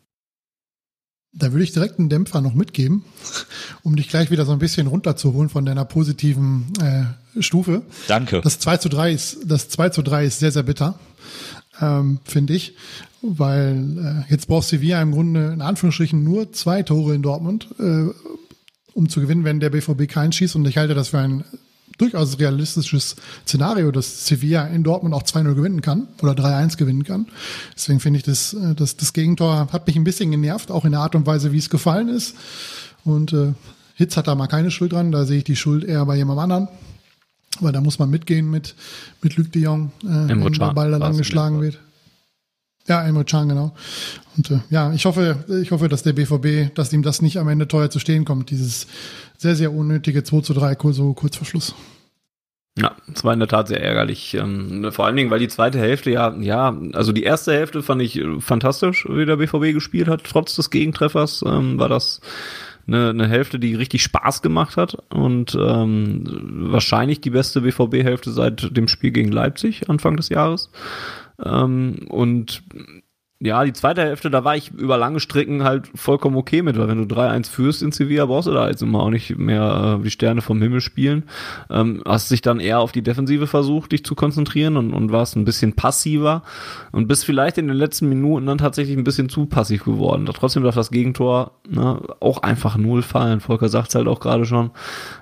Da 1.35 1.51
würde 1.51 1.63
ich 1.63 1.71
direkt 1.71 1.97
einen 1.97 2.09
Dämpfer 2.09 2.41
noch 2.41 2.53
mitgeben, 2.53 3.03
um 3.81 3.95
dich 3.95 4.07
gleich 4.07 4.29
wieder 4.29 4.45
so 4.45 4.51
ein 4.51 4.59
bisschen 4.59 4.87
runterzuholen 4.87 5.49
von 5.49 5.65
deiner 5.65 5.83
positiven 5.83 6.71
äh, 6.79 7.41
Stufe. 7.41 7.81
Danke. 8.07 8.41
Das 8.41 8.59
2 8.59 8.77
zu 8.77 8.89
3 8.89 9.11
ist, 9.11 9.39
das 9.45 9.69
2 9.69 9.89
zu 9.89 10.03
3 10.03 10.25
ist 10.25 10.39
sehr, 10.39 10.51
sehr 10.51 10.63
bitter 10.63 10.99
ähm, 11.81 12.19
finde 12.23 12.53
ich. 12.53 12.75
Weil 13.21 14.25
äh, 14.27 14.31
jetzt 14.31 14.47
braucht 14.47 14.67
Sevilla 14.67 15.01
im 15.01 15.11
Grunde 15.11 15.53
in 15.53 15.61
Anführungsstrichen 15.61 16.23
nur 16.23 16.51
zwei 16.51 16.83
Tore 16.83 17.15
in 17.15 17.21
Dortmund, 17.21 17.69
äh, 17.79 18.07
um 18.93 19.09
zu 19.09 19.21
gewinnen, 19.21 19.45
wenn 19.45 19.61
der 19.61 19.69
BVB 19.69 20.09
keinen 20.09 20.33
schießt. 20.33 20.55
Und 20.55 20.67
ich 20.67 20.77
halte 20.77 20.93
das 20.93 21.09
für 21.09 21.19
ein 21.19 21.43
durchaus 22.03 22.39
realistisches 22.39 23.15
Szenario, 23.47 23.91
dass 23.91 24.27
Sevilla 24.27 24.67
in 24.67 24.83
Dortmund 24.83 25.15
auch 25.15 25.23
2-0 25.23 25.53
gewinnen 25.55 25.81
kann 25.81 26.07
oder 26.21 26.33
3-1 26.33 26.77
gewinnen 26.77 27.03
kann. 27.03 27.27
Deswegen 27.75 27.99
finde 27.99 28.17
ich, 28.17 28.23
das, 28.23 28.53
äh, 28.53 28.75
das, 28.75 28.97
das 28.97 29.13
Gegentor 29.13 29.69
hat 29.71 29.87
mich 29.87 29.95
ein 29.95 30.03
bisschen 30.03 30.31
genervt, 30.31 30.71
auch 30.71 30.85
in 30.85 30.91
der 30.91 31.01
Art 31.01 31.15
und 31.15 31.25
Weise, 31.25 31.51
wie 31.51 31.57
es 31.57 31.69
gefallen 31.69 32.09
ist. 32.09 32.35
Und 33.05 33.33
äh, 33.33 33.53
Hitz 33.95 34.17
hat 34.17 34.27
da 34.27 34.35
mal 34.35 34.47
keine 34.47 34.71
Schuld 34.71 34.91
dran, 34.91 35.11
da 35.11 35.25
sehe 35.25 35.39
ich 35.39 35.43
die 35.43 35.55
Schuld 35.55 35.83
eher 35.83 36.05
bei 36.05 36.17
jemand 36.17 36.39
anderen. 36.39 36.67
Weil 37.59 37.71
da 37.71 37.81
muss 37.81 37.99
man 37.99 38.09
mitgehen 38.09 38.49
mit, 38.49 38.75
mit 39.21 39.37
Luc 39.37 39.51
de 39.51 39.61
Jong, 39.61 39.91
äh, 40.01 40.27
wenn 40.27 40.41
der 40.41 40.73
Ball 40.73 40.91
da 40.91 40.97
lang 40.97 41.17
geschlagen 41.17 41.61
wird. 41.61 41.79
Ja, 42.87 43.05
Emre 43.05 43.23
Can, 43.23 43.47
genau. 43.47 43.73
Und 44.35 44.51
äh, 44.51 44.59
ja, 44.69 44.91
ich 44.91 45.05
hoffe, 45.05 45.45
ich 45.61 45.71
hoffe, 45.71 45.87
dass 45.87 46.03
der 46.03 46.13
BVB, 46.13 46.73
dass 46.75 46.91
ihm 46.91 47.01
das 47.01 47.21
nicht 47.21 47.37
am 47.37 47.47
Ende 47.47 47.67
teuer 47.67 47.89
zu 47.89 47.99
stehen 47.99 48.25
kommt, 48.25 48.49
dieses 48.49 48.87
sehr, 49.37 49.55
sehr 49.55 49.71
unnötige 49.71 50.23
2 50.23 50.41
zu 50.41 50.53
3 50.53 50.75
so 50.91 51.13
kurz 51.13 51.37
vor 51.37 51.47
Schluss. 51.47 51.75
Ja, 52.75 52.95
es 53.13 53.23
war 53.23 53.33
in 53.33 53.39
der 53.39 53.47
Tat 53.47 53.67
sehr 53.67 53.83
ärgerlich. 53.83 54.33
Ähm, 54.33 54.91
vor 54.91 55.05
allen 55.05 55.15
Dingen, 55.15 55.29
weil 55.29 55.39
die 55.39 55.47
zweite 55.47 55.77
Hälfte 55.77 56.09
ja, 56.09 56.35
ja, 56.39 56.75
also 56.93 57.11
die 57.11 57.23
erste 57.23 57.53
Hälfte 57.53 57.83
fand 57.83 58.01
ich 58.01 58.17
äh, 58.17 58.41
fantastisch, 58.41 59.05
wie 59.07 59.25
der 59.25 59.37
BVB 59.37 59.73
gespielt 59.73 60.07
hat. 60.07 60.23
Trotz 60.23 60.55
des 60.55 60.71
Gegentreffers 60.71 61.43
ähm, 61.45 61.77
war 61.77 61.87
das 61.87 62.19
eine, 62.87 63.11
eine 63.11 63.27
Hälfte, 63.27 63.59
die 63.59 63.75
richtig 63.75 64.01
Spaß 64.01 64.41
gemacht 64.41 64.75
hat 64.75 64.97
und 65.13 65.55
ähm, 65.55 66.23
wahrscheinlich 66.71 67.21
die 67.21 67.29
beste 67.29 67.61
BVB-Hälfte 67.61 68.31
seit 68.31 68.75
dem 68.75 68.87
Spiel 68.87 69.11
gegen 69.11 69.31
Leipzig 69.31 69.89
Anfang 69.89 70.17
des 70.17 70.29
Jahres. 70.29 70.71
Ähm, 71.43 72.07
und 72.09 72.63
ja, 73.43 73.65
die 73.65 73.73
zweite 73.73 74.01
Hälfte, 74.03 74.31
da 74.31 74.45
war 74.45 74.55
ich 74.55 74.71
über 74.71 74.97
lange 74.97 75.19
Strecken 75.19 75.65
halt 75.65 75.89
vollkommen 75.95 76.37
okay 76.37 76.61
mit, 76.61 76.77
weil 76.77 76.87
wenn 76.87 77.05
du 77.05 77.13
3-1 77.13 77.49
führst 77.49 77.83
in 77.83 77.91
Sevilla, 77.91 78.25
brauchst 78.25 78.47
du 78.47 78.53
da 78.53 78.69
jetzt 78.69 78.81
immer 78.81 79.01
auch 79.01 79.09
nicht 79.09 79.37
mehr 79.37 79.97
äh, 79.99 80.03
die 80.03 80.11
Sterne 80.11 80.41
vom 80.41 80.61
Himmel 80.61 80.79
spielen. 80.79 81.23
Ähm, 81.69 82.01
hast 82.05 82.31
dich 82.31 82.41
dann 82.41 82.61
eher 82.61 82.79
auf 82.79 82.93
die 82.93 83.01
Defensive 83.01 83.45
versucht, 83.45 83.91
dich 83.91 84.05
zu 84.05 84.15
konzentrieren 84.15 84.77
und, 84.77 84.93
und 84.93 85.11
warst 85.11 85.35
ein 85.35 85.43
bisschen 85.43 85.73
passiver 85.73 86.43
und 86.93 87.09
bist 87.09 87.25
vielleicht 87.25 87.57
in 87.57 87.67
den 87.67 87.75
letzten 87.75 88.07
Minuten 88.07 88.45
dann 88.45 88.59
tatsächlich 88.59 88.97
ein 88.97 89.03
bisschen 89.03 89.27
zu 89.27 89.45
passiv 89.45 89.83
geworden. 89.83 90.25
Trotzdem 90.33 90.63
darf 90.63 90.75
das 90.75 90.89
Gegentor 90.89 91.51
ne, 91.67 91.99
auch 92.21 92.43
einfach 92.43 92.77
null 92.77 93.01
fallen. 93.01 93.41
Volker 93.41 93.67
sagt 93.67 93.89
es 93.89 93.95
halt 93.95 94.07
auch 94.07 94.21
gerade 94.21 94.45
schon. 94.45 94.71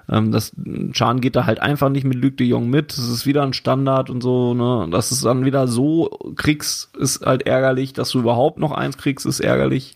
Ähm, 0.07 0.32
das 0.32 0.51
Chan 0.91 1.22
geht 1.22 1.36
da 1.36 1.47
halt 1.47 1.59
einfach 1.59 1.89
nicht 1.89 2.03
mit 2.03 2.22
Luc 2.22 2.38
de 2.38 2.45
Jong 2.45 2.69
mit. 2.69 2.91
Das 2.91 3.07
ist 3.07 3.26
wieder 3.26 3.41
ein 3.41 3.53
Standard 3.53 4.11
und 4.11 4.22
so, 4.22 4.53
ne? 4.53 4.88
Dass 4.91 5.09
es 5.09 5.22
dann 5.22 5.45
wieder 5.45 5.67
so 5.67 6.19
kriegst, 6.36 6.95
ist 6.97 7.26
halt 7.26 7.47
ärgerlich. 7.47 7.93
Dass 7.93 8.11
du 8.12 8.20
überhaupt 8.20 8.59
noch 8.59 8.72
eins 8.72 8.97
kriegst, 8.97 9.26
ist 9.26 9.39
ärgerlich. 9.39 9.95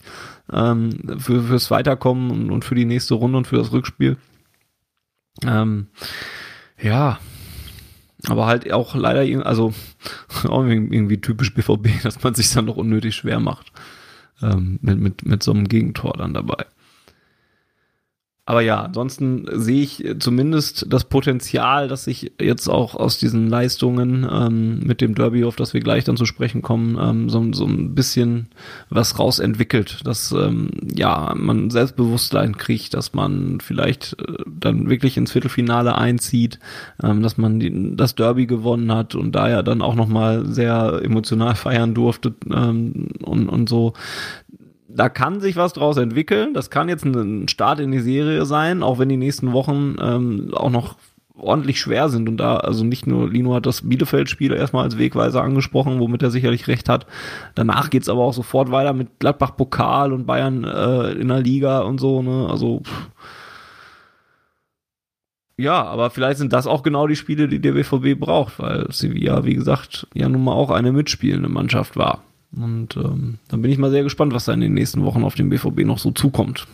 Ähm, 0.52 1.18
für, 1.18 1.42
fürs 1.42 1.70
Weiterkommen 1.70 2.30
und, 2.30 2.50
und, 2.50 2.64
für 2.64 2.76
die 2.76 2.84
nächste 2.84 3.14
Runde 3.14 3.38
und 3.38 3.46
für 3.46 3.56
das 3.56 3.72
Rückspiel. 3.72 4.16
Ähm, 5.44 5.88
ja, 6.80 7.18
aber 8.28 8.46
halt 8.46 8.72
auch 8.72 8.94
leider, 8.94 9.46
also 9.46 9.74
irgendwie 10.44 11.20
typisch 11.20 11.52
BVB, 11.54 11.88
dass 12.02 12.22
man 12.22 12.34
sich 12.34 12.50
dann 12.52 12.66
noch 12.66 12.76
unnötig 12.76 13.14
schwer 13.14 13.40
macht 13.40 13.72
ähm, 14.42 14.78
mit, 14.82 14.98
mit, 14.98 15.26
mit 15.26 15.42
so 15.42 15.52
einem 15.52 15.68
Gegentor 15.68 16.14
dann 16.16 16.34
dabei. 16.34 16.64
Aber 18.48 18.60
ja, 18.60 18.82
ansonsten 18.82 19.44
sehe 19.50 19.82
ich 19.82 20.04
zumindest 20.20 20.86
das 20.88 21.02
Potenzial, 21.02 21.88
dass 21.88 22.04
sich 22.04 22.32
jetzt 22.40 22.68
auch 22.68 22.94
aus 22.94 23.18
diesen 23.18 23.48
Leistungen 23.48 24.24
ähm, 24.30 24.78
mit 24.84 25.00
dem 25.00 25.16
Derby, 25.16 25.44
auf 25.44 25.56
das 25.56 25.74
wir 25.74 25.80
gleich 25.80 26.04
dann 26.04 26.16
zu 26.16 26.26
sprechen 26.26 26.62
kommen, 26.62 26.96
ähm, 26.96 27.28
so, 27.28 27.44
so 27.52 27.66
ein 27.66 27.96
bisschen 27.96 28.46
was 28.88 29.18
rausentwickelt, 29.18 30.06
dass 30.06 30.30
ähm, 30.30 30.70
ja 30.94 31.34
man 31.36 31.70
Selbstbewusstsein 31.70 32.56
kriegt, 32.56 32.94
dass 32.94 33.14
man 33.14 33.58
vielleicht 33.60 34.16
äh, 34.20 34.44
dann 34.46 34.88
wirklich 34.88 35.16
ins 35.16 35.32
Viertelfinale 35.32 35.98
einzieht, 35.98 36.60
ähm, 37.02 37.22
dass 37.22 37.38
man 37.38 37.58
die, 37.58 37.96
das 37.96 38.14
Derby 38.14 38.46
gewonnen 38.46 38.92
hat 38.92 39.16
und 39.16 39.32
da 39.32 39.48
ja 39.48 39.64
dann 39.64 39.82
auch 39.82 39.96
nochmal 39.96 40.46
sehr 40.46 41.00
emotional 41.02 41.56
feiern 41.56 41.94
durfte 41.94 42.32
ähm, 42.48 43.08
und, 43.24 43.48
und 43.48 43.68
so 43.68 43.94
da 44.96 45.08
kann 45.08 45.40
sich 45.40 45.56
was 45.56 45.74
draus 45.74 45.96
entwickeln. 45.98 46.54
Das 46.54 46.70
kann 46.70 46.88
jetzt 46.88 47.04
ein 47.04 47.48
Start 47.48 47.80
in 47.80 47.92
die 47.92 48.00
Serie 48.00 48.46
sein, 48.46 48.82
auch 48.82 48.98
wenn 48.98 49.08
die 49.08 49.16
nächsten 49.16 49.52
Wochen 49.52 49.96
ähm, 50.00 50.50
auch 50.54 50.70
noch 50.70 50.96
ordentlich 51.38 51.78
schwer 51.78 52.08
sind 52.08 52.28
und 52.30 52.38
da, 52.38 52.56
also 52.56 52.82
nicht 52.82 53.06
nur 53.06 53.28
Lino 53.28 53.54
hat 53.54 53.66
das 53.66 53.86
Bielefeld-Spiel 53.86 54.52
erstmal 54.52 54.84
als 54.84 54.96
Wegweiser 54.96 55.42
angesprochen, 55.42 56.00
womit 56.00 56.22
er 56.22 56.30
sicherlich 56.30 56.66
recht 56.66 56.88
hat. 56.88 57.06
Danach 57.54 57.90
geht's 57.90 58.08
aber 58.08 58.22
auch 58.22 58.32
sofort 58.32 58.70
weiter 58.70 58.94
mit 58.94 59.18
Gladbach-Pokal 59.18 60.14
und 60.14 60.26
Bayern 60.26 60.64
äh, 60.64 61.12
in 61.12 61.28
der 61.28 61.40
Liga 61.40 61.80
und 61.80 62.00
so, 62.00 62.22
ne? 62.22 62.48
Also 62.50 62.80
pff. 62.80 63.10
ja, 65.58 65.84
aber 65.84 66.08
vielleicht 66.08 66.38
sind 66.38 66.54
das 66.54 66.66
auch 66.66 66.82
genau 66.82 67.06
die 67.06 67.16
Spiele, 67.16 67.48
die 67.48 67.60
der 67.60 67.72
BVB 67.72 68.18
braucht, 68.18 68.58
weil 68.58 68.86
Sevilla, 68.90 69.44
wie 69.44 69.54
gesagt, 69.54 70.06
ja 70.14 70.30
nun 70.30 70.42
mal 70.44 70.52
auch 70.52 70.70
eine 70.70 70.92
mitspielende 70.92 71.50
Mannschaft 71.50 71.96
war. 71.96 72.22
Und 72.52 72.96
ähm, 72.96 73.38
dann 73.48 73.62
bin 73.62 73.70
ich 73.70 73.78
mal 73.78 73.90
sehr 73.90 74.02
gespannt, 74.02 74.32
was 74.32 74.44
da 74.44 74.52
in 74.52 74.60
den 74.60 74.74
nächsten 74.74 75.04
Wochen 75.04 75.24
auf 75.24 75.34
dem 75.34 75.50
BVB 75.50 75.80
noch 75.80 75.98
so 75.98 76.10
zukommt. 76.10 76.66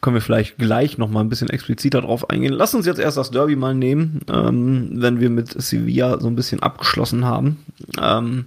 Können 0.00 0.16
wir 0.16 0.20
vielleicht 0.20 0.58
gleich 0.58 0.98
noch 0.98 1.10
mal 1.10 1.20
ein 1.20 1.28
bisschen 1.28 1.48
expliziter 1.48 2.02
drauf 2.02 2.28
eingehen. 2.30 2.52
Lass 2.52 2.74
uns 2.74 2.86
jetzt 2.86 3.00
erst 3.00 3.16
das 3.16 3.30
Derby 3.30 3.56
mal 3.56 3.74
nehmen, 3.74 4.20
ähm, 4.28 4.90
wenn 4.92 5.20
wir 5.20 5.30
mit 5.30 5.60
Sevilla 5.60 6.20
so 6.20 6.28
ein 6.28 6.36
bisschen 6.36 6.60
abgeschlossen 6.62 7.24
haben. 7.24 7.64
Ähm, 8.00 8.46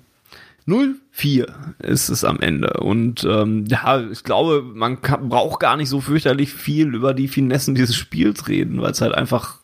0-4 0.68 1.48
ist 1.80 2.10
es 2.10 2.24
am 2.24 2.40
Ende. 2.40 2.74
Und 2.80 3.24
ähm, 3.24 3.66
ja, 3.68 4.08
ich 4.10 4.24
glaube, 4.24 4.62
man 4.62 5.02
kann, 5.02 5.30
braucht 5.30 5.60
gar 5.60 5.76
nicht 5.76 5.90
so 5.90 6.00
fürchterlich 6.00 6.54
viel 6.54 6.94
über 6.94 7.14
die 7.14 7.28
Finessen 7.28 7.76
dieses 7.76 7.96
Spiels 7.96 8.48
reden, 8.48 8.82
weil 8.82 8.92
es 8.92 9.02
halt 9.02 9.16
einfach 9.16 9.60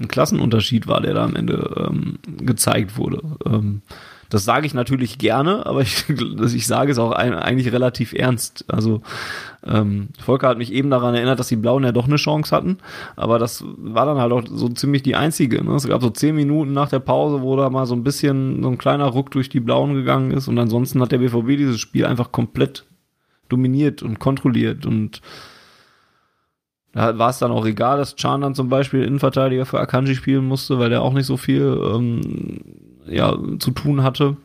ein 0.00 0.08
Klassenunterschied 0.08 0.86
war, 0.86 1.00
der 1.00 1.14
da 1.14 1.24
am 1.24 1.36
Ende 1.36 1.88
ähm, 1.88 2.18
gezeigt 2.38 2.96
wurde. 2.96 3.22
Ähm, 3.46 3.82
das 4.28 4.44
sage 4.44 4.66
ich 4.66 4.74
natürlich 4.74 5.18
gerne, 5.18 5.64
aber 5.64 5.82
ich, 5.82 6.04
ich 6.54 6.66
sage 6.66 6.90
es 6.90 6.98
auch 6.98 7.12
ein, 7.12 7.34
eigentlich 7.34 7.72
relativ 7.72 8.12
ernst. 8.12 8.64
Also 8.66 9.02
ähm, 9.64 10.08
Volker 10.18 10.48
hat 10.48 10.58
mich 10.58 10.72
eben 10.72 10.90
daran 10.90 11.14
erinnert, 11.14 11.38
dass 11.38 11.48
die 11.48 11.56
Blauen 11.56 11.84
ja 11.84 11.92
doch 11.92 12.06
eine 12.06 12.16
Chance 12.16 12.54
hatten, 12.54 12.78
aber 13.14 13.38
das 13.38 13.64
war 13.64 14.06
dann 14.06 14.18
halt 14.18 14.32
auch 14.32 14.42
so 14.50 14.68
ziemlich 14.68 15.04
die 15.04 15.14
einzige. 15.14 15.62
Ne? 15.62 15.72
Es 15.74 15.86
gab 15.86 16.02
so 16.02 16.10
zehn 16.10 16.34
Minuten 16.34 16.72
nach 16.72 16.88
der 16.88 16.98
Pause, 16.98 17.42
wo 17.42 17.56
da 17.56 17.70
mal 17.70 17.86
so 17.86 17.94
ein 17.94 18.02
bisschen 18.02 18.62
so 18.62 18.68
ein 18.68 18.78
kleiner 18.78 19.06
Ruck 19.06 19.30
durch 19.30 19.48
die 19.48 19.60
Blauen 19.60 19.94
gegangen 19.94 20.32
ist 20.32 20.48
und 20.48 20.58
ansonsten 20.58 21.00
hat 21.00 21.12
der 21.12 21.18
BVB 21.18 21.56
dieses 21.56 21.78
Spiel 21.78 22.04
einfach 22.04 22.32
komplett 22.32 22.84
dominiert 23.48 24.02
und 24.02 24.18
kontrolliert 24.18 24.86
und 24.86 25.20
da 26.94 27.18
war 27.18 27.30
es 27.30 27.38
dann 27.38 27.50
auch 27.50 27.66
egal, 27.66 27.98
dass 27.98 28.14
Chan 28.14 28.40
dann 28.40 28.54
zum 28.54 28.68
Beispiel 28.68 29.02
Innenverteidiger 29.02 29.66
für 29.66 29.80
Akanji 29.80 30.14
spielen 30.14 30.46
musste, 30.46 30.78
weil 30.78 30.90
der 30.90 31.02
auch 31.02 31.12
nicht 31.12 31.26
so 31.26 31.36
viel 31.36 31.80
ähm, 31.84 32.62
ja, 33.06 33.36
zu 33.58 33.72
tun 33.72 34.02
hatte. 34.02 34.36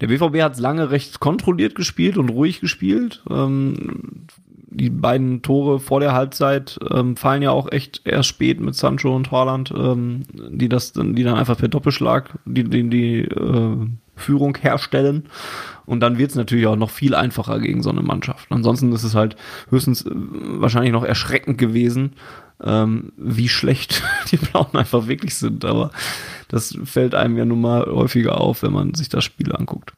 Der 0.00 0.08
BVB 0.08 0.42
hat 0.42 0.54
es 0.54 0.60
lange 0.60 0.90
recht 0.90 1.20
kontrolliert 1.20 1.74
gespielt 1.74 2.16
und 2.16 2.30
ruhig 2.30 2.60
gespielt. 2.60 3.22
Ähm, 3.30 4.26
die 4.68 4.90
beiden 4.90 5.42
Tore 5.42 5.80
vor 5.80 6.00
der 6.00 6.12
Halbzeit 6.12 6.78
ähm, 6.90 7.16
fallen 7.16 7.42
ja 7.42 7.50
auch 7.50 7.70
echt 7.72 8.02
erst 8.04 8.28
spät 8.28 8.60
mit 8.60 8.74
Sancho 8.74 9.14
und 9.14 9.30
Haaland, 9.30 9.72
ähm, 9.76 10.24
die 10.32 10.68
das 10.68 10.92
dann, 10.92 11.14
die 11.14 11.22
dann 11.22 11.36
einfach 11.36 11.56
per 11.56 11.68
Doppelschlag 11.68 12.38
die, 12.44 12.64
die, 12.64 12.90
die 12.90 13.20
äh, 13.20 13.86
Führung 14.16 14.56
herstellen. 14.56 15.28
Und 15.84 16.00
dann 16.00 16.18
wird 16.18 16.30
es 16.30 16.36
natürlich 16.36 16.66
auch 16.66 16.76
noch 16.76 16.90
viel 16.90 17.14
einfacher 17.14 17.60
gegen 17.60 17.82
so 17.82 17.90
eine 17.90 18.02
Mannschaft. 18.02 18.50
Ansonsten 18.50 18.92
ist 18.92 19.04
es 19.04 19.14
halt 19.14 19.36
höchstens 19.70 20.04
äh, 20.04 20.10
wahrscheinlich 20.14 20.92
noch 20.92 21.04
erschreckend 21.04 21.58
gewesen, 21.58 22.14
ähm, 22.62 23.12
wie 23.16 23.48
schlecht 23.48 24.02
die 24.30 24.38
Blauen 24.38 24.74
einfach 24.74 25.06
wirklich 25.06 25.36
sind. 25.36 25.64
Aber 25.64 25.92
das 26.48 26.76
fällt 26.84 27.14
einem 27.14 27.36
ja 27.36 27.44
nun 27.44 27.60
mal 27.60 27.86
häufiger 27.86 28.40
auf, 28.40 28.62
wenn 28.62 28.72
man 28.72 28.94
sich 28.94 29.08
das 29.08 29.24
Spiel 29.24 29.54
anguckt. 29.54 29.92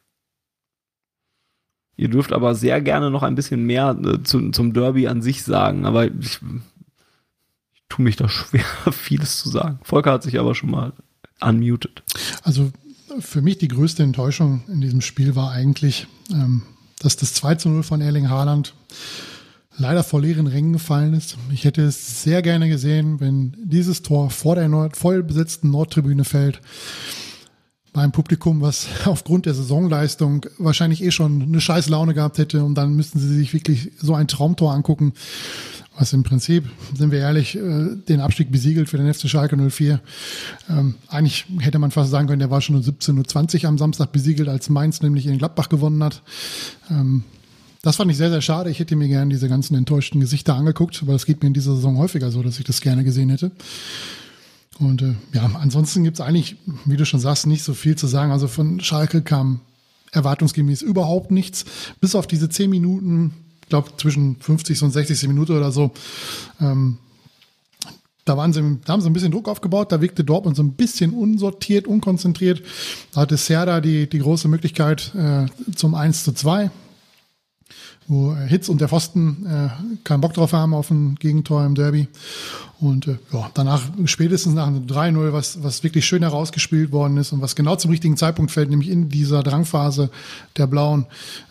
Ihr 1.97 2.07
dürft 2.07 2.31
aber 2.31 2.55
sehr 2.55 2.79
gerne 2.79 3.11
noch 3.11 3.23
ein 3.23 3.35
bisschen 3.35 3.65
mehr 3.65 3.97
äh, 4.01 4.23
zu, 4.23 4.51
zum 4.51 4.73
Derby 4.73 5.07
an 5.07 5.21
sich 5.21 5.43
sagen, 5.43 5.85
aber 5.85 6.05
ich, 6.05 6.39
ich 7.73 7.83
tue 7.89 8.05
mich 8.05 8.15
da 8.15 8.29
schwer, 8.29 8.63
vieles 8.91 9.39
zu 9.39 9.49
sagen. 9.49 9.79
Volker 9.83 10.13
hat 10.13 10.23
sich 10.23 10.39
aber 10.39 10.55
schon 10.55 10.71
mal 10.71 10.93
unmuted. 11.41 12.03
Also 12.43 12.71
für 13.19 13.41
mich 13.41 13.57
die 13.57 13.67
größte 13.67 14.03
Enttäuschung 14.03 14.63
in 14.67 14.81
diesem 14.81 15.01
Spiel 15.01 15.35
war 15.35 15.51
eigentlich, 15.51 16.07
ähm, 16.31 16.63
dass 16.99 17.15
das 17.17 17.33
2 17.33 17.55
zu 17.55 17.69
0 17.69 17.83
von 17.83 18.01
Erling 18.01 18.29
Haaland 18.29 18.73
leider 19.77 20.03
vor 20.03 20.21
leeren 20.21 20.47
Rängen 20.47 20.73
gefallen 20.73 21.13
ist. 21.13 21.37
Ich 21.51 21.63
hätte 21.63 21.81
es 21.83 22.23
sehr 22.23 22.41
gerne 22.41 22.69
gesehen, 22.69 23.19
wenn 23.19 23.55
dieses 23.63 24.01
Tor 24.01 24.29
vor 24.29 24.55
der 24.55 24.67
Nord 24.67 24.97
voll 24.97 25.23
besetzten 25.23 25.71
Nordtribüne 25.71 26.25
fällt 26.25 26.61
beim 27.93 28.11
Publikum, 28.11 28.61
was 28.61 28.87
aufgrund 29.05 29.45
der 29.45 29.53
Saisonleistung 29.53 30.45
wahrscheinlich 30.57 31.03
eh 31.03 31.11
schon 31.11 31.41
eine 31.41 31.61
scheiß 31.61 31.89
Laune 31.89 32.13
gehabt 32.13 32.37
hätte 32.37 32.63
und 32.63 32.75
dann 32.75 32.93
müssten 32.93 33.19
sie 33.19 33.33
sich 33.33 33.53
wirklich 33.53 33.91
so 33.97 34.13
ein 34.13 34.27
Traumtor 34.27 34.73
angucken, 34.73 35.13
was 35.99 36.13
im 36.13 36.23
Prinzip, 36.23 36.63
sind 36.95 37.11
wir 37.11 37.19
ehrlich, 37.19 37.57
äh, 37.57 37.95
den 38.07 38.21
Abstieg 38.21 38.51
besiegelt 38.51 38.87
für 38.87 38.97
den 38.97 39.13
FC 39.13 39.27
Schalke 39.27 39.57
04. 39.57 39.99
Ähm, 40.69 40.95
eigentlich 41.09 41.45
hätte 41.59 41.77
man 41.77 41.91
fast 41.91 42.09
sagen 42.09 42.27
können, 42.27 42.39
der 42.39 42.49
war 42.49 42.61
schon 42.61 42.77
um 42.77 42.81
17.20 42.81 43.63
Uhr 43.63 43.69
am 43.69 43.77
Samstag 43.77 44.13
besiegelt, 44.13 44.47
als 44.47 44.69
Mainz 44.69 45.01
nämlich 45.01 45.27
in 45.27 45.37
Gladbach 45.37 45.67
gewonnen 45.67 46.01
hat. 46.01 46.23
Ähm, 46.89 47.23
das 47.81 47.97
fand 47.97 48.09
ich 48.11 48.17
sehr, 48.17 48.29
sehr 48.29 48.41
schade. 48.41 48.69
Ich 48.69 48.79
hätte 48.79 48.95
mir 48.95 49.09
gerne 49.09 49.29
diese 49.29 49.49
ganzen 49.49 49.75
enttäuschten 49.75 50.21
Gesichter 50.21 50.55
angeguckt, 50.55 50.99
aber 51.01 51.11
das 51.11 51.25
geht 51.25 51.41
mir 51.41 51.47
in 51.47 51.53
dieser 51.53 51.75
Saison 51.75 51.97
häufiger 51.97 52.31
so, 52.31 52.41
dass 52.43 52.59
ich 52.59 52.65
das 52.65 52.79
gerne 52.79 53.03
gesehen 53.03 53.29
hätte. 53.29 53.51
Und 54.79 55.01
äh, 55.01 55.15
ja, 55.33 55.51
ansonsten 55.59 56.05
gibt's 56.05 56.21
eigentlich, 56.21 56.55
wie 56.85 56.95
du 56.95 57.05
schon 57.05 57.19
sagst, 57.19 57.45
nicht 57.45 57.63
so 57.63 57.73
viel 57.73 57.97
zu 57.97 58.07
sagen. 58.07 58.31
Also 58.31 58.47
von 58.47 58.79
Schalke 58.79 59.21
kam 59.21 59.59
erwartungsgemäß 60.13 60.81
überhaupt 60.81 61.31
nichts. 61.31 61.65
Bis 61.99 62.15
auf 62.15 62.25
diese 62.25 62.47
zehn 62.47 62.69
Minuten, 62.69 63.33
ich 63.69 63.71
glaube 63.71 63.91
zwischen 63.97 64.35
50 64.37 64.81
und 64.81 64.89
60 64.89 65.27
Minuten 65.27 65.55
oder 65.55 65.71
so, 65.71 65.91
ähm, 66.59 66.97
da, 68.25 68.35
waren 68.35 68.51
sie, 68.51 68.79
da 68.83 68.93
haben 68.93 69.01
sie 69.01 69.07
ein 69.07 69.13
bisschen 69.13 69.31
Druck 69.31 69.47
aufgebaut, 69.47 69.91
da 69.91 70.01
wirkte 70.01 70.23
Dortmund 70.23 70.57
so 70.57 70.63
ein 70.63 70.73
bisschen 70.73 71.13
unsortiert, 71.13 71.85
unkonzentriert. 71.85 72.63
Da 73.13 73.21
hatte 73.21 73.37
Serda 73.37 73.79
die, 73.79 74.09
die 74.09 74.17
große 74.17 74.47
Möglichkeit 74.47 75.13
äh, 75.13 75.45
zum 75.75 75.93
1 75.93 76.23
zu 76.23 76.31
2 76.33 76.71
wo 78.07 78.35
Hitz 78.35 78.69
und 78.69 78.81
der 78.81 78.87
Pfosten 78.87 79.45
äh, 79.45 79.69
keinen 80.03 80.21
Bock 80.21 80.33
drauf 80.33 80.51
haben 80.51 80.73
auf 80.73 80.89
ein 80.89 81.13
Gegentor 81.13 81.63
im 81.63 81.75
Derby. 81.75 82.07
Und 82.81 83.07
äh, 83.07 83.17
ja, 83.33 83.51
danach, 83.53 83.81
spätestens 84.05 84.53
nach 84.53 84.67
einem 84.67 84.85
3-0, 84.85 85.33
was, 85.33 85.61
was 85.63 85.83
wirklich 85.83 86.05
schön 86.05 86.21
herausgespielt 86.21 86.91
worden 86.93 87.17
ist 87.17 87.33
und 87.33 87.41
was 87.41 87.55
genau 87.55 87.75
zum 87.75 87.91
richtigen 87.91 88.15
Zeitpunkt 88.15 88.51
fällt, 88.51 88.69
nämlich 88.69 88.89
in 88.89 89.09
dieser 89.09 89.43
Drangphase 89.43 90.09
der 90.55 90.65
Blauen, 90.67 91.05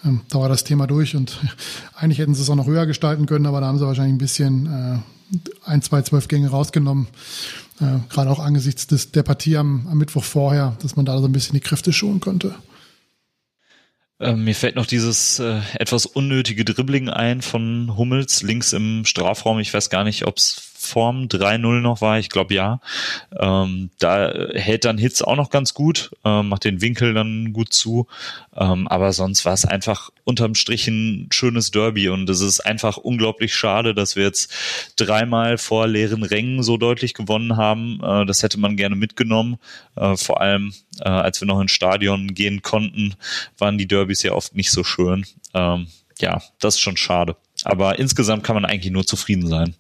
ähm, 0.05 0.23
da 0.31 0.41
war 0.41 0.49
das 0.49 0.65
Thema 0.65 0.87
durch 0.87 1.17
und 1.17 1.39
eigentlich 1.95 2.19
hätten 2.19 2.35
sie 2.35 2.41
es 2.41 2.49
auch 2.49 2.57
noch 2.57 2.67
höher 2.67 2.87
gestalten 2.87 3.27
können, 3.27 3.45
aber 3.45 3.61
da 3.61 3.67
haben 3.67 3.79
sie 3.79 3.87
wahrscheinlich 3.87 4.15
ein 4.15 4.19
bisschen 4.19 4.67
äh, 4.67 4.99
ein, 5.67 5.83
zwei, 5.83 6.01
zwölf 6.01 6.29
Gänge 6.29 6.49
rausgenommen. 6.49 7.09
Äh, 7.81 7.99
Gerade 8.09 8.31
auch 8.31 8.41
angesichts 8.41 8.87
des, 8.87 9.13
der 9.13 9.23
Partie 9.23 9.59
am, 9.59 9.87
am 9.91 9.99
Mittwoch 9.99 10.25
vorher, 10.25 10.77
dass 10.83 10.97
man 10.97 11.05
da 11.05 11.19
so 11.19 11.27
ein 11.27 11.33
bisschen 11.33 11.55
die 11.55 11.61
Kräfte 11.61 11.93
schonen 11.93 12.21
könnte. 12.21 12.55
Ähm, 14.21 14.45
mir 14.45 14.55
fällt 14.55 14.75
noch 14.75 14.87
dieses 14.87 15.39
äh, 15.39 15.61
etwas 15.75 16.05
unnötige 16.05 16.65
Dribbling 16.65 17.09
ein 17.09 17.41
von 17.41 17.97
Hummels 17.97 18.43
links 18.43 18.73
im 18.73 19.05
Strafraum. 19.05 19.61
Ich 19.61 19.73
weiß 19.73 19.91
gar 19.91 20.03
nicht, 20.03 20.27
ob 20.27 20.39
es 20.39 20.68
Form 20.81 21.25
3-0 21.25 21.81
noch 21.81 22.01
war, 22.01 22.21
ich 22.21 22.29
glaube 22.29 22.55
ja. 22.55 22.81
Ähm, 23.37 23.91
da 23.99 24.33
hält 24.55 24.85
dann 24.85 24.97
Hitz 24.97 25.23
auch 25.23 25.35
noch 25.35 25.51
ganz 25.51 25.75
gut, 25.75 26.13
ähm, 26.25 26.49
macht 26.51 26.65
den 26.65 26.81
Winkel 26.81 27.15
dann 27.15 27.53
gut 27.53 27.73
zu. 27.73 28.07
Ähm, 28.57 28.87
aber 28.87 29.13
sonst 29.13 29.45
war 29.45 29.55
es 29.55 29.65
einfach 29.65 30.11
unterm 30.23 30.55
Strich 30.55 30.87
ein 30.87 31.29
schönes 31.33 31.73
Derby 31.73 32.09
und 32.09 32.31
es 32.31 32.41
ist 32.41 32.61
einfach 32.61 32.97
unglaublich 32.97 33.55
schade, 33.55 33.93
dass 33.93 34.15
wir 34.15 34.23
jetzt 34.23 34.55
dreimal 34.95 35.59
vor 35.59 35.89
leeren 35.89 36.23
Rängen 36.23 36.63
so 36.63 36.77
deutlich 36.77 37.13
gewonnen 37.13 37.57
haben. 37.57 38.01
Äh, 38.01 38.25
das 38.25 38.45
hätte 38.45 38.61
man 38.61 38.77
gerne 38.77 38.95
mitgenommen. 38.95 39.59
Äh, 39.97 40.17
vor 40.17 40.41
allem, 40.41 40.73
äh, 41.01 41.09
als 41.09 41.41
wir 41.41 41.49
noch 41.49 41.61
ins 41.61 41.73
Stadion 41.73 42.35
gehen 42.35 42.63
konnten, 42.63 43.17
waren 43.59 43.79
die 43.79 43.89
Derbys 43.89 44.23
ja 44.23 44.33
oft 44.33 44.55
nicht 44.55 44.71
so 44.71 44.85
schön. 44.85 45.27
Ähm, 45.55 45.89
ja, 46.21 46.41
das 46.61 46.77
ist 46.77 46.81
schon 46.81 46.97
schade. 46.97 47.37
Aber 47.65 47.99
insgesamt 47.99 48.45
kann 48.45 48.55
man 48.55 48.65
eigentlich 48.65 48.93
nur 48.93 49.07
zufrieden 49.07 49.49
sein. 49.49 49.75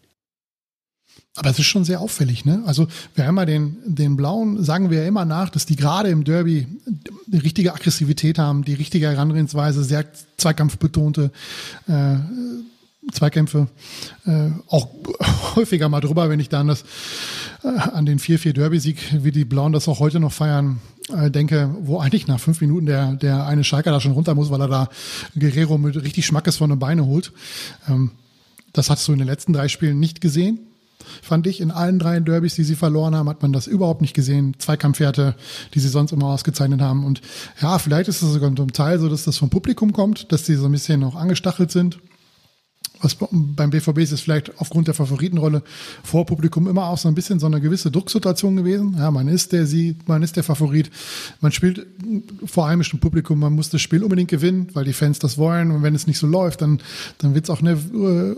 Aber 1.37 1.51
es 1.51 1.59
ist 1.59 1.67
schon 1.67 1.85
sehr 1.85 2.01
auffällig, 2.01 2.45
ne? 2.45 2.63
Also 2.67 2.89
wir 3.15 3.27
haben 3.27 3.37
ja 3.37 3.45
den, 3.45 3.77
den 3.85 4.17
Blauen, 4.17 4.65
sagen 4.65 4.91
wir 4.91 5.03
ja 5.03 5.07
immer 5.07 5.25
nach, 5.25 5.51
dass 5.51 5.67
die 5.67 5.77
gerade 5.77 6.09
im 6.09 6.25
Derby 6.25 6.67
die 7.27 7.39
richtige 7.39 7.75
Aggressivität 7.75 8.39
haben, 8.39 8.65
die 8.65 8.75
richtige 8.75 9.07
Herangehensweise, 9.09 9.85
sehr 9.85 10.05
zweikampfbetonte 10.37 11.31
äh, 11.87 12.17
Zweikämpfe, 13.13 13.69
äh, 14.27 14.51
auch 14.69 14.89
häufiger 15.55 15.89
mal 15.89 16.01
drüber, 16.01 16.29
wenn 16.29 16.41
ich 16.41 16.49
da 16.49 16.61
an, 16.61 16.69
das, 16.69 16.85
äh, 17.63 17.69
an 17.69 18.05
den 18.05 18.19
4-4 18.19 18.53
Derby-Sieg, 18.53 18.99
wie 19.25 19.31
die 19.31 19.45
Blauen 19.45 19.73
das 19.73 19.89
auch 19.89 20.01
heute 20.01 20.21
noch 20.21 20.33
feiern, 20.33 20.81
äh, 21.17 21.31
denke, 21.31 21.75
wo 21.81 21.99
eigentlich 21.99 22.27
nach 22.27 22.41
fünf 22.41 22.61
Minuten 22.61 22.87
der, 22.87 23.13
der 23.13 23.47
eine 23.47 23.65
Schalker 23.65 23.93
da 23.93 24.01
schon 24.01 24.13
runter 24.13 24.35
muss, 24.35 24.51
weil 24.51 24.61
er 24.61 24.69
da 24.69 24.89
Guerrero 25.39 25.79
mit 25.79 25.97
richtig 26.03 26.27
Schmackes 26.27 26.57
von 26.57 26.71
den 26.71 26.79
Beine 26.79 27.07
holt. 27.07 27.33
Ähm, 27.89 28.11
das 28.73 28.91
hast 28.91 29.09
du 29.09 29.13
in 29.13 29.19
den 29.19 29.29
letzten 29.29 29.53
drei 29.53 29.69
Spielen 29.69 29.99
nicht 29.99 30.21
gesehen 30.21 30.59
fand 31.23 31.47
ich. 31.47 31.61
In 31.61 31.71
allen 31.71 31.99
drei 31.99 32.21
Derbys, 32.21 32.55
die 32.55 32.65
sie 32.65 32.75
verloren 32.75 33.15
haben, 33.15 33.29
hat 33.29 33.43
man 33.43 33.53
das 33.53 33.67
überhaupt 33.67 34.01
nicht 34.01 34.15
gesehen. 34.15 34.55
Zweikampfwerte, 34.59 35.35
die 35.75 35.81
sie 35.81 35.89
sonst 35.89 36.13
immer 36.13 36.27
ausgezeichnet 36.27 36.81
haben. 36.81 37.05
Und 37.05 37.21
ja, 37.61 37.79
vielleicht 37.79 38.09
ist 38.09 38.23
es 38.23 38.33
sogar 38.33 38.55
zum 38.55 38.73
Teil 38.73 38.99
so, 38.99 39.09
dass 39.09 39.25
das 39.25 39.39
vom 39.39 39.51
Publikum 39.51 39.93
kommt, 39.93 40.33
dass 40.33 40.47
sie 40.47 40.57
so 40.57 40.67
ein 40.67 40.73
bisschen 40.73 41.01
noch 41.01 41.15
angestachelt 41.15 41.71
sind 41.71 41.99
was 43.01 43.17
beim 43.31 43.71
BVB 43.71 43.99
ist 43.99 44.13
es 44.13 44.21
vielleicht 44.21 44.59
aufgrund 44.61 44.89
der 44.89 44.95
Favoritenrolle 44.95 45.63
vor 46.03 46.27
Publikum 46.27 46.67
immer 46.67 46.87
auch 46.87 46.99
so 46.99 47.09
ein 47.09 47.15
bisschen 47.15 47.39
so 47.39 47.47
eine 47.47 47.61
gewisse 47.61 47.91
Drucksituation 47.91 48.57
gewesen. 48.57 48.97
Ja, 48.99 49.11
man 49.11 49.29
ist 49.29 49.53
der 49.53 49.67
sie, 49.67 49.97
man 50.07 50.23
ist 50.23 50.37
der 50.37 50.43
Favorit. 50.43 50.91
Man 51.41 51.53
spielt 51.53 51.87
vor 52.45 52.69
heimischem 52.69 53.01
Publikum, 53.01 53.39
man 53.39 53.53
muss 53.53 53.71
das 53.71 53.81
Spiel 53.81 54.03
unbedingt 54.03 54.31
gewinnen, 54.31 54.69
weil 54.73 54.85
die 54.85 54.93
Fans 54.93 55.19
das 55.19 55.39
wollen. 55.39 55.71
Und 55.71 55.83
wenn 55.83 55.95
es 55.95 56.07
nicht 56.07 56.19
so 56.19 56.27
läuft, 56.27 56.63
dann, 56.63 56.81
dann 57.19 57.35
wird 57.35 57.45
es 57.45 57.51
auch 57.51 57.63
ne, 57.63 57.77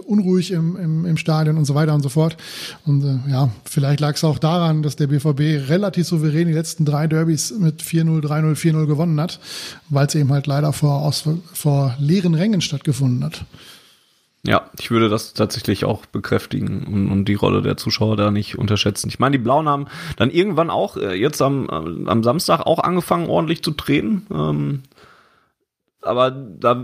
unruhig 0.07 0.51
im, 0.51 0.77
im, 0.77 1.07
im 1.07 1.17
Stadion 1.17 1.57
und 1.57 1.65
so 1.65 1.75
weiter 1.75 1.95
und 1.95 2.03
so 2.03 2.09
fort. 2.09 2.37
Und 2.85 3.05
äh, 3.05 3.31
ja, 3.31 3.51
vielleicht 3.65 4.01
lag 4.01 4.15
es 4.15 4.25
auch 4.25 4.39
daran, 4.39 4.83
dass 4.83 4.97
der 4.97 5.07
BVB 5.07 5.69
relativ 5.71 6.07
souverän 6.07 6.49
die 6.49 6.55
letzten 6.55 6.85
drei 6.85 7.07
Derbys 7.07 7.53
mit 7.59 7.83
4-0, 7.83 8.23
3-0, 8.23 8.55
4-0 8.57 8.87
gewonnen 8.87 9.21
hat, 9.21 9.41
weil 9.89 10.07
es 10.07 10.15
eben 10.15 10.31
halt 10.31 10.47
leider 10.47 10.73
vor, 10.73 11.03
aus, 11.03 11.25
vor 11.53 11.97
leeren 11.99 12.35
Rängen 12.35 12.61
stattgefunden 12.61 13.25
hat. 13.25 13.45
Ja, 14.47 14.71
ich 14.79 14.91
würde 14.91 15.11
das 15.11 15.35
tatsächlich 15.35 15.85
auch 15.85 16.07
bekräftigen 16.07 16.87
und, 16.87 17.11
und, 17.11 17.25
die 17.27 17.35
Rolle 17.35 17.61
der 17.61 17.77
Zuschauer 17.77 18.17
da 18.17 18.31
nicht 18.31 18.57
unterschätzen. 18.57 19.09
Ich 19.09 19.19
meine, 19.19 19.37
die 19.37 19.43
Blauen 19.43 19.69
haben 19.69 19.87
dann 20.17 20.31
irgendwann 20.31 20.71
auch 20.71 20.97
äh, 20.97 21.15
jetzt 21.15 21.43
am, 21.43 21.69
am 21.69 22.23
Samstag 22.23 22.61
auch 22.61 22.79
angefangen, 22.79 23.29
ordentlich 23.29 23.63
zu 23.63 23.73
drehen. 23.73 24.27
Ähm, 24.33 24.83
aber 26.03 26.31
da 26.31 26.83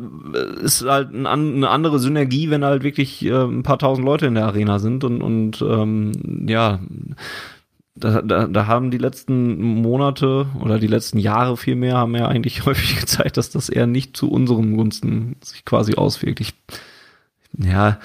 ist 0.60 0.84
halt 0.84 1.14
ein, 1.14 1.26
eine 1.26 1.70
andere 1.70 1.98
Synergie, 1.98 2.50
wenn 2.50 2.64
halt 2.64 2.82
wirklich 2.82 3.24
äh, 3.24 3.44
ein 3.44 3.62
paar 3.62 3.78
tausend 3.78 4.04
Leute 4.04 4.26
in 4.26 4.34
der 4.34 4.44
Arena 4.44 4.78
sind 4.78 5.04
und, 5.04 5.22
und 5.22 5.62
ähm, 5.62 6.46
ja, 6.46 6.80
da, 7.94 8.20
da, 8.20 8.46
da 8.46 8.66
haben 8.66 8.90
die 8.90 8.98
letzten 8.98 9.62
Monate 9.62 10.46
oder 10.60 10.78
die 10.78 10.86
letzten 10.86 11.18
Jahre 11.18 11.56
vielmehr 11.56 11.96
haben 11.96 12.14
ja 12.14 12.28
eigentlich 12.28 12.66
häufig 12.66 13.00
gezeigt, 13.00 13.38
dass 13.38 13.48
das 13.48 13.70
eher 13.70 13.86
nicht 13.86 14.14
zu 14.14 14.30
unseren 14.30 14.76
Gunsten 14.76 15.36
sich 15.42 15.64
quasi 15.64 15.94
auswirkt. 15.94 16.40
Ich 16.40 16.52
ja, 17.58 17.98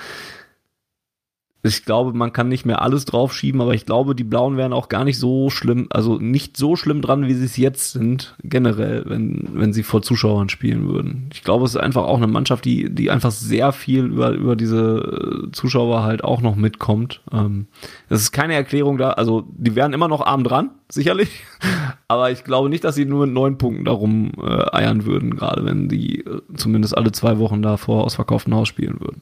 ich 1.63 1.85
glaube, 1.85 2.13
man 2.13 2.33
kann 2.33 2.47
nicht 2.47 2.65
mehr 2.65 2.81
alles 2.81 3.05
draufschieben, 3.05 3.61
aber 3.61 3.75
ich 3.75 3.85
glaube, 3.85 4.15
die 4.15 4.23
Blauen 4.23 4.57
wären 4.57 4.73
auch 4.73 4.89
gar 4.89 5.03
nicht 5.03 5.19
so 5.19 5.51
schlimm, 5.51 5.87
also 5.91 6.17
nicht 6.17 6.57
so 6.57 6.75
schlimm 6.75 7.03
dran, 7.03 7.27
wie 7.27 7.35
sie 7.35 7.45
es 7.45 7.55
jetzt 7.55 7.91
sind, 7.91 8.35
generell, 8.43 9.03
wenn, 9.05 9.47
wenn 9.53 9.71
sie 9.71 9.83
vor 9.83 10.01
Zuschauern 10.01 10.49
spielen 10.49 10.87
würden. 10.87 11.29
Ich 11.33 11.43
glaube, 11.43 11.65
es 11.65 11.75
ist 11.75 11.81
einfach 11.81 12.03
auch 12.03 12.17
eine 12.17 12.27
Mannschaft, 12.27 12.65
die, 12.65 12.89
die 12.89 13.11
einfach 13.11 13.29
sehr 13.29 13.73
viel 13.73 14.05
über, 14.05 14.31
über 14.31 14.55
diese 14.55 15.45
äh, 15.47 15.51
Zuschauer 15.51 16.01
halt 16.01 16.23
auch 16.23 16.41
noch 16.41 16.55
mitkommt. 16.55 17.21
Ähm, 17.31 17.67
das 18.09 18.21
ist 18.21 18.31
keine 18.31 18.55
Erklärung 18.55 18.97
da, 18.97 19.11
also 19.11 19.43
die 19.51 19.75
wären 19.75 19.93
immer 19.93 20.07
noch 20.07 20.25
arm 20.25 20.43
dran, 20.43 20.71
sicherlich, 20.89 21.43
aber 22.07 22.31
ich 22.31 22.43
glaube 22.43 22.69
nicht, 22.69 22.83
dass 22.83 22.95
sie 22.95 23.05
nur 23.05 23.27
mit 23.27 23.35
neun 23.35 23.59
Punkten 23.59 23.85
darum 23.85 24.31
äh, 24.41 24.75
eiern 24.75 25.05
würden, 25.05 25.35
gerade 25.35 25.63
wenn 25.63 25.89
die 25.89 26.21
äh, 26.21 26.41
zumindest 26.55 26.97
alle 26.97 27.11
zwei 27.11 27.37
Wochen 27.37 27.61
da 27.61 27.77
vor 27.77 28.03
ausverkauftem 28.03 28.55
Haus 28.55 28.67
spielen 28.67 28.99
würden. 28.99 29.21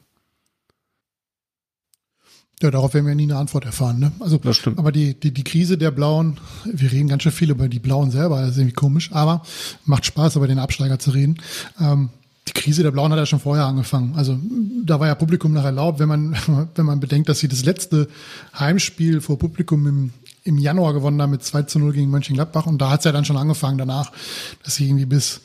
Ja, 2.62 2.70
darauf 2.70 2.92
werden 2.92 3.06
wir 3.06 3.14
nie 3.14 3.22
eine 3.24 3.36
Antwort 3.36 3.64
erfahren. 3.64 3.98
Ne? 3.98 4.12
Also, 4.20 4.36
Das 4.38 4.56
stimmt. 4.58 4.78
aber 4.78 4.92
die, 4.92 5.18
die, 5.18 5.32
die 5.32 5.44
Krise 5.44 5.78
der 5.78 5.90
Blauen, 5.90 6.38
wir 6.64 6.92
reden 6.92 7.08
ganz 7.08 7.22
schön 7.22 7.32
viel 7.32 7.50
über 7.50 7.68
die 7.68 7.78
Blauen 7.78 8.10
selber, 8.10 8.40
das 8.42 8.50
ist 8.50 8.58
irgendwie 8.58 8.74
komisch, 8.74 9.10
aber 9.12 9.42
macht 9.86 10.04
Spaß, 10.04 10.36
über 10.36 10.46
den 10.46 10.58
Absteiger 10.58 10.98
zu 10.98 11.10
reden. 11.10 11.38
Ähm, 11.80 12.10
die 12.48 12.52
Krise 12.52 12.82
der 12.82 12.90
Blauen 12.90 13.12
hat 13.12 13.18
ja 13.18 13.26
schon 13.26 13.40
vorher 13.40 13.64
angefangen. 13.64 14.14
Also 14.16 14.38
da 14.84 15.00
war 15.00 15.06
ja 15.06 15.14
Publikum 15.14 15.52
noch 15.52 15.64
erlaubt, 15.64 16.00
wenn 16.00 16.08
man, 16.08 16.36
wenn 16.74 16.86
man 16.86 17.00
bedenkt, 17.00 17.28
dass 17.28 17.38
sie 17.38 17.48
das 17.48 17.64
letzte 17.64 18.08
Heimspiel 18.58 19.20
vor 19.22 19.38
Publikum 19.38 19.86
im, 19.86 20.10
im 20.44 20.58
Januar 20.58 20.92
gewonnen 20.92 21.20
haben 21.22 21.30
mit 21.30 21.42
2 21.42 21.62
zu 21.62 21.78
0 21.78 21.92
gegen 21.92 22.10
Mönchengladbach. 22.10 22.66
Und 22.66 22.78
da 22.78 22.90
hat 22.90 23.00
es 23.00 23.04
ja 23.04 23.12
dann 23.12 23.24
schon 23.24 23.36
angefangen 23.38 23.78
danach, 23.78 24.12
dass 24.64 24.74
sie 24.74 24.86
irgendwie 24.86 25.06
bis, 25.06 25.40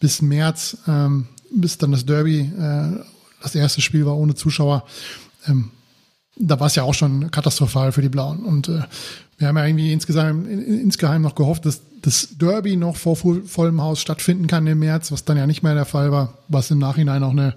bis 0.00 0.20
März, 0.22 0.78
ähm, 0.88 1.26
bis 1.54 1.78
dann 1.78 1.92
das 1.92 2.06
Derby, 2.06 2.40
äh, 2.40 3.04
das 3.42 3.54
erste 3.54 3.80
Spiel 3.82 4.04
war 4.06 4.16
ohne 4.16 4.34
Zuschauer, 4.34 4.84
ähm, 5.46 5.70
da 6.36 6.60
war 6.60 6.66
es 6.66 6.74
ja 6.74 6.82
auch 6.82 6.94
schon 6.94 7.30
katastrophal 7.30 7.92
für 7.92 8.02
die 8.02 8.08
Blauen. 8.08 8.40
Und 8.44 8.68
äh, 8.68 8.82
wir 9.38 9.48
haben 9.48 9.56
ja 9.56 9.66
irgendwie 9.66 9.92
insgesamt, 9.92 10.46
in, 10.46 10.62
insgeheim 10.62 11.22
noch 11.22 11.34
gehofft, 11.34 11.66
dass 11.66 11.80
das 12.02 12.28
Derby 12.38 12.76
noch 12.76 12.96
vor 12.96 13.16
vo- 13.16 13.46
vollem 13.46 13.80
Haus 13.80 14.00
stattfinden 14.00 14.46
kann 14.46 14.66
im 14.66 14.78
März, 14.78 15.10
was 15.12 15.24
dann 15.24 15.36
ja 15.36 15.46
nicht 15.46 15.62
mehr 15.62 15.74
der 15.74 15.86
Fall 15.86 16.12
war, 16.12 16.38
was 16.48 16.70
im 16.70 16.78
Nachhinein 16.78 17.22
auch 17.22 17.30
eine, 17.30 17.54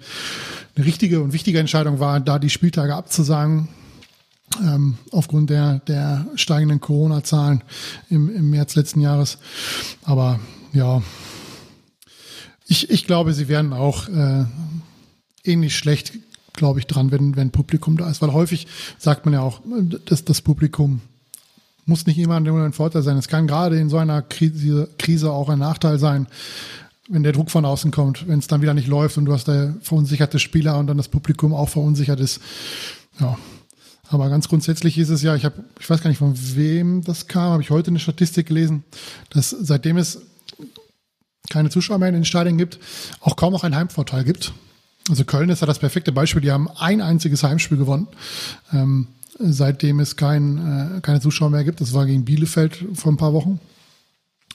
eine 0.76 0.86
richtige 0.86 1.22
und 1.22 1.34
wichtige 1.34 1.60
Entscheidung 1.60 2.00
war, 2.00 2.20
da 2.20 2.40
die 2.40 2.50
Spieltage 2.50 2.96
abzusagen. 2.96 3.68
Ähm, 4.64 4.98
aufgrund 5.12 5.52
der, 5.52 5.78
der 5.88 6.26
steigenden 6.34 6.80
Corona-Zahlen 6.80 7.62
im, 8.10 8.36
im 8.36 8.50
März 8.50 8.76
letzten 8.76 9.00
Jahres. 9.00 9.38
Aber 10.04 10.40
ja, 10.74 11.04
ich, 12.66 12.90
ich 12.90 13.06
glaube, 13.06 13.34
sie 13.34 13.48
werden 13.48 13.74
auch 13.74 14.08
äh, 14.10 14.46
ähnlich 15.44 15.78
schlecht, 15.78 16.14
glaube 16.60 16.80
ich, 16.80 16.86
dran, 16.86 17.12
wenn, 17.12 17.36
wenn 17.36 17.50
Publikum 17.50 17.98
da 17.98 18.10
ist. 18.10 18.22
Weil 18.22 18.34
häufig 18.34 18.68
sagt 19.00 19.26
man 19.26 19.34
ja 19.34 19.42
auch, 19.42 19.62
dass 20.06 20.24
das 20.24 20.42
Publikum 20.42 21.02
muss 21.86 22.06
nicht 22.06 22.20
immer 22.20 22.36
ein 22.36 22.74
Vorteil 22.74 23.02
sein. 23.02 23.18
Es 23.18 23.28
kann 23.28 23.48
gerade 23.48 23.80
in 23.80 23.90
so 23.90 23.98
einer 23.98 24.22
Krise, 24.22 24.90
Krise 25.00 25.32
auch 25.32 25.50
ein 25.50 25.58
Nachteil 25.58 25.98
sein, 25.98 26.28
wenn 27.10 27.24
der 27.24 27.32
Druck 27.32 27.50
von 27.50 27.66
außen 27.66 27.90
kommt, 27.90 28.28
wenn 28.28 28.38
es 28.38 28.48
dann 28.48 28.62
wieder 28.62 28.76
nicht 28.76 28.88
läuft 28.88 29.18
und 29.18 29.26
du 29.26 29.34
hast 29.34 29.48
da 29.48 29.74
verunsicherte 29.82 30.38
Spieler 30.38 30.78
und 30.78 30.86
dann 30.86 30.98
das 30.98 31.08
Publikum 31.08 31.54
auch 31.54 31.70
verunsichert 31.70 32.20
ist. 32.20 32.40
Ja. 33.20 33.38
Aber 34.12 34.30
ganz 34.30 34.48
grundsätzlich 34.48 34.98
ist 34.98 35.10
es 35.10 35.22
ja, 35.22 35.36
ich 35.36 35.46
habe, 35.46 35.64
ich 35.80 35.90
weiß 35.90 36.02
gar 36.02 36.10
nicht, 36.10 36.18
von 36.18 36.34
wem 36.56 37.04
das 37.04 37.28
kam, 37.28 37.52
habe 37.52 37.62
ich 37.62 37.70
heute 37.70 37.90
eine 37.90 38.00
Statistik 38.00 38.48
gelesen, 38.48 38.84
dass 39.30 39.50
seitdem 39.50 39.98
es 39.98 40.22
keine 41.50 41.70
Zuschauer 41.70 42.00
mehr 42.00 42.10
in 42.10 42.16
den 42.16 42.26
Stadien 42.26 42.58
gibt, 42.58 42.80
auch 43.20 43.36
kaum 43.36 43.54
noch 43.54 43.64
einen 43.64 43.76
Heimvorteil 43.76 44.24
gibt. 44.24 44.54
Also 45.10 45.26
Köln 45.26 45.50
ist 45.50 45.62
ja 45.62 45.68
das 45.68 45.80
perfekte 45.80 46.12
Beispiel. 46.12 46.42
Die 46.42 46.52
haben 46.52 46.70
ein 46.78 47.02
einziges 47.02 47.44
Heimspiel 47.44 47.78
gewonnen, 47.78 48.08
ähm, 48.72 49.08
seitdem 49.40 50.00
es 50.00 50.16
kein, 50.16 50.98
äh, 50.98 51.02
keine 51.02 51.20
Zuschauer 51.20 51.50
mehr 51.50 51.64
gibt. 51.64 51.82
Das 51.82 51.94
war 51.94 52.06
gegen 52.06 52.26
Bielefeld 52.26 52.86
vor 52.94 53.12
ein 53.12 53.18
paar 53.18 53.34
Wochen. 53.34 53.60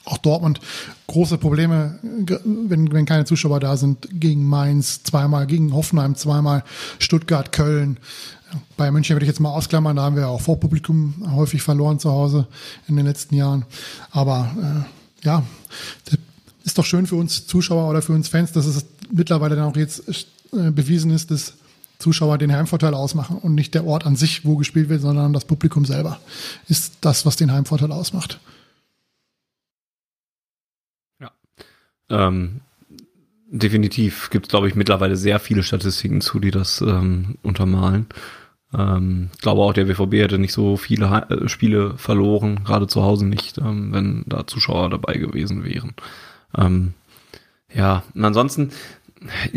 Auch 0.05 0.19
Dortmund 0.19 0.59
große 1.07 1.39
Probleme, 1.39 1.99
ge- 2.25 2.39
wenn, 2.43 2.91
wenn 2.91 3.05
keine 3.05 3.25
Zuschauer 3.25 3.59
da 3.59 3.75
sind, 3.75 4.07
gegen 4.11 4.45
Mainz 4.45 5.01
zweimal, 5.01 5.47
gegen 5.47 5.73
Hoffenheim 5.73 6.15
zweimal, 6.15 6.63
Stuttgart, 6.99 7.51
Köln. 7.51 7.97
Bei 8.77 8.91
München 8.91 9.15
würde 9.15 9.25
ich 9.25 9.29
jetzt 9.29 9.39
mal 9.39 9.49
ausklammern, 9.49 9.95
da 9.95 10.03
haben 10.03 10.15
wir 10.15 10.29
auch 10.29 10.41
vor 10.41 10.59
Publikum 10.59 11.15
häufig 11.35 11.63
verloren 11.63 11.99
zu 11.99 12.11
Hause 12.11 12.47
in 12.87 12.95
den 12.95 13.05
letzten 13.07 13.35
Jahren. 13.35 13.65
Aber 14.11 14.51
äh, 14.61 15.25
ja, 15.25 15.43
das 16.05 16.19
ist 16.63 16.77
doch 16.77 16.85
schön 16.85 17.07
für 17.07 17.15
uns 17.15 17.47
Zuschauer 17.47 17.89
oder 17.89 18.03
für 18.03 18.13
uns 18.13 18.27
Fans, 18.27 18.51
dass 18.51 18.67
es 18.67 18.85
mittlerweile 19.11 19.55
dann 19.55 19.65
auch 19.65 19.75
jetzt 19.75 20.03
äh, 20.53 20.71
bewiesen 20.71 21.11
ist, 21.11 21.31
dass 21.31 21.55
Zuschauer 21.99 22.37
den 22.37 22.51
Heimvorteil 22.51 22.93
ausmachen 22.93 23.37
und 23.37 23.55
nicht 23.55 23.73
der 23.73 23.85
Ort 23.85 24.05
an 24.05 24.15
sich, 24.15 24.45
wo 24.45 24.57
gespielt 24.57 24.89
wird, 24.89 25.01
sondern 25.01 25.33
das 25.33 25.45
Publikum 25.45 25.85
selber 25.85 26.19
ist 26.67 26.97
das, 27.01 27.25
was 27.25 27.35
den 27.37 27.51
Heimvorteil 27.51 27.91
ausmacht. 27.91 28.39
Ähm, 32.09 32.61
definitiv 33.49 34.29
gibt 34.29 34.45
es, 34.45 34.49
glaube 34.49 34.67
ich, 34.67 34.75
mittlerweile 34.75 35.15
sehr 35.15 35.39
viele 35.39 35.63
Statistiken 35.63 36.21
zu, 36.21 36.39
die 36.39 36.51
das 36.51 36.81
ähm, 36.81 37.37
untermalen. 37.41 38.07
Ähm, 38.73 39.29
ich 39.33 39.41
glaube 39.41 39.61
auch, 39.61 39.73
der 39.73 39.85
BVB 39.85 40.13
hätte 40.13 40.37
nicht 40.37 40.53
so 40.53 40.77
viele 40.77 41.09
Ha- 41.09 41.27
äh, 41.29 41.47
Spiele 41.47 41.97
verloren, 41.97 42.63
gerade 42.63 42.87
zu 42.87 43.03
Hause 43.03 43.25
nicht, 43.25 43.57
ähm, 43.57 43.91
wenn 43.93 44.23
da 44.27 44.45
Zuschauer 44.47 44.89
dabei 44.89 45.13
gewesen 45.15 45.63
wären. 45.63 45.93
Ähm, 46.57 46.93
ja, 47.73 48.03
und 48.13 48.23
ansonsten, 48.23 48.69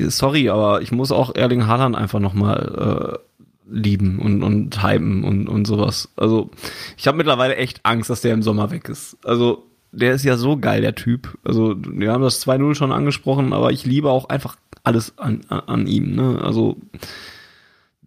sorry, 0.09 0.48
aber 0.48 0.82
ich 0.82 0.93
muss 0.93 1.12
auch 1.12 1.35
Erling 1.35 1.66
Haaland 1.66 1.97
einfach 1.97 2.20
nochmal 2.20 3.18
äh, 3.18 3.28
lieben 3.70 4.18
und, 4.18 4.43
und 4.43 4.82
hypen 4.82 5.24
und, 5.24 5.48
und 5.48 5.66
sowas. 5.66 6.10
Also, 6.16 6.51
ich 6.97 7.06
habe 7.06 7.16
mittlerweile 7.16 7.56
echt 7.56 7.80
Angst, 7.85 8.10
dass 8.10 8.22
der 8.22 8.35
im 8.35 8.43
Sommer 8.43 8.70
weg 8.70 8.89
ist. 8.89 9.16
Also, 9.24 9.64
der 9.93 10.14
ist 10.14 10.24
ja 10.24 10.36
so 10.36 10.56
geil, 10.56 10.80
der 10.80 10.94
Typ. 10.94 11.39
Also, 11.44 11.76
wir 11.78 12.12
haben 12.12 12.22
das 12.22 12.47
2-0 12.47 12.74
schon 12.74 12.93
angesprochen, 12.93 13.52
aber 13.52 13.72
ich 13.72 13.85
liebe 13.85 14.10
auch 14.10 14.28
einfach 14.28 14.56
alles 14.85 15.18
an, 15.18 15.44
an, 15.48 15.86
ihm. 15.86 16.14
Ne? 16.14 16.40
Also, 16.43 16.76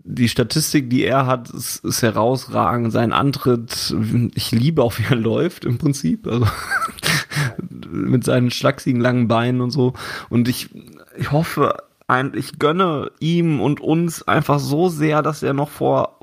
die 0.04 0.30
Statistik, 0.30 0.90
die 0.90 1.04
er 1.04 1.28
hat, 1.28 1.50
ist, 1.52 1.86
ist 1.86 2.02
herausragend. 2.02 2.92
Sein 2.92 3.14
Antritt, 3.14 3.96
ich 4.34 4.52
liebe 4.52 4.82
auch, 4.84 4.98
wie 4.98 5.06
er 5.10 5.16
läuft 5.16 5.66
im 5.66 5.78
Prinzip. 5.78 6.28
Also 6.28 6.48
mit 7.90 8.24
seinen 8.24 8.52
schlachsigen 8.52 9.02
langen 9.02 9.28
Beinen 9.28 9.62
und 9.62 9.72
so. 9.72 9.94
Und 10.30 10.48
ich, 10.48 10.70
ich 11.18 11.32
hoffe, 11.32 11.76
ich 12.34 12.60
gönne 12.60 13.12
ihm 13.20 13.62
und 13.62 13.80
uns 13.80 14.28
einfach 14.28 14.60
so 14.60 14.90
sehr, 14.90 15.22
dass 15.22 15.44
er 15.44 15.54
noch 15.54 15.70
vor 15.70 16.20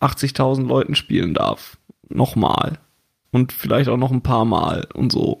80.000 0.00 0.66
Leuten 0.66 0.94
spielen 0.94 1.34
darf. 1.34 1.78
Nochmal. 2.08 2.78
Und 3.30 3.52
vielleicht 3.52 3.88
auch 3.88 3.96
noch 3.96 4.12
ein 4.12 4.22
paar 4.22 4.44
Mal 4.44 4.86
und 4.94 5.10
so. 5.10 5.40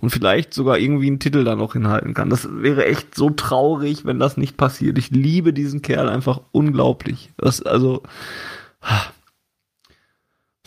Und 0.00 0.10
vielleicht 0.10 0.54
sogar 0.54 0.78
irgendwie 0.78 1.08
einen 1.08 1.18
Titel 1.18 1.42
da 1.44 1.56
noch 1.56 1.72
hinhalten 1.72 2.14
kann. 2.14 2.30
Das 2.30 2.48
wäre 2.50 2.86
echt 2.86 3.14
so 3.14 3.30
traurig, 3.30 4.04
wenn 4.04 4.18
das 4.18 4.36
nicht 4.36 4.56
passiert. 4.56 4.98
Ich 4.98 5.10
liebe 5.10 5.52
diesen 5.52 5.82
Kerl 5.82 6.08
einfach 6.08 6.40
unglaublich. 6.52 7.32
Das, 7.38 7.62
also, 7.62 8.02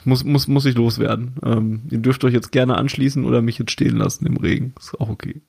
muss, 0.10 0.24
muss, 0.24 0.48
muss 0.48 0.66
ich 0.66 0.76
loswerden. 0.76 1.36
Ähm, 1.44 1.84
ihr 1.90 2.00
dürft 2.00 2.24
euch 2.24 2.34
jetzt 2.34 2.52
gerne 2.52 2.76
anschließen 2.76 3.24
oder 3.24 3.42
mich 3.42 3.58
jetzt 3.58 3.72
stehen 3.72 3.98
lassen 3.98 4.26
im 4.26 4.38
Regen. 4.38 4.74
Ist 4.78 5.00
auch 5.00 5.10
okay. 5.10 5.42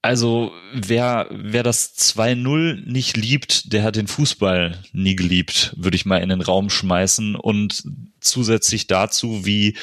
Also 0.00 0.52
wer, 0.72 1.26
wer 1.30 1.64
das 1.64 1.96
2-0 1.98 2.88
nicht 2.88 3.16
liebt, 3.16 3.72
der 3.72 3.82
hat 3.82 3.96
den 3.96 4.06
Fußball 4.06 4.80
nie 4.92 5.16
geliebt, 5.16 5.74
würde 5.76 5.96
ich 5.96 6.06
mal 6.06 6.18
in 6.18 6.28
den 6.28 6.40
Raum 6.40 6.70
schmeißen. 6.70 7.34
Und 7.34 7.82
zusätzlich 8.20 8.86
dazu, 8.86 9.44
wie 9.44 9.76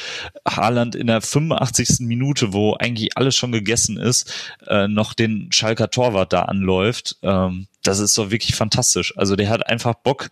Haaland 0.48 0.96
in 0.96 1.08
der 1.08 1.20
85. 1.20 2.00
Minute, 2.00 2.54
wo 2.54 2.76
eigentlich 2.76 3.18
alles 3.18 3.36
schon 3.36 3.52
gegessen 3.52 3.98
ist, 3.98 4.34
äh, 4.68 4.88
noch 4.88 5.14
den 5.14 5.52
Schalker 5.52 5.90
Torwart 5.90 6.32
da 6.32 6.44
anläuft. 6.44 7.18
Ähm, 7.22 7.68
das 7.84 8.00
ist 8.00 8.18
doch 8.18 8.32
wirklich 8.32 8.56
fantastisch. 8.56 9.18
Also 9.18 9.36
der 9.36 9.50
hat 9.50 9.68
einfach 9.68 9.96
Bock 9.96 10.30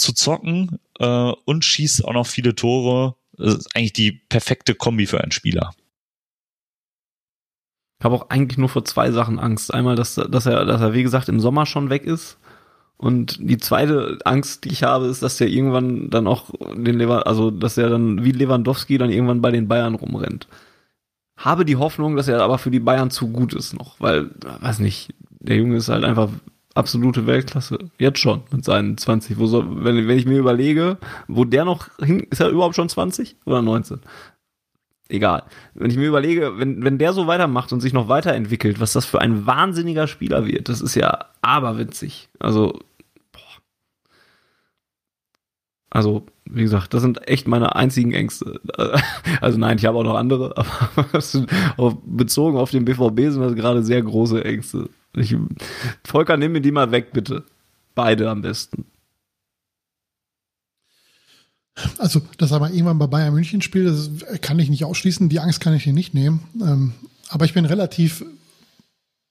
zu 0.00 0.12
zocken 0.12 0.78
äh, 0.98 1.32
und 1.44 1.64
schießt 1.64 2.04
auch 2.04 2.12
noch 2.12 2.26
viele 2.26 2.54
Tore. 2.54 3.16
Das 3.36 3.54
ist 3.54 3.76
eigentlich 3.76 3.92
die 3.92 4.12
perfekte 4.12 4.74
Kombi 4.74 5.06
für 5.06 5.20
einen 5.20 5.32
Spieler. 5.32 5.72
Ich 7.98 8.04
habe 8.04 8.14
auch 8.14 8.30
eigentlich 8.30 8.58
nur 8.58 8.70
vor 8.70 8.84
zwei 8.84 9.10
Sachen 9.10 9.38
Angst. 9.38 9.72
Einmal, 9.74 9.94
dass, 9.94 10.14
dass 10.14 10.46
er, 10.46 10.64
dass 10.64 10.80
er, 10.80 10.94
wie 10.94 11.02
gesagt, 11.02 11.28
im 11.28 11.40
Sommer 11.40 11.66
schon 11.66 11.90
weg 11.90 12.04
ist. 12.04 12.38
Und 12.96 13.38
die 13.40 13.58
zweite 13.58 14.18
Angst, 14.24 14.64
die 14.64 14.72
ich 14.72 14.82
habe, 14.82 15.06
ist, 15.06 15.22
dass 15.22 15.38
der 15.38 15.48
irgendwann 15.48 16.10
dann 16.10 16.26
auch 16.26 16.50
den 16.74 16.98
Lever, 16.98 17.26
also 17.26 17.50
dass 17.50 17.78
er 17.78 17.88
dann 17.88 18.24
wie 18.24 18.32
Lewandowski 18.32 18.98
dann 18.98 19.10
irgendwann 19.10 19.40
bei 19.40 19.50
den 19.50 19.68
Bayern 19.68 19.94
rumrennt. 19.94 20.48
Habe 21.36 21.64
die 21.64 21.76
Hoffnung, 21.76 22.16
dass 22.16 22.28
er 22.28 22.42
aber 22.42 22.58
für 22.58 22.70
die 22.70 22.80
Bayern 22.80 23.10
zu 23.10 23.28
gut 23.28 23.54
ist 23.54 23.72
noch, 23.72 23.98
weil, 24.00 24.30
weiß 24.60 24.80
nicht, 24.80 25.14
der 25.30 25.56
Junge 25.56 25.76
ist 25.76 25.88
halt 25.88 26.04
einfach 26.04 26.28
absolute 26.74 27.26
Weltklasse. 27.26 27.78
Jetzt 27.98 28.18
schon 28.20 28.42
mit 28.52 28.64
seinen 28.64 28.96
20. 28.96 29.38
Wo 29.38 29.46
soll, 29.46 29.84
wenn, 29.84 30.08
wenn 30.08 30.18
ich 30.18 30.26
mir 30.26 30.38
überlege, 30.38 30.98
wo 31.28 31.44
der 31.44 31.64
noch 31.64 31.88
hin, 31.98 32.20
ist 32.30 32.40
er 32.40 32.48
überhaupt 32.48 32.76
schon 32.76 32.88
20 32.88 33.36
oder 33.44 33.62
19? 33.62 34.00
Egal. 35.08 35.42
Wenn 35.74 35.90
ich 35.90 35.96
mir 35.96 36.06
überlege, 36.06 36.58
wenn, 36.58 36.84
wenn 36.84 36.98
der 36.98 37.12
so 37.12 37.26
weitermacht 37.26 37.72
und 37.72 37.80
sich 37.80 37.92
noch 37.92 38.08
weiterentwickelt, 38.08 38.78
was 38.78 38.92
das 38.92 39.06
für 39.06 39.20
ein 39.20 39.44
wahnsinniger 39.44 40.06
Spieler 40.06 40.46
wird, 40.46 40.68
das 40.68 40.80
ist 40.80 40.94
ja 40.94 41.26
aberwitzig. 41.42 42.28
Also, 42.38 42.78
boah. 43.32 43.40
Also, 45.90 46.26
wie 46.44 46.62
gesagt, 46.62 46.94
das 46.94 47.02
sind 47.02 47.26
echt 47.26 47.48
meine 47.48 47.74
einzigen 47.74 48.12
Ängste. 48.12 48.60
Also 49.40 49.58
nein, 49.58 49.78
ich 49.78 49.86
habe 49.86 49.96
auch 49.96 50.04
noch 50.04 50.16
andere, 50.16 50.54
aber 51.76 51.98
bezogen 52.04 52.58
auf 52.58 52.70
den 52.70 52.84
BVB 52.84 53.32
sind 53.32 53.40
das 53.40 53.54
gerade 53.54 53.82
sehr 53.82 54.02
große 54.02 54.44
Ängste. 54.44 54.90
Ich, 55.16 55.36
Volker, 56.04 56.36
nimm 56.36 56.52
mir 56.52 56.60
die 56.60 56.72
mal 56.72 56.92
weg, 56.92 57.12
bitte. 57.12 57.44
Beide 57.94 58.30
am 58.30 58.42
besten. 58.42 58.84
Also, 61.98 62.20
dass 62.36 62.50
er 62.50 62.60
mal 62.60 62.70
irgendwann 62.70 62.98
bei 62.98 63.06
Bayern 63.06 63.34
München 63.34 63.62
spielt, 63.62 63.88
das 63.88 64.10
kann 64.40 64.58
ich 64.58 64.70
nicht 64.70 64.84
ausschließen. 64.84 65.28
Die 65.28 65.40
Angst 65.40 65.60
kann 65.60 65.74
ich 65.74 65.84
hier 65.84 65.92
nicht 65.92 66.14
nehmen. 66.14 66.40
Ähm, 66.60 66.92
aber 67.28 67.44
ich 67.44 67.54
bin 67.54 67.64
relativ 67.64 68.24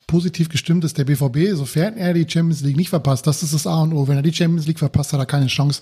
positiv 0.09 0.49
gestimmt 0.49 0.83
ist 0.83 0.97
der 0.97 1.05
BVB, 1.05 1.55
sofern 1.55 1.95
er 1.95 2.13
die 2.15 2.27
Champions 2.27 2.61
League 2.61 2.77
nicht 2.77 2.89
verpasst. 2.89 3.27
Das 3.27 3.43
ist 3.43 3.53
das 3.53 3.67
A 3.67 3.83
und 3.83 3.93
O. 3.93 4.07
Wenn 4.07 4.17
er 4.17 4.23
die 4.23 4.33
Champions 4.33 4.65
League 4.65 4.79
verpasst, 4.79 5.13
hat 5.13 5.19
er 5.19 5.27
keine 5.27 5.47
Chance, 5.47 5.81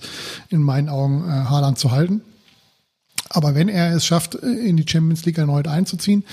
in 0.50 0.62
meinen 0.62 0.90
Augen 0.90 1.24
äh, 1.24 1.30
Haaland 1.30 1.78
zu 1.78 1.90
halten. 1.90 2.20
Aber 3.30 3.54
wenn 3.54 3.68
er 3.68 3.94
es 3.94 4.06
schafft, 4.06 4.34
in 4.34 4.76
die 4.76 4.88
Champions 4.88 5.24
League 5.24 5.38
erneut 5.38 5.68
einzuziehen, 5.68 6.24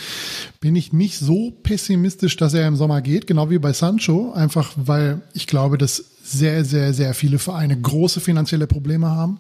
bin 0.61 0.75
ich 0.75 0.93
nicht 0.93 1.19
so 1.19 1.51
pessimistisch, 1.51 2.37
dass 2.37 2.53
er 2.53 2.67
im 2.67 2.75
Sommer 2.75 3.01
geht, 3.01 3.27
genau 3.27 3.49
wie 3.49 3.59
bei 3.59 3.73
Sancho, 3.73 4.31
einfach 4.33 4.71
weil 4.75 5.21
ich 5.33 5.47
glaube, 5.47 5.77
dass 5.77 6.03
sehr, 6.23 6.63
sehr, 6.65 6.93
sehr 6.93 7.13
viele 7.13 7.37
Vereine 7.37 7.79
große 7.79 8.19
finanzielle 8.19 8.67
Probleme 8.67 9.09
haben. 9.09 9.39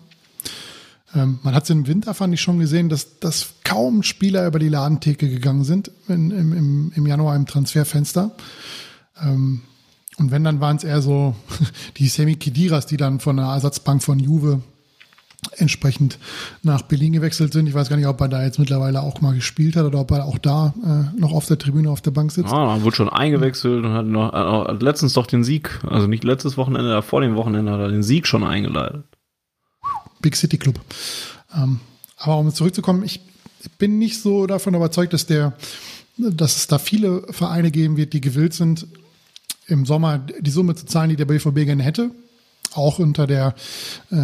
Ähm, 1.15 1.39
man 1.43 1.55
hat 1.55 1.63
es 1.63 1.69
im 1.69 1.87
Winter, 1.87 2.13
fand 2.13 2.33
ich 2.33 2.41
schon 2.41 2.59
gesehen, 2.59 2.89
dass, 2.89 3.19
dass 3.19 3.55
kaum 3.63 4.03
Spieler 4.03 4.45
über 4.45 4.59
die 4.59 4.69
Ladentheke 4.69 5.29
gegangen 5.29 5.63
sind 5.63 5.91
in, 6.07 6.31
im, 6.31 6.91
im 6.93 7.07
Januar 7.07 7.35
im 7.35 7.45
Transferfenster. 7.45 8.31
Ähm, 9.21 9.61
und 10.17 10.31
wenn, 10.31 10.43
dann 10.43 10.59
waren 10.59 10.77
es 10.77 10.83
eher 10.83 11.01
so 11.01 11.35
die 11.97 12.07
Semi 12.07 12.35
Kidiras, 12.35 12.85
die 12.85 12.97
dann 12.97 13.19
von 13.19 13.37
der 13.37 13.45
Ersatzbank 13.45 14.03
von 14.03 14.19
Juve 14.19 14.61
entsprechend 15.57 16.17
nach 16.63 16.81
Berlin 16.81 17.13
gewechselt 17.13 17.53
sind. 17.53 17.67
Ich 17.67 17.73
weiß 17.73 17.89
gar 17.89 17.97
nicht, 17.97 18.07
ob 18.07 18.19
er 18.21 18.27
da 18.27 18.43
jetzt 18.43 18.59
mittlerweile 18.59 19.01
auch 19.01 19.21
mal 19.21 19.33
gespielt 19.33 19.75
hat 19.75 19.85
oder 19.85 19.99
ob 19.99 20.11
er 20.11 20.25
auch 20.25 20.37
da 20.37 20.73
äh, 20.83 21.19
noch 21.19 21.31
auf 21.31 21.45
der 21.45 21.57
Tribüne 21.57 21.89
auf 21.89 22.01
der 22.01 22.11
Bank 22.11 22.31
sitzt. 22.31 22.53
Ah, 22.53 22.75
er 22.75 22.83
wurde 22.83 22.95
schon 22.95 23.09
eingewechselt 23.09 23.85
und 23.85 23.93
hat 23.93 24.05
noch 24.05 24.33
hat 24.33 24.81
letztens 24.81 25.13
doch 25.13 25.27
den 25.27 25.43
Sieg, 25.43 25.79
also 25.87 26.07
nicht 26.07 26.23
letztes 26.23 26.57
Wochenende, 26.57 27.01
vor 27.01 27.21
dem 27.21 27.35
Wochenende 27.35 27.71
hat 27.71 27.79
er 27.79 27.89
den 27.89 28.03
Sieg 28.03 28.27
schon 28.27 28.43
eingeleitet. 28.43 29.03
Big 30.21 30.35
City 30.35 30.57
Club. 30.57 30.79
Ähm, 31.55 31.79
aber 32.17 32.37
um 32.37 32.53
zurückzukommen, 32.53 33.03
ich 33.03 33.21
bin 33.77 33.97
nicht 33.99 34.21
so 34.21 34.47
davon 34.47 34.73
überzeugt, 34.73 35.13
dass 35.13 35.25
der, 35.25 35.53
dass 36.17 36.57
es 36.57 36.67
da 36.67 36.79
viele 36.79 37.23
Vereine 37.31 37.71
geben 37.71 37.97
wird, 37.97 38.13
die 38.13 38.21
gewillt 38.21 38.53
sind, 38.53 38.87
im 39.67 39.85
Sommer 39.85 40.19
die 40.19 40.51
Summe 40.51 40.75
zu 40.75 40.85
zahlen, 40.85 41.09
die 41.09 41.15
der 41.15 41.25
BVB 41.25 41.65
gerne 41.65 41.83
hätte 41.83 42.11
auch 42.75 42.99
unter 42.99 43.27
der 43.27 43.55
äh, 44.11 44.15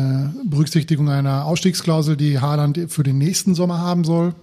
Berücksichtigung 0.45 1.09
einer 1.09 1.45
Ausstiegsklausel, 1.45 2.17
die 2.17 2.39
Haaland 2.39 2.79
für 2.89 3.03
den 3.03 3.17
nächsten 3.17 3.55
Sommer 3.55 3.79
haben 3.79 4.03
soll. 4.03 4.33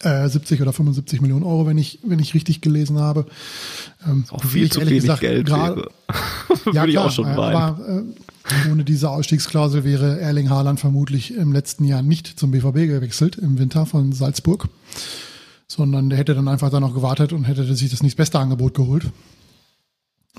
Äh, 0.00 0.28
70 0.28 0.60
oder 0.60 0.72
75 0.72 1.20
Millionen 1.20 1.44
Euro, 1.44 1.66
wenn 1.66 1.78
ich, 1.78 2.00
wenn 2.02 2.18
ich 2.18 2.34
richtig 2.34 2.60
gelesen 2.60 2.98
habe. 2.98 3.26
Ähm, 4.04 4.24
auch 4.30 4.42
viel 4.42 4.70
zu 4.70 4.80
wenig 4.80 5.02
gesagt, 5.02 5.20
Geld 5.20 5.46
grad, 5.46 5.76
ja, 6.72 6.86
klar, 6.86 7.06
auch 7.06 7.10
schon 7.10 7.26
aber 7.26 7.78
äh, 7.86 8.70
ohne 8.70 8.82
diese 8.82 9.10
Ausstiegsklausel 9.10 9.84
wäre 9.84 10.20
Erling 10.20 10.50
Haaland 10.50 10.80
vermutlich 10.80 11.34
im 11.34 11.52
letzten 11.52 11.84
Jahr 11.84 12.02
nicht 12.02 12.26
zum 12.26 12.50
BVB 12.50 12.88
gewechselt, 12.88 13.36
im 13.36 13.58
Winter 13.58 13.86
von 13.86 14.12
Salzburg, 14.12 14.68
sondern 15.68 16.10
der 16.10 16.18
hätte 16.18 16.34
dann 16.34 16.48
einfach 16.48 16.70
da 16.70 16.80
noch 16.80 16.94
gewartet 16.94 17.32
und 17.32 17.44
hätte 17.44 17.72
sich 17.74 17.90
das 17.90 18.02
nächstbeste 18.02 18.40
Angebot 18.40 18.74
geholt 18.74 19.06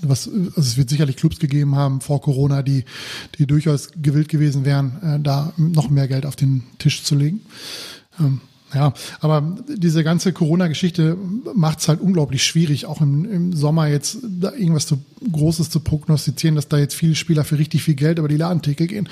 was, 0.09 0.27
also 0.27 0.59
es 0.59 0.77
wird 0.77 0.89
sicherlich 0.89 1.17
Clubs 1.17 1.39
gegeben 1.39 1.75
haben 1.75 2.01
vor 2.01 2.21
Corona, 2.21 2.61
die, 2.61 2.85
die 3.37 3.47
durchaus 3.47 3.89
gewillt 4.01 4.29
gewesen 4.29 4.65
wären, 4.65 5.01
äh, 5.01 5.19
da 5.19 5.53
noch 5.57 5.89
mehr 5.89 6.07
Geld 6.07 6.25
auf 6.25 6.35
den 6.35 6.63
Tisch 6.77 7.03
zu 7.03 7.15
legen. 7.15 7.41
Ähm, 8.19 8.41
ja, 8.73 8.93
aber 9.19 9.55
diese 9.67 10.03
ganze 10.03 10.33
Corona-Geschichte 10.33 11.15
macht 11.53 11.79
es 11.79 11.87
halt 11.87 12.01
unglaublich 12.01 12.43
schwierig, 12.43 12.85
auch 12.85 13.01
im, 13.01 13.25
im 13.25 13.53
Sommer 13.53 13.87
jetzt 13.87 14.17
da 14.23 14.51
irgendwas 14.51 14.87
zu, 14.87 14.99
Großes 15.31 15.69
zu 15.69 15.79
prognostizieren, 15.79 16.55
dass 16.55 16.67
da 16.67 16.77
jetzt 16.77 16.95
viele 16.95 17.15
Spieler 17.15 17.43
für 17.43 17.59
richtig 17.59 17.83
viel 17.83 17.93
Geld 17.93 18.17
über 18.17 18.27
die 18.27 18.37
Ladentheke 18.37 18.87
gehen. 18.87 19.07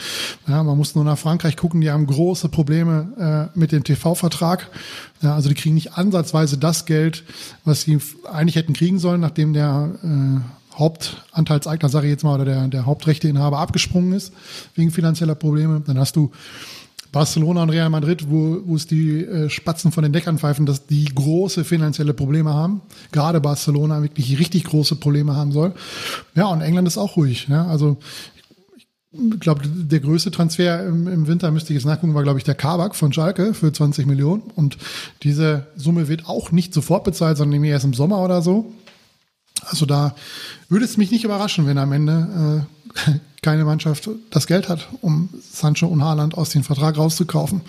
Ja, 0.47 0.63
man 0.63 0.77
muss 0.77 0.95
nur 0.95 1.03
nach 1.03 1.17
Frankreich 1.17 1.57
gucken, 1.57 1.81
die 1.81 1.91
haben 1.91 2.07
große 2.07 2.49
Probleme 2.49 3.49
äh, 3.55 3.57
mit 3.57 3.71
dem 3.71 3.83
TV-Vertrag. 3.83 4.69
Ja, 5.21 5.35
also 5.35 5.49
die 5.49 5.55
kriegen 5.55 5.75
nicht 5.75 5.93
ansatzweise 5.93 6.57
das 6.57 6.85
Geld, 6.85 7.23
was 7.63 7.81
sie 7.81 7.99
eigentlich 8.31 8.55
hätten 8.55 8.73
kriegen 8.73 8.99
sollen, 8.99 9.21
nachdem 9.21 9.53
der 9.53 9.91
äh, 10.03 10.60
Hauptanteilseigner, 10.81 11.87
sage 11.87 12.07
ich 12.07 12.11
jetzt 12.11 12.23
mal, 12.23 12.35
oder 12.35 12.45
der, 12.45 12.67
der 12.67 12.85
Hauptrechteinhaber 12.85 13.59
abgesprungen 13.59 14.11
ist 14.13 14.33
wegen 14.75 14.91
finanzieller 14.91 15.35
Probleme. 15.35 15.81
Dann 15.85 15.97
hast 15.97 16.15
du 16.17 16.31
Barcelona 17.11 17.63
und 17.63 17.69
Real 17.69 17.89
Madrid, 17.89 18.29
wo, 18.29 18.61
wo 18.65 18.75
es 18.75 18.87
die 18.87 19.23
äh, 19.23 19.49
Spatzen 19.49 19.91
von 19.91 20.03
den 20.03 20.13
Deckern 20.13 20.37
pfeifen, 20.37 20.65
dass 20.65 20.87
die 20.87 21.05
große 21.05 21.63
finanzielle 21.65 22.13
Probleme 22.13 22.53
haben. 22.53 22.81
Gerade 23.11 23.41
Barcelona 23.41 24.01
wirklich 24.01 24.39
richtig 24.39 24.63
große 24.63 24.95
Probleme 24.95 25.35
haben 25.35 25.51
soll. 25.51 25.73
Ja, 26.35 26.47
und 26.47 26.61
England 26.61 26.87
ist 26.87 26.97
auch 26.97 27.17
ruhig. 27.17 27.47
Ja? 27.49 27.67
Also 27.67 27.97
ich 29.13 29.39
glaube, 29.41 29.63
der 29.67 29.99
größte 29.99 30.31
Transfer 30.31 30.85
im, 30.85 31.05
im, 31.09 31.27
Winter, 31.27 31.51
müsste 31.51 31.73
ich 31.73 31.79
jetzt 31.79 31.85
nachgucken, 31.85 32.13
war, 32.13 32.23
glaube 32.23 32.39
ich, 32.39 32.45
der 32.45 32.55
Kabak 32.55 32.95
von 32.95 33.11
Schalke 33.11 33.53
für 33.53 33.73
20 33.73 34.05
Millionen. 34.05 34.43
Und 34.55 34.77
diese 35.23 35.67
Summe 35.75 36.07
wird 36.07 36.29
auch 36.29 36.53
nicht 36.53 36.73
sofort 36.73 37.03
bezahlt, 37.03 37.37
sondern 37.37 37.61
erst 37.65 37.83
im 37.83 37.93
Sommer 37.93 38.23
oder 38.23 38.41
so. 38.41 38.71
Also 39.67 39.85
da 39.85 40.15
würde 40.69 40.85
es 40.85 40.97
mich 40.97 41.11
nicht 41.11 41.23
überraschen, 41.23 41.67
wenn 41.67 41.77
am 41.77 41.91
Ende 41.91 42.67
äh, 43.05 43.11
keine 43.41 43.65
Mannschaft 43.65 44.09
das 44.29 44.47
Geld 44.47 44.69
hat, 44.69 44.89
um 45.01 45.29
Sancho 45.41 45.87
und 45.87 46.03
Haaland 46.03 46.35
aus 46.35 46.49
dem 46.49 46.63
Vertrag 46.63 46.97
rauszukaufen. 46.97 47.61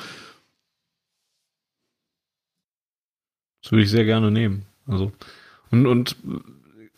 Das 3.63 3.71
würde 3.71 3.85
ich 3.85 3.91
sehr 3.91 4.05
gerne 4.05 4.31
nehmen. 4.31 4.65
Also 4.87 5.13
und, 5.71 5.87
und 5.87 6.17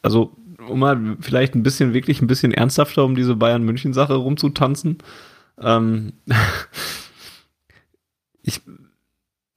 also 0.02 0.36
um 0.68 0.78
mal 0.78 1.16
vielleicht 1.20 1.54
ein 1.54 1.62
bisschen 1.62 1.92
wirklich 1.92 2.22
ein 2.22 2.26
bisschen 2.26 2.52
ernsthafter 2.52 3.04
um 3.04 3.14
diese 3.14 3.36
Bayern 3.36 3.62
München 3.62 3.92
Sache 3.92 4.14
rumzutanzen. 4.14 4.98
Ähm, 5.58 6.14
ich 8.42 8.60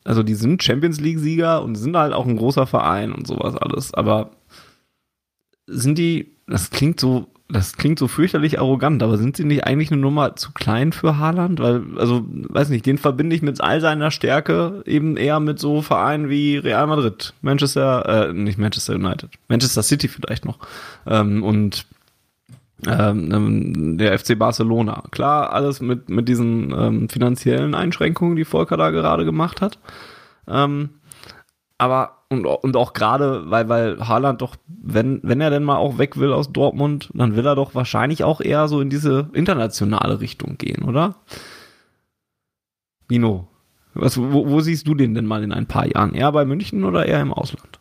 also 0.03 0.23
die 0.23 0.35
sind 0.35 0.63
Champions 0.63 1.01
League 1.01 1.19
Sieger 1.19 1.63
und 1.63 1.75
sind 1.75 1.97
halt 1.97 2.13
auch 2.13 2.25
ein 2.25 2.37
großer 2.37 2.65
Verein 2.65 3.11
und 3.11 3.27
sowas 3.27 3.55
alles, 3.55 3.93
aber 3.93 4.31
sind 5.67 5.97
die, 5.97 6.31
das 6.47 6.69
klingt 6.69 6.99
so, 6.99 7.27
das 7.49 7.77
klingt 7.77 7.99
so 7.99 8.07
fürchterlich 8.07 8.59
arrogant, 8.59 9.01
aber 9.03 9.17
sind 9.17 9.37
sie 9.37 9.45
nicht 9.45 9.65
eigentlich 9.65 9.91
eine 9.91 10.01
Nummer 10.01 10.35
zu 10.35 10.51
klein 10.51 10.91
für 10.91 11.17
Haaland? 11.17 11.59
Weil, 11.59 11.83
also, 11.97 12.25
weiß 12.27 12.69
nicht, 12.69 12.85
den 12.85 12.97
verbinde 12.97 13.35
ich 13.35 13.41
mit 13.41 13.61
all 13.61 13.79
seiner 13.79 14.11
Stärke 14.11 14.83
eben 14.85 15.15
eher 15.15 15.39
mit 15.39 15.59
so 15.59 15.81
Vereinen 15.81 16.29
wie 16.29 16.57
Real 16.57 16.87
Madrid, 16.87 17.33
Manchester, 17.41 18.29
äh, 18.29 18.33
nicht 18.33 18.57
Manchester 18.57 18.95
United, 18.95 19.29
Manchester 19.47 19.83
City 19.83 20.07
vielleicht 20.07 20.45
noch. 20.45 20.59
Ähm, 21.05 21.43
und 21.43 21.85
ähm, 22.85 23.97
der 23.97 24.17
FC 24.19 24.37
Barcelona. 24.37 25.03
Klar, 25.11 25.51
alles 25.51 25.81
mit, 25.81 26.09
mit 26.09 26.27
diesen 26.27 26.71
ähm, 26.77 27.09
finanziellen 27.09 27.73
Einschränkungen, 27.73 28.35
die 28.35 28.45
Volker 28.45 28.77
da 28.77 28.91
gerade 28.91 29.25
gemacht 29.25 29.61
hat. 29.61 29.79
Ähm, 30.47 30.89
aber 31.77 32.23
und, 32.29 32.45
und 32.45 32.75
auch 32.75 32.93
gerade, 32.93 33.49
weil, 33.49 33.69
weil 33.69 34.07
Haaland 34.07 34.41
doch, 34.41 34.55
wenn, 34.67 35.21
wenn 35.23 35.39
er 35.39 35.49
denn 35.49 35.63
mal 35.63 35.77
auch 35.77 35.97
weg 35.97 36.17
will 36.17 36.33
aus 36.33 36.51
Dortmund, 36.51 37.09
dann 37.13 37.35
will 37.35 37.45
er 37.45 37.55
doch 37.55 37.73
wahrscheinlich 37.73 38.23
auch 38.23 38.41
eher 38.41 38.67
so 38.67 38.81
in 38.81 38.89
diese 38.89 39.29
internationale 39.33 40.19
Richtung 40.19 40.57
gehen, 40.57 40.83
oder? 40.83 41.15
Bino, 43.07 43.47
was, 43.93 44.17
wo, 44.17 44.49
wo 44.49 44.59
siehst 44.59 44.87
du 44.87 44.93
den 44.93 45.13
denn 45.13 45.25
mal 45.25 45.43
in 45.43 45.53
ein 45.53 45.67
paar 45.67 45.87
Jahren? 45.87 46.13
Eher 46.13 46.31
bei 46.31 46.43
München 46.43 46.83
oder 46.83 47.05
eher 47.05 47.21
im 47.21 47.33
Ausland? 47.33 47.79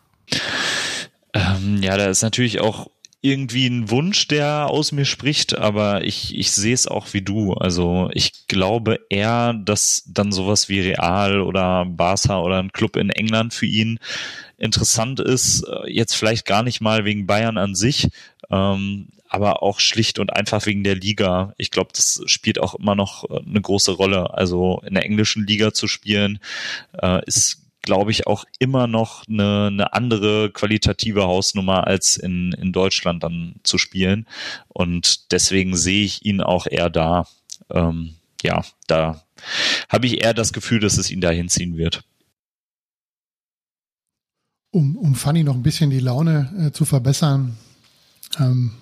Ähm, 1.33 1.79
ja, 1.81 1.97
da 1.97 2.05
ist 2.05 2.21
natürlich 2.21 2.61
auch 2.61 2.87
irgendwie 3.21 3.67
ein 3.67 3.89
Wunsch, 3.89 4.27
der 4.27 4.67
aus 4.69 4.91
mir 4.91 5.05
spricht, 5.05 5.57
aber 5.57 6.03
ich, 6.03 6.35
ich 6.35 6.51
sehe 6.51 6.73
es 6.73 6.87
auch 6.87 7.13
wie 7.13 7.21
du. 7.21 7.53
Also 7.53 8.09
ich 8.13 8.47
glaube 8.47 8.99
eher, 9.09 9.53
dass 9.53 10.03
dann 10.07 10.31
sowas 10.31 10.69
wie 10.69 10.81
Real 10.81 11.41
oder 11.41 11.85
Barca 11.85 12.39
oder 12.39 12.59
ein 12.59 12.71
Club 12.71 12.95
in 12.95 13.09
England 13.09 13.53
für 13.53 13.65
ihn 13.65 13.99
interessant 14.57 15.19
ist. 15.19 15.65
Jetzt 15.87 16.13
vielleicht 16.13 16.45
gar 16.45 16.63
nicht 16.63 16.79
mal 16.79 17.05
wegen 17.05 17.25
Bayern 17.25 17.57
an 17.57 17.73
sich, 17.73 18.09
ähm, 18.51 19.07
aber 19.29 19.63
auch 19.63 19.79
schlicht 19.79 20.19
und 20.19 20.31
einfach 20.31 20.65
wegen 20.67 20.83
der 20.83 20.95
Liga. 20.95 21.53
Ich 21.57 21.71
glaube, 21.71 21.89
das 21.93 22.21
spielt 22.27 22.59
auch 22.59 22.75
immer 22.75 22.95
noch 22.95 23.25
eine 23.29 23.61
große 23.61 23.91
Rolle. 23.91 24.33
Also 24.33 24.81
in 24.85 24.93
der 24.93 25.03
englischen 25.03 25.45
Liga 25.45 25.73
zu 25.73 25.87
spielen, 25.87 26.39
äh, 27.01 27.25
ist 27.25 27.66
glaube 27.81 28.11
ich, 28.11 28.27
auch 28.27 28.45
immer 28.59 28.87
noch 28.87 29.25
eine, 29.27 29.67
eine 29.67 29.93
andere 29.93 30.51
qualitative 30.51 31.23
Hausnummer 31.23 31.87
als 31.87 32.17
in, 32.17 32.51
in 32.53 32.71
Deutschland 32.71 33.23
dann 33.23 33.55
zu 33.63 33.77
spielen. 33.77 34.27
Und 34.67 35.31
deswegen 35.31 35.75
sehe 35.75 36.03
ich 36.03 36.25
ihn 36.25 36.41
auch 36.41 36.67
eher 36.67 36.89
da. 36.89 37.27
Ähm, 37.69 38.15
ja, 38.43 38.63
da 38.87 39.23
habe 39.89 40.05
ich 40.07 40.21
eher 40.21 40.33
das 40.33 40.53
Gefühl, 40.53 40.79
dass 40.79 40.97
es 40.97 41.09
ihn 41.09 41.21
da 41.21 41.29
hinziehen 41.29 41.77
wird. 41.77 42.03
Um, 44.71 44.97
um 44.97 45.15
Fanny 45.15 45.43
noch 45.43 45.55
ein 45.55 45.63
bisschen 45.63 45.89
die 45.89 45.99
Laune 45.99 46.67
äh, 46.67 46.71
zu 46.71 46.85
verbessern, 46.85 47.57
ähm, 48.37 48.73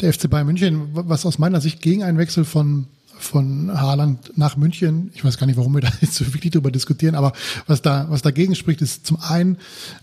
der 0.00 0.12
FC 0.12 0.28
Bayern 0.28 0.46
München, 0.46 0.88
was 0.92 1.24
aus 1.24 1.38
meiner 1.38 1.60
Sicht 1.60 1.80
gegen 1.80 2.02
einen 2.02 2.18
Wechsel 2.18 2.44
von 2.44 2.88
von 3.22 3.70
Haaland 3.72 4.36
nach 4.36 4.56
München. 4.56 5.10
Ich 5.14 5.24
weiß 5.24 5.38
gar 5.38 5.46
nicht, 5.46 5.56
warum 5.56 5.74
wir 5.74 5.80
da 5.82 5.88
jetzt 6.00 6.14
so 6.14 6.26
wirklich 6.34 6.52
drüber 6.52 6.70
diskutieren, 6.70 7.14
aber 7.14 7.32
was 7.66 7.82
da, 7.82 8.06
was 8.08 8.22
dagegen 8.22 8.54
spricht, 8.54 8.82
ist 8.82 9.06
zum 9.06 9.18
einen, 9.20 9.58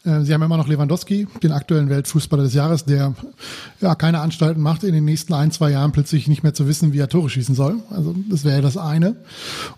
äh, 0.05 0.21
sie 0.21 0.33
haben 0.33 0.41
immer 0.41 0.57
noch 0.57 0.67
Lewandowski, 0.67 1.27
den 1.43 1.51
aktuellen 1.51 1.89
Weltfußballer 1.89 2.43
des 2.43 2.53
Jahres, 2.53 2.85
der 2.85 3.13
ja 3.81 3.95
keine 3.95 4.19
Anstalten 4.19 4.61
macht, 4.61 4.83
in 4.83 4.93
den 4.93 5.05
nächsten 5.05 5.33
ein, 5.33 5.51
zwei 5.51 5.71
Jahren 5.71 5.91
plötzlich 5.91 6.27
nicht 6.27 6.43
mehr 6.43 6.53
zu 6.53 6.67
wissen, 6.67 6.93
wie 6.93 6.99
er 6.99 7.09
Tore 7.09 7.29
schießen 7.29 7.55
soll. 7.55 7.79
Also 7.89 8.15
das 8.29 8.43
wäre 8.43 8.61
das 8.61 8.77
eine. 8.77 9.15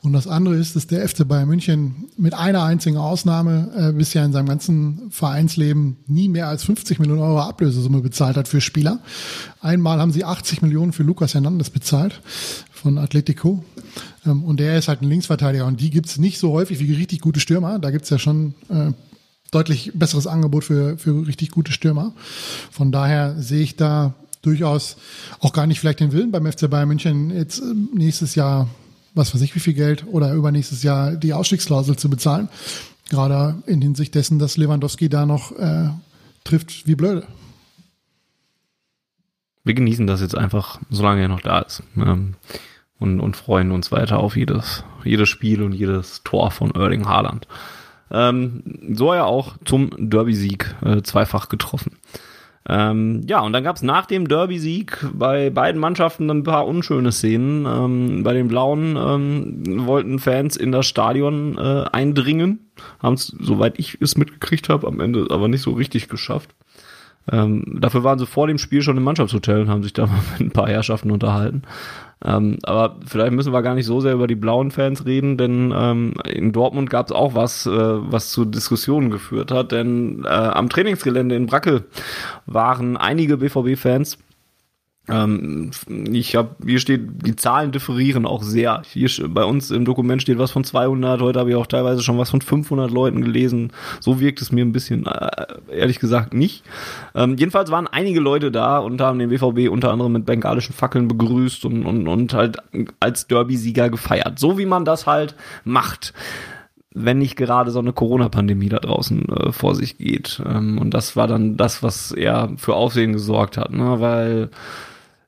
Und 0.01 0.13
das 0.13 0.27
andere 0.27 0.55
ist, 0.55 0.75
dass 0.75 0.87
der 0.87 1.07
FC 1.07 1.27
Bayern 1.27 1.47
München 1.47 2.09
mit 2.17 2.33
einer 2.33 2.63
einzigen 2.63 2.97
Ausnahme 2.97 3.71
äh, 3.75 3.91
bisher 3.91 4.23
in 4.23 4.33
seinem 4.33 4.47
ganzen 4.47 5.11
Vereinsleben 5.11 5.97
nie 6.07 6.29
mehr 6.29 6.47
als 6.47 6.63
50 6.63 6.99
Millionen 6.99 7.21
Euro 7.21 7.41
Ablösesumme 7.41 8.01
bezahlt 8.01 8.37
hat 8.37 8.47
für 8.47 8.61
Spieler. 8.61 8.99
Einmal 9.61 9.99
haben 9.99 10.11
sie 10.11 10.25
80 10.25 10.61
Millionen 10.61 10.93
für 10.93 11.03
Lukas 11.03 11.33
Hernandez 11.33 11.69
bezahlt 11.69 12.21
von 12.81 12.97
Atletico. 12.97 13.63
Ähm, 14.25 14.43
und 14.43 14.59
der 14.59 14.77
ist 14.77 14.87
halt 14.87 15.01
ein 15.01 15.09
Linksverteidiger. 15.09 15.65
Und 15.65 15.79
die 15.79 15.89
gibt's 15.89 16.17
nicht 16.17 16.39
so 16.39 16.51
häufig 16.51 16.79
wie 16.79 16.93
richtig 16.93 17.21
gute 17.21 17.39
Stürmer. 17.39 17.79
Da 17.79 17.91
gibt's 17.91 18.09
ja 18.09 18.19
schon 18.19 18.53
äh, 18.69 18.91
deutlich 19.51 19.91
besseres 19.93 20.27
Angebot 20.27 20.63
für, 20.63 20.97
für 20.97 21.25
richtig 21.25 21.51
gute 21.51 21.71
Stürmer. 21.71 22.13
Von 22.71 22.91
daher 22.91 23.35
sehe 23.41 23.61
ich 23.61 23.75
da 23.75 24.13
durchaus 24.41 24.97
auch 25.39 25.53
gar 25.53 25.67
nicht 25.67 25.79
vielleicht 25.79 25.99
den 25.99 26.11
Willen 26.11 26.31
beim 26.31 26.51
FC 26.51 26.69
Bayern 26.69 26.87
München 26.87 27.29
jetzt 27.29 27.59
äh, 27.59 27.73
nächstes 27.93 28.35
Jahr, 28.35 28.67
was 29.13 29.33
weiß 29.33 29.41
ich, 29.41 29.55
wie 29.55 29.59
viel 29.59 29.73
Geld 29.73 30.05
oder 30.07 30.33
übernächstes 30.33 30.83
Jahr 30.83 31.15
die 31.15 31.33
Ausstiegsklausel 31.33 31.95
zu 31.95 32.09
bezahlen. 32.09 32.49
Gerade 33.09 33.61
in 33.67 33.81
Hinsicht 33.81 34.15
dessen, 34.15 34.39
dass 34.39 34.57
Lewandowski 34.57 35.09
da 35.09 35.25
noch 35.25 35.51
äh, 35.57 35.89
trifft 36.43 36.87
wie 36.87 36.95
blöde 36.95 37.27
wir 39.63 39.73
genießen 39.73 40.07
das 40.07 40.21
jetzt 40.21 40.37
einfach, 40.37 40.79
solange 40.89 41.21
er 41.21 41.27
noch 41.27 41.41
da 41.41 41.59
ist. 41.59 41.83
Ähm, 41.95 42.35
und, 43.01 43.19
und 43.19 43.35
freuen 43.35 43.71
uns 43.71 43.91
weiter 43.91 44.19
auf 44.19 44.37
jedes, 44.37 44.83
jedes 45.03 45.27
Spiel 45.27 45.63
und 45.63 45.73
jedes 45.73 46.23
Tor 46.23 46.51
von 46.51 46.71
Erling 46.71 47.07
Haaland. 47.07 47.47
Ähm, 48.11 48.63
so 48.93 49.11
er 49.11 49.25
auch 49.25 49.55
zum 49.65 49.89
Derby-Sieg 49.97 50.75
äh, 50.85 51.01
zweifach 51.01 51.49
getroffen. 51.49 51.97
Ähm, 52.69 53.23
ja, 53.27 53.39
und 53.39 53.53
dann 53.53 53.63
gab 53.63 53.75
es 53.75 53.81
nach 53.81 54.05
dem 54.05 54.27
Derby-Sieg 54.27 55.05
bei 55.13 55.49
beiden 55.49 55.81
Mannschaften 55.81 56.29
ein 56.29 56.43
paar 56.43 56.67
unschöne 56.67 57.11
Szenen. 57.11 57.65
Ähm, 57.65 58.23
bei 58.23 58.33
den 58.33 58.47
Blauen 58.47 58.95
ähm, 58.97 59.87
wollten 59.87 60.19
Fans 60.19 60.55
in 60.57 60.71
das 60.71 60.85
Stadion 60.85 61.57
äh, 61.57 61.85
eindringen, 61.91 62.69
haben 63.01 63.15
es, 63.15 63.35
soweit 63.39 63.79
ich 63.79 63.97
es 63.99 64.15
mitgekriegt 64.15 64.69
habe, 64.69 64.87
am 64.87 64.99
Ende 64.99 65.25
aber 65.31 65.47
nicht 65.47 65.63
so 65.63 65.71
richtig 65.71 66.07
geschafft. 66.07 66.51
Ähm, 67.31 67.79
dafür 67.79 68.03
waren 68.03 68.19
sie 68.19 68.27
vor 68.27 68.47
dem 68.47 68.57
Spiel 68.57 68.81
schon 68.81 68.97
im 68.97 69.03
Mannschaftshotel 69.03 69.61
und 69.61 69.69
haben 69.69 69.83
sich 69.83 69.93
da 69.93 70.05
mal 70.05 70.19
mit 70.33 70.47
ein 70.47 70.51
paar 70.51 70.67
Herrschaften 70.67 71.09
unterhalten. 71.09 71.63
Ähm, 72.23 72.59
aber 72.63 72.97
vielleicht 73.05 73.33
müssen 73.33 73.51
wir 73.53 73.61
gar 73.61 73.73
nicht 73.73 73.85
so 73.85 73.99
sehr 73.99 74.13
über 74.13 74.27
die 74.27 74.35
blauen 74.35 74.71
Fans 74.71 75.05
reden, 75.05 75.37
denn 75.37 75.73
ähm, 75.75 76.13
in 76.25 76.51
Dortmund 76.51 76.89
gab 76.89 77.07
es 77.07 77.11
auch 77.11 77.33
was, 77.33 77.65
äh, 77.65 77.71
was 77.71 78.29
zu 78.29 78.45
Diskussionen 78.45 79.09
geführt 79.09 79.51
hat. 79.51 79.71
Denn 79.71 80.23
äh, 80.25 80.27
am 80.27 80.69
Trainingsgelände 80.69 81.35
in 81.35 81.47
Brackel 81.47 81.85
waren 82.45 82.97
einige 82.97 83.37
BVB-Fans 83.37 84.19
ähm, 85.09 85.71
ich 85.89 86.35
habe, 86.35 86.55
hier 86.63 86.79
steht, 86.79 87.25
die 87.25 87.35
Zahlen 87.35 87.71
differieren 87.71 88.25
auch 88.25 88.43
sehr. 88.43 88.83
Hier 88.85 89.09
bei 89.29 89.43
uns 89.43 89.71
im 89.71 89.83
Dokument 89.83 90.21
steht 90.21 90.37
was 90.37 90.51
von 90.51 90.63
200, 90.63 91.21
heute 91.21 91.39
habe 91.39 91.49
ich 91.49 91.55
auch 91.55 91.65
teilweise 91.65 92.03
schon 92.03 92.17
was 92.17 92.29
von 92.29 92.41
500 92.41 92.91
Leuten 92.91 93.21
gelesen. 93.21 93.73
So 93.99 94.19
wirkt 94.19 94.41
es 94.41 94.51
mir 94.51 94.63
ein 94.63 94.71
bisschen, 94.71 95.07
äh, 95.07 95.47
ehrlich 95.71 95.99
gesagt, 95.99 96.33
nicht. 96.33 96.63
Ähm, 97.15 97.35
jedenfalls 97.37 97.71
waren 97.71 97.87
einige 97.87 98.19
Leute 98.19 98.51
da 98.51 98.77
und 98.77 99.01
haben 99.01 99.17
den 99.17 99.29
BVB 99.29 99.71
unter 99.71 99.91
anderem 99.91 100.13
mit 100.13 100.25
bengalischen 100.25 100.73
Fackeln 100.73 101.07
begrüßt 101.07 101.65
und, 101.65 101.85
und, 101.85 102.07
und 102.07 102.33
halt 102.33 102.57
als 102.99 103.27
Derby-Sieger 103.27 103.89
gefeiert. 103.89 104.37
So 104.37 104.59
wie 104.59 104.65
man 104.65 104.85
das 104.85 105.07
halt 105.07 105.35
macht 105.63 106.13
wenn 106.93 107.19
nicht 107.19 107.37
gerade 107.37 107.71
so 107.71 107.79
eine 107.79 107.93
Corona-Pandemie 107.93 108.67
da 108.67 108.79
draußen 108.79 109.29
äh, 109.29 109.51
vor 109.53 109.75
sich 109.75 109.97
geht. 109.97 110.41
Ähm, 110.45 110.77
und 110.77 110.93
das 110.93 111.15
war 111.15 111.27
dann 111.27 111.55
das, 111.55 111.83
was 111.83 112.11
eher 112.11 112.51
für 112.57 112.75
Aufsehen 112.75 113.13
gesorgt 113.13 113.57
hat, 113.57 113.71
ne? 113.71 114.01
weil 114.01 114.49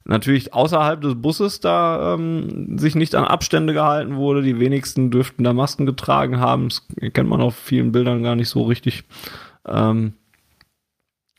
natürlich 0.06 0.54
außerhalb 0.54 1.02
des 1.02 1.16
Busses 1.16 1.60
da 1.60 2.14
ähm, 2.14 2.78
sich 2.78 2.96
nicht 2.96 3.16
an 3.16 3.26
Abstände 3.26 3.74
gehalten 3.74 4.16
wurde. 4.16 4.42
Die 4.42 4.60
wenigsten 4.60 5.12
dürften 5.12 5.44
da 5.44 5.54
Masken 5.54 5.86
getragen 5.86 6.40
haben. 6.40 6.70
Das 6.70 6.88
kennt 7.14 7.30
man 7.30 7.42
auf 7.42 7.56
vielen 7.56 7.92
Bildern 7.92 8.24
gar 8.24 8.36
nicht 8.36 8.50
so 8.50 8.64
richtig. 8.64 9.04
Ähm, 9.66 10.14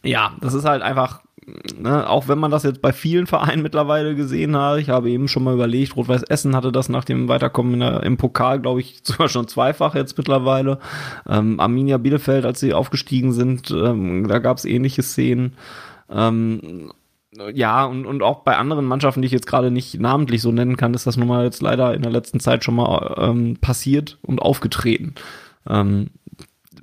ja, 0.02 0.34
das 0.40 0.54
ist 0.54 0.64
halt 0.64 0.82
einfach, 0.82 1.22
ne, 1.78 2.08
auch 2.08 2.28
wenn 2.28 2.38
man 2.38 2.50
das 2.50 2.62
jetzt 2.62 2.82
bei 2.82 2.92
vielen 2.92 3.26
Vereinen 3.26 3.62
mittlerweile 3.62 4.14
gesehen 4.14 4.56
hat, 4.56 4.78
ich 4.78 4.90
habe 4.90 5.10
eben 5.10 5.28
schon 5.28 5.44
mal 5.44 5.54
überlegt, 5.54 5.96
Rot-Weiß 5.96 6.24
Essen 6.24 6.54
hatte 6.54 6.72
das 6.72 6.88
nach 6.88 7.04
dem 7.04 7.28
Weiterkommen 7.28 7.80
der, 7.80 8.02
im 8.02 8.16
Pokal, 8.16 8.60
glaube 8.60 8.80
ich, 8.80 9.00
sogar 9.02 9.28
schon 9.28 9.48
zweifach 9.48 9.94
jetzt 9.94 10.16
mittlerweile. 10.16 10.78
Ähm, 11.28 11.60
Arminia 11.60 11.98
Bielefeld, 11.98 12.44
als 12.44 12.60
sie 12.60 12.74
aufgestiegen 12.74 13.32
sind, 13.32 13.70
ähm, 13.70 14.28
da 14.28 14.38
gab 14.38 14.58
es 14.58 14.64
ähnliche 14.64 15.02
Szenen. 15.02 15.54
Ähm, 16.10 16.92
ja, 17.52 17.84
und, 17.84 18.06
und 18.06 18.22
auch 18.22 18.40
bei 18.40 18.56
anderen 18.56 18.84
Mannschaften, 18.84 19.22
die 19.22 19.26
ich 19.26 19.32
jetzt 19.32 19.46
gerade 19.46 19.70
nicht 19.70 20.00
namentlich 20.00 20.42
so 20.42 20.52
nennen 20.52 20.76
kann, 20.76 20.94
ist 20.94 21.06
das 21.06 21.16
nun 21.16 21.28
mal 21.28 21.44
jetzt 21.44 21.62
leider 21.62 21.94
in 21.94 22.02
der 22.02 22.12
letzten 22.12 22.40
Zeit 22.40 22.64
schon 22.64 22.76
mal 22.76 23.14
ähm, 23.18 23.56
passiert 23.60 24.18
und 24.22 24.40
aufgetreten. 24.40 25.14
Ähm, 25.68 26.10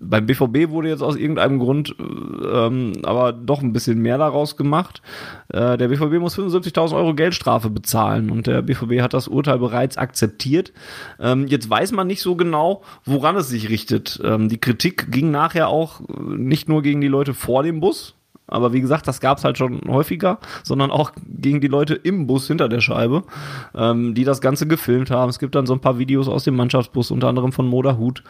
beim 0.04 0.26
BVB 0.26 0.70
wurde 0.70 0.90
jetzt 0.90 1.04
aus 1.04 1.16
irgendeinem 1.16 1.60
Grund 1.60 1.96
ähm, 2.00 2.94
aber 3.04 3.32
doch 3.32 3.62
ein 3.62 3.72
bisschen 3.72 4.00
mehr 4.00 4.18
daraus 4.18 4.58
gemacht. 4.58 5.02
Äh, 5.50 5.78
der 5.78 5.90
BVB 5.90 6.20
muss 6.20 6.38
75.000 6.38 6.96
Euro 6.96 7.14
Geldstrafe 7.14 7.70
bezahlen 7.70 8.32
und 8.32 8.48
der 8.48 8.64
BVB 8.64 9.02
hat 9.02 9.14
das 9.14 9.28
Urteil 9.28 9.60
bereits 9.60 9.98
akzeptiert. 9.98 10.74
Ähm, 11.20 11.48
jetzt 11.48 11.70
weiß 11.70 11.92
man 11.92 12.08
nicht 12.08 12.22
so 12.22 12.36
genau, 12.36 12.82
woran 13.06 13.36
es 13.36 13.50
sich 13.50 13.70
richtet. 13.70 14.20
Ähm, 14.24 14.50
die 14.50 14.60
Kritik 14.60 15.12
ging 15.12 15.30
nachher 15.30 15.68
auch 15.68 16.02
nicht 16.20 16.68
nur 16.68 16.82
gegen 16.82 17.02
die 17.02 17.08
Leute 17.08 17.34
vor 17.34 17.62
dem 17.62 17.80
Bus, 17.80 18.16
aber 18.52 18.74
wie 18.74 18.82
gesagt, 18.82 19.08
das 19.08 19.20
gab 19.20 19.38
es 19.38 19.44
halt 19.44 19.58
schon 19.58 19.82
häufiger, 19.88 20.40
sondern 20.64 20.92
auch 20.92 21.12
gegen 21.26 21.62
die 21.62 21.68
Leute 21.68 21.96
im 21.96 22.28
Bus 22.28 22.48
hinter 22.48 22.70
der 22.70 22.82
Scheibe, 22.82 23.24
ähm, 23.74 24.14
die 24.14 24.24
das 24.24 24.42
Ganze 24.42 24.68
gefilmt 24.68 25.10
haben. 25.10 25.30
Es 25.30 25.40
gibt 25.40 25.56
dann 25.56 25.66
so 25.66 25.74
ein 25.74 25.80
paar 25.80 25.98
Videos 25.98 26.28
aus 26.28 26.44
dem 26.44 26.56
Mannschaftsbus, 26.56 27.12
unter 27.12 27.28
anderem 27.28 27.52
von 27.52 27.68
Moda 27.68 27.98
Hut, 27.98 28.24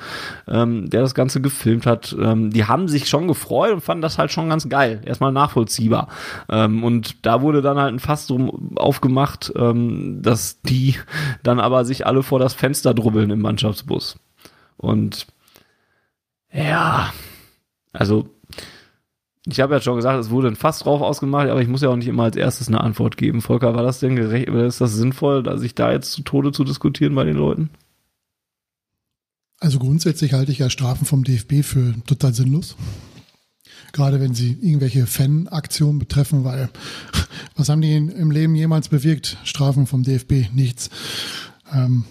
ähm, 0.48 0.90
der 0.90 1.02
das 1.02 1.16
Ganze 1.16 1.42
gefilmt 1.42 1.86
hat. 1.86 2.16
Ähm, 2.20 2.52
die 2.52 2.66
haben 2.66 2.88
sich 2.88 3.10
schon 3.10 3.28
gefreut 3.28 3.74
und 3.74 3.82
fanden 3.82 4.02
das 4.02 4.18
halt 4.18 4.32
schon 4.32 4.50
ganz 4.50 4.70
geil. 4.70 5.02
Erstmal 5.06 5.32
nachvollziehbar. 5.32 6.08
Ähm, 6.50 6.84
und 6.84 7.26
da 7.26 7.42
wurde 7.42 7.62
dann 7.62 7.78
halt 7.78 7.94
ein 7.94 8.00
Fass 8.00 8.28
drum 8.28 8.78
aufgemacht, 8.78 9.52
ähm, 9.56 10.22
dass 10.22 10.62
die 10.62 10.96
dann 11.44 11.60
aber 11.60 11.86
sich 11.86 12.06
alle 12.06 12.24
vor 12.24 12.40
das 12.40 12.54
Fenster 12.54 12.94
drubbeln 12.94 13.32
im 13.32 13.42
Mannschaftsbus. 13.42 14.20
Und 14.78 15.28
ja, 16.52 17.14
also 17.94 18.30
ich 19.48 19.60
habe 19.60 19.74
ja 19.74 19.82
schon 19.82 19.96
gesagt, 19.96 20.20
es 20.20 20.30
wurde 20.30 20.50
ein 20.50 20.56
Fass 20.56 20.80
drauf 20.80 21.02
ausgemacht, 21.02 21.50
aber 21.50 21.62
ich 21.62 21.68
muss 21.68 21.82
ja 21.82 21.90
auch 21.90 21.96
nicht 21.96 22.08
immer 22.08 22.24
als 22.24 22.36
erstes 22.36 22.68
eine 22.68 22.82
Antwort 22.82 23.18
geben. 23.18 23.42
Volker, 23.42 23.74
war 23.74 23.84
das 23.84 24.00
denn 24.00 24.16
gerecht 24.16 24.48
ist 24.48 24.82
das 24.82 24.94
sinnvoll, 24.94 25.58
sich 25.58 25.74
da 25.74 25.92
jetzt 25.92 26.12
zu 26.12 26.22
Tode 26.22 26.52
zu 26.52 26.64
diskutieren 26.64 27.16
bei 27.16 27.24
den 27.24 27.38
Leuten? 27.38 27.70
Also 29.60 29.80
grundsätzlich 29.80 30.34
halte 30.34 30.52
ich 30.52 30.60
ja 30.60 30.70
Strafen 30.70 31.06
vom 31.06 31.24
DFB 31.24 31.64
für 31.64 31.96
total 32.06 32.34
sinnlos. 32.34 32.76
Gerade 33.94 34.20
wenn 34.20 34.34
sie 34.34 34.58
irgendwelche 34.62 35.06
Fanaktionen 35.08 36.00
betreffen, 36.00 36.44
weil 36.44 36.70
was 37.56 37.70
haben 37.70 37.82
die 37.82 37.96
im 37.96 38.32
Leben 38.32 38.56
jemals 38.56 38.90
bewirkt? 38.90 39.38
Strafen 39.44 39.88
vom 39.88 40.04
DFB, 40.04 40.54
nichts. 40.54 40.90
Ähm, 41.74 42.06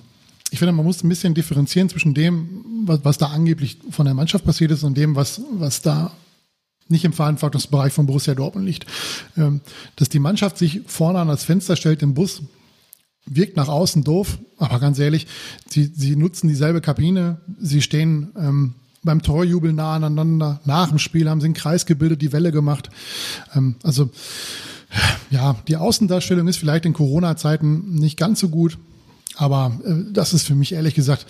ich 0.50 0.58
finde, 0.58 0.72
man 0.72 0.84
muss 0.84 1.02
ein 1.04 1.08
bisschen 1.08 1.34
differenzieren 1.34 1.88
zwischen 1.88 2.12
dem, 2.12 2.64
was, 2.86 3.04
was 3.04 3.18
da 3.18 3.26
angeblich 3.26 3.78
von 3.90 4.04
der 4.04 4.14
Mannschaft 4.14 4.44
passiert 4.44 4.72
ist 4.72 4.82
und 4.82 4.96
dem, 4.96 5.14
was, 5.14 5.40
was 5.52 5.80
da 5.80 6.10
nicht 6.90 7.04
im 7.04 7.12
Verantwortungsbereich 7.12 7.92
von 7.92 8.06
Borussia 8.06 8.34
Dortmund 8.34 8.66
liegt. 8.66 8.86
Ähm, 9.36 9.60
dass 9.96 10.08
die 10.08 10.18
Mannschaft 10.18 10.58
sich 10.58 10.82
vorne 10.86 11.18
an 11.18 11.28
das 11.28 11.44
Fenster 11.44 11.76
stellt 11.76 12.02
im 12.02 12.14
Bus, 12.14 12.42
wirkt 13.26 13.56
nach 13.56 13.68
außen 13.68 14.04
doof, 14.04 14.38
aber 14.58 14.80
ganz 14.80 14.98
ehrlich, 14.98 15.26
sie, 15.68 15.84
sie 15.94 16.16
nutzen 16.16 16.48
dieselbe 16.48 16.80
Kabine, 16.80 17.40
sie 17.60 17.82
stehen 17.82 18.30
ähm, 18.36 18.74
beim 19.02 19.22
Torjubel 19.22 19.72
nah 19.72 19.94
aneinander, 19.94 20.60
nach 20.64 20.88
dem 20.88 20.98
Spiel 20.98 21.28
haben 21.28 21.40
sie 21.40 21.46
einen 21.46 21.54
Kreis 21.54 21.86
gebildet, 21.86 22.22
die 22.22 22.32
Welle 22.32 22.52
gemacht. 22.52 22.90
Ähm, 23.54 23.76
also 23.82 24.10
ja, 25.30 25.56
die 25.68 25.76
Außendarstellung 25.76 26.48
ist 26.48 26.56
vielleicht 26.56 26.84
in 26.84 26.92
Corona-Zeiten 26.92 27.94
nicht 27.94 28.18
ganz 28.18 28.40
so 28.40 28.48
gut, 28.48 28.78
aber 29.36 29.78
äh, 29.84 30.12
das 30.12 30.34
ist 30.34 30.46
für 30.46 30.54
mich 30.54 30.72
ehrlich 30.72 30.94
gesagt 30.94 31.26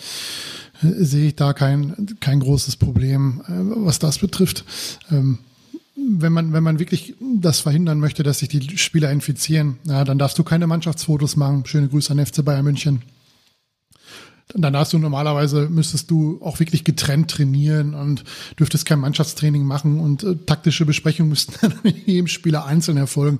äh, 0.83 1.05
sehe 1.05 1.29
ich 1.29 1.37
da 1.37 1.53
kein, 1.53 2.17
kein 2.21 2.41
großes 2.41 2.77
Problem, 2.77 3.43
äh, 3.47 3.53
was 3.85 3.99
das 3.99 4.19
betrifft. 4.19 4.65
Wenn 6.09 6.33
man, 6.33 6.53
wenn 6.53 6.63
man 6.63 6.79
wirklich 6.79 7.15
das 7.21 7.61
verhindern 7.61 8.01
möchte, 8.01 8.23
dass 8.23 8.39
sich 8.39 8.49
die 8.49 8.79
Spieler 8.79 9.11
infizieren, 9.11 9.79
ja, 9.85 10.05
dann 10.05 10.19
darfst 10.19 10.39
du 10.39 10.45
keine 10.45 10.67
Mannschaftsfotos 10.67 11.37
machen. 11.37 11.65
Schöne 11.67 11.89
Grüße 11.89 12.13
an 12.13 12.25
FC 12.25 12.45
Bayern 12.45 12.65
München. 12.65 13.03
dann 14.55 14.73
darfst 14.73 14.93
du 14.93 14.99
normalerweise, 14.99 15.69
müsstest 15.69 16.11
du 16.11 16.41
auch 16.43 16.59
wirklich 16.59 16.85
getrennt 16.85 17.31
trainieren 17.31 17.95
und 17.95 18.25
dürftest 18.59 18.87
kein 18.87 18.99
Mannschaftstraining 18.99 19.65
machen 19.65 20.01
und 20.01 20.25
äh, 20.25 20.37
taktische 20.47 20.87
Besprechungen 20.87 21.29
müssten 21.29 21.55
dann 21.61 21.75
mit 21.83 22.07
jedem 22.07 22.27
Spieler 22.27 22.65
einzeln 22.67 22.97
erfolgen, 22.97 23.39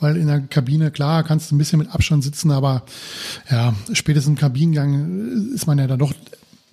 weil 0.00 0.16
in 0.16 0.26
der 0.26 0.40
Kabine, 0.40 0.90
klar, 0.90 1.24
kannst 1.24 1.50
du 1.50 1.54
ein 1.54 1.58
bisschen 1.58 1.78
mit 1.78 1.90
Abstand 1.90 2.24
sitzen, 2.24 2.50
aber 2.50 2.84
ja, 3.50 3.74
spätestens 3.92 4.30
im 4.30 4.38
Kabinengang 4.38 5.52
ist 5.54 5.66
man 5.66 5.78
ja 5.78 5.86
dann 5.86 5.98
doch 5.98 6.12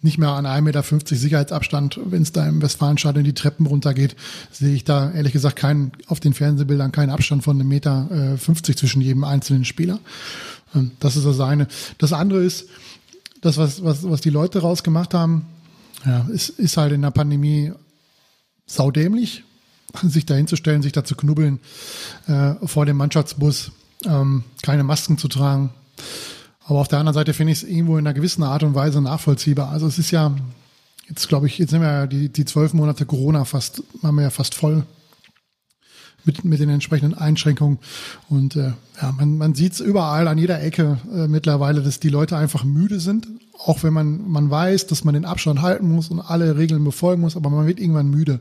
nicht 0.06 0.18
mehr 0.18 0.30
an 0.30 0.46
1,50 0.46 0.62
Meter 0.62 1.16
Sicherheitsabstand, 1.16 2.00
wenn 2.06 2.22
es 2.22 2.32
da 2.32 2.48
im 2.48 2.62
Westfalenstadion 2.62 3.26
die 3.26 3.34
Treppen 3.34 3.66
runtergeht, 3.66 4.16
sehe 4.52 4.74
ich 4.74 4.86
da 4.86 5.12
ehrlich 5.12 5.34
gesagt 5.34 5.58
keinen, 5.58 5.92
auf 6.08 6.22
den 6.22 6.34
Fernsehbildern 6.34 6.94
keinen 6.94 7.10
Abstand 7.10 7.44
von 7.44 7.60
einem 7.60 7.68
Meter 7.68 8.34
äh, 8.36 8.38
50 8.38 8.78
zwischen 8.78 9.02
jedem 9.02 9.24
einzelnen 9.24 9.66
Spieler. 9.66 10.00
Ähm, 10.74 10.92
das 11.00 11.18
ist 11.18 11.26
das 11.26 11.40
eine. 11.42 11.68
Das 11.98 12.14
andere 12.14 12.44
ist, 12.44 12.68
das, 13.42 13.58
was, 13.58 13.84
was, 13.84 14.10
was 14.10 14.22
die 14.22 14.30
Leute 14.30 14.60
rausgemacht 14.60 15.14
haben, 15.14 15.48
ja, 16.06 16.28
ist, 16.32 16.50
ist 16.50 16.78
halt 16.78 16.94
in 16.94 17.02
der 17.02 17.12
Pandemie 17.12 17.74
saudämlich, 18.68 19.44
sich 20.04 20.26
da 20.26 20.36
hinzustellen, 20.36 20.82
sich 20.82 20.92
da 20.92 21.04
zu 21.04 21.16
knubbeln, 21.16 21.60
äh, 22.28 22.54
vor 22.64 22.86
dem 22.86 22.98
Mannschaftsbus, 22.98 23.72
ähm, 24.06 24.44
keine 24.62 24.84
Masken 24.84 25.18
zu 25.18 25.28
tragen. 25.28 25.72
Aber 26.68 26.80
auf 26.80 26.88
der 26.88 27.00
anderen 27.00 27.14
Seite 27.14 27.34
finde 27.34 27.54
ich 27.54 27.64
es 27.64 27.70
irgendwo 27.70 27.98
in 27.98 28.06
einer 28.06 28.14
gewissen 28.14 28.44
Art 28.44 28.64
und 28.64 28.74
Weise 28.74 29.02
nachvollziehbar. 29.02 29.70
Also 29.70 29.88
es 29.88 30.00
ist 30.00 30.12
ja, 30.12 30.36
jetzt 31.08 31.28
glaube 31.28 31.48
ich, 31.48 31.58
jetzt 31.60 31.70
sind 31.70 31.82
wir 31.82 31.92
ja 31.92 32.08
die, 32.08 32.30
die 32.30 32.46
zwölf 32.46 32.74
Monate 32.74 33.06
Corona 33.06 33.46
fast, 33.46 33.84
haben 34.02 34.16
wir 34.16 34.24
ja 34.24 34.30
fast 34.32 34.56
voll 34.56 34.84
mit, 36.26 36.44
mit 36.44 36.60
den 36.60 36.70
entsprechenden 36.70 37.18
Einschränkungen. 37.18 37.78
Und 38.30 38.56
äh, 38.56 38.74
ja, 39.00 39.12
man, 39.12 39.38
man 39.38 39.54
sieht 39.54 39.74
es 39.74 39.80
überall 39.80 40.28
an 40.28 40.40
jeder 40.40 40.62
Ecke 40.62 40.98
äh, 41.14 41.28
mittlerweile, 41.28 41.84
dass 41.84 42.00
die 42.00 42.10
Leute 42.10 42.36
einfach 42.36 42.64
müde 42.64 43.00
sind. 43.00 43.28
Auch 43.64 43.84
wenn 43.84 43.94
man, 43.94 44.28
man 44.28 44.50
weiß, 44.50 44.88
dass 44.88 45.04
man 45.04 45.14
den 45.14 45.26
Abstand 45.26 45.62
halten 45.62 45.90
muss 45.92 46.10
und 46.10 46.20
alle 46.20 46.58
Regeln 46.58 46.84
befolgen 46.84 47.22
muss, 47.22 47.38
aber 47.38 47.52
man 47.52 47.68
wird 47.68 47.80
irgendwann 47.80 48.10
müde. 48.10 48.40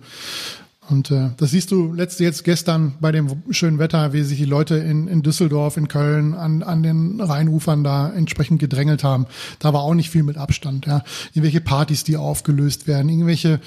Und 0.91 1.11
äh, 1.11 1.31
das 1.37 1.51
siehst 1.51 1.71
du 1.71 1.93
letzte 1.93 2.25
jetzt 2.25 2.45
gestern 2.45 2.95
bei 3.01 3.11
dem 3.11 3.43
schönen 3.51 3.79
Wetter, 3.79 4.13
wie 4.13 4.23
sich 4.23 4.39
die 4.39 4.45
Leute 4.45 4.77
in, 4.77 5.09
in 5.09 5.23
Düsseldorf, 5.23 5.77
in 5.77 5.89
Köln 5.89 6.35
an, 6.35 6.63
an 6.63 6.83
den 6.83 7.21
Rheinufern 7.21 7.85
da 7.85 8.13
entsprechend 8.13 8.61
gedrängelt 8.61 9.03
haben. 9.03 9.27
Da 9.59 9.73
war 9.73 9.83
auch 9.83 9.95
nicht 9.95 10.11
viel 10.11 10.23
mit 10.23 10.37
Abstand. 10.37 10.87
Ja. 10.87 11.03
Irgendwelche 11.33 11.61
Partys, 11.61 12.05
die 12.05 12.17
aufgelöst 12.17 12.87
werden, 12.87 13.09
irgendwelche 13.09 13.61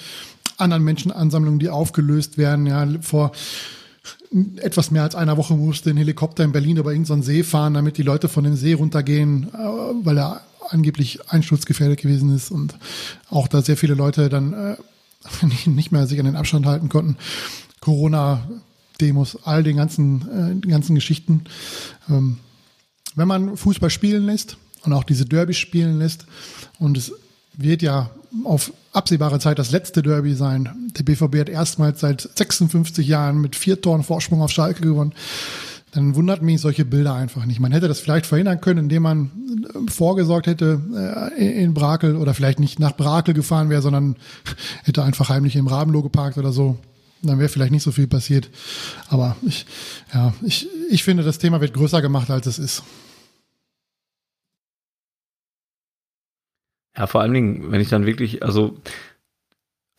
anderen 0.57 0.84
Menschenansammlungen, 0.84 1.60
die 1.60 1.69
aufgelöst 1.69 2.38
werden. 2.38 2.68
Ja. 2.68 2.88
Vor 3.02 3.31
etwas 4.57 4.91
mehr 4.91 5.03
als 5.03 5.15
einer 5.15 5.38
Woche 5.38 5.56
musste 5.56 5.89
ein 5.89 5.98
Helikopter 5.98 6.44
in 6.44 6.52
Berlin 6.52 6.77
über 6.77 6.91
irgendeinen 6.91 7.23
See 7.23 7.44
fahren, 7.44 7.73
damit 7.73 7.98
die 7.98 8.03
Leute 8.03 8.30
von 8.30 8.44
dem 8.44 8.56
See 8.56 8.73
runtergehen, 8.73 9.48
äh, 9.53 9.57
weil 10.03 10.18
er 10.18 10.41
angeblich 10.69 11.19
einsturzgefährdet 11.30 12.02
gewesen 12.02 12.35
ist 12.35 12.52
und 12.52 12.76
auch 13.30 13.48
da 13.48 13.61
sehr 13.61 13.77
viele 13.77 13.94
Leute 13.94 14.30
dann 14.30 14.53
äh, 14.53 14.76
nicht 15.66 15.91
mehr 15.91 16.08
sich 16.08 16.20
an 16.20 16.26
den 16.26 16.36
Abstand 16.36 16.66
halten 16.66 16.90
konnten. 16.90 17.18
Corona, 17.80 18.48
Demos, 18.99 19.38
all 19.44 19.64
den 19.64 19.78
ganzen, 19.78 20.62
äh, 20.64 20.68
ganzen 20.68 20.95
Geschichten. 20.95 21.44
Ähm, 22.10 22.38
wenn 23.16 23.28
man 23.28 23.58
Fußball 23.58 23.90
spielen 23.90 24.26
lässt 24.26 24.58
und 24.84 24.94
auch 24.94 25.04
diese 25.04 25.26
Derbys 25.26 25.58
spielen 25.58 25.99
lässt 25.99 26.26
und 26.80 26.98
es 26.98 27.12
wird 27.56 27.82
ja 27.82 28.10
auf 28.44 28.72
absehbare 28.94 29.40
Zeit 29.40 29.60
das 29.60 29.72
letzte 29.72 30.02
Derby 30.02 30.34
sein. 30.36 30.91
Der 30.98 31.04
BVB 31.04 31.40
hat 31.40 31.49
erstmals 31.49 31.99
seit 31.99 32.22
56 32.22 33.08
Jahren 33.08 33.41
mit 33.41 33.56
vier 33.56 33.82
Toren 33.82 34.04
Vorsprung 34.04 34.41
auf 34.41 34.52
Schalke 34.52 34.82
gewonnen. 34.82 35.14
Dann 35.98 36.14
wundert 36.14 36.44
mich 36.44 36.61
solche 36.61 36.86
Bilder 36.86 37.15
einfach 37.15 37.45
nicht. 37.45 37.60
Man 37.60 37.72
hätte 37.72 37.88
das 37.88 37.99
vielleicht 37.99 38.28
verhindern 38.28 38.61
können, 38.61 38.82
indem 38.82 39.02
man 39.02 39.32
äh, 39.64 39.90
vorgesorgt 39.90 40.45
hätte 40.45 40.80
äh, 41.36 41.64
in 41.64 41.74
Brakel 41.74 42.18
oder 42.18 42.36
vielleicht 42.36 42.60
nicht 42.60 42.80
nach 42.80 42.95
Brakel 42.95 43.34
gefahren 43.34 43.72
wäre, 43.72 43.82
sondern 43.82 44.15
hätte 44.84 45.03
einfach 45.03 45.30
heimlich 45.30 45.56
im 45.56 45.65
Rabenloh 45.65 46.03
geparkt 46.03 46.38
oder 46.38 46.52
so. 46.52 46.78
Dann 47.24 47.40
wäre 47.40 47.49
vielleicht 47.49 47.72
nicht 47.72 47.82
so 47.82 47.91
viel 47.91 48.06
passiert. 48.06 48.52
Aber 49.10 49.38
ich, 49.41 49.65
ja, 50.14 50.36
ich, 50.44 50.68
ich 50.91 51.03
finde, 51.03 51.24
das 51.24 51.40
Thema 51.40 51.61
wird 51.61 51.74
größer 51.74 51.99
gemacht, 52.03 52.30
als 52.30 52.45
es 52.45 52.60
ist. 52.60 52.84
Ja, 56.95 57.07
vor 57.07 57.22
allen 57.22 57.34
Dingen, 57.34 57.72
wenn 57.72 57.82
ich 57.82 57.90
dann 57.90 58.06
wirklich, 58.06 58.44
also 58.44 58.78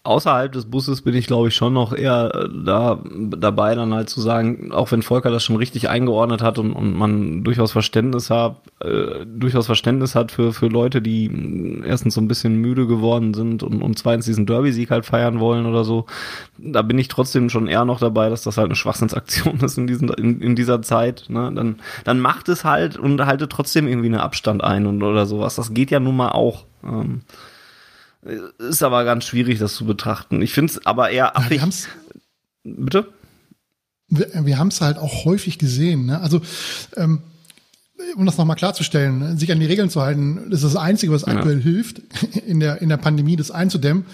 außerhalb 0.08 0.50
des 0.50 0.64
Busses 0.64 1.02
bin 1.02 1.14
ich, 1.14 1.26
glaube 1.26 1.48
ich, 1.48 1.54
schon 1.54 1.74
noch 1.74 1.92
eher 1.92 2.32
äh, 2.34 2.48
da 2.64 2.98
dabei, 3.04 3.74
dann 3.74 3.92
halt 3.92 4.08
zu 4.08 4.20
sagen, 4.22 4.72
auch 4.72 4.90
wenn 4.90 5.02
Volker 5.02 5.30
das 5.30 5.44
schon 5.44 5.56
richtig 5.56 5.90
eingeordnet 5.90 6.42
hat 6.42 6.58
und, 6.58 6.72
und 6.72 6.96
man 6.96 7.44
durchaus 7.44 7.72
Verständnis 7.72 8.30
hat, 8.30 8.56
äh, 8.80 9.26
durchaus 9.26 9.66
Verständnis 9.66 10.14
hat 10.14 10.32
für, 10.32 10.54
für 10.54 10.68
Leute, 10.68 11.02
die 11.02 11.82
erstens 11.84 12.14
so 12.14 12.22
ein 12.22 12.28
bisschen 12.28 12.56
müde 12.56 12.86
geworden 12.86 13.34
sind 13.34 13.62
und, 13.62 13.82
und 13.82 13.98
zweitens 13.98 14.24
diesen 14.24 14.46
Derby-Sieg 14.46 14.90
halt 14.90 15.04
feiern 15.04 15.40
wollen 15.40 15.66
oder 15.66 15.84
so, 15.84 16.06
da 16.56 16.80
bin 16.80 16.98
ich 16.98 17.08
trotzdem 17.08 17.50
schon 17.50 17.66
eher 17.66 17.84
noch 17.84 18.00
dabei, 18.00 18.30
dass 18.30 18.42
das 18.42 18.56
halt 18.56 18.68
eine 18.68 18.76
Schwachsinnsaktion 18.76 19.60
ist 19.62 19.76
in, 19.76 19.86
diesen, 19.86 20.08
in, 20.08 20.40
in 20.40 20.56
dieser 20.56 20.80
Zeit. 20.80 21.26
Ne? 21.28 21.52
Dann, 21.54 21.76
dann 22.04 22.18
macht 22.18 22.48
es 22.48 22.64
halt 22.64 22.96
und 22.96 23.24
haltet 23.26 23.52
trotzdem 23.52 23.86
irgendwie 23.86 24.08
einen 24.08 24.20
Abstand 24.20 24.64
ein 24.64 24.86
und 24.86 25.02
oder 25.02 25.26
sowas. 25.26 25.56
Das 25.56 25.74
geht 25.74 25.90
ja 25.90 26.00
nun 26.00 26.16
mal 26.16 26.30
auch. 26.30 26.64
Ähm, 26.82 27.20
ist 28.22 28.82
aber 28.82 29.04
ganz 29.04 29.24
schwierig, 29.24 29.58
das 29.58 29.74
zu 29.74 29.84
betrachten. 29.84 30.42
Ich 30.42 30.52
finde 30.52 30.72
es 30.72 30.86
aber 30.86 31.10
eher 31.10 31.36
affig. 31.36 31.60
Ja, 31.60 31.68
Bitte? 32.64 33.12
Wir, 34.08 34.28
wir 34.44 34.58
haben 34.58 34.68
es 34.68 34.80
halt 34.80 34.98
auch 34.98 35.24
häufig 35.24 35.58
gesehen. 35.58 36.06
Ne? 36.06 36.20
Also 36.20 36.40
ähm, 36.96 37.22
um 38.16 38.26
das 38.26 38.38
nochmal 38.38 38.56
klarzustellen, 38.56 39.38
sich 39.38 39.50
an 39.52 39.60
die 39.60 39.66
Regeln 39.66 39.90
zu 39.90 40.00
halten, 40.00 40.46
das 40.50 40.62
ist 40.62 40.74
das 40.74 40.80
Einzige, 40.80 41.12
was 41.12 41.24
aktuell 41.24 41.58
ja. 41.58 41.62
hilft, 41.62 42.02
in 42.46 42.60
der, 42.60 42.80
in 42.80 42.88
der 42.88 42.96
Pandemie 42.96 43.36
das 43.36 43.50
einzudämmen, 43.50 44.06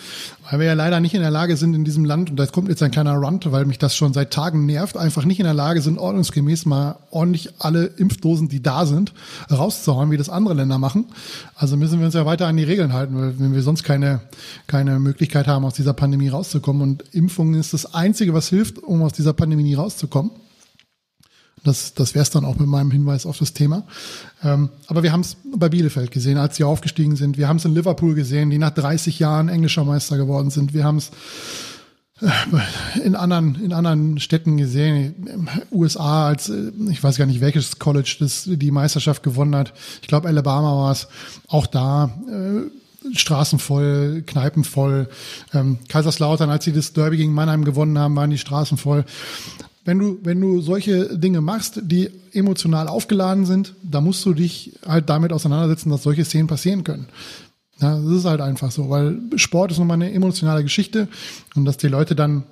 weil 0.51 0.61
wir 0.61 0.66
ja 0.66 0.74
leider 0.74 1.01
nicht 1.01 1.15
in 1.15 1.20
der 1.20 1.31
Lage 1.31 1.56
sind 1.56 1.74
in 1.74 1.85
diesem 1.85 2.05
Land, 2.05 2.31
und 2.31 2.36
da 2.36 2.47
kommt 2.47 2.69
jetzt 2.69 2.82
ein 2.82 2.90
kleiner 2.90 3.15
Rant, 3.15 3.51
weil 3.52 3.66
mich 3.66 3.78
das 3.78 3.94
schon 3.94 4.12
seit 4.12 4.32
Tagen 4.32 4.66
nervt, 4.66 4.97
einfach 4.97 5.24
nicht 5.24 5.39
in 5.39 5.44
der 5.44 5.55
Lage 5.55 5.82
sind, 5.82 5.98
ordnungsgemäß 5.98 6.66
mal 6.66 6.97
ordentlich 7.11 7.51
alle 7.59 7.85
Impfdosen, 7.85 8.48
die 8.48 8.62
da 8.62 8.86
sind, 8.86 9.12
rauszuhauen, 9.51 10.11
wie 10.11 10.16
das 10.16 10.28
andere 10.28 10.55
Länder 10.55 10.78
machen. 10.78 11.06
Also 11.55 11.77
müssen 11.77 11.98
wir 11.98 12.06
uns 12.06 12.15
ja 12.15 12.27
weiter 12.27 12.47
an 12.47 12.56
die 12.56 12.65
Regeln 12.65 12.93
halten, 12.93 13.16
weil 13.16 13.39
wenn 13.39 13.55
wir 13.55 13.62
sonst 13.62 13.85
keine, 13.85 14.20
keine 14.66 14.98
Möglichkeit 14.98 15.47
haben, 15.47 15.65
aus 15.65 15.74
dieser 15.74 15.93
Pandemie 15.93 16.28
rauszukommen. 16.28 16.82
Und 16.82 17.05
Impfungen 17.12 17.59
ist 17.61 17.74
das 17.74 17.94
Einzige, 17.94 18.35
was 18.35 18.48
hilft, 18.48 18.78
um 18.78 19.02
aus 19.02 19.12
dieser 19.12 19.32
Pandemie 19.32 19.74
rauszukommen. 19.74 20.31
Das, 21.65 21.95
das 21.95 22.15
wäre 22.15 22.23
es 22.23 22.31
dann 22.31 22.45
auch 22.45 22.57
mit 22.57 22.69
meinem 22.69 22.91
Hinweis 22.91 23.27
auf 23.27 23.39
das 23.39 23.55
Thema. 23.55 23.85
Ähm, 24.43 24.69
aber 24.86 25.03
wir 25.03 25.12
haben 25.12 25.23
es 25.23 25.36
bei 25.57 25.69
Bielefeld 25.69 26.11
gesehen, 26.11 26.36
als 26.36 26.57
sie 26.57 26.65
aufgestiegen 26.65 27.16
sind. 27.16 27.39
Wir 27.39 27.49
haben 27.49 27.57
es 27.57 27.65
in 27.65 27.74
Liverpool 27.74 28.15
gesehen, 28.15 28.51
die 28.51 28.59
nach 28.59 28.70
30 28.70 29.19
Jahren 29.19 29.49
englischer 29.49 29.85
Meister 29.85 30.16
geworden 30.19 30.51
sind. 30.51 30.74
Wir 30.74 30.85
haben 30.85 30.99
es 30.99 31.11
äh, 32.20 33.01
in 33.01 33.16
anderen, 33.16 33.57
in 33.65 33.73
anderen 33.73 34.20
Städten 34.20 34.59
gesehen, 34.59 35.49
USA 35.73 36.28
als, 36.28 36.51
äh, 36.51 36.70
ich 36.91 37.03
weiß 37.03 37.16
gar 37.16 37.27
nicht 37.27 37.41
welches 37.41 37.78
College 37.78 38.16
das 38.20 38.45
die 38.47 38.70
Meisterschaft 38.70 39.23
gewonnen 39.23 39.57
hat. 39.57 39.73
Ich 40.03 40.09
glaube 40.09 40.28
Alabama 40.28 40.77
war 40.77 40.93
es. 40.93 41.09
Auch 41.49 41.66
da 41.66 42.11
äh, 42.28 43.16
Straßen 43.16 43.59
voll, 43.59 44.23
Kneipen 44.27 44.65
voll. 44.65 45.09
Ähm, 45.53 45.78
Kaiserslautern, 45.89 46.51
als 46.51 46.65
sie 46.65 46.73
das 46.73 46.93
Derby 46.93 47.16
gegen 47.16 47.35
Mannheim 47.35 47.65
gewonnen 47.65 47.99
haben, 47.99 48.16
waren 48.16 48.31
die 48.31 48.39
Straßen 48.39 48.78
voll 48.78 49.05
wenn 49.85 49.98
du, 49.98 50.19
wenn 50.23 50.40
du 50.40 50.61
solche 50.61 51.19
Dinge 51.19 51.40
machst, 51.40 51.81
die 51.82 52.11
emotional 52.32 52.89
aufgeladen 52.89 53.44
sind, 53.44 53.74
da 53.82 54.01
musst 54.01 54.24
du 54.24 54.35
dich 54.35 54.78
halt 54.86 55.11
damit 55.11 55.32
auseinandersetzen, 55.32 55.90
dass 55.90 56.02
solche 56.02 56.24
Szenen 56.24 56.47
passieren 56.47 56.85
können. 56.85 57.06
Ja, 57.81 57.98
das 57.98 58.12
ist 58.12 58.24
halt 58.24 58.40
einfach 58.40 58.70
so, 58.70 58.89
weil 58.89 59.19
Sport 59.36 59.73
ist 59.73 59.78
nochmal 59.78 59.97
eine 59.97 60.12
emotionale 60.12 60.62
Geschichte 60.62 61.09
und 61.55 61.65
dass 61.65 61.77
die 61.77 61.89
Leute 61.89 62.15
dann 62.15 62.44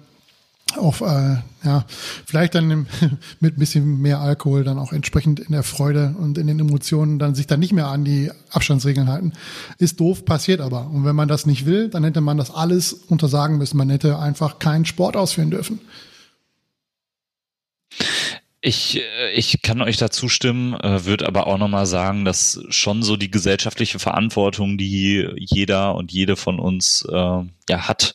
auch, 0.78 1.00
äh, 1.02 1.36
ja, 1.64 1.84
vielleicht 2.26 2.54
dann 2.54 2.68
mit 3.40 3.56
ein 3.56 3.58
bisschen 3.58 4.00
mehr 4.00 4.20
Alkohol 4.20 4.64
dann 4.64 4.78
auch 4.78 4.92
entsprechend 4.92 5.40
in 5.40 5.52
der 5.52 5.62
Freude 5.62 6.14
und 6.18 6.38
in 6.38 6.46
den 6.46 6.58
Emotionen 6.58 7.18
dann 7.18 7.34
sich 7.34 7.46
dann 7.46 7.60
nicht 7.60 7.72
mehr 7.72 7.88
an 7.88 8.04
die 8.04 8.30
Abstandsregeln 8.50 9.08
halten, 9.08 9.32
ist 9.78 10.00
doof, 10.00 10.24
passiert 10.24 10.60
aber. 10.60 10.90
Und 10.90 11.04
wenn 11.04 11.16
man 11.16 11.28
das 11.28 11.46
nicht 11.46 11.66
will, 11.66 11.88
dann 11.88 12.04
hätte 12.04 12.20
man 12.20 12.38
das 12.38 12.50
alles 12.50 12.92
untersagen 12.92 13.58
müssen. 13.58 13.76
Man 13.76 13.90
hätte 13.90 14.18
einfach 14.18 14.58
keinen 14.58 14.84
Sport 14.84 15.16
ausführen 15.16 15.50
dürfen. 15.50 15.80
Ich, 18.64 19.00
äh, 19.00 19.32
ich 19.32 19.60
kann 19.60 19.82
euch 19.82 19.96
da 19.96 20.08
zustimmen, 20.08 20.74
äh, 20.74 21.04
würde 21.04 21.26
aber 21.26 21.48
auch 21.48 21.58
nochmal 21.58 21.84
sagen, 21.84 22.24
dass 22.24 22.62
schon 22.68 23.02
so 23.02 23.16
die 23.16 23.30
gesellschaftliche 23.30 23.98
Verantwortung, 23.98 24.78
die 24.78 25.28
jeder 25.36 25.96
und 25.96 26.12
jede 26.12 26.36
von 26.36 26.60
uns 26.60 27.04
äh, 27.10 27.12
ja 27.68 27.88
hat, 27.88 28.14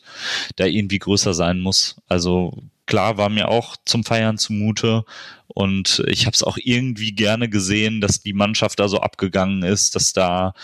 da 0.56 0.64
irgendwie 0.64 0.98
größer 0.98 1.34
sein 1.34 1.60
muss. 1.60 1.96
Also 2.08 2.62
klar 2.86 3.18
war 3.18 3.28
mir 3.28 3.48
auch 3.48 3.76
zum 3.84 4.04
Feiern 4.04 4.38
zumute 4.38 5.04
und 5.48 6.02
ich 6.06 6.24
habe 6.24 6.34
es 6.34 6.42
auch 6.42 6.56
irgendwie 6.56 7.12
gerne 7.12 7.50
gesehen, 7.50 8.00
dass 8.00 8.22
die 8.22 8.32
Mannschaft 8.32 8.80
da 8.80 8.88
so 8.88 9.00
abgegangen 9.00 9.62
ist, 9.62 9.96
dass 9.96 10.14
da 10.14 10.54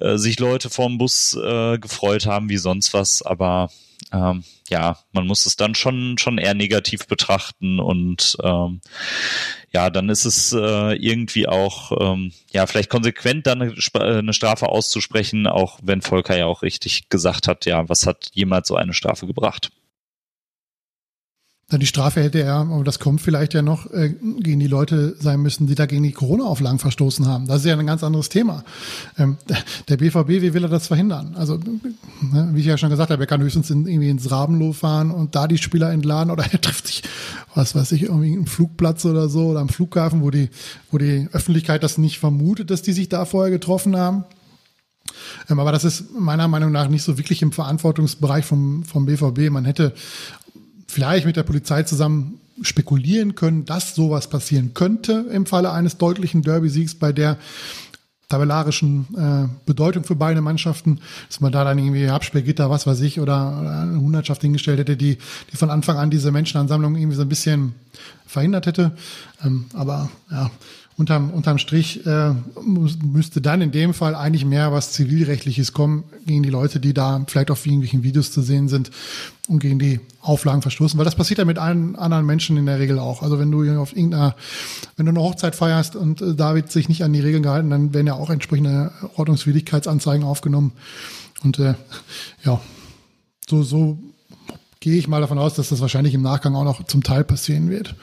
äh, 0.00 0.16
sich 0.16 0.38
Leute 0.38 0.70
vorm 0.70 0.96
Bus 0.96 1.36
äh, 1.36 1.76
gefreut 1.76 2.24
haben 2.24 2.48
wie 2.48 2.56
sonst 2.56 2.94
was, 2.94 3.20
aber 3.20 3.70
ähm, 4.12 4.44
ja, 4.68 4.98
man 5.12 5.26
muss 5.26 5.46
es 5.46 5.56
dann 5.56 5.74
schon, 5.74 6.18
schon 6.18 6.38
eher 6.38 6.54
negativ 6.54 7.06
betrachten 7.06 7.80
und 7.80 8.36
ähm, 8.42 8.80
ja, 9.72 9.90
dann 9.90 10.08
ist 10.08 10.24
es 10.24 10.52
äh, 10.52 10.94
irgendwie 10.94 11.46
auch, 11.48 11.92
ähm, 12.00 12.32
ja, 12.50 12.66
vielleicht 12.66 12.90
konsequent 12.90 13.46
dann 13.46 13.62
eine, 13.62 13.74
eine 13.94 14.32
Strafe 14.32 14.68
auszusprechen, 14.68 15.46
auch 15.46 15.78
wenn 15.82 16.02
Volker 16.02 16.36
ja 16.36 16.46
auch 16.46 16.62
richtig 16.62 17.08
gesagt 17.08 17.48
hat, 17.48 17.66
ja, 17.66 17.88
was 17.88 18.06
hat 18.06 18.30
jemals 18.32 18.68
so 18.68 18.76
eine 18.76 18.94
Strafe 18.94 19.26
gebracht? 19.26 19.70
Die 21.72 21.86
Strafe 21.86 22.22
hätte 22.22 22.40
er, 22.40 22.54
aber 22.54 22.84
das 22.84 23.00
kommt 23.00 23.20
vielleicht 23.20 23.52
ja 23.52 23.60
noch, 23.60 23.90
äh, 23.90 24.10
gegen 24.38 24.60
die 24.60 24.68
Leute 24.68 25.16
sein 25.18 25.42
müssen, 25.42 25.66
die 25.66 25.74
da 25.74 25.86
gegen 25.86 26.04
die 26.04 26.12
Corona-Auflagen 26.12 26.78
verstoßen 26.78 27.26
haben. 27.26 27.48
Das 27.48 27.58
ist 27.58 27.66
ja 27.66 27.76
ein 27.76 27.86
ganz 27.88 28.04
anderes 28.04 28.28
Thema. 28.28 28.62
Ähm, 29.18 29.36
der 29.88 29.96
BVB, 29.96 30.28
wie 30.28 30.54
will 30.54 30.62
er 30.62 30.68
das 30.68 30.86
verhindern? 30.86 31.34
Also, 31.34 31.56
ne, 31.56 32.50
wie 32.52 32.60
ich 32.60 32.66
ja 32.66 32.78
schon 32.78 32.90
gesagt 32.90 33.10
habe, 33.10 33.24
er 33.24 33.26
kann 33.26 33.42
höchstens 33.42 33.68
in, 33.70 33.84
irgendwie 33.88 34.10
ins 34.10 34.30
Rabenloh 34.30 34.74
fahren 34.74 35.10
und 35.10 35.34
da 35.34 35.48
die 35.48 35.58
Spieler 35.58 35.90
entladen 35.90 36.30
oder 36.30 36.44
er 36.52 36.60
trifft 36.60 36.86
sich, 36.86 37.02
was 37.56 37.74
weiß 37.74 37.90
ich, 37.92 38.04
irgendwie 38.04 38.32
einen 38.32 38.46
Flugplatz 38.46 39.04
oder 39.04 39.28
so 39.28 39.48
oder 39.48 39.58
am 39.58 39.68
Flughafen, 39.68 40.22
wo 40.22 40.30
die, 40.30 40.50
wo 40.92 40.98
die 40.98 41.28
Öffentlichkeit 41.32 41.82
das 41.82 41.98
nicht 41.98 42.20
vermutet, 42.20 42.70
dass 42.70 42.82
die 42.82 42.92
sich 42.92 43.08
da 43.08 43.24
vorher 43.24 43.50
getroffen 43.50 43.96
haben. 43.96 44.24
Ähm, 45.50 45.58
aber 45.58 45.72
das 45.72 45.82
ist 45.82 46.14
meiner 46.16 46.46
Meinung 46.46 46.70
nach 46.70 46.86
nicht 46.88 47.02
so 47.02 47.18
wirklich 47.18 47.42
im 47.42 47.50
Verantwortungsbereich 47.50 48.44
vom, 48.44 48.84
vom 48.84 49.06
BVB. 49.06 49.50
Man 49.50 49.64
hätte 49.64 49.94
vielleicht 50.86 51.26
mit 51.26 51.36
der 51.36 51.42
Polizei 51.42 51.82
zusammen 51.82 52.40
spekulieren 52.62 53.34
können, 53.34 53.64
dass 53.64 53.94
sowas 53.94 54.28
passieren 54.28 54.72
könnte 54.72 55.26
im 55.30 55.46
Falle 55.46 55.72
eines 55.72 55.98
deutlichen 55.98 56.42
Derby-Siegs 56.42 56.94
bei 56.94 57.12
der 57.12 57.36
tabellarischen 58.28 59.06
äh, 59.16 59.48
Bedeutung 59.66 60.02
für 60.04 60.16
beide 60.16 60.40
Mannschaften, 60.40 61.00
dass 61.28 61.40
man 61.40 61.52
da 61.52 61.64
dann 61.64 61.78
irgendwie 61.78 62.08
Absperrgitter, 62.08 62.70
was 62.70 62.86
weiß 62.86 63.00
ich, 63.02 63.20
oder, 63.20 63.82
eine 63.82 64.00
Hundertschaft 64.00 64.42
hingestellt 64.42 64.80
hätte, 64.80 64.96
die, 64.96 65.18
die 65.52 65.56
von 65.56 65.70
Anfang 65.70 65.96
an 65.98 66.10
diese 66.10 66.32
Menschenansammlung 66.32 66.96
irgendwie 66.96 67.16
so 67.16 67.22
ein 67.22 67.28
bisschen 67.28 67.74
verhindert 68.26 68.66
hätte. 68.66 68.92
Ähm, 69.44 69.66
aber 69.74 70.10
ja, 70.30 70.50
unterm, 70.96 71.30
unterm 71.30 71.58
Strich 71.58 72.06
äh, 72.06 72.32
müsste 72.62 73.40
dann 73.40 73.60
in 73.60 73.70
dem 73.70 73.92
Fall 73.92 74.14
eigentlich 74.14 74.44
mehr 74.44 74.72
was 74.72 74.92
Zivilrechtliches 74.92 75.72
kommen 75.72 76.04
gegen 76.24 76.42
die 76.42 76.50
Leute, 76.50 76.80
die 76.80 76.94
da 76.94 77.22
vielleicht 77.26 77.50
auf 77.50 77.66
irgendwelchen 77.66 78.02
Videos 78.02 78.32
zu 78.32 78.40
sehen 78.40 78.68
sind 78.68 78.90
und 79.48 79.58
gegen 79.58 79.78
die 79.78 80.00
Auflagen 80.22 80.62
verstoßen. 80.62 80.98
Weil 80.98 81.04
das 81.04 81.14
passiert 81.14 81.38
ja 81.38 81.44
mit 81.44 81.58
allen 81.58 81.96
anderen 81.96 82.24
Menschen 82.24 82.56
in 82.56 82.66
der 82.66 82.78
Regel 82.78 82.98
auch. 82.98 83.22
Also 83.22 83.38
wenn 83.38 83.50
du 83.50 83.78
auf 83.78 83.94
irgendeiner, 83.94 84.34
wenn 84.96 85.06
du 85.06 85.10
eine 85.10 85.20
Hochzeit 85.20 85.54
feierst 85.54 85.96
und 85.96 86.22
äh, 86.22 86.34
da 86.34 86.54
wird 86.54 86.72
sich 86.72 86.88
nicht 86.88 87.04
an 87.04 87.12
die 87.12 87.20
Regeln 87.20 87.42
gehalten, 87.42 87.68
dann 87.70 87.92
werden 87.92 88.06
ja 88.06 88.14
auch 88.14 88.30
entsprechende 88.30 88.90
Ordnungswidrigkeitsanzeigen 89.16 90.24
aufgenommen. 90.24 90.72
Und 91.44 91.58
äh, 91.58 91.74
ja, 92.42 92.60
so, 93.48 93.62
so 93.62 93.98
gehe 94.80 94.96
ich 94.96 95.08
mal 95.08 95.20
davon 95.20 95.38
aus, 95.38 95.54
dass 95.54 95.68
das 95.68 95.80
wahrscheinlich 95.80 96.14
im 96.14 96.22
Nachgang 96.22 96.54
auch 96.54 96.64
noch 96.64 96.84
zum 96.84 97.02
Teil 97.02 97.22
passieren 97.22 97.68
wird. 97.68 97.94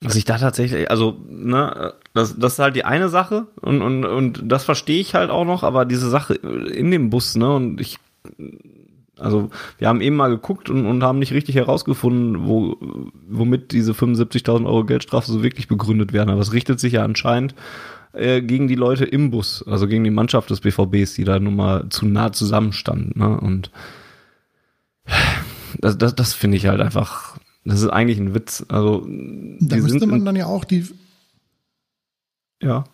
Was 0.00 0.14
ich 0.14 0.24
da 0.24 0.38
tatsächlich, 0.38 0.90
also, 0.90 1.16
ne, 1.28 1.92
das, 2.14 2.38
das 2.38 2.52
ist 2.52 2.58
halt 2.60 2.76
die 2.76 2.84
eine 2.84 3.08
Sache 3.08 3.48
und, 3.60 3.82
und, 3.82 4.04
und 4.04 4.42
das 4.44 4.64
verstehe 4.64 5.00
ich 5.00 5.14
halt 5.14 5.30
auch 5.30 5.44
noch, 5.44 5.64
aber 5.64 5.84
diese 5.84 6.08
Sache 6.08 6.34
in 6.34 6.92
dem 6.92 7.10
Bus, 7.10 7.34
ne, 7.34 7.52
und 7.52 7.80
ich, 7.80 7.98
also, 9.18 9.50
wir 9.78 9.88
haben 9.88 10.00
eben 10.00 10.14
mal 10.14 10.28
geguckt 10.30 10.70
und, 10.70 10.86
und 10.86 11.02
haben 11.02 11.18
nicht 11.18 11.32
richtig 11.32 11.56
herausgefunden, 11.56 12.46
wo, 12.46 12.76
womit 13.28 13.72
diese 13.72 13.90
75.000 13.90 14.66
Euro 14.66 14.84
Geldstrafe 14.84 15.32
so 15.32 15.42
wirklich 15.42 15.66
begründet 15.66 16.12
werden, 16.12 16.30
aber 16.30 16.42
es 16.42 16.52
richtet 16.52 16.78
sich 16.78 16.92
ja 16.92 17.04
anscheinend 17.04 17.56
äh, 18.12 18.40
gegen 18.40 18.68
die 18.68 18.76
Leute 18.76 19.04
im 19.04 19.32
Bus, 19.32 19.64
also 19.66 19.88
gegen 19.88 20.04
die 20.04 20.10
Mannschaft 20.10 20.48
des 20.50 20.60
BVBs, 20.60 21.14
die 21.14 21.24
da 21.24 21.40
nun 21.40 21.56
mal 21.56 21.88
zu 21.88 22.06
nah 22.06 22.30
zusammenstanden, 22.32 23.18
ne, 23.18 23.40
und 23.40 23.72
das, 25.80 25.98
das, 25.98 26.14
das 26.14 26.34
finde 26.34 26.56
ich 26.56 26.66
halt 26.66 26.80
einfach, 26.80 27.37
das 27.68 27.82
ist 27.82 27.90
eigentlich 27.90 28.18
ein 28.18 28.34
Witz. 28.34 28.64
Also, 28.68 29.06
da 29.60 29.76
müsste 29.76 30.06
man 30.06 30.24
dann 30.24 30.36
ja 30.36 30.46
auch 30.46 30.64
die. 30.64 30.86
Ja. 32.62 32.84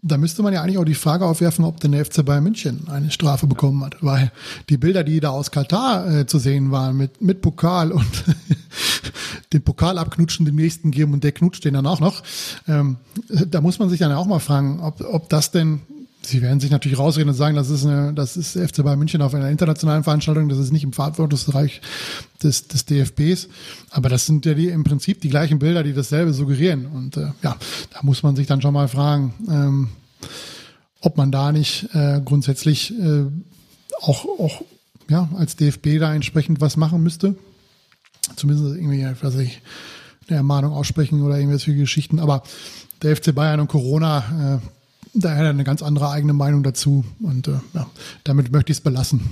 Da 0.00 0.16
müsste 0.16 0.42
man 0.42 0.52
ja 0.52 0.62
eigentlich 0.62 0.78
auch 0.78 0.84
die 0.84 0.94
Frage 0.94 1.24
aufwerfen, 1.24 1.64
ob 1.64 1.80
denn 1.80 1.90
der 1.92 2.04
FC 2.04 2.24
Bayern 2.24 2.44
München 2.44 2.86
eine 2.88 3.10
Strafe 3.10 3.46
bekommen 3.46 3.82
hat. 3.82 3.96
Weil 4.00 4.30
die 4.68 4.76
Bilder, 4.76 5.02
die 5.04 5.20
da 5.20 5.30
aus 5.30 5.50
Katar 5.50 6.08
äh, 6.08 6.26
zu 6.26 6.38
sehen 6.38 6.70
waren, 6.70 6.96
mit, 6.96 7.20
mit 7.20 7.40
Pokal 7.40 7.90
und 7.90 8.06
den 9.52 9.62
Pokal 9.62 9.98
abknutschen, 9.98 10.46
den 10.46 10.54
nächsten 10.54 10.90
geben 10.90 11.14
und 11.14 11.24
der 11.24 11.32
knutscht 11.32 11.64
den 11.64 11.74
dann 11.74 11.86
auch 11.86 11.98
noch, 11.98 12.22
ähm, 12.68 12.98
da 13.28 13.60
muss 13.60 13.78
man 13.78 13.88
sich 13.88 13.98
dann 13.98 14.12
auch 14.12 14.26
mal 14.26 14.38
fragen, 14.38 14.80
ob, 14.80 15.00
ob 15.00 15.28
das 15.30 15.50
denn 15.50 15.80
Sie 16.28 16.42
werden 16.42 16.60
sich 16.60 16.70
natürlich 16.70 16.98
rausreden 16.98 17.30
und 17.30 17.34
sagen, 17.34 17.56
das 17.56 17.70
ist 17.70 17.86
eine, 17.86 18.12
das 18.12 18.36
ist 18.36 18.52
FC 18.52 18.84
Bayern 18.84 18.98
München 18.98 19.22
auf 19.22 19.34
einer 19.34 19.48
internationalen 19.48 20.04
Veranstaltung, 20.04 20.50
das 20.50 20.58
ist 20.58 20.72
nicht 20.72 20.84
im 20.84 20.92
Verantwortungsbereich 20.92 21.80
des, 22.42 22.68
des 22.68 22.84
DFBs. 22.84 23.48
Aber 23.90 24.10
das 24.10 24.26
sind 24.26 24.44
ja 24.44 24.52
die, 24.52 24.68
im 24.68 24.84
Prinzip 24.84 25.22
die 25.22 25.30
gleichen 25.30 25.58
Bilder, 25.58 25.82
die 25.82 25.94
dasselbe 25.94 26.34
suggerieren. 26.34 26.86
Und 26.86 27.16
äh, 27.16 27.32
ja, 27.42 27.56
da 27.90 28.00
muss 28.02 28.22
man 28.22 28.36
sich 28.36 28.46
dann 28.46 28.60
schon 28.60 28.74
mal 28.74 28.88
fragen, 28.88 29.32
ähm, 29.48 29.88
ob 31.00 31.16
man 31.16 31.32
da 31.32 31.50
nicht 31.50 31.88
äh, 31.94 32.20
grundsätzlich 32.22 32.92
äh, 32.98 33.24
auch, 34.00 34.26
auch 34.38 34.62
ja, 35.08 35.30
als 35.34 35.56
DFB 35.56 35.98
da 35.98 36.14
entsprechend 36.14 36.60
was 36.60 36.76
machen 36.76 37.02
müsste. 37.02 37.36
Zumindest 38.36 38.76
irgendwie, 38.76 39.02
weiß 39.02 39.36
ich, 39.36 39.62
eine 40.28 40.36
Ermahnung 40.36 40.74
aussprechen 40.74 41.22
oder 41.22 41.38
irgendwelche 41.38 41.74
Geschichten. 41.74 42.18
Aber 42.18 42.42
der 43.00 43.16
FC 43.16 43.34
Bayern 43.34 43.60
und 43.60 43.68
Corona, 43.68 44.58
äh, 44.60 44.77
da 45.20 45.30
hat 45.30 45.44
er 45.44 45.50
eine 45.50 45.64
ganz 45.64 45.82
andere 45.82 46.10
eigene 46.10 46.32
Meinung 46.32 46.62
dazu 46.62 47.04
und 47.20 47.48
äh, 47.48 47.60
ja, 47.74 47.88
damit 48.24 48.52
möchte 48.52 48.72
ich 48.72 48.78
es 48.78 48.82
belassen. 48.82 49.22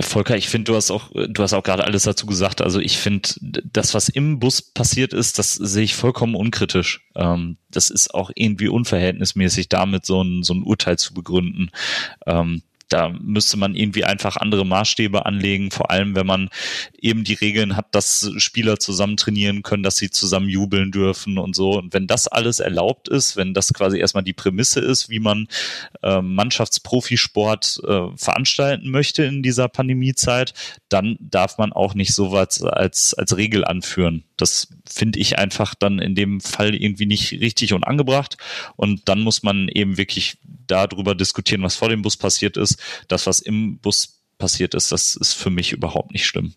Volker, 0.00 0.36
ich 0.36 0.48
finde, 0.48 0.72
du 0.72 0.76
hast 0.76 0.90
auch, 0.90 1.10
du 1.12 1.42
hast 1.42 1.52
auch 1.52 1.62
gerade 1.62 1.84
alles 1.84 2.04
dazu 2.04 2.24
gesagt. 2.24 2.62
Also 2.62 2.80
ich 2.80 2.96
finde, 2.96 3.28
das, 3.40 3.92
was 3.92 4.08
im 4.08 4.38
Bus 4.38 4.62
passiert 4.62 5.12
ist, 5.12 5.38
das 5.38 5.52
sehe 5.52 5.84
ich 5.84 5.94
vollkommen 5.94 6.34
unkritisch. 6.34 7.06
Ähm, 7.14 7.58
das 7.70 7.90
ist 7.90 8.14
auch 8.14 8.30
irgendwie 8.34 8.68
unverhältnismäßig, 8.68 9.68
damit 9.68 10.06
so 10.06 10.22
ein, 10.22 10.42
so 10.44 10.54
ein 10.54 10.62
Urteil 10.62 10.98
zu 10.98 11.12
begründen. 11.12 11.70
Ähm, 12.26 12.62
da 12.92 13.08
müsste 13.08 13.56
man 13.56 13.74
irgendwie 13.74 14.04
einfach 14.04 14.36
andere 14.36 14.66
Maßstäbe 14.66 15.24
anlegen, 15.24 15.70
vor 15.70 15.90
allem 15.90 16.14
wenn 16.14 16.26
man 16.26 16.50
eben 17.00 17.24
die 17.24 17.34
Regeln 17.34 17.76
hat, 17.76 17.94
dass 17.94 18.30
Spieler 18.36 18.78
zusammen 18.78 19.16
trainieren 19.16 19.62
können, 19.62 19.82
dass 19.82 19.96
sie 19.96 20.10
zusammen 20.10 20.48
jubeln 20.48 20.92
dürfen 20.92 21.38
und 21.38 21.56
so. 21.56 21.78
Und 21.78 21.94
wenn 21.94 22.06
das 22.06 22.28
alles 22.28 22.60
erlaubt 22.60 23.08
ist, 23.08 23.36
wenn 23.36 23.54
das 23.54 23.72
quasi 23.72 23.98
erstmal 23.98 24.24
die 24.24 24.34
Prämisse 24.34 24.80
ist, 24.80 25.08
wie 25.08 25.20
man 25.20 25.48
äh, 26.02 26.20
Mannschaftsprofisport 26.20 27.80
äh, 27.86 28.16
veranstalten 28.16 28.90
möchte 28.90 29.24
in 29.24 29.42
dieser 29.42 29.68
Pandemiezeit, 29.68 30.52
dann 30.90 31.16
darf 31.18 31.56
man 31.56 31.72
auch 31.72 31.94
nicht 31.94 32.12
sowas 32.14 32.62
als, 32.62 33.14
als 33.14 33.36
Regel 33.36 33.64
anführen. 33.64 34.24
Das 34.36 34.68
finde 34.86 35.18
ich 35.18 35.38
einfach 35.38 35.74
dann 35.74 35.98
in 35.98 36.14
dem 36.14 36.40
Fall 36.40 36.74
irgendwie 36.74 37.06
nicht 37.06 37.32
richtig 37.32 37.72
und 37.72 37.84
angebracht. 37.84 38.36
Und 38.76 39.08
dann 39.08 39.20
muss 39.20 39.42
man 39.42 39.68
eben 39.68 39.96
wirklich 39.96 40.36
darüber 40.72 41.14
diskutieren, 41.14 41.62
was 41.62 41.76
vor 41.76 41.88
dem 41.88 42.02
Bus 42.02 42.16
passiert 42.16 42.56
ist. 42.56 42.80
Das, 43.08 43.26
was 43.26 43.40
im 43.40 43.78
Bus 43.78 44.22
passiert 44.38 44.74
ist, 44.74 44.92
das 44.92 45.14
ist 45.14 45.34
für 45.34 45.50
mich 45.50 45.72
überhaupt 45.72 46.12
nicht 46.12 46.26
schlimm. 46.26 46.54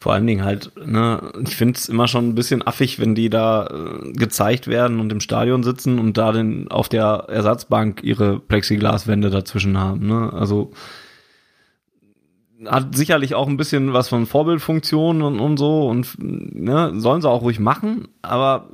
Vor 0.00 0.12
allen 0.12 0.28
Dingen 0.28 0.44
halt, 0.44 0.70
ne, 0.76 1.32
ich 1.44 1.56
finde 1.56 1.76
es 1.76 1.88
immer 1.88 2.06
schon 2.06 2.28
ein 2.28 2.34
bisschen 2.36 2.64
affig, 2.64 3.00
wenn 3.00 3.16
die 3.16 3.30
da 3.30 3.66
äh, 3.66 4.12
gezeigt 4.12 4.68
werden 4.68 5.00
und 5.00 5.10
im 5.10 5.20
Stadion 5.20 5.64
sitzen 5.64 5.98
und 5.98 6.16
da 6.16 6.30
dann 6.30 6.68
auf 6.68 6.88
der 6.88 7.26
Ersatzbank 7.28 8.04
ihre 8.04 8.38
Plexiglaswände 8.38 9.28
dazwischen 9.28 9.76
haben. 9.76 10.06
Ne? 10.06 10.32
Also 10.32 10.72
hat 12.66 12.96
sicherlich 12.96 13.34
auch 13.34 13.46
ein 13.46 13.56
bisschen 13.56 13.92
was 13.92 14.08
von 14.08 14.26
Vorbildfunktion 14.26 15.22
und, 15.22 15.38
und 15.38 15.58
so 15.58 15.88
und 15.88 16.16
ne, 16.18 16.92
sollen 16.96 17.22
sie 17.22 17.30
auch 17.30 17.42
ruhig 17.42 17.60
machen, 17.60 18.08
aber 18.22 18.68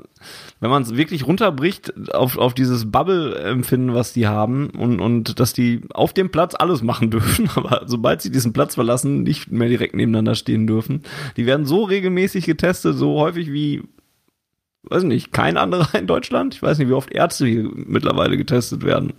wenn 0.61 0.70
man 0.70 0.82
es 0.82 0.97
wirklich 0.97 1.27
runterbricht 1.27 2.15
auf, 2.15 2.39
auf 2.39 2.55
dieses 2.55 2.90
Bubble-Empfinden, 2.90 3.94
was 3.94 4.15
die 4.15 4.27
haben 4.27 4.70
und, 4.70 5.01
und 5.01 5.39
dass 5.39 5.52
die 5.52 5.82
auf 5.93 6.15
dem 6.15 6.31
Platz 6.31 6.55
alles 6.55 6.82
machen 6.82 7.11
dürfen, 7.11 7.51
aber 7.55 7.82
sobald 7.86 8.23
sie 8.23 8.31
diesen 8.31 8.52
Platz 8.52 8.74
verlassen, 8.74 9.23
nicht 9.23 9.52
mehr 9.52 9.69
direkt 9.69 9.94
nebeneinander 9.94 10.35
stehen 10.35 10.66
dürfen. 10.66 11.02
Die 11.36 11.44
werden 11.44 11.66
so 11.66 11.82
regelmäßig 11.82 12.47
getestet, 12.47 12.97
so 12.97 13.20
häufig 13.20 13.52
wie 13.52 13.82
weiß 14.89 15.05
nicht, 15.05 15.32
kein 15.32 15.56
anderer 15.56 15.94
in 15.94 16.06
Deutschland. 16.06 16.55
Ich 16.55 16.62
weiß 16.62 16.78
nicht, 16.78 16.89
wie 16.89 16.94
oft 16.94 17.12
Ärzte 17.12 17.47
hier 17.47 17.69
mittlerweile 17.74 18.36
getestet 18.36 18.85
werden. 18.85 19.12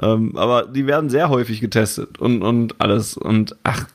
Ähm, 0.00 0.36
aber 0.36 0.66
die 0.66 0.86
werden 0.86 1.10
sehr 1.10 1.28
häufig 1.28 1.60
getestet 1.60 2.18
und, 2.18 2.42
und 2.42 2.80
alles. 2.80 3.16
Und 3.16 3.56
ach. 3.64 3.86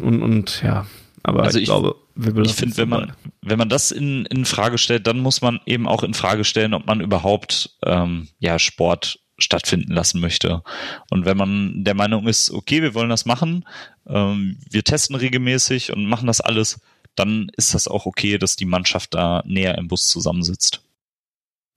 Und, 0.00 0.22
und 0.22 0.62
ja. 0.62 0.86
Aber 1.22 1.42
also 1.42 1.58
ich, 1.58 1.64
ich 1.64 1.68
glaube, 1.68 1.96
ich 2.16 2.52
finde, 2.52 2.76
wenn 2.76 2.88
man, 2.88 3.12
wenn 3.42 3.58
man 3.58 3.68
das 3.68 3.90
in, 3.90 4.24
in 4.26 4.44
Frage 4.44 4.78
stellt, 4.78 5.06
dann 5.06 5.18
muss 5.18 5.42
man 5.42 5.60
eben 5.66 5.86
auch 5.86 6.02
in 6.02 6.14
Frage 6.14 6.44
stellen, 6.44 6.74
ob 6.74 6.86
man 6.86 7.00
überhaupt 7.00 7.76
ähm, 7.84 8.28
ja 8.38 8.58
Sport 8.58 9.18
stattfinden 9.38 9.92
lassen 9.92 10.20
möchte. 10.20 10.62
Und 11.10 11.24
wenn 11.24 11.36
man 11.36 11.84
der 11.84 11.94
Meinung 11.94 12.26
ist, 12.26 12.50
okay, 12.50 12.82
wir 12.82 12.94
wollen 12.94 13.08
das 13.08 13.26
machen, 13.26 13.64
ähm, 14.06 14.58
wir 14.70 14.84
testen 14.84 15.16
regelmäßig 15.16 15.92
und 15.92 16.04
machen 16.06 16.26
das 16.26 16.40
alles, 16.40 16.80
dann 17.20 17.50
ist 17.56 17.74
das 17.74 17.86
auch 17.86 18.06
okay, 18.06 18.38
dass 18.38 18.56
die 18.56 18.64
Mannschaft 18.64 19.14
da 19.14 19.42
näher 19.46 19.76
im 19.76 19.88
Bus 19.88 20.06
zusammensitzt. 20.06 20.80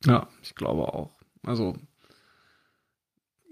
Ja, 0.06 0.28
ich 0.42 0.56
glaube 0.56 0.94
auch. 0.94 1.12
Also 1.46 1.76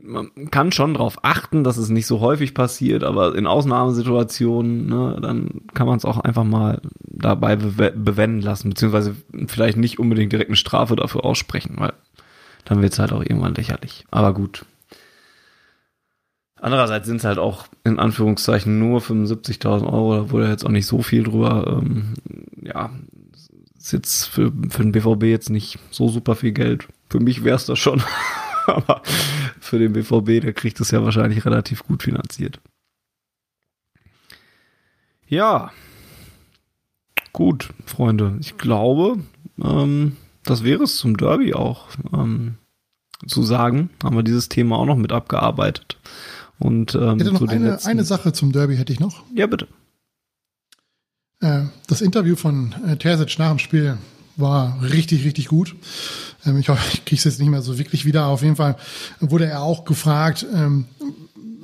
man 0.04 0.32
kann 0.50 0.72
schon 0.72 0.94
darauf 0.96 1.24
achten, 1.24 1.64
dass 1.64 1.78
es 1.78 1.90
nicht 1.90 2.08
so 2.08 2.22
häufig 2.22 2.54
passiert, 2.54 3.04
aber 3.04 3.36
in 3.36 3.46
Ausnahmesituationen, 3.46 4.88
ne, 4.88 5.20
dann 5.22 5.62
kann 5.74 5.86
man 5.86 5.98
es 5.98 6.06
auch 6.06 6.18
einfach 6.18 6.44
mal 6.44 6.82
dabei 7.02 7.56
bew 7.58 7.92
bewenden 7.94 8.42
lassen, 8.42 8.70
beziehungsweise 8.70 9.16
vielleicht 9.48 9.78
nicht 9.78 10.00
unbedingt 10.00 10.32
direkt 10.32 10.50
eine 10.50 10.56
Strafe 10.56 10.96
dafür 10.96 11.26
aussprechen, 11.26 11.76
weil 11.78 11.94
dann 12.66 12.82
wird 12.82 12.94
es 12.94 13.00
halt 13.00 13.12
auch 13.12 13.22
irgendwann 13.22 13.54
lächerlich. 13.54 14.06
Aber 14.12 14.34
gut. 14.34 14.66
Andererseits 16.62 17.08
sind 17.08 17.18
es 17.18 17.24
halt 17.24 17.40
auch 17.40 17.66
in 17.84 17.98
Anführungszeichen 17.98 18.78
nur 18.78 19.02
75.000 19.02 19.84
Euro, 19.92 20.16
da 20.16 20.30
wurde 20.30 20.48
jetzt 20.48 20.64
auch 20.64 20.70
nicht 20.70 20.86
so 20.86 21.02
viel 21.02 21.24
drüber. 21.24 21.82
Ähm, 21.82 22.14
ja, 22.62 22.92
ist 23.76 23.92
jetzt 23.94 24.26
für, 24.26 24.54
für 24.70 24.84
den 24.84 24.92
BVB 24.92 25.24
jetzt 25.24 25.50
nicht 25.50 25.80
so 25.90 26.08
super 26.08 26.36
viel 26.36 26.52
Geld. 26.52 26.88
Für 27.10 27.20
mich 27.20 27.44
wäre 27.44 27.56
es 27.56 27.66
das 27.66 27.80
schon. 27.80 28.04
Aber 28.68 29.02
für 29.60 29.80
den 29.80 29.94
BVB, 29.94 30.44
der 30.44 30.54
kriegt 30.54 30.80
es 30.80 30.92
ja 30.92 31.04
wahrscheinlich 31.04 31.46
relativ 31.46 31.84
gut 31.84 32.04
finanziert. 32.04 32.60
Ja. 35.28 35.72
Gut, 37.34 37.70
Freunde. 37.88 38.38
Ich 38.40 38.60
glaube, 38.60 39.18
ähm, 39.64 40.16
das 40.44 40.64
wäre 40.64 40.84
es 40.84 40.98
zum 40.98 41.18
Derby 41.18 41.56
auch. 41.56 41.88
Ähm, 42.14 42.60
zu 43.26 43.42
sagen, 43.42 43.90
haben 44.04 44.16
wir 44.16 44.24
dieses 44.24 44.48
Thema 44.48 44.78
auch 44.78 44.86
noch 44.86 44.98
mit 44.98 45.12
abgearbeitet. 45.12 45.98
Und 46.62 46.94
ähm, 46.94 47.18
hätte 47.18 47.32
noch 47.32 47.48
eine, 47.48 47.72
letzten... 47.72 47.90
eine 47.90 48.04
Sache 48.04 48.34
zum 48.34 48.52
Derby 48.52 48.78
hätte 48.78 48.94
ich 48.94 49.00
noch. 49.00 49.24
Ja, 49.34 49.48
bitte. 49.48 49.68
Äh, 51.40 51.64
das 51.88 52.02
Interview 52.02 52.36
von 52.36 52.76
äh, 52.88 52.98
Terzic 52.98 53.40
nach 53.40 53.50
dem 53.50 53.58
Spiel 53.58 53.98
war 54.38 54.80
richtig, 54.84 55.26
richtig 55.26 55.48
gut. 55.48 55.76
Ähm, 56.46 56.60
ich 56.60 56.70
hoffe, 56.70 56.82
ich 56.94 57.04
kriege 57.04 57.18
es 57.18 57.24
jetzt 57.24 57.40
nicht 57.40 57.50
mehr 57.50 57.64
so 57.64 57.80
wirklich 57.80 58.06
wieder. 58.06 58.28
Auf 58.28 58.44
jeden 58.44 58.58
Fall 58.58 58.76
wurde 59.20 59.48
er 59.48 59.64
auch 59.64 59.86
gefragt, 59.86 60.46
ähm, 60.54 60.86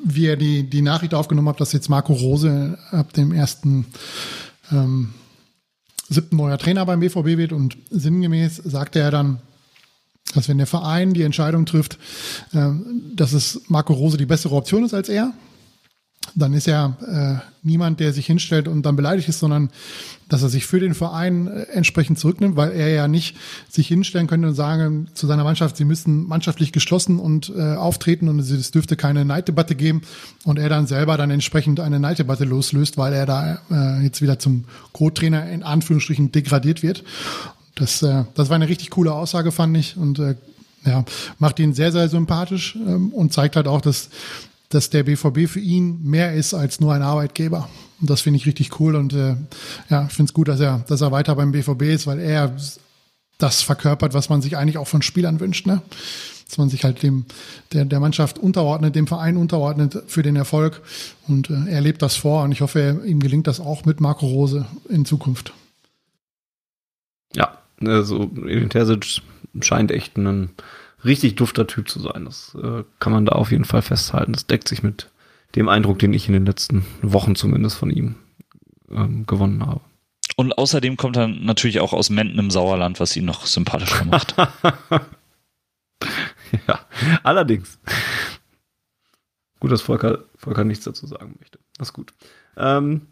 wie 0.04 0.26
er 0.26 0.36
die, 0.36 0.64
die 0.64 0.82
Nachricht 0.82 1.14
aufgenommen 1.14 1.50
hat, 1.50 1.62
dass 1.62 1.74
jetzt 1.74 1.90
Marco 1.90 2.14
Rose 2.14 2.80
ab 2.90 3.14
dem 3.14 3.32
ersten 3.32 3.86
ähm, 4.72 5.14
siebten 6.10 6.38
neuer 6.38 6.58
Trainer 6.58 6.88
beim 6.88 7.02
BVB 7.02 7.38
wird. 7.38 7.54
Und 7.54 7.78
sinngemäß 7.92 8.56
sagte 8.56 8.98
er 8.98 9.12
dann, 9.12 9.42
dass 10.34 10.50
wenn 10.50 10.58
der 10.58 10.68
Verein 10.68 11.14
die 11.14 11.24
Entscheidung 11.24 11.66
trifft, 11.66 11.98
äh, 12.54 12.70
dass 13.16 13.34
es 13.34 13.62
Marco 13.68 13.94
Rose 13.94 14.18
die 14.18 14.26
bessere 14.26 14.56
Option 14.56 14.86
ist 14.86 14.94
als 14.94 15.10
er, 15.10 15.34
dann 16.36 16.54
ist 16.54 16.68
er 16.68 16.98
äh, 17.42 17.66
niemand, 17.66 18.00
der 18.00 18.14
sich 18.14 18.26
hinstellt 18.26 18.68
und 18.68 18.86
dann 18.86 18.96
beleidigt 18.96 19.30
ist, 19.30 19.40
sondern 19.40 19.70
dass 20.30 20.44
er 20.44 20.50
sich 20.50 20.66
für 20.66 20.80
den 20.80 20.94
Verein 20.94 21.48
äh, 21.48 21.64
entsprechend 21.72 22.20
zurücknimmt, 22.20 22.56
weil 22.56 22.72
er 22.72 22.90
ja 22.90 23.08
nicht 23.08 23.38
sich 23.70 23.88
hinstellen 23.88 24.28
könnte 24.28 24.50
und 24.50 24.54
sagen 24.54 25.08
zu 25.14 25.26
seiner 25.26 25.44
Mannschaft, 25.44 25.78
sie 25.78 25.86
müssen 25.86 26.28
mannschaftlich 26.28 26.72
geschlossen 26.72 27.20
und 27.20 27.52
äh, 27.56 27.76
auftreten 27.76 28.28
und 28.30 28.40
es 28.40 28.72
dürfte 28.72 28.96
keine 28.96 29.26
Neiddebatte 29.26 29.76
geben 29.76 30.02
und 30.44 30.60
er 30.60 30.70
dann 30.70 30.88
selber 30.88 31.18
dann 31.18 31.32
entsprechend 31.32 31.80
eine 31.80 32.00
Neiddebatte 32.00 32.44
loslöst, 32.44 32.98
weil 32.98 33.14
er 33.14 33.26
da 33.26 33.60
jetzt 34.02 34.22
wieder 34.22 34.40
zum 34.40 34.66
Co-Trainer 34.92 35.50
in 35.50 35.64
Anführungsstrichen 35.64 36.32
degradiert 36.32 36.84
wird. 36.84 37.04
Das, 37.78 38.02
äh, 38.02 38.26
das 38.36 38.50
war 38.50 38.56
eine 38.56 38.68
richtig 38.68 38.90
coole 38.90 39.14
Aussage, 39.14 39.52
fand 39.52 39.78
ich 39.78 39.98
und 39.98 40.20
äh, 40.20 40.36
ja, 40.86 41.04
macht 41.40 41.60
ihn 41.60 41.74
sehr, 41.74 41.92
sehr 41.92 42.10
sympathisch 42.10 42.76
ähm, 42.76 43.12
und 43.12 43.34
zeigt 43.34 43.56
halt 43.56 43.68
auch, 43.68 43.82
dass 43.82 44.10
dass 44.70 44.90
der 44.90 45.04
BVB 45.04 45.48
für 45.48 45.60
ihn 45.60 46.04
mehr 46.04 46.34
ist 46.34 46.54
als 46.54 46.80
nur 46.80 46.94
ein 46.94 47.02
Arbeitgeber. 47.02 47.70
Und 48.02 48.10
das 48.10 48.22
finde 48.22 48.38
ich 48.38 48.46
richtig 48.46 48.80
cool 48.80 48.96
und 48.96 49.14
äh, 49.14 49.36
ja, 49.90 50.06
ich 50.06 50.14
finde 50.14 50.30
es 50.30 50.34
gut, 50.34 50.48
dass 50.48 50.60
er, 50.60 50.84
dass 50.88 51.02
er 51.02 51.12
weiter 51.12 51.36
beim 51.36 51.52
BVB 51.52 51.84
ist, 51.84 52.06
weil 52.06 52.20
er 52.20 52.56
das 53.38 53.62
verkörpert, 53.62 54.14
was 54.14 54.30
man 54.30 54.42
sich 54.42 54.58
eigentlich 54.58 54.78
auch 54.78 54.88
von 54.88 55.02
Spielern 55.02 55.40
wünscht, 55.40 55.66
ne? 55.66 55.82
Dass 56.48 56.58
man 56.58 56.70
sich 56.70 56.84
halt 56.84 57.04
dem 57.04 57.26
der, 57.74 57.86
der 57.86 58.00
Mannschaft 58.00 58.40
unterordnet, 58.40 58.96
dem 58.96 59.08
Verein 59.08 59.36
unterordnet 59.36 60.04
für 60.08 60.24
den 60.24 60.36
Erfolg. 60.36 60.82
Und 61.28 61.50
äh, 61.50 61.70
er 61.70 61.82
lebt 61.82 62.02
das 62.02 62.16
vor 62.16 62.44
und 62.44 62.52
ich 62.52 62.62
hoffe, 62.62 63.02
ihm 63.06 63.20
gelingt 63.20 63.48
das 63.48 63.60
auch 63.60 63.86
mit 63.86 64.00
Marco 64.00 64.28
Rose 64.28 64.66
in 64.90 65.06
Zukunft. 65.06 65.54
Ja, 67.34 67.58
also 67.82 68.32
Edin 68.46 68.70
Terzic 68.70 69.22
scheint 69.62 69.92
echt 69.92 70.18
ein 70.18 70.52
richtig 71.04 71.36
dufter 71.36 71.68
Typ 71.68 71.90
zu 71.90 72.00
sein. 72.00 72.26
Das 72.26 72.56
äh, 72.62 72.84
kann 73.00 73.14
man 73.14 73.26
da 73.26 73.34
auf 73.34 73.52
jeden 73.52 73.66
Fall 73.66 73.82
festhalten. 73.82 74.34
Das 74.34 74.48
deckt 74.48 74.68
sich 74.68 74.84
mit 74.84 75.10
dem 75.56 75.70
Eindruck, 75.70 76.00
den 76.00 76.14
ich 76.14 76.28
in 76.28 76.34
den 76.34 76.46
letzten 76.46 76.86
Wochen 77.02 77.36
zumindest 77.36 77.78
von 77.78 77.90
ihm 77.90 78.16
ähm, 78.90 79.26
gewonnen 79.26 79.66
habe. 79.66 79.82
Und 80.36 80.58
außerdem 80.58 80.98
kommt 80.98 81.18
er 81.18 81.28
natürlich 81.28 81.80
auch 81.80 81.94
aus 81.94 82.10
Menden 82.10 82.38
im 82.38 82.52
Sauerland, 82.52 83.00
was 83.00 83.16
ihn 83.16 83.26
noch 83.26 83.48
sympathischer 83.48 84.06
macht. 84.06 84.36
ja, 86.68 86.80
allerdings. 87.24 87.80
Gut, 89.60 89.72
dass 89.72 89.82
Volker, 89.82 90.26
Volker 90.36 90.64
nichts 90.64 90.86
dazu 90.86 91.08
sagen 91.08 91.36
möchte. 91.40 91.58
Das 91.78 91.90
ist 91.90 91.94
gut. 91.94 92.14
Ähm, 92.56 93.08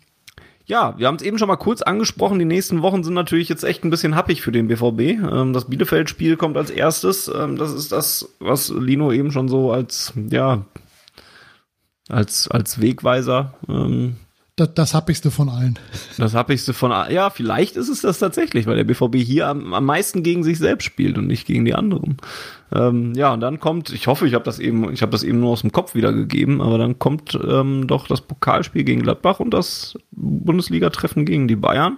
ja, 0.66 0.98
wir 0.98 1.08
haben 1.08 1.16
es 1.16 1.22
eben 1.22 1.38
schon 1.38 1.48
mal 1.48 1.58
kurz 1.58 1.82
angesprochen. 1.82 2.40
Die 2.40 2.46
nächsten 2.46 2.82
Wochen 2.82 3.04
sind 3.04 3.14
natürlich 3.14 3.50
jetzt 3.50 3.64
echt 3.64 3.84
ein 3.84 3.92
bisschen 3.92 4.16
happig 4.16 4.42
für 4.42 4.52
den 4.52 4.68
BVB. 4.68 5.00
Ähm, 5.32 5.54
das 5.54 5.70
Bielefeld-Spiel 5.70 6.38
kommt 6.38 6.58
als 6.58 6.72
erstes. 6.72 7.28
Ähm, 7.28 7.58
das 7.58 7.72
ist 7.72 7.92
das, 7.92 8.30
was 8.40 8.70
Lino 8.70 9.12
eben 9.12 9.32
schon 9.32 9.48
so 9.48 9.72
als, 9.72 10.14
ja, 10.16 10.66
als, 12.10 12.50
als 12.50 12.82
Wegweiser 12.82 13.54
ähm, 13.70 14.16
das, 14.56 14.74
das 14.74 14.94
happigste 14.94 15.32
von 15.32 15.50
allen. 15.50 15.78
Das 16.18 16.34
happigste 16.34 16.74
von 16.74 16.94
allen. 16.94 17.14
Ja, 17.14 17.30
vielleicht 17.30 17.76
ist 17.76 17.90
es 17.90 18.02
das 18.02 18.20
tatsächlich, 18.20 18.66
weil 18.66 18.78
der 18.78 18.86
BVB 18.86 19.18
hier 19.18 19.48
am, 19.48 19.74
am 19.74 19.84
meisten 19.84 20.24
gegen 20.24 20.44
sich 20.44 20.60
selbst 20.60 20.86
spielt 20.86 21.18
und 21.18 21.28
nicht 21.28 21.46
gegen 21.46 21.66
die 21.66 21.74
anderen. 21.74 22.18
Ähm, 22.72 23.14
ja, 23.16 23.34
und 23.34 23.42
dann 23.42 23.60
kommt, 23.60 23.92
ich 23.92 24.08
hoffe, 24.08 24.26
ich 24.26 24.34
habe 24.34 24.46
das 24.46 24.60
eben, 24.60 24.92
ich 24.94 25.02
habe 25.02 25.12
das 25.12 25.24
eben 25.24 25.42
nur 25.42 25.52
aus 25.52 25.62
dem 25.62 25.74
Kopf 25.74 25.94
wiedergegeben, 25.94 26.62
aber 26.62 26.78
dann 26.78 27.00
kommt 27.00 27.38
ähm, 27.46 27.88
doch 27.88 28.08
das 28.08 28.22
Pokalspiel 28.22 28.86
gegen 28.86 29.02
Gladbach 29.02 29.42
und 29.42 29.54
das 29.54 29.98
Bundesliga-Treffen 30.12 31.26
gegen 31.26 31.50
die 31.50 31.58
Bayern, 31.58 31.98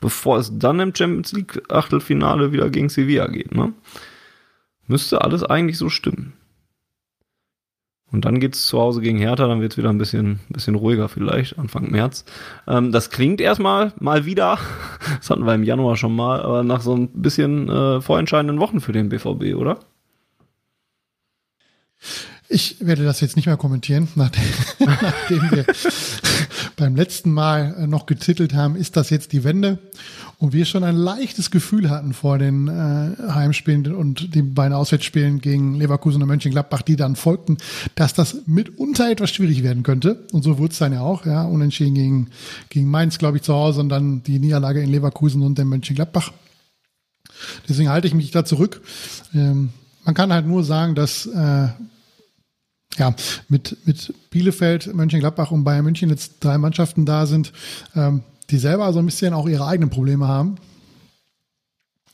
bevor 0.00 0.38
es 0.38 0.58
dann 0.58 0.80
im 0.80 0.94
Champions 0.94 1.32
League 1.32 1.62
Achtelfinale 1.70 2.50
wieder 2.50 2.68
gegen 2.68 2.88
Sevilla 2.88 3.28
geht. 3.28 3.54
Ne? 3.54 3.74
Müsste 4.88 5.22
alles 5.22 5.44
eigentlich 5.44 5.78
so 5.78 5.88
stimmen. 5.88 6.32
Und 8.12 8.26
dann 8.26 8.40
geht's 8.40 8.66
zu 8.66 8.78
Hause 8.78 9.00
gegen 9.00 9.18
Hertha, 9.18 9.48
dann 9.48 9.62
wird's 9.62 9.78
wieder 9.78 9.88
ein 9.88 9.98
bisschen, 9.98 10.40
bisschen 10.50 10.74
ruhiger 10.74 11.08
vielleicht, 11.08 11.58
Anfang 11.58 11.90
März. 11.90 12.24
Ähm, 12.68 12.92
das 12.92 13.10
klingt 13.10 13.40
erstmal 13.40 13.92
mal 13.98 14.26
wieder, 14.26 14.58
das 15.18 15.30
hatten 15.30 15.46
wir 15.46 15.54
im 15.54 15.64
Januar 15.64 15.96
schon 15.96 16.14
mal, 16.14 16.42
aber 16.42 16.62
nach 16.62 16.82
so 16.82 16.94
ein 16.94 17.08
bisschen 17.08 17.68
äh, 17.70 18.00
vorentscheidenden 18.02 18.60
Wochen 18.60 18.80
für 18.80 18.92
den 18.92 19.08
BVB, 19.08 19.56
oder? 19.56 19.78
Ich 22.48 22.76
werde 22.80 23.04
das 23.04 23.22
jetzt 23.22 23.36
nicht 23.36 23.46
mehr 23.46 23.56
kommentieren, 23.56 24.08
nachdem, 24.14 24.44
nachdem 24.78 25.50
wir 25.50 25.64
beim 26.76 26.96
letzten 26.96 27.32
Mal 27.32 27.74
äh, 27.78 27.86
noch 27.86 28.06
getitelt 28.06 28.54
haben, 28.54 28.76
ist 28.76 28.96
das 28.96 29.10
jetzt 29.10 29.32
die 29.32 29.44
Wende? 29.44 29.78
Und 30.38 30.52
wir 30.52 30.64
schon 30.64 30.84
ein 30.84 30.96
leichtes 30.96 31.50
Gefühl 31.50 31.88
hatten 31.90 32.12
vor 32.14 32.38
den 32.38 32.68
äh, 32.68 33.32
Heimspielen 33.32 33.94
und 33.94 34.34
den 34.34 34.54
beiden 34.54 34.74
Auswärtsspielen 34.74 35.40
gegen 35.40 35.74
Leverkusen 35.74 36.20
und 36.22 36.28
Mönchengladbach, 36.28 36.82
die 36.82 36.96
dann 36.96 37.16
folgten, 37.16 37.58
dass 37.94 38.14
das 38.14 38.38
mitunter 38.46 39.10
etwas 39.10 39.30
schwierig 39.30 39.62
werden 39.62 39.82
könnte. 39.82 40.26
Und 40.32 40.42
so 40.42 40.58
wurde 40.58 40.72
es 40.72 40.78
dann 40.78 40.92
ja 40.92 41.00
auch, 41.00 41.26
ja, 41.26 41.44
unentschieden 41.44 41.94
gegen, 41.94 42.30
gegen 42.70 42.90
Mainz, 42.90 43.18
glaube 43.18 43.36
ich, 43.36 43.42
zu 43.42 43.54
Hause 43.54 43.80
und 43.80 43.88
dann 43.88 44.22
die 44.22 44.38
Niederlage 44.38 44.82
in 44.82 44.90
Leverkusen 44.90 45.42
und 45.42 45.58
in 45.58 45.68
Mönchengladbach. 45.68 46.32
Deswegen 47.68 47.90
halte 47.90 48.06
ich 48.06 48.14
mich 48.14 48.30
da 48.30 48.44
zurück. 48.44 48.82
Ähm, 49.34 49.70
man 50.04 50.14
kann 50.14 50.32
halt 50.32 50.46
nur 50.46 50.64
sagen, 50.64 50.94
dass 50.94 51.26
äh, 51.26 51.68
ja, 52.98 53.14
mit, 53.48 53.76
mit 53.86 54.12
Bielefeld, 54.30 54.94
Mönchengladbach 54.94 55.50
und 55.50 55.64
Bayern 55.64 55.84
München 55.84 56.10
jetzt 56.10 56.36
drei 56.40 56.58
Mannschaften 56.58 57.06
da 57.06 57.26
sind, 57.26 57.52
ähm, 57.94 58.22
die 58.50 58.58
selber 58.58 58.92
so 58.92 58.98
ein 58.98 59.06
bisschen 59.06 59.34
auch 59.34 59.48
ihre 59.48 59.66
eigenen 59.66 59.90
Probleme 59.90 60.28
haben. 60.28 60.56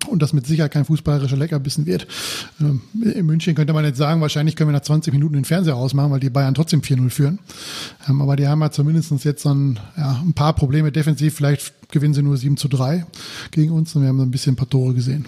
Und 0.07 0.23
das 0.23 0.33
mit 0.33 0.47
Sicherheit 0.47 0.71
kein 0.71 0.85
fußballerischer 0.85 1.37
Leckerbissen 1.37 1.85
wird. 1.85 2.07
Ähm, 2.61 2.83
in 3.03 3.27
München 3.27 3.57
könnte 3.57 3.73
man 3.73 3.85
jetzt 3.85 3.99
sagen, 3.99 4.21
wahrscheinlich 4.21 4.55
können 4.55 4.71
wir 4.71 4.75
nach 4.75 4.83
20 4.83 5.13
Minuten 5.13 5.35
den 5.35 5.45
Fernseher 5.45 5.75
ausmachen, 5.75 6.13
weil 6.13 6.21
die 6.21 6.31
Bayern 6.31 6.55
trotzdem 6.55 6.83
4-0 6.83 7.11
führen. 7.11 7.41
Ähm, 8.09 8.23
aber 8.23 8.37
die 8.37 8.47
haben 8.47 8.61
ja 8.61 8.71
zumindest 8.71 9.13
jetzt 9.25 9.43
so 9.43 9.53
ein, 9.53 9.81
ja, 9.97 10.23
ein 10.25 10.35
paar 10.35 10.55
Probleme 10.55 10.93
defensiv. 10.93 11.35
Vielleicht 11.35 11.91
gewinnen 11.91 12.15
sie 12.15 12.23
nur 12.23 12.37
7 12.37 12.57
zu 12.57 12.69
3 12.69 13.07
gegen 13.51 13.73
uns 13.73 13.95
und 13.97 14.03
wir 14.03 14.09
haben 14.09 14.19
so 14.19 14.23
ein 14.23 14.31
bisschen 14.31 14.53
ein 14.53 14.57
paar 14.57 14.71
Tore 14.71 14.95
gesehen. 14.95 15.27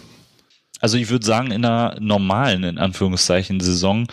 Also 0.80 0.96
ich 0.96 1.10
würde 1.10 1.24
sagen, 1.24 1.50
in 1.50 1.64
einer 1.64 1.96
normalen, 2.00 2.64
in 2.64 2.78
Anführungszeichen, 2.78 3.60
Saison 3.60 4.06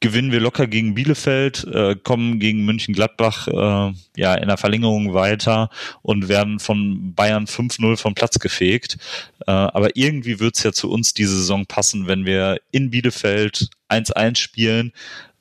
gewinnen 0.00 0.32
wir 0.32 0.40
locker 0.40 0.66
gegen 0.66 0.94
Bielefeld, 0.94 1.64
äh, 1.64 1.96
kommen 1.96 2.40
gegen 2.40 2.64
München-Gladbach 2.64 3.48
äh, 3.48 3.92
ja 4.16 4.34
in 4.34 4.48
der 4.48 4.56
Verlängerung 4.56 5.14
weiter 5.14 5.70
und 6.02 6.28
werden 6.28 6.58
von 6.58 7.14
Bayern 7.14 7.46
5-0 7.46 7.96
vom 7.96 8.14
Platz 8.14 8.38
gefegt. 8.38 8.96
Äh, 9.46 9.50
aber 9.50 9.96
irgendwie 9.96 10.40
wird 10.40 10.56
es 10.56 10.62
ja 10.62 10.72
zu 10.72 10.90
uns 10.90 11.14
diese 11.14 11.36
Saison 11.36 11.66
passen, 11.66 12.06
wenn 12.06 12.24
wir 12.24 12.58
in 12.70 12.90
Bielefeld 12.90 13.68
1-1 13.90 14.36
spielen 14.36 14.92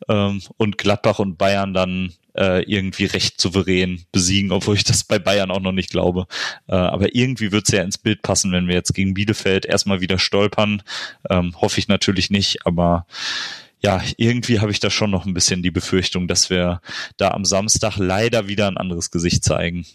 ähm, 0.10 0.42
und 0.58 0.78
Gladbach 0.78 1.20
und 1.20 1.38
Bayern 1.38 1.74
dann 1.74 2.14
äh, 2.36 2.64
irgendwie 2.64 3.06
recht 3.06 3.40
souverän 3.40 4.06
besiegen, 4.12 4.52
obwohl 4.52 4.76
ich 4.76 4.84
das 4.84 5.04
bei 5.04 5.20
Bayern 5.20 5.52
auch 5.52 5.60
noch 5.60 5.72
nicht 5.72 5.92
glaube. 5.92 6.28
Äh, 6.68 6.76
aber 6.76 7.16
irgendwie 7.16 7.52
wird 7.52 7.68
es 7.68 7.74
ja 7.74 7.84
ins 7.84 7.98
Bild 7.98 8.22
passen, 8.22 8.52
wenn 8.52 8.68
wir 8.68 8.76
jetzt 8.76 8.94
gegen 8.94 9.14
Bielefeld 9.14 9.66
erstmal 9.66 10.02
wieder 10.02 10.20
stolpern. 10.20 10.84
Ähm, 11.30 11.56
hoffe 11.60 11.80
ich 11.80 11.88
natürlich 11.88 12.30
nicht, 12.30 12.66
aber 12.66 13.06
ja, 13.80 14.02
irgendwie 14.18 14.60
habe 14.60 14.72
ich 14.72 14.80
da 14.80 14.90
schon 14.90 15.12
noch 15.12 15.26
ein 15.26 15.34
bisschen 15.34 15.62
die 15.62 15.72
Befürchtung, 15.72 16.28
dass 16.28 16.50
wir 16.50 16.82
da 17.18 17.32
am 17.32 17.44
Samstag 17.44 17.98
leider 17.98 18.48
wieder 18.48 18.68
ein 18.68 18.78
anderes 18.78 19.12
Gesicht 19.12 19.44
zeigen. 19.44 19.86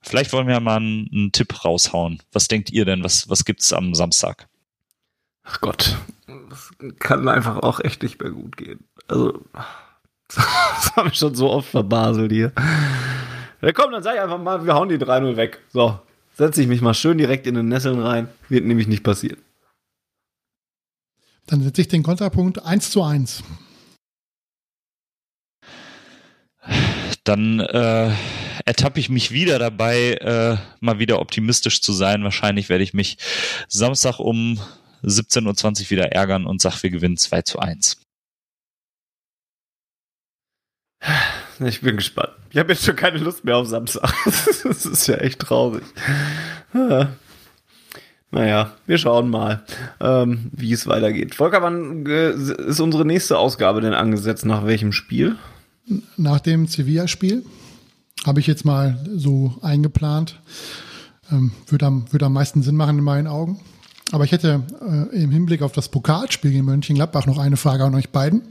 Vielleicht 0.00 0.32
wollen 0.32 0.48
wir 0.48 0.60
mal 0.60 0.76
einen, 0.76 1.08
einen 1.12 1.32
Tipp 1.32 1.64
raushauen. 1.64 2.22
Was 2.32 2.48
denkt 2.48 2.70
ihr 2.70 2.84
denn? 2.84 3.04
Was, 3.04 3.28
was 3.28 3.44
gibt's 3.44 3.72
am 3.72 3.94
Samstag? 3.94 4.48
Ach 5.44 5.60
Gott, 5.60 5.96
das 6.26 6.70
kann 6.98 7.28
einfach 7.28 7.58
auch 7.58 7.80
echt 7.80 8.02
nicht 8.02 8.20
mehr 8.20 8.30
gut 8.30 8.56
gehen. 8.56 8.84
Also, 9.06 9.44
das 10.34 10.96
habe 10.96 11.08
ich 11.08 11.14
schon 11.14 11.34
so 11.34 11.50
oft 11.50 11.70
verbaselt 11.70 12.32
hier. 12.32 12.52
Ja, 13.60 13.72
komm, 13.72 13.90
dann 13.90 14.02
sag 14.02 14.14
ich 14.14 14.20
einfach 14.20 14.38
mal, 14.38 14.64
wir 14.64 14.74
hauen 14.74 14.88
die 14.88 14.98
3-0 14.98 15.36
weg. 15.36 15.60
So, 15.72 15.98
setze 16.34 16.62
ich 16.62 16.68
mich 16.68 16.80
mal 16.80 16.94
schön 16.94 17.18
direkt 17.18 17.46
in 17.46 17.54
den 17.54 17.68
Nesseln 17.68 18.00
rein. 18.00 18.28
Wird 18.48 18.64
nämlich 18.64 18.86
nicht 18.86 19.02
passieren. 19.02 19.38
Dann 21.46 21.62
setze 21.62 21.80
ich 21.80 21.88
den 21.88 22.02
Kontrapunkt 22.02 22.62
1 22.62 22.90
zu 22.90 23.02
1. 23.02 23.42
Dann 27.24 27.60
äh, 27.60 28.12
ertappe 28.64 29.00
ich 29.00 29.08
mich 29.08 29.32
wieder 29.32 29.58
dabei, 29.58 30.14
äh, 30.14 30.56
mal 30.80 30.98
wieder 30.98 31.20
optimistisch 31.20 31.80
zu 31.80 31.92
sein. 31.92 32.22
Wahrscheinlich 32.22 32.68
werde 32.68 32.84
ich 32.84 32.94
mich 32.94 33.16
Samstag 33.68 34.18
um 34.18 34.60
17.20 35.02 35.84
Uhr 35.84 35.90
wieder 35.90 36.12
ärgern 36.12 36.46
und 36.46 36.60
sage, 36.60 36.82
wir 36.82 36.90
gewinnen 36.90 37.16
2 37.16 37.42
zu 37.42 37.58
1. 37.58 37.98
Ich 41.60 41.80
bin 41.80 41.96
gespannt. 41.96 42.30
Ich 42.50 42.58
habe 42.58 42.72
jetzt 42.72 42.84
schon 42.84 42.96
keine 42.96 43.18
Lust 43.18 43.44
mehr 43.44 43.56
auf 43.56 43.66
Samstag. 43.66 44.12
Das 44.64 44.86
ist 44.86 45.06
ja 45.06 45.16
echt 45.16 45.40
traurig. 45.40 45.82
Naja, 48.30 48.72
wir 48.86 48.98
schauen 48.98 49.30
mal, 49.30 49.64
ähm, 50.00 50.50
wie 50.52 50.72
es 50.72 50.86
weitergeht. 50.86 51.34
Volker, 51.34 51.62
wann 51.62 52.04
äh, 52.06 52.30
ist 52.30 52.80
unsere 52.80 53.04
nächste 53.04 53.38
Ausgabe 53.38 53.80
denn 53.80 53.94
angesetzt? 53.94 54.44
Nach 54.44 54.66
welchem 54.66 54.92
Spiel? 54.92 55.36
Nach 56.16 56.40
dem 56.40 56.66
Sevilla-Spiel 56.66 57.44
habe 58.26 58.40
ich 58.40 58.46
jetzt 58.46 58.64
mal 58.64 58.98
so 59.16 59.56
eingeplant. 59.62 60.38
Ähm, 61.30 61.52
würde, 61.66 61.86
am, 61.86 62.12
würde 62.12 62.26
am 62.26 62.34
meisten 62.34 62.62
Sinn 62.62 62.76
machen 62.76 62.98
in 62.98 63.04
meinen 63.04 63.26
Augen. 63.26 63.60
Aber 64.12 64.24
ich 64.24 64.32
hätte 64.32 64.62
äh, 64.80 65.22
im 65.22 65.30
Hinblick 65.30 65.62
auf 65.62 65.72
das 65.72 65.88
Pokalspiel 65.88 66.54
in 66.54 66.64
Mönchengladbach 66.64 67.26
noch 67.26 67.38
eine 67.38 67.56
Frage 67.56 67.84
an 67.84 67.94
euch 67.94 68.10
beiden. 68.10 68.42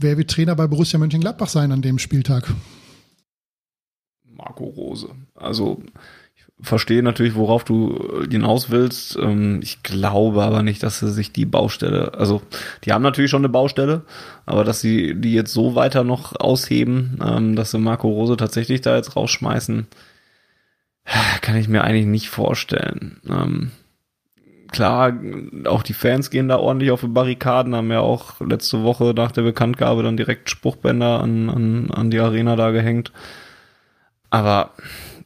Wer 0.00 0.16
wird 0.16 0.30
Trainer 0.30 0.54
bei 0.54 0.68
Borussia 0.68 0.96
Mönchengladbach 0.98 1.48
sein 1.48 1.72
an 1.72 1.82
dem 1.82 1.98
Spieltag? 1.98 2.48
Marco 4.24 4.64
Rose. 4.64 5.08
Also 5.34 5.82
ich 6.36 6.44
verstehe 6.60 7.02
natürlich, 7.02 7.34
worauf 7.34 7.64
du 7.64 8.24
hinaus 8.30 8.70
willst. 8.70 9.16
Ähm, 9.16 9.58
ich 9.60 9.82
glaube 9.82 10.44
aber 10.44 10.62
nicht, 10.62 10.84
dass 10.84 11.00
sie 11.00 11.10
sich 11.10 11.32
die 11.32 11.46
Baustelle, 11.46 12.14
also 12.14 12.42
die 12.84 12.92
haben 12.92 13.02
natürlich 13.02 13.32
schon 13.32 13.40
eine 13.40 13.48
Baustelle, 13.48 14.02
aber 14.46 14.62
dass 14.62 14.80
sie 14.80 15.20
die 15.20 15.34
jetzt 15.34 15.52
so 15.52 15.74
weiter 15.74 16.04
noch 16.04 16.38
ausheben, 16.38 17.18
ähm, 17.20 17.56
dass 17.56 17.72
sie 17.72 17.78
Marco 17.78 18.08
Rose 18.08 18.36
tatsächlich 18.36 18.80
da 18.80 18.94
jetzt 18.94 19.16
rausschmeißen, 19.16 19.88
kann 21.40 21.56
ich 21.56 21.66
mir 21.66 21.82
eigentlich 21.82 22.06
nicht 22.06 22.28
vorstellen. 22.28 23.20
Klar, 24.70 25.14
auch 25.64 25.82
die 25.82 25.94
Fans 25.94 26.30
gehen 26.30 26.48
da 26.48 26.58
ordentlich 26.58 26.90
auf 26.90 27.00
die 27.00 27.08
Barrikaden, 27.08 27.74
haben 27.74 27.90
ja 27.90 28.00
auch 28.00 28.40
letzte 28.40 28.82
Woche 28.82 29.14
nach 29.16 29.32
der 29.32 29.42
Bekanntgabe 29.42 30.02
dann 30.02 30.16
direkt 30.16 30.50
Spruchbänder 30.50 31.20
an, 31.20 31.48
an, 31.48 31.90
an 31.90 32.10
die 32.10 32.20
Arena 32.20 32.54
da 32.54 32.70
gehängt. 32.70 33.12
Aber 34.30 34.72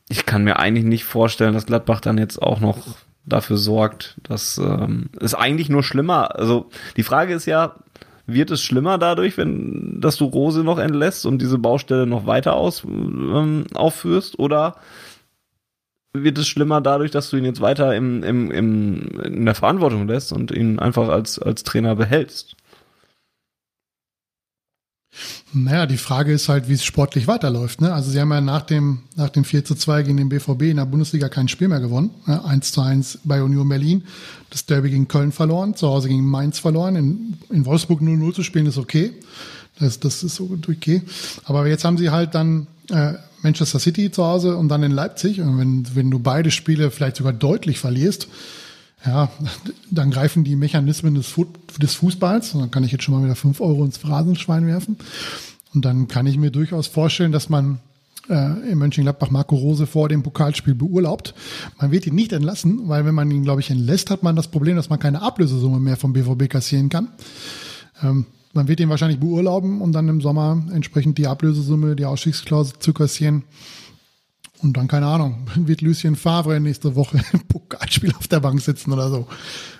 ich 0.08 0.26
kann 0.26 0.44
mir 0.44 0.58
eigentlich 0.58 0.84
nicht 0.84 1.04
vorstellen, 1.04 1.54
dass 1.54 1.66
Gladbach 1.66 2.00
dann 2.00 2.18
jetzt 2.18 2.40
auch 2.40 2.60
noch 2.60 2.96
dafür 3.24 3.56
sorgt, 3.56 4.16
dass 4.22 4.58
ähm, 4.58 5.10
es 5.20 5.34
eigentlich 5.34 5.68
nur 5.68 5.82
schlimmer. 5.82 6.36
Also 6.36 6.70
die 6.96 7.02
Frage 7.02 7.34
ist 7.34 7.46
ja, 7.46 7.76
wird 8.26 8.50
es 8.50 8.62
schlimmer 8.62 8.98
dadurch, 8.98 9.36
wenn 9.36 10.00
dass 10.00 10.16
du 10.16 10.24
Rose 10.24 10.62
noch 10.62 10.78
entlässt 10.78 11.26
und 11.26 11.40
diese 11.40 11.58
Baustelle 11.58 12.06
noch 12.06 12.26
weiter 12.26 12.54
aus, 12.54 12.84
ähm, 12.84 13.64
aufführst? 13.74 14.38
Oder 14.38 14.76
wird 16.12 16.38
es 16.38 16.46
schlimmer 16.46 16.80
dadurch, 16.80 17.10
dass 17.10 17.30
du 17.30 17.36
ihn 17.36 17.44
jetzt 17.44 17.60
weiter 17.60 17.94
im, 17.94 18.22
im, 18.22 18.50
im, 18.50 19.20
in 19.22 19.44
der 19.46 19.54
Verantwortung 19.54 20.06
lässt 20.06 20.32
und 20.32 20.50
ihn 20.50 20.78
einfach 20.78 21.08
als, 21.08 21.38
als 21.38 21.64
Trainer 21.64 21.96
behältst? 21.96 22.56
Naja, 25.52 25.84
die 25.84 25.98
Frage 25.98 26.32
ist 26.32 26.48
halt, 26.48 26.68
wie 26.68 26.72
es 26.72 26.84
sportlich 26.84 27.26
weiterläuft. 27.26 27.82
Ne? 27.82 27.92
Also 27.92 28.10
sie 28.10 28.20
haben 28.20 28.32
ja 28.32 28.40
nach 28.40 28.62
dem, 28.62 29.00
nach 29.16 29.28
dem 29.28 29.44
4 29.44 29.64
zu 29.64 29.74
2 29.74 30.04
gegen 30.04 30.16
den 30.16 30.30
BVB 30.30 30.62
in 30.62 30.78
der 30.78 30.86
Bundesliga 30.86 31.28
kein 31.28 31.48
Spiel 31.48 31.68
mehr 31.68 31.80
gewonnen. 31.80 32.10
Ne? 32.26 32.42
1 32.42 32.72
zu 32.72 32.80
1 32.80 33.18
bei 33.24 33.42
Union 33.42 33.68
Berlin. 33.68 34.04
Das 34.48 34.64
Derby 34.64 34.90
gegen 34.90 35.08
Köln 35.08 35.30
verloren, 35.32 35.76
zu 35.76 35.88
Hause 35.88 36.08
gegen 36.08 36.24
Mainz 36.24 36.58
verloren. 36.58 36.96
In, 36.96 37.34
in 37.50 37.66
Wolfsburg 37.66 38.00
0-0 38.00 38.34
zu 38.34 38.42
spielen 38.42 38.66
ist 38.66 38.78
okay. 38.78 39.12
Das, 39.78 40.00
das 40.00 40.22
ist 40.22 40.36
so 40.36 40.58
okay. 40.68 41.02
Aber 41.44 41.66
jetzt 41.66 41.84
haben 41.84 41.98
sie 41.98 42.10
halt 42.10 42.34
dann 42.34 42.66
äh, 42.90 43.14
Manchester 43.42 43.78
City 43.78 44.10
zu 44.10 44.24
Hause 44.24 44.56
und 44.56 44.68
dann 44.68 44.82
in 44.82 44.92
Leipzig. 44.92 45.40
Und 45.40 45.58
wenn, 45.58 45.86
wenn 45.94 46.10
du 46.10 46.18
beide 46.18 46.50
Spiele 46.50 46.90
vielleicht 46.90 47.16
sogar 47.16 47.32
deutlich 47.34 47.78
verlierst, 47.78 48.28
ja, 49.04 49.30
dann 49.90 50.10
greifen 50.10 50.44
die 50.44 50.56
Mechanismen 50.56 51.14
des, 51.14 51.34
des 51.80 51.94
Fußballs. 51.94 52.54
Und 52.54 52.60
dann 52.60 52.70
kann 52.70 52.84
ich 52.84 52.92
jetzt 52.92 53.04
schon 53.04 53.14
mal 53.14 53.24
wieder 53.24 53.36
fünf 53.36 53.60
Euro 53.60 53.84
ins 53.84 53.98
Phrasenschwein 53.98 54.66
werfen. 54.66 54.96
Und 55.74 55.84
dann 55.84 56.08
kann 56.08 56.26
ich 56.26 56.36
mir 56.36 56.50
durchaus 56.50 56.86
vorstellen, 56.86 57.32
dass 57.32 57.48
man 57.48 57.80
äh, 58.28 58.70
in 58.70 58.78
Mönchengladbach 58.78 59.30
Marco 59.30 59.56
Rose 59.56 59.86
vor 59.86 60.08
dem 60.08 60.22
Pokalspiel 60.22 60.74
beurlaubt. 60.74 61.34
Man 61.80 61.90
wird 61.90 62.06
ihn 62.06 62.14
nicht 62.14 62.32
entlassen, 62.32 62.88
weil 62.88 63.04
wenn 63.04 63.14
man 63.14 63.30
ihn, 63.30 63.42
glaube 63.42 63.60
ich, 63.60 63.70
entlässt, 63.70 64.10
hat 64.10 64.22
man 64.22 64.36
das 64.36 64.48
Problem, 64.48 64.76
dass 64.76 64.90
man 64.90 64.98
keine 64.98 65.22
Ablösesumme 65.22 65.80
mehr 65.80 65.96
vom 65.96 66.12
BVB 66.12 66.48
kassieren 66.48 66.88
kann. 66.88 67.08
Ähm, 68.02 68.26
man 68.52 68.68
wird 68.68 68.80
ihn 68.80 68.90
wahrscheinlich 68.90 69.18
beurlauben 69.18 69.80
und 69.80 69.92
dann 69.92 70.08
im 70.08 70.20
Sommer 70.20 70.62
entsprechend 70.72 71.16
die 71.16 71.26
Ablösesumme, 71.26 71.96
die 71.96 72.04
Ausstiegsklausel 72.04 72.78
zu 72.78 72.92
kassieren. 72.92 73.44
Und 74.62 74.76
dann, 74.76 74.88
keine 74.88 75.06
Ahnung, 75.06 75.46
wird 75.56 75.80
Lucien 75.80 76.16
Favre 76.16 76.58
nächste 76.60 76.94
Woche 76.94 77.20
im 77.32 77.40
Pokalspiel 77.40 78.14
auf 78.14 78.28
der 78.28 78.40
Bank 78.40 78.60
sitzen 78.60 78.92
oder 78.92 79.10
so. 79.10 79.26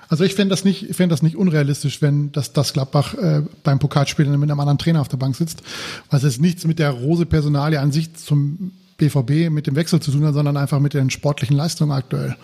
Also 0.09 0.25
ich 0.25 0.35
fände 0.35 0.51
das 0.51 0.65
nicht, 0.65 0.91
ich 0.91 0.97
fände 0.97 1.15
das 1.15 1.23
nicht 1.23 1.37
unrealistisch, 1.37 2.03
wenn 2.03 2.33
das, 2.33 2.53
das 2.53 2.75
Gladbach 2.75 3.15
äh, 3.15 3.43
beim 3.65 3.79
Pokalspiel 3.79 4.27
mit 4.27 4.51
einem 4.51 4.61
anderen 4.61 4.77
Trainer 4.77 5.01
auf 5.01 5.09
der 5.09 5.17
Bank 5.17 5.37
sitzt. 5.37 5.63
Was 6.11 6.23
jetzt 6.23 6.41
nichts 6.41 6.67
mit 6.67 6.79
der 6.79 6.91
Rose-Personalie 6.91 7.81
an 7.81 7.93
sich 7.93 8.13
zum 8.15 8.73
BVB 8.99 9.51
mit 9.51 9.67
dem 9.67 9.75
Wechsel 9.75 10.01
zu 10.01 10.11
tun 10.11 10.25
hat, 10.27 10.35
sondern 10.35 10.59
einfach 10.59 10.81
mit 10.81 10.93
den 10.93 11.09
sportlichen 11.09 11.57
Leistungen 11.57 11.93
aktuell. 11.93 12.37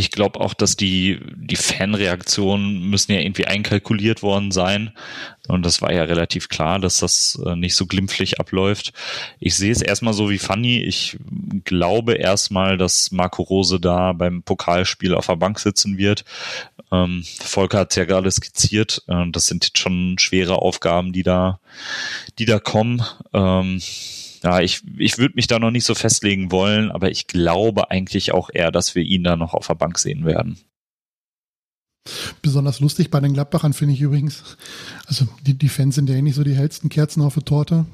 Ich 0.00 0.10
glaube 0.10 0.40
auch, 0.40 0.54
dass 0.54 0.76
die, 0.76 1.20
die 1.36 1.56
Fanreaktionen 1.56 2.88
müssen 2.88 3.12
ja 3.12 3.20
irgendwie 3.20 3.46
einkalkuliert 3.46 4.22
worden 4.22 4.50
sein. 4.50 4.92
Und 5.46 5.66
das 5.66 5.82
war 5.82 5.92
ja 5.92 6.04
relativ 6.04 6.48
klar, 6.48 6.78
dass 6.78 6.96
das 6.96 7.38
äh, 7.44 7.54
nicht 7.54 7.74
so 7.74 7.84
glimpflich 7.84 8.40
abläuft. 8.40 8.94
Ich 9.40 9.56
sehe 9.56 9.72
es 9.72 9.82
erstmal 9.82 10.14
so 10.14 10.30
wie 10.30 10.38
Fanny. 10.38 10.78
Ich 10.82 11.18
glaube 11.64 12.14
erstmal, 12.14 12.78
dass 12.78 13.10
Marco 13.10 13.42
Rose 13.42 13.78
da 13.78 14.14
beim 14.14 14.42
Pokalspiel 14.42 15.14
auf 15.14 15.26
der 15.26 15.36
Bank 15.36 15.58
sitzen 15.58 15.98
wird. 15.98 16.24
Ähm, 16.90 17.22
Volker 17.38 17.80
hat 17.80 17.90
es 17.90 17.96
ja 17.96 18.06
gerade 18.06 18.30
skizziert. 18.30 19.02
Äh, 19.06 19.26
das 19.30 19.48
sind 19.48 19.66
jetzt 19.66 19.78
schon 19.78 20.18
schwere 20.18 20.62
Aufgaben, 20.62 21.12
die 21.12 21.24
da, 21.24 21.60
die 22.38 22.46
da 22.46 22.58
kommen. 22.58 23.02
Ähm, 23.34 23.82
ja, 24.42 24.60
ich, 24.60 24.82
ich 24.96 25.18
würde 25.18 25.34
mich 25.34 25.46
da 25.46 25.58
noch 25.58 25.70
nicht 25.70 25.84
so 25.84 25.94
festlegen 25.94 26.50
wollen, 26.50 26.90
aber 26.90 27.10
ich 27.10 27.26
glaube 27.26 27.90
eigentlich 27.90 28.32
auch 28.32 28.50
eher, 28.52 28.70
dass 28.70 28.94
wir 28.94 29.02
ihn 29.02 29.24
da 29.24 29.36
noch 29.36 29.54
auf 29.54 29.66
der 29.66 29.74
Bank 29.74 29.98
sehen 29.98 30.24
werden. 30.24 30.58
Besonders 32.40 32.80
lustig 32.80 33.10
bei 33.10 33.20
den 33.20 33.34
Gladbachern 33.34 33.74
finde 33.74 33.94
ich 33.94 34.00
übrigens, 34.00 34.56
also 35.06 35.28
die, 35.42 35.54
die 35.54 35.68
Fans 35.68 35.94
sind 35.94 36.08
ja 36.08 36.16
eh 36.16 36.22
nicht 36.22 36.34
so 36.34 36.44
die 36.44 36.56
hellsten 36.56 36.88
Kerzen 36.88 37.22
auf 37.22 37.34
der 37.34 37.44
Torte. 37.44 37.84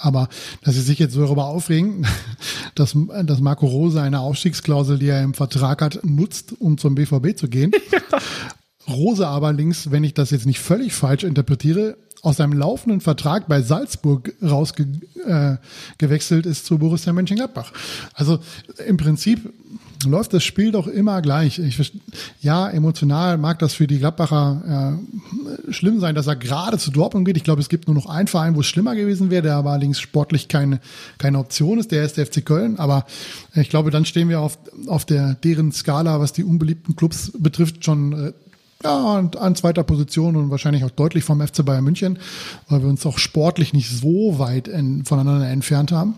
Aber 0.00 0.28
dass 0.62 0.74
sie 0.74 0.80
sich 0.80 0.98
jetzt 0.98 1.14
so 1.14 1.22
darüber 1.22 1.46
aufregen, 1.46 2.06
dass, 2.74 2.96
dass 3.24 3.40
Marco 3.40 3.66
Rose 3.66 4.02
eine 4.02 4.20
Aufstiegsklausel, 4.20 4.98
die 4.98 5.08
er 5.08 5.22
im 5.22 5.34
Vertrag 5.34 5.82
hat, 5.82 6.04
nutzt, 6.04 6.54
um 6.58 6.78
zum 6.78 6.94
BVB 6.94 7.36
zu 7.36 7.48
gehen. 7.48 7.72
Ja. 8.10 8.18
Rose 8.94 9.26
aber 9.26 9.52
links, 9.52 9.90
wenn 9.90 10.02
ich 10.02 10.14
das 10.14 10.30
jetzt 10.30 10.46
nicht 10.46 10.60
völlig 10.60 10.94
falsch 10.94 11.22
interpretiere, 11.22 11.98
aus 12.22 12.36
seinem 12.36 12.52
laufenden 12.52 13.00
Vertrag 13.00 13.48
bei 13.48 13.62
Salzburg 13.62 14.32
rausgewechselt 14.42 16.46
äh, 16.46 16.50
ist 16.50 16.66
zu 16.66 16.78
Borussia 16.78 17.12
Mönchengladbach. 17.12 17.72
Also 18.14 18.38
im 18.86 18.96
Prinzip 18.96 19.52
läuft 20.06 20.32
das 20.32 20.44
Spiel 20.44 20.70
doch 20.70 20.86
immer 20.86 21.20
gleich. 21.22 21.58
Ich, 21.58 21.92
ja, 22.40 22.68
emotional 22.68 23.38
mag 23.38 23.58
das 23.58 23.74
für 23.74 23.86
die 23.86 23.98
Gladbacher 23.98 24.98
äh, 25.68 25.72
schlimm 25.72 26.00
sein, 26.00 26.14
dass 26.14 26.26
er 26.26 26.36
gerade 26.36 26.78
zu 26.78 26.90
Dortmund 26.90 27.26
geht. 27.26 27.36
Ich 27.36 27.44
glaube, 27.44 27.60
es 27.60 27.68
gibt 27.68 27.88
nur 27.88 27.94
noch 27.94 28.06
einen 28.06 28.28
Verein, 28.28 28.54
wo 28.54 28.60
es 28.60 28.66
schlimmer 28.66 28.94
gewesen 28.94 29.30
wäre, 29.30 29.42
der 29.42 29.56
aber 29.56 29.70
allerdings 29.70 30.00
sportlich 30.00 30.48
keine, 30.48 30.80
keine 31.18 31.38
Option 31.38 31.78
ist, 31.78 31.90
der 31.90 32.04
ist 32.04 32.16
der 32.16 32.26
FC 32.26 32.44
Köln. 32.44 32.78
Aber 32.78 33.06
ich 33.54 33.70
glaube, 33.70 33.90
dann 33.90 34.04
stehen 34.04 34.28
wir 34.28 34.40
auf, 34.40 34.58
auf 34.86 35.04
der 35.04 35.34
deren 35.34 35.72
Skala, 35.72 36.20
was 36.20 36.32
die 36.32 36.44
unbeliebten 36.44 36.94
Clubs 36.94 37.32
betrifft, 37.36 37.84
schon 37.84 38.12
äh, 38.12 38.32
ja, 38.82 39.16
an 39.16 39.56
zweiter 39.56 39.82
Position 39.82 40.36
und 40.36 40.50
wahrscheinlich 40.50 40.84
auch 40.84 40.90
deutlich 40.90 41.24
vom 41.24 41.44
FC 41.44 41.64
Bayern 41.64 41.84
München, 41.84 42.18
weil 42.68 42.82
wir 42.82 42.88
uns 42.88 43.04
auch 43.06 43.18
sportlich 43.18 43.72
nicht 43.72 43.90
so 43.90 44.38
weit 44.38 44.68
in, 44.68 45.04
voneinander 45.04 45.48
entfernt 45.48 45.90
haben. 45.90 46.14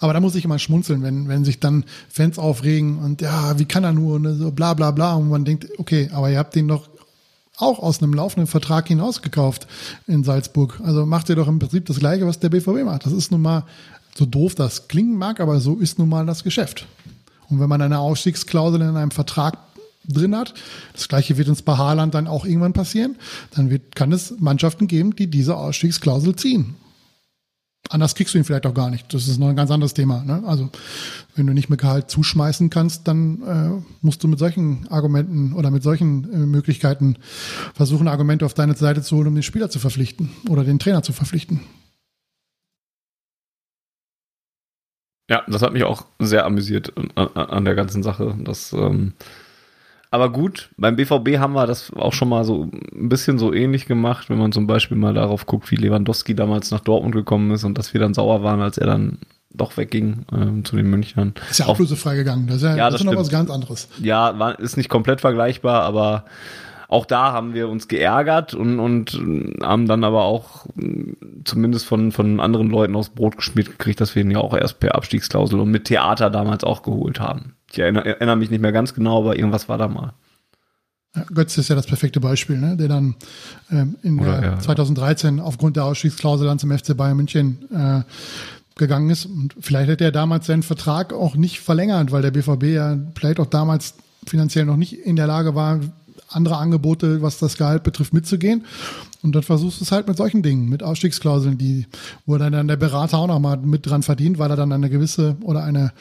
Aber 0.00 0.12
da 0.12 0.20
muss 0.20 0.34
ich 0.34 0.44
immer 0.44 0.58
schmunzeln, 0.58 1.02
wenn, 1.02 1.28
wenn 1.28 1.44
sich 1.44 1.60
dann 1.60 1.84
Fans 2.08 2.38
aufregen 2.38 2.98
und 2.98 3.20
ja, 3.20 3.58
wie 3.58 3.66
kann 3.66 3.84
er 3.84 3.92
nur 3.92 4.14
und 4.14 4.38
so 4.38 4.50
bla 4.50 4.74
bla 4.74 4.90
bla 4.90 5.14
und 5.14 5.28
man 5.28 5.44
denkt, 5.44 5.68
okay, 5.78 6.08
aber 6.12 6.30
ihr 6.30 6.38
habt 6.38 6.54
den 6.54 6.66
doch 6.66 6.88
auch 7.58 7.78
aus 7.78 8.02
einem 8.02 8.14
laufenden 8.14 8.46
Vertrag 8.46 8.88
hinausgekauft 8.88 9.66
in 10.06 10.24
Salzburg. 10.24 10.80
Also 10.82 11.04
macht 11.04 11.28
ihr 11.28 11.36
doch 11.36 11.46
im 11.46 11.58
Prinzip 11.58 11.84
das 11.86 11.98
Gleiche, 11.98 12.26
was 12.26 12.40
der 12.40 12.48
BVB 12.48 12.84
macht. 12.84 13.04
Das 13.04 13.12
ist 13.12 13.30
nun 13.30 13.42
mal 13.42 13.66
so 14.16 14.24
doof 14.24 14.54
das 14.54 14.88
klingen 14.88 15.16
mag, 15.16 15.40
aber 15.40 15.60
so 15.60 15.76
ist 15.76 15.98
nun 15.98 16.08
mal 16.08 16.24
das 16.24 16.42
Geschäft. 16.42 16.86
Und 17.50 17.60
wenn 17.60 17.68
man 17.68 17.82
eine 17.82 17.98
Ausstiegsklausel 17.98 18.80
in 18.80 18.96
einem 18.96 19.10
Vertrag 19.10 19.58
drin 20.08 20.36
hat, 20.36 20.54
das 20.92 21.08
gleiche 21.08 21.36
wird 21.36 21.48
uns 21.48 21.62
bei 21.62 21.76
Haaland 21.76 22.14
dann 22.14 22.26
auch 22.26 22.44
irgendwann 22.44 22.72
passieren, 22.72 23.16
dann 23.54 23.70
wird, 23.70 23.94
kann 23.94 24.12
es 24.12 24.34
Mannschaften 24.38 24.86
geben, 24.86 25.14
die 25.14 25.28
diese 25.28 25.56
Ausstiegsklausel 25.56 26.36
ziehen. 26.36 26.76
Anders 27.88 28.14
kriegst 28.14 28.34
du 28.34 28.38
ihn 28.38 28.44
vielleicht 28.44 28.66
auch 28.66 28.74
gar 28.74 28.90
nicht. 28.90 29.12
Das 29.12 29.26
ist 29.26 29.38
noch 29.38 29.48
ein 29.48 29.56
ganz 29.56 29.70
anderes 29.70 29.94
Thema. 29.94 30.22
Ne? 30.22 30.42
Also 30.46 30.70
wenn 31.34 31.46
du 31.46 31.54
nicht 31.54 31.70
mehr 31.70 31.76
Gehalt 31.76 32.10
zuschmeißen 32.10 32.70
kannst, 32.70 33.08
dann 33.08 33.42
äh, 33.42 33.82
musst 34.00 34.22
du 34.22 34.28
mit 34.28 34.38
solchen 34.38 34.86
Argumenten 34.88 35.54
oder 35.54 35.70
mit 35.70 35.82
solchen 35.82 36.32
äh, 36.32 36.36
Möglichkeiten 36.36 37.16
versuchen, 37.74 38.06
Argumente 38.06 38.44
auf 38.44 38.54
deine 38.54 38.76
Seite 38.76 39.02
zu 39.02 39.16
holen, 39.16 39.28
um 39.28 39.34
den 39.34 39.42
Spieler 39.42 39.70
zu 39.70 39.78
verpflichten 39.78 40.30
oder 40.48 40.62
den 40.62 40.78
Trainer 40.78 41.02
zu 41.02 41.12
verpflichten. 41.12 41.60
Ja, 45.28 45.42
das 45.48 45.62
hat 45.62 45.72
mich 45.72 45.84
auch 45.84 46.06
sehr 46.18 46.44
amüsiert 46.44 46.92
an, 47.16 47.28
an 47.28 47.64
der 47.64 47.74
ganzen 47.74 48.02
Sache. 48.02 48.36
Das, 48.40 48.72
ähm, 48.72 49.14
aber 50.10 50.30
gut, 50.30 50.70
beim 50.76 50.96
BVB 50.96 51.38
haben 51.38 51.52
wir 51.52 51.66
das 51.66 51.92
auch 51.94 52.12
schon 52.12 52.28
mal 52.28 52.44
so 52.44 52.68
ein 52.92 53.08
bisschen 53.08 53.38
so 53.38 53.52
ähnlich 53.52 53.86
gemacht, 53.86 54.28
wenn 54.28 54.38
man 54.38 54.50
zum 54.50 54.66
Beispiel 54.66 54.96
mal 54.96 55.14
darauf 55.14 55.46
guckt, 55.46 55.70
wie 55.70 55.76
Lewandowski 55.76 56.34
damals 56.34 56.70
nach 56.72 56.80
Dortmund 56.80 57.14
gekommen 57.14 57.52
ist 57.52 57.62
und 57.64 57.78
dass 57.78 57.94
wir 57.94 58.00
dann 58.00 58.14
sauer 58.14 58.42
waren, 58.42 58.60
als 58.60 58.76
er 58.76 58.86
dann 58.86 59.18
doch 59.52 59.76
wegging 59.76 60.24
ähm, 60.32 60.64
zu 60.64 60.76
den 60.76 60.88
Münchnern. 60.90 61.34
Ist 61.50 61.60
ja 61.60 61.66
ablösefrei 61.66 62.16
gegangen. 62.16 62.46
Das 62.46 62.56
ist 62.56 62.62
ja, 62.62 62.76
ja 62.76 62.84
das 62.84 62.94
das 62.94 63.00
ist 63.02 63.06
noch 63.06 63.16
was 63.16 63.30
ganz 63.30 63.50
anderes. 63.50 63.88
Ja, 64.00 64.38
war, 64.38 64.58
ist 64.58 64.76
nicht 64.76 64.88
komplett 64.88 65.20
vergleichbar, 65.20 65.82
aber 65.82 66.24
auch 66.90 67.06
da 67.06 67.32
haben 67.32 67.54
wir 67.54 67.68
uns 67.68 67.86
geärgert 67.86 68.52
und, 68.52 68.80
und 68.80 69.12
haben 69.62 69.86
dann 69.86 70.02
aber 70.02 70.24
auch 70.24 70.66
mh, 70.74 71.14
zumindest 71.44 71.86
von, 71.86 72.10
von 72.10 72.40
anderen 72.40 72.68
Leuten 72.68 72.96
aus 72.96 73.10
Brot 73.10 73.36
geschmiert 73.36 73.68
gekriegt, 73.68 74.00
dass 74.00 74.16
wir 74.16 74.22
ihn 74.22 74.30
ja 74.32 74.38
auch 74.38 74.54
erst 74.54 74.80
per 74.80 74.96
Abstiegsklausel 74.96 75.60
und 75.60 75.70
mit 75.70 75.84
Theater 75.84 76.30
damals 76.30 76.64
auch 76.64 76.82
geholt 76.82 77.20
haben. 77.20 77.54
Ich 77.70 77.78
erinnere, 77.78 78.06
erinnere 78.06 78.34
mich 78.34 78.50
nicht 78.50 78.60
mehr 78.60 78.72
ganz 78.72 78.92
genau, 78.92 79.18
aber 79.18 79.36
irgendwas 79.36 79.68
war 79.68 79.78
da 79.78 79.86
mal. 79.86 80.14
Ja, 81.14 81.22
Götz 81.32 81.56
ist 81.58 81.68
ja 81.68 81.76
das 81.76 81.86
perfekte 81.86 82.18
Beispiel, 82.18 82.58
ne? 82.58 82.76
der 82.76 82.88
dann 82.88 83.14
ähm, 83.70 83.94
in 84.02 84.18
Oder, 84.18 84.40
der 84.40 84.50
ja. 84.50 84.58
2013 84.58 85.38
aufgrund 85.38 85.76
der 85.76 85.84
Ausstiegsklausel 85.84 86.48
dann 86.48 86.58
zum 86.58 86.76
FC 86.76 86.96
Bayern 86.96 87.16
München 87.16 87.68
äh, 87.72 88.02
gegangen 88.76 89.10
ist. 89.10 89.26
Und 89.26 89.54
vielleicht 89.60 89.90
hätte 89.90 90.04
er 90.04 90.12
damals 90.12 90.46
seinen 90.46 90.64
Vertrag 90.64 91.12
auch 91.12 91.36
nicht 91.36 91.60
verlängert, 91.60 92.10
weil 92.10 92.22
der 92.22 92.32
BVB 92.32 92.64
ja 92.64 92.98
vielleicht 93.14 93.38
auch 93.38 93.46
damals 93.46 93.94
finanziell 94.26 94.64
noch 94.64 94.76
nicht 94.76 94.92
in 94.92 95.16
der 95.16 95.26
Lage 95.26 95.54
war, 95.54 95.80
andere 96.30 96.56
Angebote, 96.56 97.22
was 97.22 97.38
das 97.38 97.56
Gehalt 97.56 97.82
betrifft, 97.82 98.12
mitzugehen. 98.12 98.64
Und 99.22 99.34
dann 99.34 99.42
versuchst 99.42 99.80
du 99.80 99.84
es 99.84 99.92
halt 99.92 100.08
mit 100.08 100.16
solchen 100.16 100.42
Dingen, 100.42 100.68
mit 100.68 100.82
Ausstiegsklauseln, 100.82 101.58
die, 101.58 101.86
wo 102.24 102.38
dann 102.38 102.68
der 102.68 102.76
Berater 102.76 103.18
auch 103.18 103.26
nochmal 103.26 103.58
mit 103.58 103.86
dran 103.86 104.02
verdient, 104.02 104.38
weil 104.38 104.50
er 104.50 104.56
dann 104.56 104.72
eine 104.72 104.88
gewisse 104.88 105.36
oder 105.42 105.62
eine, 105.62 105.92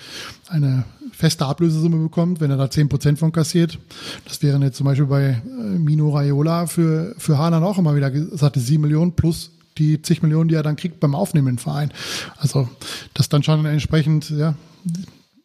eine 0.47 0.85
feste 1.11 1.45
Ablösesumme 1.45 1.97
bekommt, 1.97 2.39
wenn 2.39 2.51
er 2.51 2.57
da 2.57 2.69
zehn 2.69 2.88
Prozent 2.88 3.19
von 3.19 3.31
kassiert. 3.31 3.77
Das 4.26 4.41
wären 4.41 4.61
jetzt 4.61 4.77
zum 4.77 4.85
Beispiel 4.85 5.07
bei 5.07 5.41
äh, 5.43 5.61
Mino 5.77 6.10
Raiola 6.15 6.68
für, 6.68 7.14
für 7.18 7.38
Haaland 7.38 7.65
auch 7.65 7.77
immer 7.77 7.95
wieder 7.95 8.10
gesagt, 8.10 8.56
sieben 8.57 8.84
Millionen 8.84 9.11
plus 9.14 9.51
die 9.77 10.01
zig 10.01 10.22
Millionen, 10.22 10.49
die 10.49 10.56
er 10.56 10.64
dann 10.64 10.76
kriegt 10.76 10.99
beim 10.99 11.15
Aufnehmen 11.15 11.47
im 11.47 11.57
Verein. 11.57 11.91
Also 12.38 12.69
das 13.14 13.30
dann 13.30 13.43
schon 13.43 13.65
entsprechend, 13.65 14.30
ja, 14.30 14.56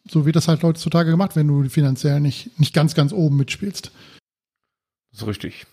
so 0.09 0.25
wird 0.25 0.35
das 0.35 0.47
halt 0.47 0.63
heutzutage 0.63 1.09
gemacht, 1.09 1.35
wenn 1.35 1.47
du 1.47 1.67
finanziell 1.69 2.19
nicht, 2.19 2.57
nicht 2.59 2.73
ganz, 2.73 2.95
ganz 2.95 3.11
oben 3.11 3.37
mitspielst. 3.37 3.91
Ist 5.15 5.25
richtig. 5.27 5.65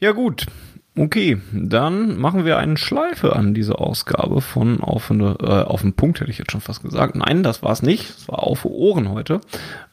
Ja, 0.00 0.12
gut. 0.12 0.46
Okay, 0.94 1.40
dann 1.52 2.18
machen 2.18 2.44
wir 2.44 2.58
eine 2.58 2.76
Schleife 2.76 3.34
an 3.34 3.54
diese 3.54 3.78
Ausgabe 3.78 4.42
von 4.42 4.82
auf, 4.82 5.10
eine, 5.10 5.36
äh, 5.40 5.62
auf 5.62 5.80
den 5.80 5.94
Punkt, 5.94 6.20
hätte 6.20 6.30
ich 6.30 6.36
jetzt 6.36 6.52
schon 6.52 6.60
fast 6.60 6.82
gesagt. 6.82 7.14
Nein, 7.14 7.42
das 7.42 7.62
war 7.62 7.72
es 7.72 7.80
nicht. 7.82 8.10
Es 8.10 8.28
war 8.28 8.42
auf 8.42 8.66
Ohren 8.66 9.08
heute. 9.08 9.40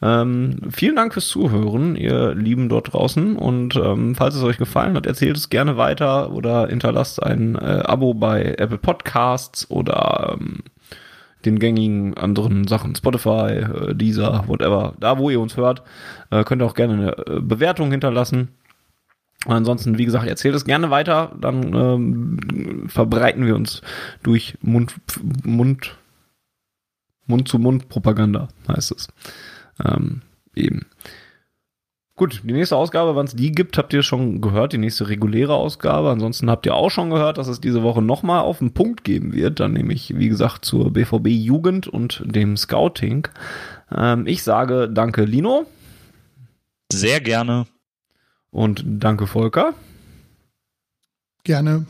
Ähm, 0.02 0.58
vielen 0.70 0.96
Dank 0.96 1.14
fürs 1.14 1.28
Zuhören, 1.28 1.96
ihr 1.96 2.34
Lieben 2.34 2.68
dort 2.68 2.92
draußen. 2.92 3.36
Und 3.36 3.76
ähm, 3.76 4.14
falls 4.14 4.34
es 4.34 4.42
euch 4.42 4.58
gefallen 4.58 4.94
hat, 4.94 5.06
erzählt 5.06 5.38
es 5.38 5.48
gerne 5.48 5.78
weiter 5.78 6.32
oder 6.32 6.68
hinterlasst 6.68 7.22
ein 7.22 7.54
äh, 7.54 7.82
Abo 7.84 8.12
bei 8.12 8.56
Apple 8.58 8.78
Podcasts 8.78 9.70
oder 9.70 10.36
ähm, 10.38 10.58
den 11.44 11.58
gängigen 11.58 12.14
anderen 12.14 12.66
Sachen, 12.68 12.94
Spotify, 12.94 13.62
äh, 13.62 13.94
Deezer, 13.94 14.44
whatever. 14.46 14.94
Da, 15.00 15.18
wo 15.18 15.30
ihr 15.30 15.40
uns 15.40 15.56
hört, 15.56 15.82
äh, 16.30 16.44
könnt 16.44 16.62
ihr 16.62 16.66
auch 16.66 16.74
gerne 16.74 16.92
eine 16.92 17.36
äh, 17.36 17.40
Bewertung 17.40 17.90
hinterlassen. 17.90 18.48
Ansonsten, 19.46 19.96
wie 19.96 20.04
gesagt, 20.04 20.26
erzählt 20.26 20.54
es 20.54 20.64
gerne 20.64 20.90
weiter, 20.90 21.34
dann 21.40 21.74
ähm, 21.74 22.88
verbreiten 22.88 23.46
wir 23.46 23.56
uns 23.56 23.80
durch 24.22 24.58
Mund, 24.60 24.94
Mund, 25.44 25.96
Mund-zu-Mund-Propaganda, 27.26 28.48
heißt 28.68 28.92
es. 28.92 29.08
Ähm, 29.82 30.22
eben. 30.54 30.86
Gut, 32.16 32.42
die 32.44 32.52
nächste 32.52 32.76
Ausgabe, 32.76 33.16
wann 33.16 33.24
es 33.24 33.34
die 33.34 33.50
gibt, 33.50 33.78
habt 33.78 33.94
ihr 33.94 34.02
schon 34.02 34.42
gehört, 34.42 34.74
die 34.74 34.78
nächste 34.78 35.08
reguläre 35.08 35.54
Ausgabe. 35.54 36.10
Ansonsten 36.10 36.50
habt 36.50 36.66
ihr 36.66 36.74
auch 36.74 36.90
schon 36.90 37.08
gehört, 37.08 37.38
dass 37.38 37.48
es 37.48 37.62
diese 37.62 37.82
Woche 37.82 38.02
nochmal 38.02 38.40
auf 38.40 38.58
den 38.58 38.74
Punkt 38.74 39.04
geben 39.04 39.32
wird. 39.32 39.58
Dann 39.58 39.72
nämlich, 39.72 40.18
wie 40.18 40.28
gesagt, 40.28 40.66
zur 40.66 40.92
BVB 40.92 41.28
Jugend 41.28 41.88
und 41.88 42.22
dem 42.26 42.58
Scouting. 42.58 43.26
Ähm, 43.96 44.26
ich 44.26 44.42
sage 44.42 44.90
danke, 44.90 45.24
Lino. 45.24 45.64
Sehr 46.92 47.22
gerne. 47.22 47.64
Und 48.50 48.84
danke, 48.84 49.26
Volker. 49.26 49.74
Gerne. 51.44 51.86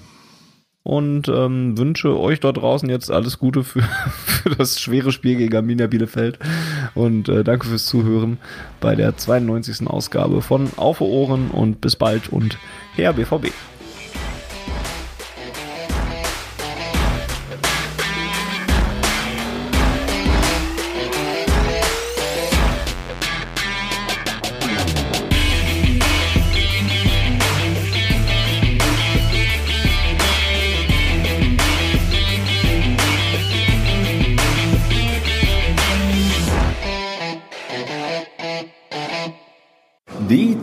Und 0.82 1.28
ähm, 1.28 1.76
wünsche 1.76 2.18
euch 2.18 2.40
dort 2.40 2.56
draußen 2.56 2.88
jetzt 2.88 3.10
alles 3.10 3.38
Gute 3.38 3.64
für, 3.64 3.82
für 4.26 4.50
das 4.50 4.80
schwere 4.80 5.12
Spiel 5.12 5.36
gegen 5.36 5.54
Arminia 5.54 5.86
Bielefeld. 5.86 6.38
Und 6.94 7.28
äh, 7.28 7.44
danke 7.44 7.66
fürs 7.66 7.86
Zuhören 7.86 8.38
bei 8.80 8.94
der 8.94 9.16
92. 9.16 9.86
Ausgabe 9.86 10.40
von 10.42 10.70
Auf 10.76 11.00
Ohren 11.00 11.50
und 11.50 11.80
bis 11.80 11.96
bald 11.96 12.30
und 12.30 12.58
her 12.94 13.12
BVB. 13.12 13.52